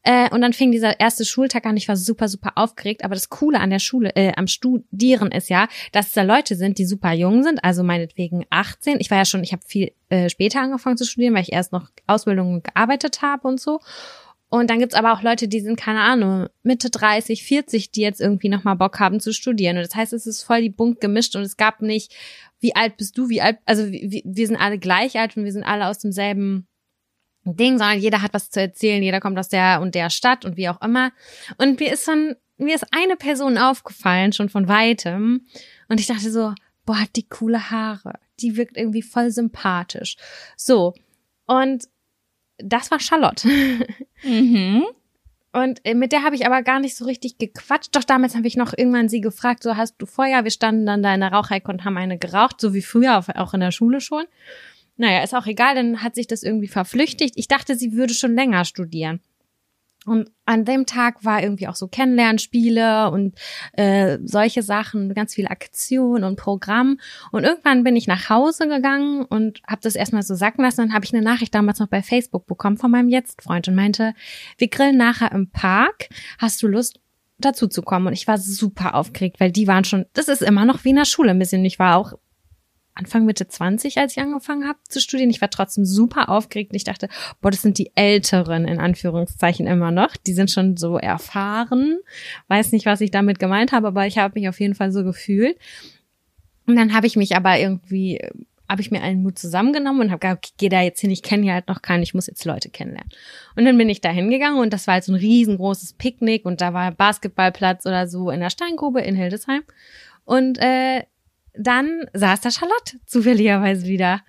Äh, 0.03 0.29
und 0.31 0.41
dann 0.41 0.53
fing 0.53 0.71
dieser 0.71 0.99
erste 0.99 1.25
Schultag 1.25 1.65
an. 1.65 1.77
Ich 1.77 1.87
war 1.87 1.95
super, 1.95 2.27
super 2.27 2.53
aufgeregt. 2.55 3.03
Aber 3.03 3.15
das 3.15 3.29
Coole 3.29 3.59
an 3.59 3.69
der 3.69 3.79
Schule, 3.79 4.15
äh, 4.15 4.33
am 4.35 4.47
Studieren 4.47 5.31
ist 5.31 5.49
ja, 5.49 5.67
dass 5.91 6.07
es 6.07 6.13
da 6.13 6.23
Leute 6.23 6.55
sind, 6.55 6.77
die 6.77 6.85
super 6.85 7.13
jung 7.13 7.43
sind. 7.43 7.63
Also 7.63 7.83
meinetwegen 7.83 8.45
18. 8.49 8.97
Ich 8.99 9.09
war 9.09 9.17
ja 9.17 9.25
schon, 9.25 9.43
ich 9.43 9.53
habe 9.53 9.63
viel 9.65 9.93
äh, 10.09 10.29
später 10.29 10.61
angefangen 10.61 10.97
zu 10.97 11.05
studieren, 11.05 11.33
weil 11.33 11.43
ich 11.43 11.53
erst 11.53 11.71
noch 11.71 11.89
Ausbildung 12.05 12.63
gearbeitet 12.63 13.21
habe 13.21 13.47
und 13.47 13.59
so. 13.59 13.79
Und 14.49 14.69
dann 14.69 14.77
gibt's 14.77 14.93
aber 14.93 15.13
auch 15.13 15.23
Leute, 15.23 15.47
die 15.47 15.61
sind, 15.61 15.79
keine 15.79 16.01
Ahnung, 16.01 16.47
Mitte 16.61 16.91
30, 16.91 17.43
40, 17.43 17.89
die 17.89 18.01
jetzt 18.01 18.21
irgendwie 18.21 18.49
nochmal 18.49 18.75
Bock 18.75 18.99
haben 18.99 19.19
zu 19.19 19.33
studieren. 19.33 19.77
Und 19.77 19.87
das 19.87 19.95
heißt, 19.95 20.13
es 20.13 20.27
ist 20.27 20.43
voll 20.43 20.61
die 20.61 20.69
bunt 20.69 21.01
gemischt 21.01 21.35
und 21.35 21.41
es 21.41 21.57
gab 21.57 21.81
nicht, 21.81 22.13
wie 22.59 22.75
alt 22.75 22.97
bist 22.97 23.17
du, 23.17 23.29
wie 23.29 23.41
alt, 23.41 23.57
also 23.65 23.91
wir, 23.91 24.21
wir 24.23 24.47
sind 24.47 24.57
alle 24.57 24.77
gleich 24.77 25.17
alt 25.17 25.35
und 25.37 25.43
wir 25.43 25.51
sind 25.51 25.63
alle 25.63 25.87
aus 25.87 25.97
demselben 25.97 26.67
Ding, 27.45 27.77
sondern 27.77 27.99
jeder 27.99 28.21
hat 28.21 28.33
was 28.33 28.49
zu 28.49 28.61
erzählen, 28.61 29.03
jeder 29.03 29.19
kommt 29.19 29.37
aus 29.37 29.49
der 29.49 29.81
und 29.81 29.95
der 29.95 30.09
Stadt 30.09 30.45
und 30.45 30.57
wie 30.57 30.69
auch 30.69 30.81
immer. 30.81 31.11
Und 31.57 31.79
mir 31.79 31.93
ist 31.93 32.05
schon, 32.05 32.35
mir 32.57 32.75
ist 32.75 32.85
eine 32.91 33.15
Person 33.15 33.57
aufgefallen, 33.57 34.33
schon 34.33 34.49
von 34.49 34.67
weitem. 34.67 35.45
Und 35.89 35.99
ich 35.99 36.07
dachte 36.07 36.31
so, 36.31 36.53
boah, 36.85 37.01
hat 37.01 37.15
die 37.15 37.27
coole 37.27 37.69
Haare. 37.69 38.13
Die 38.39 38.57
wirkt 38.57 38.77
irgendwie 38.77 39.01
voll 39.01 39.31
sympathisch. 39.31 40.17
So. 40.55 40.93
Und 41.45 41.85
das 42.57 42.91
war 42.91 42.99
Charlotte. 42.99 43.47
Mhm. 44.23 44.85
Und 45.51 45.85
äh, 45.85 45.93
mit 45.93 46.11
der 46.11 46.23
habe 46.23 46.35
ich 46.35 46.47
aber 46.47 46.63
gar 46.63 46.79
nicht 46.79 46.95
so 46.95 47.05
richtig 47.05 47.37
gequatscht. 47.37 47.95
Doch 47.95 48.03
damals 48.03 48.35
habe 48.35 48.47
ich 48.47 48.57
noch 48.57 48.73
irgendwann 48.75 49.07
sie 49.07 49.21
gefragt, 49.21 49.61
so 49.61 49.77
hast 49.77 49.95
du 49.99 50.07
Feuer? 50.07 50.43
Wir 50.43 50.51
standen 50.51 50.85
dann 50.85 51.03
da 51.03 51.13
in 51.13 51.19
der 51.19 51.31
Rauchecke 51.31 51.71
und 51.71 51.85
haben 51.85 51.97
eine 51.97 52.17
geraucht, 52.17 52.59
so 52.59 52.73
wie 52.73 52.81
früher, 52.81 53.23
auch 53.35 53.53
in 53.53 53.59
der 53.59 53.71
Schule 53.71 54.01
schon. 54.01 54.23
Naja, 54.95 55.23
ist 55.23 55.33
auch 55.33 55.47
egal, 55.47 55.75
dann 55.75 56.03
hat 56.03 56.15
sich 56.15 56.27
das 56.27 56.43
irgendwie 56.43 56.67
verflüchtigt. 56.67 57.33
Ich 57.35 57.47
dachte, 57.47 57.75
sie 57.75 57.93
würde 57.93 58.13
schon 58.13 58.35
länger 58.35 58.65
studieren. 58.65 59.21
Und 60.05 60.29
an 60.45 60.65
dem 60.65 60.85
Tag 60.85 61.23
war 61.23 61.41
irgendwie 61.41 61.67
auch 61.67 61.75
so 61.75 61.87
Kennenlernspiele 61.87 63.09
und 63.09 63.35
äh, 63.73 64.17
solche 64.23 64.61
Sachen, 64.61 65.13
ganz 65.13 65.33
viel 65.33 65.47
Aktion 65.47 66.23
und 66.23 66.35
Programm. 66.35 66.99
Und 67.31 67.45
irgendwann 67.45 67.83
bin 67.83 67.95
ich 67.95 68.07
nach 68.07 68.29
Hause 68.29 68.67
gegangen 68.67 69.23
und 69.23 69.61
habe 69.65 69.81
das 69.81 69.95
erstmal 69.95 70.23
so 70.23 70.35
sacken 70.35 70.63
lassen. 70.63 70.81
Dann 70.81 70.93
habe 70.93 71.05
ich 71.05 71.13
eine 71.13 71.23
Nachricht 71.23 71.55
damals 71.55 71.79
noch 71.79 71.87
bei 71.87 72.01
Facebook 72.01 72.45
bekommen 72.47 72.77
von 72.77 72.91
meinem 72.91 73.09
Jetzt-Freund 73.09 73.67
und 73.69 73.75
meinte, 73.75 74.13
wir 74.57 74.67
grillen 74.67 74.97
nachher 74.97 75.31
im 75.31 75.49
Park. 75.49 76.09
Hast 76.37 76.61
du 76.61 76.67
Lust, 76.67 76.99
dazu 77.37 77.67
zu 77.67 77.81
kommen? 77.81 78.07
Und 78.07 78.13
ich 78.13 78.27
war 78.27 78.37
super 78.37 78.95
aufgeregt, 78.95 79.39
weil 79.39 79.51
die 79.51 79.67
waren 79.67 79.83
schon, 79.85 80.05
das 80.13 80.27
ist 80.27 80.41
immer 80.41 80.65
noch 80.65 80.83
wie 80.83 80.89
in 80.89 80.97
der 80.97 81.05
Schule 81.05 81.31
ein 81.31 81.39
bisschen. 81.39 81.63
Ich 81.65 81.79
war 81.79 81.97
auch 81.97 82.13
Anfang 82.95 83.25
Mitte 83.25 83.47
20, 83.47 83.97
als 83.97 84.15
ich 84.15 84.21
angefangen 84.21 84.67
habe 84.67 84.77
zu 84.87 85.01
studieren. 85.01 85.29
Ich 85.29 85.41
war 85.41 85.49
trotzdem 85.49 85.83
super 85.83 86.29
aufgeregt. 86.29 86.71
und 86.71 86.75
Ich 86.75 86.83
dachte, 86.83 87.09
boah, 87.41 87.49
das 87.49 87.61
sind 87.61 87.77
die 87.77 87.91
Älteren 87.95 88.65
in 88.67 88.79
Anführungszeichen 88.79 89.65
immer 89.65 89.91
noch. 89.91 90.15
Die 90.15 90.33
sind 90.33 90.51
schon 90.51 90.77
so 90.77 90.97
erfahren. 90.97 91.97
Weiß 92.49 92.71
nicht, 92.71 92.85
was 92.85 93.01
ich 93.01 93.11
damit 93.11 93.39
gemeint 93.39 93.71
habe, 93.71 93.87
aber 93.87 94.05
ich 94.05 94.17
habe 94.17 94.39
mich 94.39 94.47
auf 94.47 94.59
jeden 94.59 94.75
Fall 94.75 94.91
so 94.91 95.03
gefühlt. 95.03 95.57
Und 96.67 96.75
dann 96.75 96.93
habe 96.93 97.07
ich 97.07 97.15
mich 97.15 97.35
aber 97.35 97.59
irgendwie, 97.59 98.21
habe 98.69 98.81
ich 98.81 98.91
mir 98.91 99.01
allen 99.01 99.23
Mut 99.23 99.39
zusammengenommen 99.39 100.01
und 100.01 100.11
habe 100.11 100.19
gesagt, 100.19 100.45
okay, 100.45 100.53
geh 100.57 100.69
da 100.69 100.81
jetzt 100.81 101.01
hin, 101.01 101.11
ich 101.11 101.23
kenne 101.23 101.43
hier 101.43 101.53
halt 101.53 101.67
noch 101.67 101.81
keinen, 101.81 102.03
ich 102.03 102.13
muss 102.13 102.27
jetzt 102.27 102.45
Leute 102.45 102.69
kennenlernen. 102.69 103.09
Und 103.55 103.65
dann 103.65 103.77
bin 103.77 103.89
ich 103.89 104.01
da 104.01 104.09
hingegangen 104.09 104.59
und 104.59 104.71
das 104.71 104.87
war 104.87 104.95
halt 104.95 105.03
so 105.03 105.11
ein 105.13 105.19
riesengroßes 105.19 105.93
Picknick 105.93 106.45
und 106.45 106.61
da 106.61 106.73
war 106.73 106.91
Basketballplatz 106.91 107.85
oder 107.85 108.07
so 108.07 108.29
in 108.29 108.39
der 108.39 108.49
Steingrube 108.49 109.01
in 109.01 109.15
Hildesheim. 109.15 109.63
Und 110.25 110.57
äh, 110.59 111.03
dann 111.55 112.05
saß 112.13 112.41
da 112.41 112.51
Charlotte 112.51 112.99
zufälligerweise 113.05 113.85
wieder. 113.85 114.21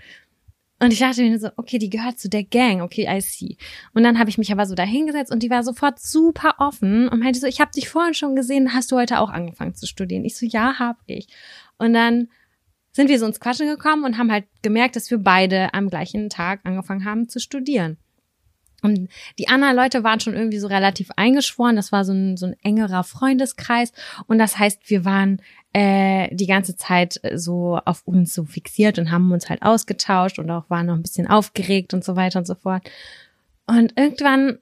Und 0.80 0.92
ich 0.92 0.98
dachte 0.98 1.22
mir 1.22 1.38
so, 1.38 1.48
okay, 1.56 1.78
die 1.78 1.88
gehört 1.88 2.18
zu 2.18 2.28
der 2.28 2.44
Gang, 2.44 2.82
okay, 2.82 3.06
I 3.08 3.20
see. 3.20 3.56
Und 3.94 4.02
dann 4.02 4.18
habe 4.18 4.28
ich 4.28 4.38
mich 4.38 4.52
aber 4.52 4.66
so 4.66 4.74
da 4.74 4.82
hingesetzt 4.82 5.32
und 5.32 5.42
die 5.42 5.50
war 5.50 5.62
sofort 5.62 6.00
super 6.00 6.56
offen 6.58 7.08
und 7.08 7.20
meinte 7.20 7.38
so, 7.38 7.46
ich 7.46 7.60
habe 7.60 7.70
dich 7.70 7.88
vorhin 7.88 8.14
schon 8.14 8.36
gesehen, 8.36 8.74
hast 8.74 8.92
du 8.92 8.96
heute 8.96 9.20
auch 9.20 9.30
angefangen 9.30 9.74
zu 9.74 9.86
studieren? 9.86 10.24
Ich 10.24 10.36
so, 10.36 10.44
ja, 10.44 10.78
hab 10.78 10.98
ich. 11.06 11.28
Und 11.78 11.94
dann 11.94 12.28
sind 12.92 13.08
wir 13.08 13.18
so 13.18 13.26
ins 13.26 13.40
Quatschen 13.40 13.68
gekommen 13.68 14.04
und 14.04 14.18
haben 14.18 14.30
halt 14.30 14.44
gemerkt, 14.62 14.96
dass 14.96 15.10
wir 15.10 15.18
beide 15.18 15.72
am 15.74 15.90
gleichen 15.90 16.28
Tag 16.28 16.60
angefangen 16.64 17.04
haben 17.04 17.28
zu 17.28 17.40
studieren. 17.40 17.96
Und 18.82 19.08
die 19.38 19.48
anderen 19.48 19.74
Leute 19.74 20.04
waren 20.04 20.20
schon 20.20 20.34
irgendwie 20.34 20.58
so 20.58 20.66
relativ 20.66 21.10
eingeschworen. 21.16 21.74
Das 21.74 21.90
war 21.90 22.04
so 22.04 22.12
ein, 22.12 22.36
so 22.36 22.46
ein 22.46 22.56
engerer 22.62 23.02
Freundeskreis. 23.02 23.92
Und 24.26 24.38
das 24.38 24.58
heißt, 24.58 24.90
wir 24.90 25.06
waren 25.06 25.40
äh, 25.74 26.34
die 26.34 26.46
ganze 26.46 26.76
Zeit 26.76 27.20
so 27.34 27.78
auf 27.84 28.06
uns 28.06 28.32
so 28.32 28.44
fixiert 28.44 28.98
und 28.98 29.10
haben 29.10 29.32
uns 29.32 29.50
halt 29.50 29.62
ausgetauscht 29.62 30.38
und 30.38 30.48
auch 30.50 30.70
waren 30.70 30.86
noch 30.86 30.94
ein 30.94 31.02
bisschen 31.02 31.26
aufgeregt 31.26 31.92
und 31.92 32.04
so 32.04 32.14
weiter 32.14 32.38
und 32.38 32.46
so 32.46 32.54
fort. 32.54 32.88
Und 33.66 33.92
irgendwann 33.98 34.58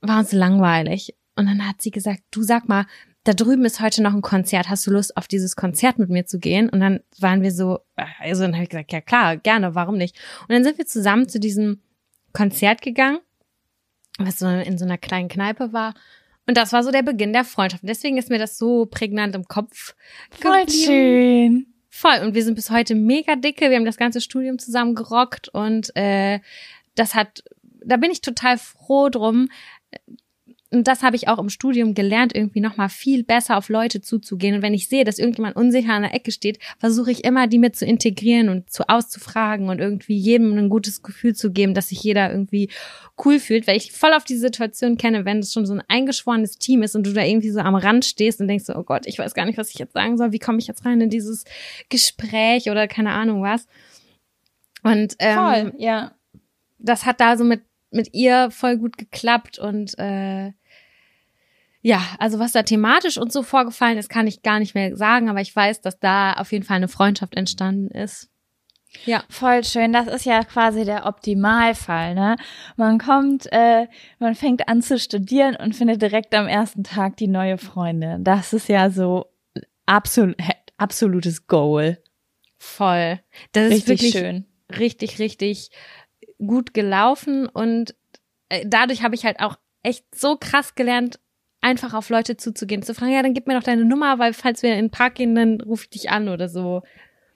war 0.00 0.18
uns 0.18 0.32
langweilig. 0.32 1.14
Und 1.36 1.46
dann 1.46 1.66
hat 1.66 1.80
sie 1.80 1.92
gesagt, 1.92 2.22
du 2.32 2.42
sag 2.42 2.68
mal, 2.68 2.86
da 3.22 3.32
drüben 3.32 3.64
ist 3.64 3.80
heute 3.80 4.02
noch 4.02 4.12
ein 4.12 4.22
Konzert. 4.22 4.68
Hast 4.68 4.86
du 4.86 4.90
Lust, 4.90 5.16
auf 5.16 5.28
dieses 5.28 5.54
Konzert 5.54 5.98
mit 5.98 6.10
mir 6.10 6.26
zu 6.26 6.40
gehen? 6.40 6.68
Und 6.68 6.80
dann 6.80 7.00
waren 7.20 7.42
wir 7.42 7.52
so, 7.52 7.80
also 8.18 8.42
dann 8.42 8.54
habe 8.54 8.64
ich 8.64 8.70
gesagt, 8.70 8.92
ja 8.92 9.00
klar, 9.00 9.36
gerne, 9.36 9.76
warum 9.76 9.96
nicht? 9.96 10.18
Und 10.42 10.50
dann 10.50 10.64
sind 10.64 10.78
wir 10.78 10.86
zusammen 10.86 11.28
zu 11.28 11.38
diesem 11.38 11.80
Konzert 12.32 12.82
gegangen, 12.82 13.18
was 14.18 14.40
so 14.40 14.48
in 14.48 14.78
so 14.78 14.84
einer 14.84 14.98
kleinen 14.98 15.28
Kneipe 15.28 15.72
war. 15.72 15.94
Und 16.50 16.56
das 16.56 16.72
war 16.72 16.82
so 16.82 16.90
der 16.90 17.04
Beginn 17.04 17.32
der 17.32 17.44
Freundschaft. 17.44 17.84
Deswegen 17.86 18.18
ist 18.18 18.28
mir 18.28 18.40
das 18.40 18.58
so 18.58 18.84
prägnant 18.84 19.36
im 19.36 19.44
Kopf. 19.44 19.94
Voll 20.32 20.68
schön. 20.68 21.72
Voll. 21.88 22.24
Und 22.24 22.34
wir 22.34 22.42
sind 22.42 22.56
bis 22.56 22.70
heute 22.70 22.96
mega 22.96 23.36
dicke. 23.36 23.70
Wir 23.70 23.76
haben 23.76 23.84
das 23.84 23.96
ganze 23.96 24.20
Studium 24.20 24.58
zusammen 24.58 24.96
gerockt 24.96 25.48
und 25.48 25.94
äh, 25.94 26.40
das 26.96 27.14
hat, 27.14 27.44
da 27.62 27.98
bin 27.98 28.10
ich 28.10 28.20
total 28.20 28.58
froh 28.58 29.10
drum. 29.10 29.48
Und 30.72 30.86
das 30.86 31.02
habe 31.02 31.16
ich 31.16 31.26
auch 31.26 31.38
im 31.38 31.48
Studium 31.48 31.94
gelernt, 31.94 32.32
irgendwie 32.32 32.60
nochmal 32.60 32.88
viel 32.88 33.24
besser 33.24 33.56
auf 33.56 33.68
Leute 33.68 34.00
zuzugehen. 34.00 34.54
Und 34.54 34.62
wenn 34.62 34.72
ich 34.72 34.88
sehe, 34.88 35.02
dass 35.02 35.18
irgendjemand 35.18 35.56
unsicher 35.56 35.94
an 35.94 36.02
der 36.02 36.14
Ecke 36.14 36.30
steht, 36.30 36.60
versuche 36.78 37.10
ich 37.10 37.24
immer, 37.24 37.48
die 37.48 37.58
mit 37.58 37.74
zu 37.74 37.84
integrieren 37.84 38.48
und 38.48 38.70
zu 38.70 38.88
auszufragen 38.88 39.68
und 39.68 39.80
irgendwie 39.80 40.16
jedem 40.16 40.56
ein 40.56 40.68
gutes 40.68 41.02
Gefühl 41.02 41.34
zu 41.34 41.50
geben, 41.50 41.74
dass 41.74 41.88
sich 41.88 42.00
jeder 42.04 42.30
irgendwie 42.30 42.70
cool 43.24 43.40
fühlt, 43.40 43.66
weil 43.66 43.76
ich 43.76 43.90
voll 43.90 44.12
auf 44.12 44.22
die 44.22 44.36
Situation 44.36 44.96
kenne, 44.96 45.24
wenn 45.24 45.40
es 45.40 45.52
schon 45.52 45.66
so 45.66 45.74
ein 45.74 45.82
eingeschworenes 45.88 46.56
Team 46.56 46.82
ist 46.82 46.94
und 46.94 47.04
du 47.04 47.12
da 47.12 47.24
irgendwie 47.24 47.50
so 47.50 47.58
am 47.58 47.74
Rand 47.74 48.04
stehst 48.04 48.40
und 48.40 48.46
denkst 48.46 48.66
so, 48.66 48.76
oh 48.76 48.84
Gott, 48.84 49.06
ich 49.06 49.18
weiß 49.18 49.34
gar 49.34 49.46
nicht, 49.46 49.58
was 49.58 49.70
ich 49.70 49.78
jetzt 49.78 49.94
sagen 49.94 50.16
soll, 50.18 50.30
wie 50.30 50.38
komme 50.38 50.58
ich 50.58 50.68
jetzt 50.68 50.84
rein 50.84 51.00
in 51.00 51.10
dieses 51.10 51.44
Gespräch 51.88 52.70
oder 52.70 52.86
keine 52.86 53.10
Ahnung 53.10 53.42
was. 53.42 53.66
Und 54.84 55.16
ähm, 55.18 55.36
Voll, 55.36 55.72
ja. 55.78 56.12
das 56.78 57.06
hat 57.06 57.20
da 57.20 57.36
so 57.36 57.42
mit 57.42 57.62
mit 57.90 58.14
ihr 58.14 58.50
voll 58.50 58.78
gut 58.78 58.96
geklappt 58.96 59.58
und 59.58 59.98
äh, 59.98 60.52
ja, 61.82 62.02
also 62.18 62.38
was 62.38 62.52
da 62.52 62.62
thematisch 62.62 63.16
und 63.18 63.32
so 63.32 63.42
vorgefallen 63.42 63.98
ist, 63.98 64.08
kann 64.08 64.26
ich 64.26 64.42
gar 64.42 64.58
nicht 64.58 64.74
mehr 64.74 64.96
sagen, 64.96 65.28
aber 65.28 65.40
ich 65.40 65.54
weiß, 65.54 65.80
dass 65.80 65.98
da 65.98 66.34
auf 66.34 66.52
jeden 66.52 66.64
Fall 66.64 66.76
eine 66.76 66.88
Freundschaft 66.88 67.34
entstanden 67.36 67.88
ist. 67.88 68.28
Ja. 69.04 69.22
Voll 69.28 69.64
schön. 69.64 69.92
Das 69.92 70.08
ist 70.08 70.24
ja 70.24 70.42
quasi 70.42 70.84
der 70.84 71.06
Optimalfall, 71.06 72.14
ne? 72.14 72.36
Man 72.76 72.98
kommt, 72.98 73.46
äh, 73.52 73.86
man 74.18 74.34
fängt 74.34 74.68
an 74.68 74.82
zu 74.82 74.98
studieren 74.98 75.56
und 75.56 75.76
findet 75.76 76.02
direkt 76.02 76.34
am 76.34 76.48
ersten 76.48 76.82
Tag 76.82 77.16
die 77.16 77.28
neue 77.28 77.56
Freundin. 77.56 78.24
Das 78.24 78.52
ist 78.52 78.68
ja 78.68 78.90
so 78.90 79.26
absolut, 79.86 80.36
absolutes 80.76 81.46
Goal. 81.46 81.98
Voll. 82.58 83.20
Das 83.52 83.66
ist 83.66 83.72
Richtig 83.72 83.88
wirklich 83.88 84.12
schön. 84.12 84.46
richtig, 84.76 85.18
richtig 85.18 85.70
gut 86.38 86.74
gelaufen 86.74 87.46
und 87.46 87.94
äh, 88.48 88.64
dadurch 88.66 89.02
habe 89.02 89.14
ich 89.14 89.24
halt 89.24 89.40
auch 89.40 89.56
echt 89.82 90.04
so 90.14 90.36
krass 90.36 90.74
gelernt, 90.74 91.20
einfach 91.60 91.94
auf 91.94 92.08
Leute 92.08 92.36
zuzugehen, 92.36 92.82
zu 92.82 92.94
fragen, 92.94 93.12
ja, 93.12 93.22
dann 93.22 93.34
gib 93.34 93.46
mir 93.46 93.54
doch 93.54 93.62
deine 93.62 93.84
Nummer, 93.84 94.18
weil 94.18 94.32
falls 94.32 94.62
wir 94.62 94.72
in 94.72 94.86
den 94.86 94.90
Park 94.90 95.16
gehen, 95.16 95.34
dann 95.34 95.60
ruf 95.60 95.84
ich 95.84 95.90
dich 95.90 96.10
an 96.10 96.28
oder 96.28 96.48
so. 96.48 96.82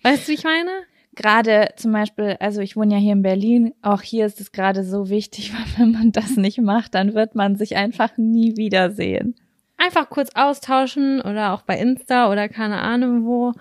Weißt 0.02 0.26
du, 0.26 0.32
wie 0.32 0.36
ich 0.36 0.44
meine? 0.44 0.70
Gerade 1.14 1.68
zum 1.76 1.92
Beispiel, 1.92 2.36
also 2.40 2.60
ich 2.60 2.76
wohne 2.76 2.94
ja 2.94 3.00
hier 3.00 3.12
in 3.12 3.22
Berlin, 3.22 3.72
auch 3.82 4.02
hier 4.02 4.26
ist 4.26 4.40
es 4.40 4.50
gerade 4.50 4.82
so 4.82 5.08
wichtig, 5.08 5.52
weil 5.54 5.78
wenn 5.78 5.92
man 5.92 6.12
das 6.12 6.36
nicht 6.36 6.60
macht, 6.60 6.94
dann 6.94 7.14
wird 7.14 7.34
man 7.34 7.56
sich 7.56 7.76
einfach 7.76 8.16
nie 8.16 8.56
wiedersehen. 8.56 9.34
Einfach 9.76 10.08
kurz 10.08 10.30
austauschen 10.34 11.20
oder 11.20 11.52
auch 11.52 11.62
bei 11.62 11.78
Insta 11.78 12.30
oder 12.30 12.48
keine 12.48 12.80
Ahnung 12.80 13.24
wo 13.24 13.52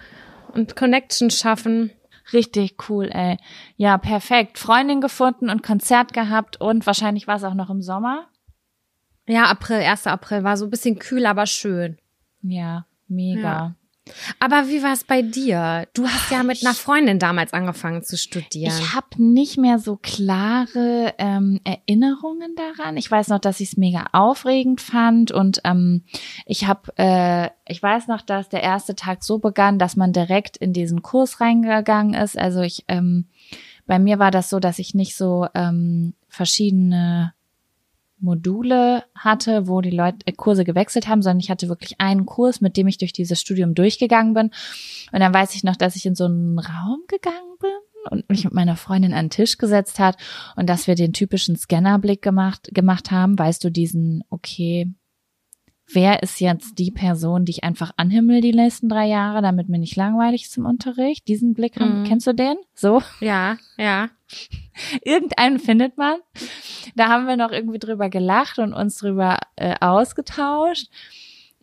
und 0.54 0.76
Connection 0.76 1.30
schaffen. 1.30 1.92
Richtig 2.32 2.78
cool, 2.88 3.10
ey. 3.12 3.38
Ja, 3.76 3.98
perfekt. 3.98 4.58
Freundin 4.58 5.02
gefunden 5.02 5.50
und 5.50 5.64
Konzert 5.64 6.14
gehabt 6.14 6.62
und 6.62 6.86
wahrscheinlich 6.86 7.28
war 7.28 7.36
es 7.36 7.44
auch 7.44 7.56
noch 7.56 7.70
im 7.70 7.82
Sommer. 7.82 8.28
Ja, 9.28 9.46
April, 9.46 9.78
1. 9.78 10.08
April 10.08 10.44
war 10.44 10.58
so 10.58 10.66
ein 10.66 10.70
bisschen 10.70 11.00
kühl, 11.00 11.26
aber 11.26 11.46
schön. 11.46 11.98
Ja, 12.42 12.86
mega. 13.08 13.42
Ja. 13.42 13.76
Aber 14.40 14.68
wie 14.68 14.84
war 14.84 14.92
es 14.92 15.06
bei 15.06 15.22
dir? 15.22 15.88
Du 15.94 16.06
hast 16.06 16.30
ja 16.30 16.44
mit 16.44 16.62
einer 16.62 16.74
Freundin 16.74 17.20
damals 17.20 17.54
angefangen 17.54 18.04
zu 18.04 18.18
studieren. 18.18 18.74
Ich 18.78 18.94
habe 18.94 19.08
nicht 19.18 19.58
mehr 19.58 19.80
so 19.80 19.96
klare 19.96 21.14
ähm, 21.18 21.62
Erinnerungen 21.64 22.54
daran. 22.56 22.98
Ich 22.98 23.10
weiß 23.10 23.30
noch, 23.30 23.40
dass 23.40 23.62
ich 23.62 23.70
es 23.70 23.78
mega 23.78 24.08
aufregend 24.12 24.82
fand 24.82 25.32
und 25.32 25.62
ähm, 25.64 26.04
ich 26.46 26.68
habe, 26.68 26.92
äh, 26.98 27.50
ich 27.66 27.82
weiß 27.82 28.08
noch, 28.08 28.22
dass 28.22 28.50
der 28.50 28.62
erste 28.62 28.96
Tag 28.96 29.24
so 29.24 29.40
begann, 29.40 29.80
dass 29.80 29.96
man 29.96 30.12
direkt 30.12 30.58
in 30.58 30.74
diesen 30.74 31.02
Kurs 31.02 31.40
reingegangen 31.40 32.14
ist. 32.14 32.38
Also 32.38 32.60
ich, 32.60 32.84
ähm, 32.90 33.30
bei 33.86 34.00
mir 34.00 34.20
war 34.20 34.32
das 34.32 34.50
so, 34.50 34.60
dass 34.60 34.80
ich 34.80 34.94
nicht 34.94 35.16
so 35.16 35.48
ähm, 35.54 36.14
verschiedene 36.28 37.34
Module 38.24 39.04
hatte, 39.16 39.68
wo 39.68 39.82
die 39.82 39.92
Leute 39.92 40.18
äh, 40.26 40.32
Kurse 40.32 40.64
gewechselt 40.64 41.08
haben, 41.08 41.22
sondern 41.22 41.40
ich 41.40 41.52
hatte 41.52 41.70
wirklich 41.70 42.00
einen 42.00 42.26
Kurs, 42.26 42.62
mit 42.62 42.78
dem 42.78 42.88
ich 42.88 42.98
durch 42.98 43.14
dieses 43.14 43.40
Studium 43.40 43.76
durchgegangen 43.76 44.34
bin. 44.34 44.52
Und 45.12 45.20
dann 45.20 45.34
weiß 45.34 45.56
ich 45.56 45.64
noch, 45.64 45.76
dass 45.76 45.96
ich 45.96 46.06
in 46.06 46.16
so 46.16 46.26
einen 46.26 46.58
Raum 46.58 47.04
gegangen 47.08 47.58
bin 47.60 47.70
und 48.10 48.30
mich 48.30 48.44
mit 48.44 48.54
meiner 48.54 48.76
Freundin 48.76 49.14
an 49.14 49.26
den 49.26 49.30
Tisch 49.30 49.58
gesetzt 49.58 50.00
hat 50.00 50.18
und 50.56 50.68
dass 50.68 50.88
wir 50.88 50.96
den 50.96 51.14
typischen 51.14 51.56
Scannerblick 51.56 52.22
gemacht, 52.22 52.70
gemacht 52.74 53.12
haben. 53.12 53.38
Weißt 53.38 53.64
du, 53.64 53.70
diesen, 53.70 54.24
okay, 54.30 54.92
wer 55.92 56.24
ist 56.24 56.40
jetzt 56.40 56.80
die 56.80 56.92
Person, 56.92 57.46
die 57.46 57.52
ich 57.52 57.64
einfach 57.64 57.92
anhimmel 57.98 58.42
die 58.42 58.54
nächsten 58.54 58.90
drei 58.90 59.08
Jahre, 59.08 59.42
damit 59.42 59.70
mir 59.70 59.80
nicht 59.80 59.96
langweilig 59.96 60.44
ist 60.46 60.58
im 60.58 60.66
Unterricht? 60.66 61.28
Diesen 61.28 61.54
Blick, 61.54 61.80
haben, 61.80 62.02
Mhm. 62.02 62.06
kennst 62.06 62.28
du 62.28 62.34
den? 62.34 62.56
So? 62.74 63.02
ja, 63.20 63.58
ja. 63.78 64.10
Irgendeinen 65.04 65.60
findet 65.60 65.98
man. 65.98 66.16
Da 66.96 67.10
haben 67.10 67.28
wir 67.28 67.38
noch 67.38 67.52
irgendwie 67.52 67.80
drüber 67.80 68.10
gelacht 68.10 68.58
und 68.60 68.74
uns 68.74 68.98
drüber 68.98 69.38
äh, 69.56 69.76
ausgetauscht. 69.80 70.88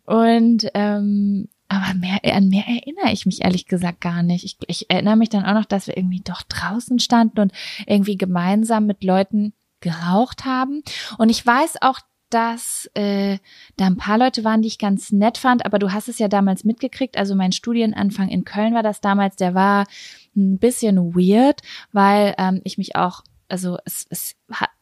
Und 0.05 0.67
ähm, 0.73 1.47
aber 1.67 1.93
mehr, 1.93 2.19
an 2.35 2.49
mehr 2.49 2.65
erinnere 2.67 3.13
ich 3.13 3.25
mich 3.25 3.43
ehrlich 3.43 3.65
gesagt 3.65 4.01
gar 4.01 4.23
nicht. 4.23 4.43
Ich, 4.43 4.57
ich 4.67 4.89
erinnere 4.89 5.15
mich 5.15 5.29
dann 5.29 5.45
auch 5.45 5.53
noch, 5.53 5.65
dass 5.65 5.87
wir 5.87 5.95
irgendwie 5.95 6.21
doch 6.21 6.41
draußen 6.41 6.99
standen 6.99 7.39
und 7.39 7.53
irgendwie 7.87 8.17
gemeinsam 8.17 8.85
mit 8.87 9.03
Leuten 9.05 9.53
geraucht 9.79 10.43
haben. 10.43 10.83
Und 11.17 11.29
ich 11.29 11.45
weiß 11.45 11.81
auch, 11.81 11.99
dass 12.33 12.89
äh, 12.93 13.37
da 13.77 13.85
ein 13.85 13.97
paar 13.97 14.17
Leute 14.17 14.43
waren, 14.43 14.61
die 14.61 14.67
ich 14.67 14.79
ganz 14.79 15.11
nett 15.11 15.37
fand, 15.37 15.65
aber 15.65 15.79
du 15.79 15.91
hast 15.91 16.07
es 16.07 16.19
ja 16.19 16.27
damals 16.27 16.63
mitgekriegt. 16.63 17.17
Also 17.17 17.35
mein 17.35 17.51
Studienanfang 17.51 18.29
in 18.29 18.45
Köln 18.45 18.73
war 18.73 18.83
das 18.83 19.01
damals, 19.01 19.35
der 19.35 19.53
war 19.53 19.85
ein 20.35 20.57
bisschen 20.57 21.13
weird, 21.13 21.61
weil 21.91 22.33
ähm, 22.37 22.61
ich 22.63 22.77
mich 22.77 22.95
auch, 22.95 23.21
also 23.49 23.77
es, 23.85 24.05
es 24.09 24.35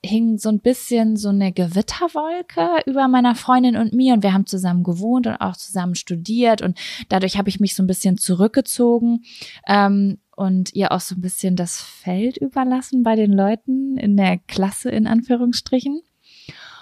hing 0.06 0.38
so 0.38 0.50
ein 0.50 0.60
bisschen 0.60 1.18
so 1.18 1.30
eine 1.30 1.52
Gewitterwolke 1.52 2.84
über 2.86 3.08
meiner 3.08 3.36
Freundin 3.36 3.76
und 3.76 3.94
mir. 3.94 4.14
Und 4.14 4.24
wir 4.24 4.34
haben 4.34 4.46
zusammen 4.46 4.84
gewohnt 4.84 5.28
und 5.28 5.36
auch 5.36 5.58
zusammen 5.58 5.96
studiert. 5.96 6.62
Und 6.62 6.78
dadurch 7.10 7.38
habe 7.38 7.50
ich 7.50 7.60
mich 7.60 7.76
so 7.76 7.84
ein 7.84 7.88
bisschen 7.88 8.18
zurückgezogen 8.18 9.24
ähm, 9.68 10.20
und 10.36 10.74
ihr 10.76 10.92
auch 10.92 11.02
so 11.02 11.16
ein 11.16 11.22
bisschen 11.22 11.56
das 11.56 11.82
Feld 11.82 12.38
überlassen 12.38 13.04
bei 13.04 13.16
den 13.16 13.34
Leuten 13.34 13.98
in 13.98 14.16
der 14.16 14.38
Klasse 14.38 14.90
in 14.90 15.08
Anführungsstrichen 15.08 16.02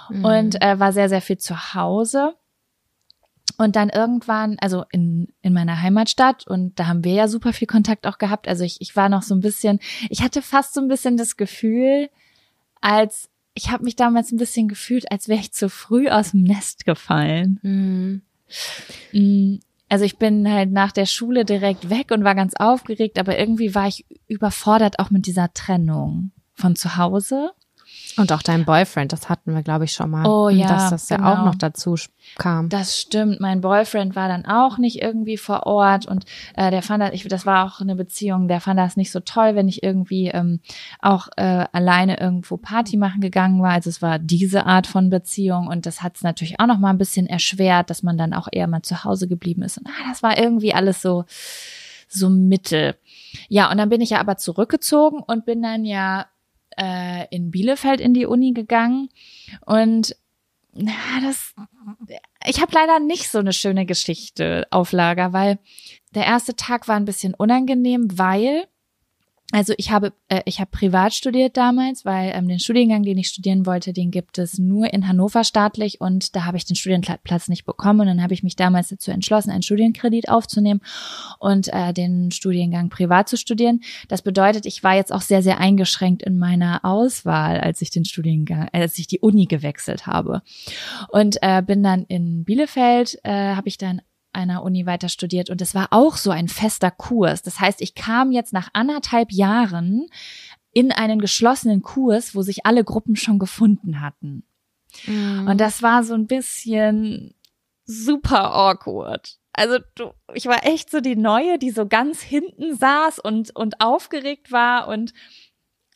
und 0.09 0.61
äh, 0.61 0.79
war 0.79 0.93
sehr, 0.93 1.09
sehr 1.09 1.21
viel 1.21 1.37
zu 1.37 1.73
Hause. 1.73 2.35
Und 3.57 3.75
dann 3.75 3.89
irgendwann, 3.89 4.57
also 4.59 4.83
in, 4.91 5.29
in 5.41 5.53
meiner 5.53 5.81
Heimatstadt, 5.81 6.45
und 6.45 6.79
da 6.79 6.85
haben 6.87 7.03
wir 7.03 7.13
ja 7.13 7.27
super 7.27 7.53
viel 7.53 7.67
Kontakt 7.67 8.05
auch 8.05 8.19
gehabt. 8.19 8.47
Also 8.47 8.63
ich, 8.63 8.81
ich 8.81 8.95
war 8.95 9.09
noch 9.09 9.23
so 9.23 9.33
ein 9.33 9.41
bisschen, 9.41 9.79
ich 10.09 10.21
hatte 10.21 10.41
fast 10.41 10.73
so 10.75 10.81
ein 10.81 10.87
bisschen 10.87 11.17
das 11.17 11.37
Gefühl, 11.37 12.09
als 12.81 13.29
ich 13.55 13.71
habe 13.71 13.83
mich 13.83 13.95
damals 13.95 14.31
ein 14.31 14.37
bisschen 14.37 14.67
gefühlt, 14.67 15.11
als 15.11 15.27
wäre 15.27 15.39
ich 15.39 15.51
zu 15.51 15.69
früh 15.69 16.09
aus 16.09 16.31
dem 16.31 16.43
Nest 16.43 16.85
gefallen. 16.85 17.59
Mhm. 17.63 18.21
Mm, 19.11 19.59
Also 19.89 20.05
ich 20.05 20.17
bin 20.17 20.47
halt 20.51 20.71
nach 20.71 20.91
der 20.91 21.07
Schule 21.07 21.43
direkt 21.43 21.89
weg 21.89 22.11
und 22.11 22.23
war 22.23 22.35
ganz 22.35 22.53
aufgeregt, 22.53 23.17
aber 23.17 23.39
irgendwie 23.39 23.73
war 23.73 23.87
ich 23.87 24.05
überfordert 24.27 24.99
auch 24.99 25.09
mit 25.09 25.25
dieser 25.25 25.51
Trennung 25.53 26.31
von 26.53 26.75
zu 26.75 26.97
Hause. 26.97 27.51
Und 28.17 28.31
auch 28.31 28.41
dein 28.41 28.65
Boyfriend, 28.65 29.13
das 29.13 29.29
hatten 29.29 29.53
wir, 29.53 29.61
glaube 29.61 29.85
ich, 29.85 29.91
schon 29.91 30.09
mal. 30.09 30.25
Oh 30.25 30.49
ja, 30.49 30.67
Dass 30.67 30.89
das 30.89 31.09
ja 31.09 31.17
genau. 31.17 31.33
auch 31.33 31.45
noch 31.45 31.55
dazu 31.55 31.95
kam. 32.37 32.67
Das 32.69 32.99
stimmt. 32.99 33.39
Mein 33.39 33.61
Boyfriend 33.61 34.15
war 34.15 34.27
dann 34.27 34.45
auch 34.45 34.77
nicht 34.77 35.01
irgendwie 35.01 35.37
vor 35.37 35.67
Ort 35.67 36.07
und 36.07 36.25
äh, 36.55 36.71
der 36.71 36.81
fand 36.81 37.03
das, 37.03 37.11
ich, 37.13 37.27
das 37.27 37.45
war 37.45 37.65
auch 37.65 37.79
eine 37.79 37.95
Beziehung, 37.95 38.47
der 38.47 38.59
fand 38.59 38.79
das 38.79 38.97
nicht 38.97 39.11
so 39.11 39.19
toll, 39.19 39.55
wenn 39.55 39.67
ich 39.67 39.83
irgendwie 39.83 40.27
ähm, 40.27 40.59
auch 40.99 41.27
äh, 41.37 41.65
alleine 41.71 42.19
irgendwo 42.19 42.57
Party 42.57 42.97
machen 42.97 43.21
gegangen 43.21 43.61
war. 43.61 43.71
Also 43.71 43.89
es 43.89 44.01
war 44.01 44.17
diese 44.19 44.65
Art 44.65 44.87
von 44.87 45.09
Beziehung 45.09 45.67
und 45.67 45.85
das 45.85 46.01
hat 46.01 46.15
es 46.15 46.23
natürlich 46.23 46.59
auch 46.59 46.67
noch 46.67 46.79
mal 46.79 46.89
ein 46.89 46.97
bisschen 46.97 47.27
erschwert, 47.27 47.89
dass 47.89 48.01
man 48.01 48.17
dann 48.17 48.33
auch 48.33 48.47
eher 48.51 48.67
mal 48.67 48.81
zu 48.81 49.03
Hause 49.03 49.27
geblieben 49.27 49.61
ist. 49.61 49.77
Und 49.77 49.87
ah, 49.87 50.09
das 50.09 50.23
war 50.23 50.37
irgendwie 50.37 50.73
alles 50.73 51.01
so 51.01 51.25
so 52.09 52.29
mittel. 52.29 52.95
Ja, 53.49 53.69
und 53.69 53.77
dann 53.77 53.89
bin 53.89 54.01
ich 54.01 54.11
ja 54.11 54.19
aber 54.19 54.37
zurückgezogen 54.37 55.21
und 55.25 55.45
bin 55.45 55.61
dann 55.61 55.85
ja 55.85 56.25
äh, 56.77 57.25
in 57.29 57.51
Bielefeld 57.51 58.01
in 58.01 58.13
die 58.13 58.25
Uni 58.25 58.53
gegangen. 58.53 59.09
Und 59.65 60.15
na, 60.73 60.91
das 61.23 61.55
ich 62.45 62.61
habe 62.61 62.71
leider 62.73 62.99
nicht 62.99 63.29
so 63.29 63.39
eine 63.39 63.53
schöne 63.53 63.85
Geschichte 63.85 64.67
auf 64.69 64.91
Lager, 64.91 65.33
weil 65.33 65.59
der 66.13 66.25
erste 66.25 66.55
Tag 66.55 66.87
war 66.87 66.95
ein 66.95 67.05
bisschen 67.05 67.33
unangenehm, 67.33 68.07
weil 68.17 68.67
also 69.53 69.73
ich 69.77 69.91
habe 69.91 70.11
äh, 70.27 70.41
ich 70.43 70.59
habe 70.59 70.69
privat 70.71 71.13
studiert 71.13 71.55
damals, 71.55 72.03
weil 72.03 72.31
ähm, 72.35 72.49
den 72.49 72.59
Studiengang, 72.59 73.03
den 73.03 73.17
ich 73.17 73.29
studieren 73.29 73.65
wollte, 73.65 73.93
den 73.93 74.11
gibt 74.11 74.37
es 74.39 74.59
nur 74.59 74.93
in 74.93 75.07
Hannover 75.07 75.45
staatlich 75.45 76.01
und 76.01 76.35
da 76.35 76.43
habe 76.43 76.57
ich 76.57 76.65
den 76.65 76.75
Studienplatz 76.75 77.47
nicht 77.47 77.65
bekommen 77.65 78.01
und 78.01 78.07
dann 78.07 78.21
habe 78.21 78.33
ich 78.33 78.43
mich 78.43 78.57
damals 78.57 78.89
dazu 78.89 79.09
entschlossen, 79.09 79.51
einen 79.51 79.63
Studienkredit 79.63 80.27
aufzunehmen 80.27 80.81
und 81.39 81.69
äh, 81.71 81.93
den 81.93 82.31
Studiengang 82.31 82.89
privat 82.89 83.29
zu 83.29 83.37
studieren. 83.37 83.79
Das 84.09 84.21
bedeutet, 84.21 84.65
ich 84.65 84.83
war 84.83 84.95
jetzt 84.95 85.13
auch 85.13 85.21
sehr 85.21 85.41
sehr 85.41 85.59
eingeschränkt 85.59 86.23
in 86.23 86.37
meiner 86.37 86.83
Auswahl, 86.83 87.61
als 87.61 87.81
ich 87.81 87.89
den 87.89 88.03
Studiengang, 88.03 88.67
äh, 88.73 88.81
als 88.81 88.99
ich 88.99 89.07
die 89.07 89.19
Uni 89.19 89.45
gewechselt 89.45 90.07
habe 90.07 90.41
und 91.07 91.37
äh, 91.41 91.61
bin 91.61 91.83
dann 91.83 92.03
in 92.03 92.43
Bielefeld, 92.43 93.17
äh, 93.23 93.55
habe 93.55 93.69
ich 93.69 93.77
dann 93.77 94.01
einer 94.33 94.63
Uni 94.63 94.85
weiter 94.85 95.09
studiert 95.09 95.49
und 95.49 95.61
es 95.61 95.73
war 95.73 95.87
auch 95.91 96.17
so 96.17 96.31
ein 96.31 96.47
fester 96.47 96.91
Kurs. 96.91 97.41
Das 97.41 97.59
heißt, 97.59 97.81
ich 97.81 97.95
kam 97.95 98.31
jetzt 98.31 98.53
nach 98.53 98.69
anderthalb 98.73 99.31
Jahren 99.31 100.07
in 100.73 100.91
einen 100.91 101.19
geschlossenen 101.19 101.81
Kurs, 101.81 102.35
wo 102.35 102.41
sich 102.41 102.65
alle 102.65 102.83
Gruppen 102.83 103.15
schon 103.15 103.39
gefunden 103.39 104.01
hatten. 104.01 104.43
Mhm. 105.05 105.47
Und 105.47 105.59
das 105.59 105.81
war 105.81 106.03
so 106.03 106.13
ein 106.13 106.27
bisschen 106.27 107.33
super 107.85 108.53
awkward. 108.53 109.39
Also 109.53 109.79
du, 109.95 110.11
ich 110.35 110.45
war 110.45 110.67
echt 110.67 110.91
so 110.91 110.99
die 110.99 111.15
Neue, 111.15 111.57
die 111.57 111.71
so 111.71 111.87
ganz 111.87 112.21
hinten 112.21 112.75
saß 112.75 113.17
und, 113.17 113.55
und 113.55 113.81
aufgeregt 113.81 114.51
war 114.51 114.87
und 114.87 115.13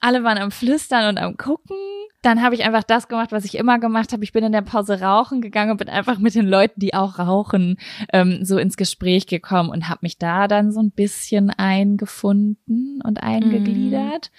alle 0.02 0.24
waren 0.24 0.38
am 0.38 0.52
Flüstern 0.52 1.10
und 1.10 1.18
am 1.18 1.38
Gucken. 1.38 1.78
Dann 2.22 2.44
habe 2.44 2.54
ich 2.54 2.64
einfach 2.64 2.84
das 2.84 3.08
gemacht, 3.08 3.32
was 3.32 3.46
ich 3.46 3.56
immer 3.56 3.80
gemacht 3.80 4.14
habe. 4.14 4.24
Ich 4.24 4.34
bin 4.34 4.44
in 4.44 4.52
der 4.52 4.62
Pause 4.62 5.02
rauchen 5.02 5.42
gegangen 5.42 5.72
und 5.72 5.78
bin 5.78 5.90
einfach 5.90 6.20
mit 6.20 6.36
den 6.36 6.48
Leuten, 6.48 6.80
die 6.80 6.94
auch 6.94 7.18
rauchen, 7.18 7.78
ähm, 8.12 8.44
so 8.44 8.58
ins 8.58 8.78
Gespräch 8.78 9.26
gekommen 9.26 9.70
und 9.70 9.90
habe 9.90 10.00
mich 10.04 10.18
da 10.18 10.48
dann 10.48 10.72
so 10.72 10.82
ein 10.82 10.92
bisschen 10.92 11.50
eingefunden 11.50 13.02
und 13.04 13.24
eingegliedert. 13.24 14.32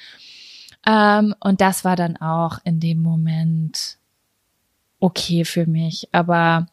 Ähm, 0.87 1.35
und 1.41 1.61
das 1.61 1.85
war 1.85 1.97
dann 1.97 2.17
auch 2.17 2.59
in 2.65 2.81
dem 2.81 3.01
Moment 3.03 3.99
okay 5.01 5.45
für 5.45 5.67
mich. 5.67 6.09
Aber 6.13 6.67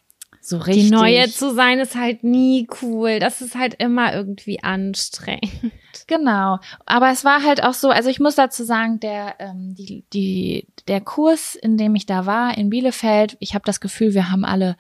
so 0.50 0.58
richtig. 0.58 0.86
Die 0.86 0.92
Neue 0.92 1.30
zu 1.30 1.54
sein 1.54 1.80
ist 1.80 1.96
halt 1.96 2.24
nie 2.24 2.68
cool. 2.82 3.20
Das 3.20 3.42
ist 3.42 3.56
halt 3.56 3.76
immer 3.76 4.14
irgendwie 4.14 4.62
anstrengend. 4.64 5.52
Genau. 6.08 6.60
Aber 6.86 7.12
es 7.12 7.26
war 7.26 7.44
halt 7.44 7.64
auch 7.64 7.74
so, 7.74 7.90
also 7.90 8.10
ich 8.10 8.20
muss 8.20 8.36
dazu 8.36 8.64
sagen, 8.64 9.00
der, 9.00 9.36
ähm, 9.40 9.76
die, 9.76 10.06
die, 10.14 10.68
der 10.88 11.02
Kurs, 11.02 11.56
in 11.56 11.78
dem 11.78 11.94
ich 11.94 12.06
da 12.06 12.26
war, 12.26 12.58
in 12.58 12.70
Bielefeld, 12.70 13.38
ich 13.40 13.54
habe 13.54 13.66
das 13.66 13.80
Gefühl, 13.80 14.14
wir 14.14 14.32
haben 14.32 14.46
alle, 14.46 14.76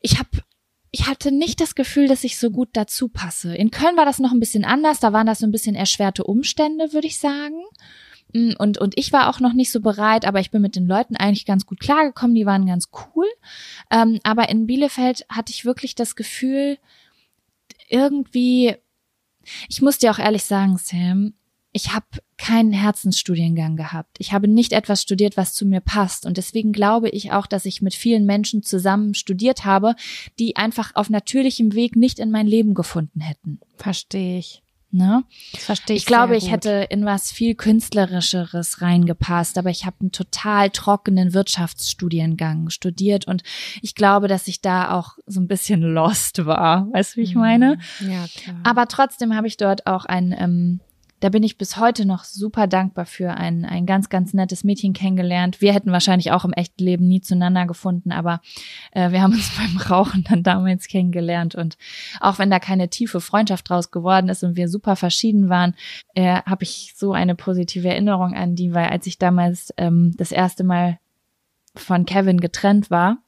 ich 0.00 0.18
habe 0.18 0.28
ich 0.92 1.06
hatte 1.06 1.32
nicht 1.32 1.60
das 1.60 1.74
Gefühl, 1.74 2.06
dass 2.06 2.22
ich 2.22 2.38
so 2.38 2.50
gut 2.50 2.68
dazu 2.74 3.08
passe. 3.08 3.54
In 3.56 3.70
Köln 3.70 3.96
war 3.96 4.04
das 4.04 4.18
noch 4.18 4.32
ein 4.32 4.40
bisschen 4.40 4.64
anders, 4.64 5.00
da 5.00 5.12
waren 5.12 5.26
das 5.26 5.38
so 5.38 5.46
ein 5.46 5.52
bisschen 5.52 5.74
erschwerte 5.74 6.24
Umstände, 6.24 6.92
würde 6.92 7.06
ich 7.06 7.18
sagen. 7.18 7.62
Und, 8.34 8.78
und 8.78 8.98
ich 8.98 9.12
war 9.12 9.28
auch 9.28 9.40
noch 9.40 9.52
nicht 9.52 9.70
so 9.70 9.80
bereit, 9.80 10.24
aber 10.24 10.40
ich 10.40 10.50
bin 10.50 10.62
mit 10.62 10.74
den 10.76 10.86
Leuten 10.86 11.16
eigentlich 11.16 11.44
ganz 11.44 11.66
gut 11.66 11.80
klargekommen, 11.80 12.34
die 12.34 12.46
waren 12.46 12.66
ganz 12.66 12.88
cool. 12.92 13.26
Ähm, 13.90 14.20
aber 14.22 14.48
in 14.48 14.66
Bielefeld 14.66 15.26
hatte 15.28 15.52
ich 15.52 15.64
wirklich 15.64 15.94
das 15.94 16.16
Gefühl, 16.16 16.78
irgendwie, 17.88 18.74
ich 19.68 19.82
muss 19.82 19.98
dir 19.98 20.10
auch 20.10 20.18
ehrlich 20.18 20.44
sagen, 20.44 20.78
Sam, 20.78 21.34
ich 21.72 21.94
habe 21.94 22.06
keinen 22.36 22.72
Herzensstudiengang 22.72 23.76
gehabt. 23.76 24.16
Ich 24.18 24.32
habe 24.32 24.46
nicht 24.46 24.72
etwas 24.72 25.02
studiert, 25.02 25.36
was 25.36 25.54
zu 25.54 25.64
mir 25.64 25.80
passt. 25.80 26.26
Und 26.26 26.36
deswegen 26.36 26.72
glaube 26.72 27.08
ich 27.08 27.32
auch, 27.32 27.46
dass 27.46 27.64
ich 27.64 27.80
mit 27.80 27.94
vielen 27.94 28.26
Menschen 28.26 28.62
zusammen 28.62 29.14
studiert 29.14 29.64
habe, 29.64 29.94
die 30.38 30.56
einfach 30.56 30.94
auf 30.94 31.08
natürlichem 31.08 31.74
Weg 31.74 31.96
nicht 31.96 32.18
in 32.18 32.30
mein 32.30 32.46
Leben 32.46 32.74
gefunden 32.74 33.20
hätten. 33.20 33.60
Verstehe 33.76 34.38
ich. 34.38 34.62
Ne? 34.94 35.24
Das 35.52 35.64
verstehe 35.64 35.96
ich. 35.96 36.02
Ich 36.02 36.06
glaube, 36.06 36.36
ich 36.36 36.50
hätte 36.50 36.86
in 36.90 37.06
was 37.06 37.32
viel 37.32 37.54
künstlerischeres 37.54 38.82
reingepasst, 38.82 39.56
aber 39.56 39.70
ich 39.70 39.86
habe 39.86 39.96
einen 40.00 40.12
total 40.12 40.68
trockenen 40.68 41.32
Wirtschaftsstudiengang 41.32 42.68
studiert 42.68 43.26
und 43.26 43.42
ich 43.80 43.94
glaube, 43.94 44.28
dass 44.28 44.48
ich 44.48 44.60
da 44.60 44.92
auch 44.92 45.16
so 45.26 45.40
ein 45.40 45.48
bisschen 45.48 45.80
lost 45.80 46.44
war. 46.44 46.88
Weißt 46.92 47.16
du, 47.16 47.20
wie 47.20 47.24
ich 47.24 47.34
meine? 47.34 47.78
Ja, 48.00 48.26
klar. 48.36 48.56
Aber 48.64 48.86
trotzdem 48.86 49.34
habe 49.34 49.46
ich 49.46 49.56
dort 49.56 49.86
auch 49.86 50.04
ein, 50.04 50.34
ähm, 50.38 50.80
da 51.22 51.28
bin 51.28 51.44
ich 51.44 51.56
bis 51.56 51.76
heute 51.76 52.04
noch 52.04 52.24
super 52.24 52.66
dankbar 52.66 53.06
für 53.06 53.30
ein, 53.30 53.64
ein 53.64 53.86
ganz, 53.86 54.08
ganz 54.08 54.34
nettes 54.34 54.64
Mädchen 54.64 54.92
kennengelernt. 54.92 55.60
Wir 55.60 55.72
hätten 55.72 55.92
wahrscheinlich 55.92 56.32
auch 56.32 56.44
im 56.44 56.52
echten 56.52 56.82
Leben 56.82 57.06
nie 57.06 57.20
zueinander 57.20 57.64
gefunden, 57.64 58.10
aber 58.10 58.40
äh, 58.90 59.12
wir 59.12 59.22
haben 59.22 59.32
uns 59.32 59.52
beim 59.56 59.76
Rauchen 59.76 60.24
dann 60.28 60.42
damals 60.42 60.88
kennengelernt. 60.88 61.54
Und 61.54 61.78
auch 62.20 62.40
wenn 62.40 62.50
da 62.50 62.58
keine 62.58 62.88
tiefe 62.88 63.20
Freundschaft 63.20 63.70
draus 63.70 63.92
geworden 63.92 64.28
ist 64.28 64.42
und 64.42 64.56
wir 64.56 64.68
super 64.68 64.96
verschieden 64.96 65.48
waren, 65.48 65.76
äh, 66.14 66.42
habe 66.42 66.64
ich 66.64 66.94
so 66.96 67.12
eine 67.12 67.36
positive 67.36 67.88
Erinnerung 67.88 68.34
an 68.34 68.56
die, 68.56 68.74
weil 68.74 68.88
als 68.88 69.06
ich 69.06 69.16
damals 69.16 69.72
ähm, 69.76 70.14
das 70.16 70.32
erste 70.32 70.64
Mal 70.64 70.98
von 71.76 72.04
Kevin 72.04 72.40
getrennt 72.40 72.90
war, 72.90 73.18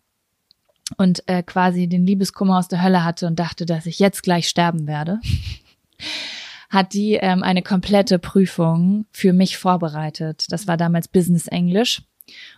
und 0.99 1.27
äh, 1.29 1.43
quasi 1.43 1.89
den 1.89 2.05
Liebeskummer 2.05 2.59
aus 2.59 2.69
der 2.69 2.83
Hölle 2.83 3.05
hatte 3.05 3.27
und 3.27 3.39
dachte, 3.39 3.65
dass 3.65 3.87
ich 3.87 3.99
jetzt 3.99 4.23
gleich 4.23 4.49
sterben 4.49 4.87
werde, 4.87 5.19
hat 6.75 6.93
die 6.93 7.15
ähm, 7.15 7.43
eine 7.43 7.63
komplette 7.63 8.19
Prüfung 8.19 9.07
für 9.13 9.33
mich 9.33 9.57
vorbereitet. 9.57 10.47
Das 10.51 10.67
war 10.67 10.77
damals 10.77 11.09
Business 11.09 11.47
Englisch. 11.47 12.03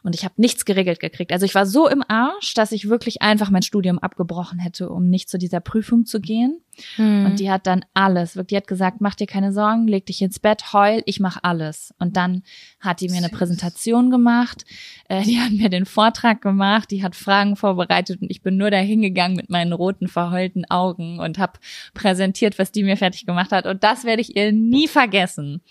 Und 0.03 0.15
ich 0.15 0.25
habe 0.25 0.35
nichts 0.37 0.65
geregelt 0.65 1.01
gekriegt. 1.01 1.33
Also 1.33 1.45
ich 1.45 1.55
war 1.55 1.67
so 1.67 1.89
im 1.89 2.03
Arsch, 2.07 2.55
dass 2.55 2.73
ich 2.73 2.89
wirklich 2.89 3.23
einfach 3.23 3.51
mein 3.51 3.63
Studium 3.63 3.99
abgebrochen 3.99 4.59
hätte, 4.59 4.91
um 4.91 5.09
nicht 5.09 5.29
zu 5.29 5.39
dieser 5.39 5.61
Prüfung 5.61 6.07
zu 6.07 6.21
gehen. 6.21 6.61
Hm. 6.97 7.27
Und 7.27 7.41
die 7.41 7.51
hat 7.51 7.67
dann 7.67 7.85
alles. 7.95 8.39
Die 8.51 8.57
hat 8.57 8.67
gesagt, 8.67 9.01
mach 9.01 9.15
dir 9.15 9.27
keine 9.27 9.53
Sorgen, 9.53 9.89
leg 9.89 10.07
dich 10.07 10.23
ins 10.23 10.39
Bett, 10.39 10.73
heul, 10.73 11.03
ich 11.07 11.21
mach 11.21 11.39
alles. 11.43 11.95
Und 11.99 12.17
dann 12.17 12.43
hat 12.81 13.01
die 13.01 13.09
mir 13.09 13.17
eine 13.17 13.29
Präsentation 13.29 14.11
gemacht, 14.11 14.65
äh, 15.09 15.23
die 15.23 15.41
hat 15.41 15.53
mir 15.53 15.71
den 15.71 15.87
Vortrag 15.87 16.43
gemacht, 16.43 16.91
die 16.91 17.03
hat 17.03 17.17
Fragen 17.17 17.57
vorbereitet 17.57 18.21
und 18.21 18.31
ich 18.31 18.43
bin 18.43 18.57
nur 18.57 18.71
da 18.71 18.79
hingegangen 18.79 19.37
mit 19.37 19.51
meinen 19.51 19.73
roten, 19.73 20.09
verheulten 20.09 20.65
Augen 20.71 21.19
und 21.19 21.39
habe 21.39 21.59
präsentiert, 21.95 22.59
was 22.59 22.73
die 22.73 22.83
mir 22.83 22.97
fertig 22.97 23.27
gemacht 23.27 23.53
hat. 23.53 23.67
Und 23.67 23.83
das 23.83 24.05
werde 24.05 24.23
ich 24.23 24.37
ihr 24.37 24.53
nie 24.53 24.89
vergessen. 24.89 25.63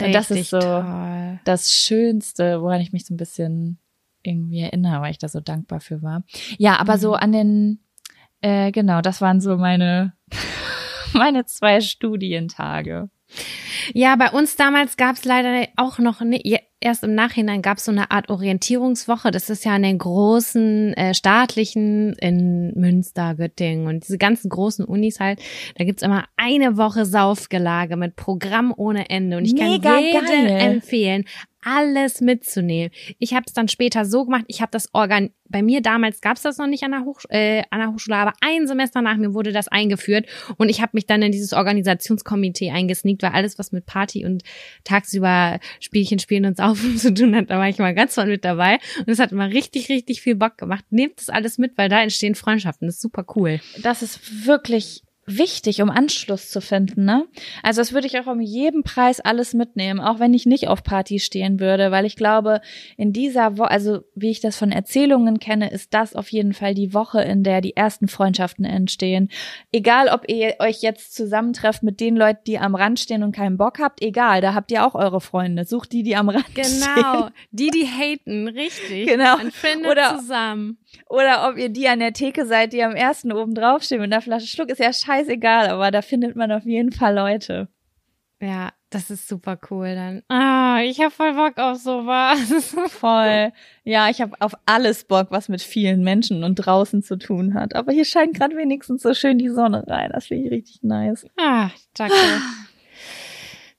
Und 0.00 0.12
das 0.12 0.30
Richtig 0.30 0.42
ist 0.42 0.50
so 0.50 0.60
toll. 0.60 1.40
das 1.44 1.72
Schönste, 1.72 2.62
woran 2.62 2.80
ich 2.80 2.92
mich 2.92 3.06
so 3.06 3.14
ein 3.14 3.18
bisschen 3.18 3.78
irgendwie 4.22 4.60
erinnere, 4.60 5.00
weil 5.02 5.10
ich 5.10 5.18
da 5.18 5.28
so 5.28 5.40
dankbar 5.40 5.80
für 5.80 6.02
war. 6.02 6.22
Ja, 6.58 6.78
aber 6.78 6.98
so 6.98 7.14
an 7.14 7.32
den, 7.32 7.80
äh, 8.40 8.72
genau, 8.72 9.00
das 9.00 9.20
waren 9.20 9.40
so 9.40 9.56
meine, 9.56 10.14
meine 11.12 11.44
zwei 11.44 11.80
Studientage. 11.80 13.10
Ja, 13.92 14.16
bei 14.16 14.30
uns 14.30 14.56
damals 14.56 14.96
gab 14.96 15.16
es 15.16 15.24
leider 15.24 15.66
auch 15.76 15.98
noch 15.98 16.20
je- 16.20 16.58
erst 16.80 17.02
im 17.04 17.14
Nachhinein 17.14 17.62
gab 17.62 17.78
es 17.78 17.84
so 17.86 17.92
eine 17.92 18.10
Art 18.10 18.28
Orientierungswoche. 18.30 19.30
Das 19.30 19.50
ist 19.50 19.64
ja 19.64 19.72
an 19.72 19.82
den 19.82 19.98
großen 19.98 20.94
äh, 20.94 21.14
staatlichen 21.14 22.12
in 22.14 22.72
Münster, 22.74 23.34
Göttingen 23.34 23.86
und 23.86 24.04
diese 24.04 24.18
ganzen 24.18 24.48
großen 24.50 24.84
Unis 24.84 25.18
halt. 25.20 25.40
Da 25.76 25.84
gibt's 25.84 26.02
immer 26.02 26.24
eine 26.36 26.76
Woche 26.76 27.04
Saufgelage 27.06 27.96
mit 27.96 28.16
Programm 28.16 28.72
ohne 28.76 29.08
Ende. 29.10 29.36
Und 29.38 29.44
ich 29.46 29.54
Mega 29.54 29.94
kann 29.94 30.02
jedem 30.02 30.24
geil. 30.46 30.60
empfehlen, 30.60 31.24
alles 31.64 32.20
mitzunehmen. 32.20 32.90
Ich 33.18 33.34
habe 33.34 33.44
es 33.46 33.52
dann 33.52 33.68
später 33.68 34.04
so 34.04 34.24
gemacht, 34.24 34.44
ich 34.48 34.60
habe 34.60 34.70
das 34.70 34.88
organ 34.92 35.30
bei 35.54 35.62
mir 35.62 35.82
damals 35.82 36.20
gab's 36.20 36.42
das 36.42 36.58
noch 36.58 36.66
nicht 36.66 36.82
an 36.82 36.90
der, 36.90 37.04
Hoch 37.04 37.20
äh, 37.28 37.62
an 37.70 37.78
der 37.78 37.92
Hochschule, 37.92 38.16
aber 38.16 38.32
ein 38.40 38.66
Semester 38.66 39.02
nach 39.02 39.16
mir 39.16 39.34
wurde 39.34 39.52
das 39.52 39.68
eingeführt 39.68 40.26
und 40.56 40.68
ich 40.68 40.80
habe 40.80 40.90
mich 40.94 41.06
dann 41.06 41.22
in 41.22 41.30
dieses 41.30 41.52
Organisationskomitee 41.52 42.72
eingesneakt, 42.72 43.22
weil 43.22 43.30
alles, 43.30 43.56
was 43.56 43.70
mit 43.70 43.86
Party 43.86 44.24
und 44.24 44.42
tagsüber 44.82 45.60
Spielchen 45.78 46.18
spielen 46.18 46.46
und 46.46 46.56
Saufen 46.56 46.96
zu 46.96 47.14
tun 47.14 47.36
hat, 47.36 47.50
da 47.50 47.58
war 47.58 47.68
ich 47.68 47.78
mal 47.78 47.94
ganz 47.94 48.16
voll 48.16 48.26
mit 48.26 48.44
dabei 48.44 48.78
und 48.98 49.08
es 49.08 49.20
hat 49.20 49.30
immer 49.30 49.48
richtig, 49.48 49.88
richtig 49.88 50.22
viel 50.22 50.34
Bock 50.34 50.58
gemacht. 50.58 50.84
Nehmt 50.90 51.20
das 51.20 51.28
alles 51.28 51.56
mit, 51.56 51.78
weil 51.78 51.88
da 51.88 52.02
entstehen 52.02 52.34
Freundschaften, 52.34 52.88
das 52.88 52.96
ist 52.96 53.02
super 53.02 53.24
cool. 53.36 53.60
Das 53.80 54.02
ist 54.02 54.46
wirklich 54.46 55.03
wichtig, 55.26 55.80
um 55.82 55.90
Anschluss 55.90 56.50
zu 56.50 56.60
finden, 56.60 57.04
ne? 57.04 57.26
Also 57.62 57.80
das 57.80 57.92
würde 57.92 58.06
ich 58.06 58.18
auch 58.18 58.26
um 58.26 58.40
jeden 58.40 58.82
Preis 58.82 59.20
alles 59.20 59.54
mitnehmen, 59.54 60.00
auch 60.00 60.20
wenn 60.20 60.34
ich 60.34 60.46
nicht 60.46 60.68
auf 60.68 60.82
Party 60.82 61.18
stehen 61.18 61.60
würde, 61.60 61.90
weil 61.90 62.04
ich 62.04 62.16
glaube, 62.16 62.60
in 62.96 63.12
dieser 63.12 63.58
Woche, 63.58 63.70
also 63.70 64.00
wie 64.14 64.30
ich 64.30 64.40
das 64.40 64.56
von 64.56 64.72
Erzählungen 64.72 65.38
kenne, 65.38 65.70
ist 65.70 65.94
das 65.94 66.14
auf 66.14 66.28
jeden 66.30 66.52
Fall 66.52 66.74
die 66.74 66.92
Woche, 66.94 67.22
in 67.22 67.42
der 67.42 67.60
die 67.60 67.76
ersten 67.76 68.08
Freundschaften 68.08 68.64
entstehen. 68.64 69.30
Egal, 69.72 70.08
ob 70.08 70.28
ihr 70.28 70.56
euch 70.58 70.82
jetzt 70.82 71.14
zusammentrefft 71.14 71.82
mit 71.82 72.00
den 72.00 72.16
Leuten, 72.16 72.40
die 72.46 72.58
am 72.58 72.74
Rand 72.74 73.00
stehen 73.00 73.22
und 73.22 73.32
keinen 73.34 73.56
Bock 73.56 73.78
habt, 73.80 74.02
egal, 74.02 74.40
da 74.40 74.54
habt 74.54 74.70
ihr 74.70 74.86
auch 74.86 74.94
eure 74.94 75.20
Freunde. 75.20 75.64
Sucht 75.64 75.92
die, 75.92 76.02
die 76.02 76.16
am 76.16 76.28
Rand 76.28 76.46
stehen. 76.50 76.64
Genau, 76.94 77.28
die, 77.50 77.70
die 77.70 77.86
haten, 77.86 78.48
richtig. 78.48 79.06
Genau. 79.14 79.38
Und 79.38 79.52
findet 79.54 79.90
Oder- 79.90 80.18
zusammen. 80.18 80.78
Oder 81.08 81.48
ob 81.48 81.56
ihr 81.56 81.68
die 81.68 81.88
an 81.88 81.98
der 82.00 82.12
Theke 82.12 82.46
seid, 82.46 82.72
die 82.72 82.82
am 82.82 82.94
ersten 82.96 83.32
oben 83.32 83.54
draufstehen 83.54 84.00
mit 84.00 84.12
einer 84.12 84.22
Flasche 84.22 84.46
Schluck, 84.46 84.70
ist 84.70 84.80
ja 84.80 84.92
scheißegal, 84.92 85.68
aber 85.68 85.90
da 85.90 86.02
findet 86.02 86.36
man 86.36 86.50
auf 86.52 86.64
jeden 86.64 86.92
Fall 86.92 87.14
Leute. 87.14 87.68
Ja, 88.40 88.72
Das 88.90 89.10
ist 89.10 89.26
super 89.26 89.58
cool 89.70 89.94
dann. 89.94 90.22
Ah, 90.28 90.80
ich 90.82 91.00
hab 91.00 91.12
voll 91.12 91.34
Bock 91.34 91.56
auf 91.58 91.78
sowas. 91.78 92.74
Voll. 92.92 93.52
Ja, 93.84 94.08
ich 94.10 94.20
habe 94.20 94.36
auf 94.40 94.52
alles 94.66 95.04
Bock, 95.04 95.28
was 95.30 95.48
mit 95.48 95.62
vielen 95.62 96.02
Menschen 96.04 96.44
und 96.44 96.56
draußen 96.56 97.02
zu 97.02 97.16
tun 97.16 97.54
hat. 97.54 97.74
Aber 97.74 97.92
hier 97.92 98.04
scheint 98.04 98.34
gerade 98.34 98.56
wenigstens 98.56 99.02
so 99.02 99.14
schön 99.14 99.38
die 99.38 99.48
Sonne 99.48 99.84
rein. 99.86 100.10
Das 100.12 100.26
finde 100.26 100.44
ich 100.44 100.50
richtig 100.52 100.82
nice. 100.82 101.26
Ah, 101.36 101.70
danke. 101.94 102.14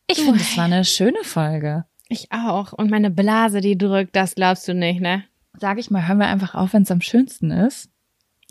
Ich 0.07 0.19
finde, 0.21 0.39
es 0.39 0.55
war 0.55 0.65
eine 0.65 0.85
schöne 0.85 1.23
Folge. 1.23 1.85
Ich 2.09 2.31
auch. 2.31 2.73
Und 2.73 2.91
meine 2.91 3.09
Blase, 3.09 3.59
die 3.61 3.75
drückt, 3.77 4.15
das 4.15 4.35
glaubst 4.35 4.67
du 4.67 4.73
nicht, 4.75 5.01
ne? 5.01 5.23
Sag 5.59 5.77
ich 5.79 5.89
mal, 5.91 6.07
hören 6.07 6.19
wir 6.19 6.27
einfach 6.27 6.55
auf, 6.55 6.73
wenn 6.73 6.83
es 6.83 6.91
am 6.91 7.01
schönsten 7.01 7.51
ist. 7.51 7.89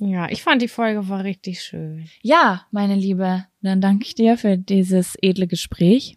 Ja, 0.01 0.29
ich 0.29 0.43
fand 0.43 0.61
die 0.61 0.69
Folge 0.69 1.09
war 1.09 1.23
richtig 1.23 1.63
schön. 1.63 2.09
Ja, 2.23 2.67
meine 2.73 2.97
Liebe, 2.97 3.47
dann 3.63 3.81
danke 3.81 4.05
ich 4.07 4.15
dir 4.17 4.37
für 4.37 4.59
dieses 4.59 5.17
edle 5.23 5.47
Gespräch 5.47 6.17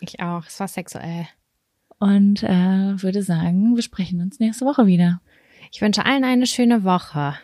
Ich 0.00 0.20
auch. 0.20 0.46
Es 0.46 0.60
war 0.60 0.68
sexuell. 0.68 1.26
und 1.98 2.42
äh, 2.44 3.02
würde 3.02 3.22
sagen, 3.22 3.74
wir 3.74 3.82
sprechen 3.82 4.20
uns 4.20 4.38
nächste 4.38 4.64
Woche 4.64 4.86
wieder. 4.86 5.20
Ich 5.72 5.80
wünsche 5.80 6.04
allen 6.04 6.22
eine 6.24 6.46
schöne 6.46 6.84
Woche. 6.84 7.34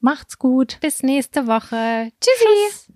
Macht's 0.00 0.38
gut. 0.38 0.78
Bis 0.80 1.02
nächste 1.02 1.46
Woche. 1.46 2.10
Tschüssi. 2.20 2.91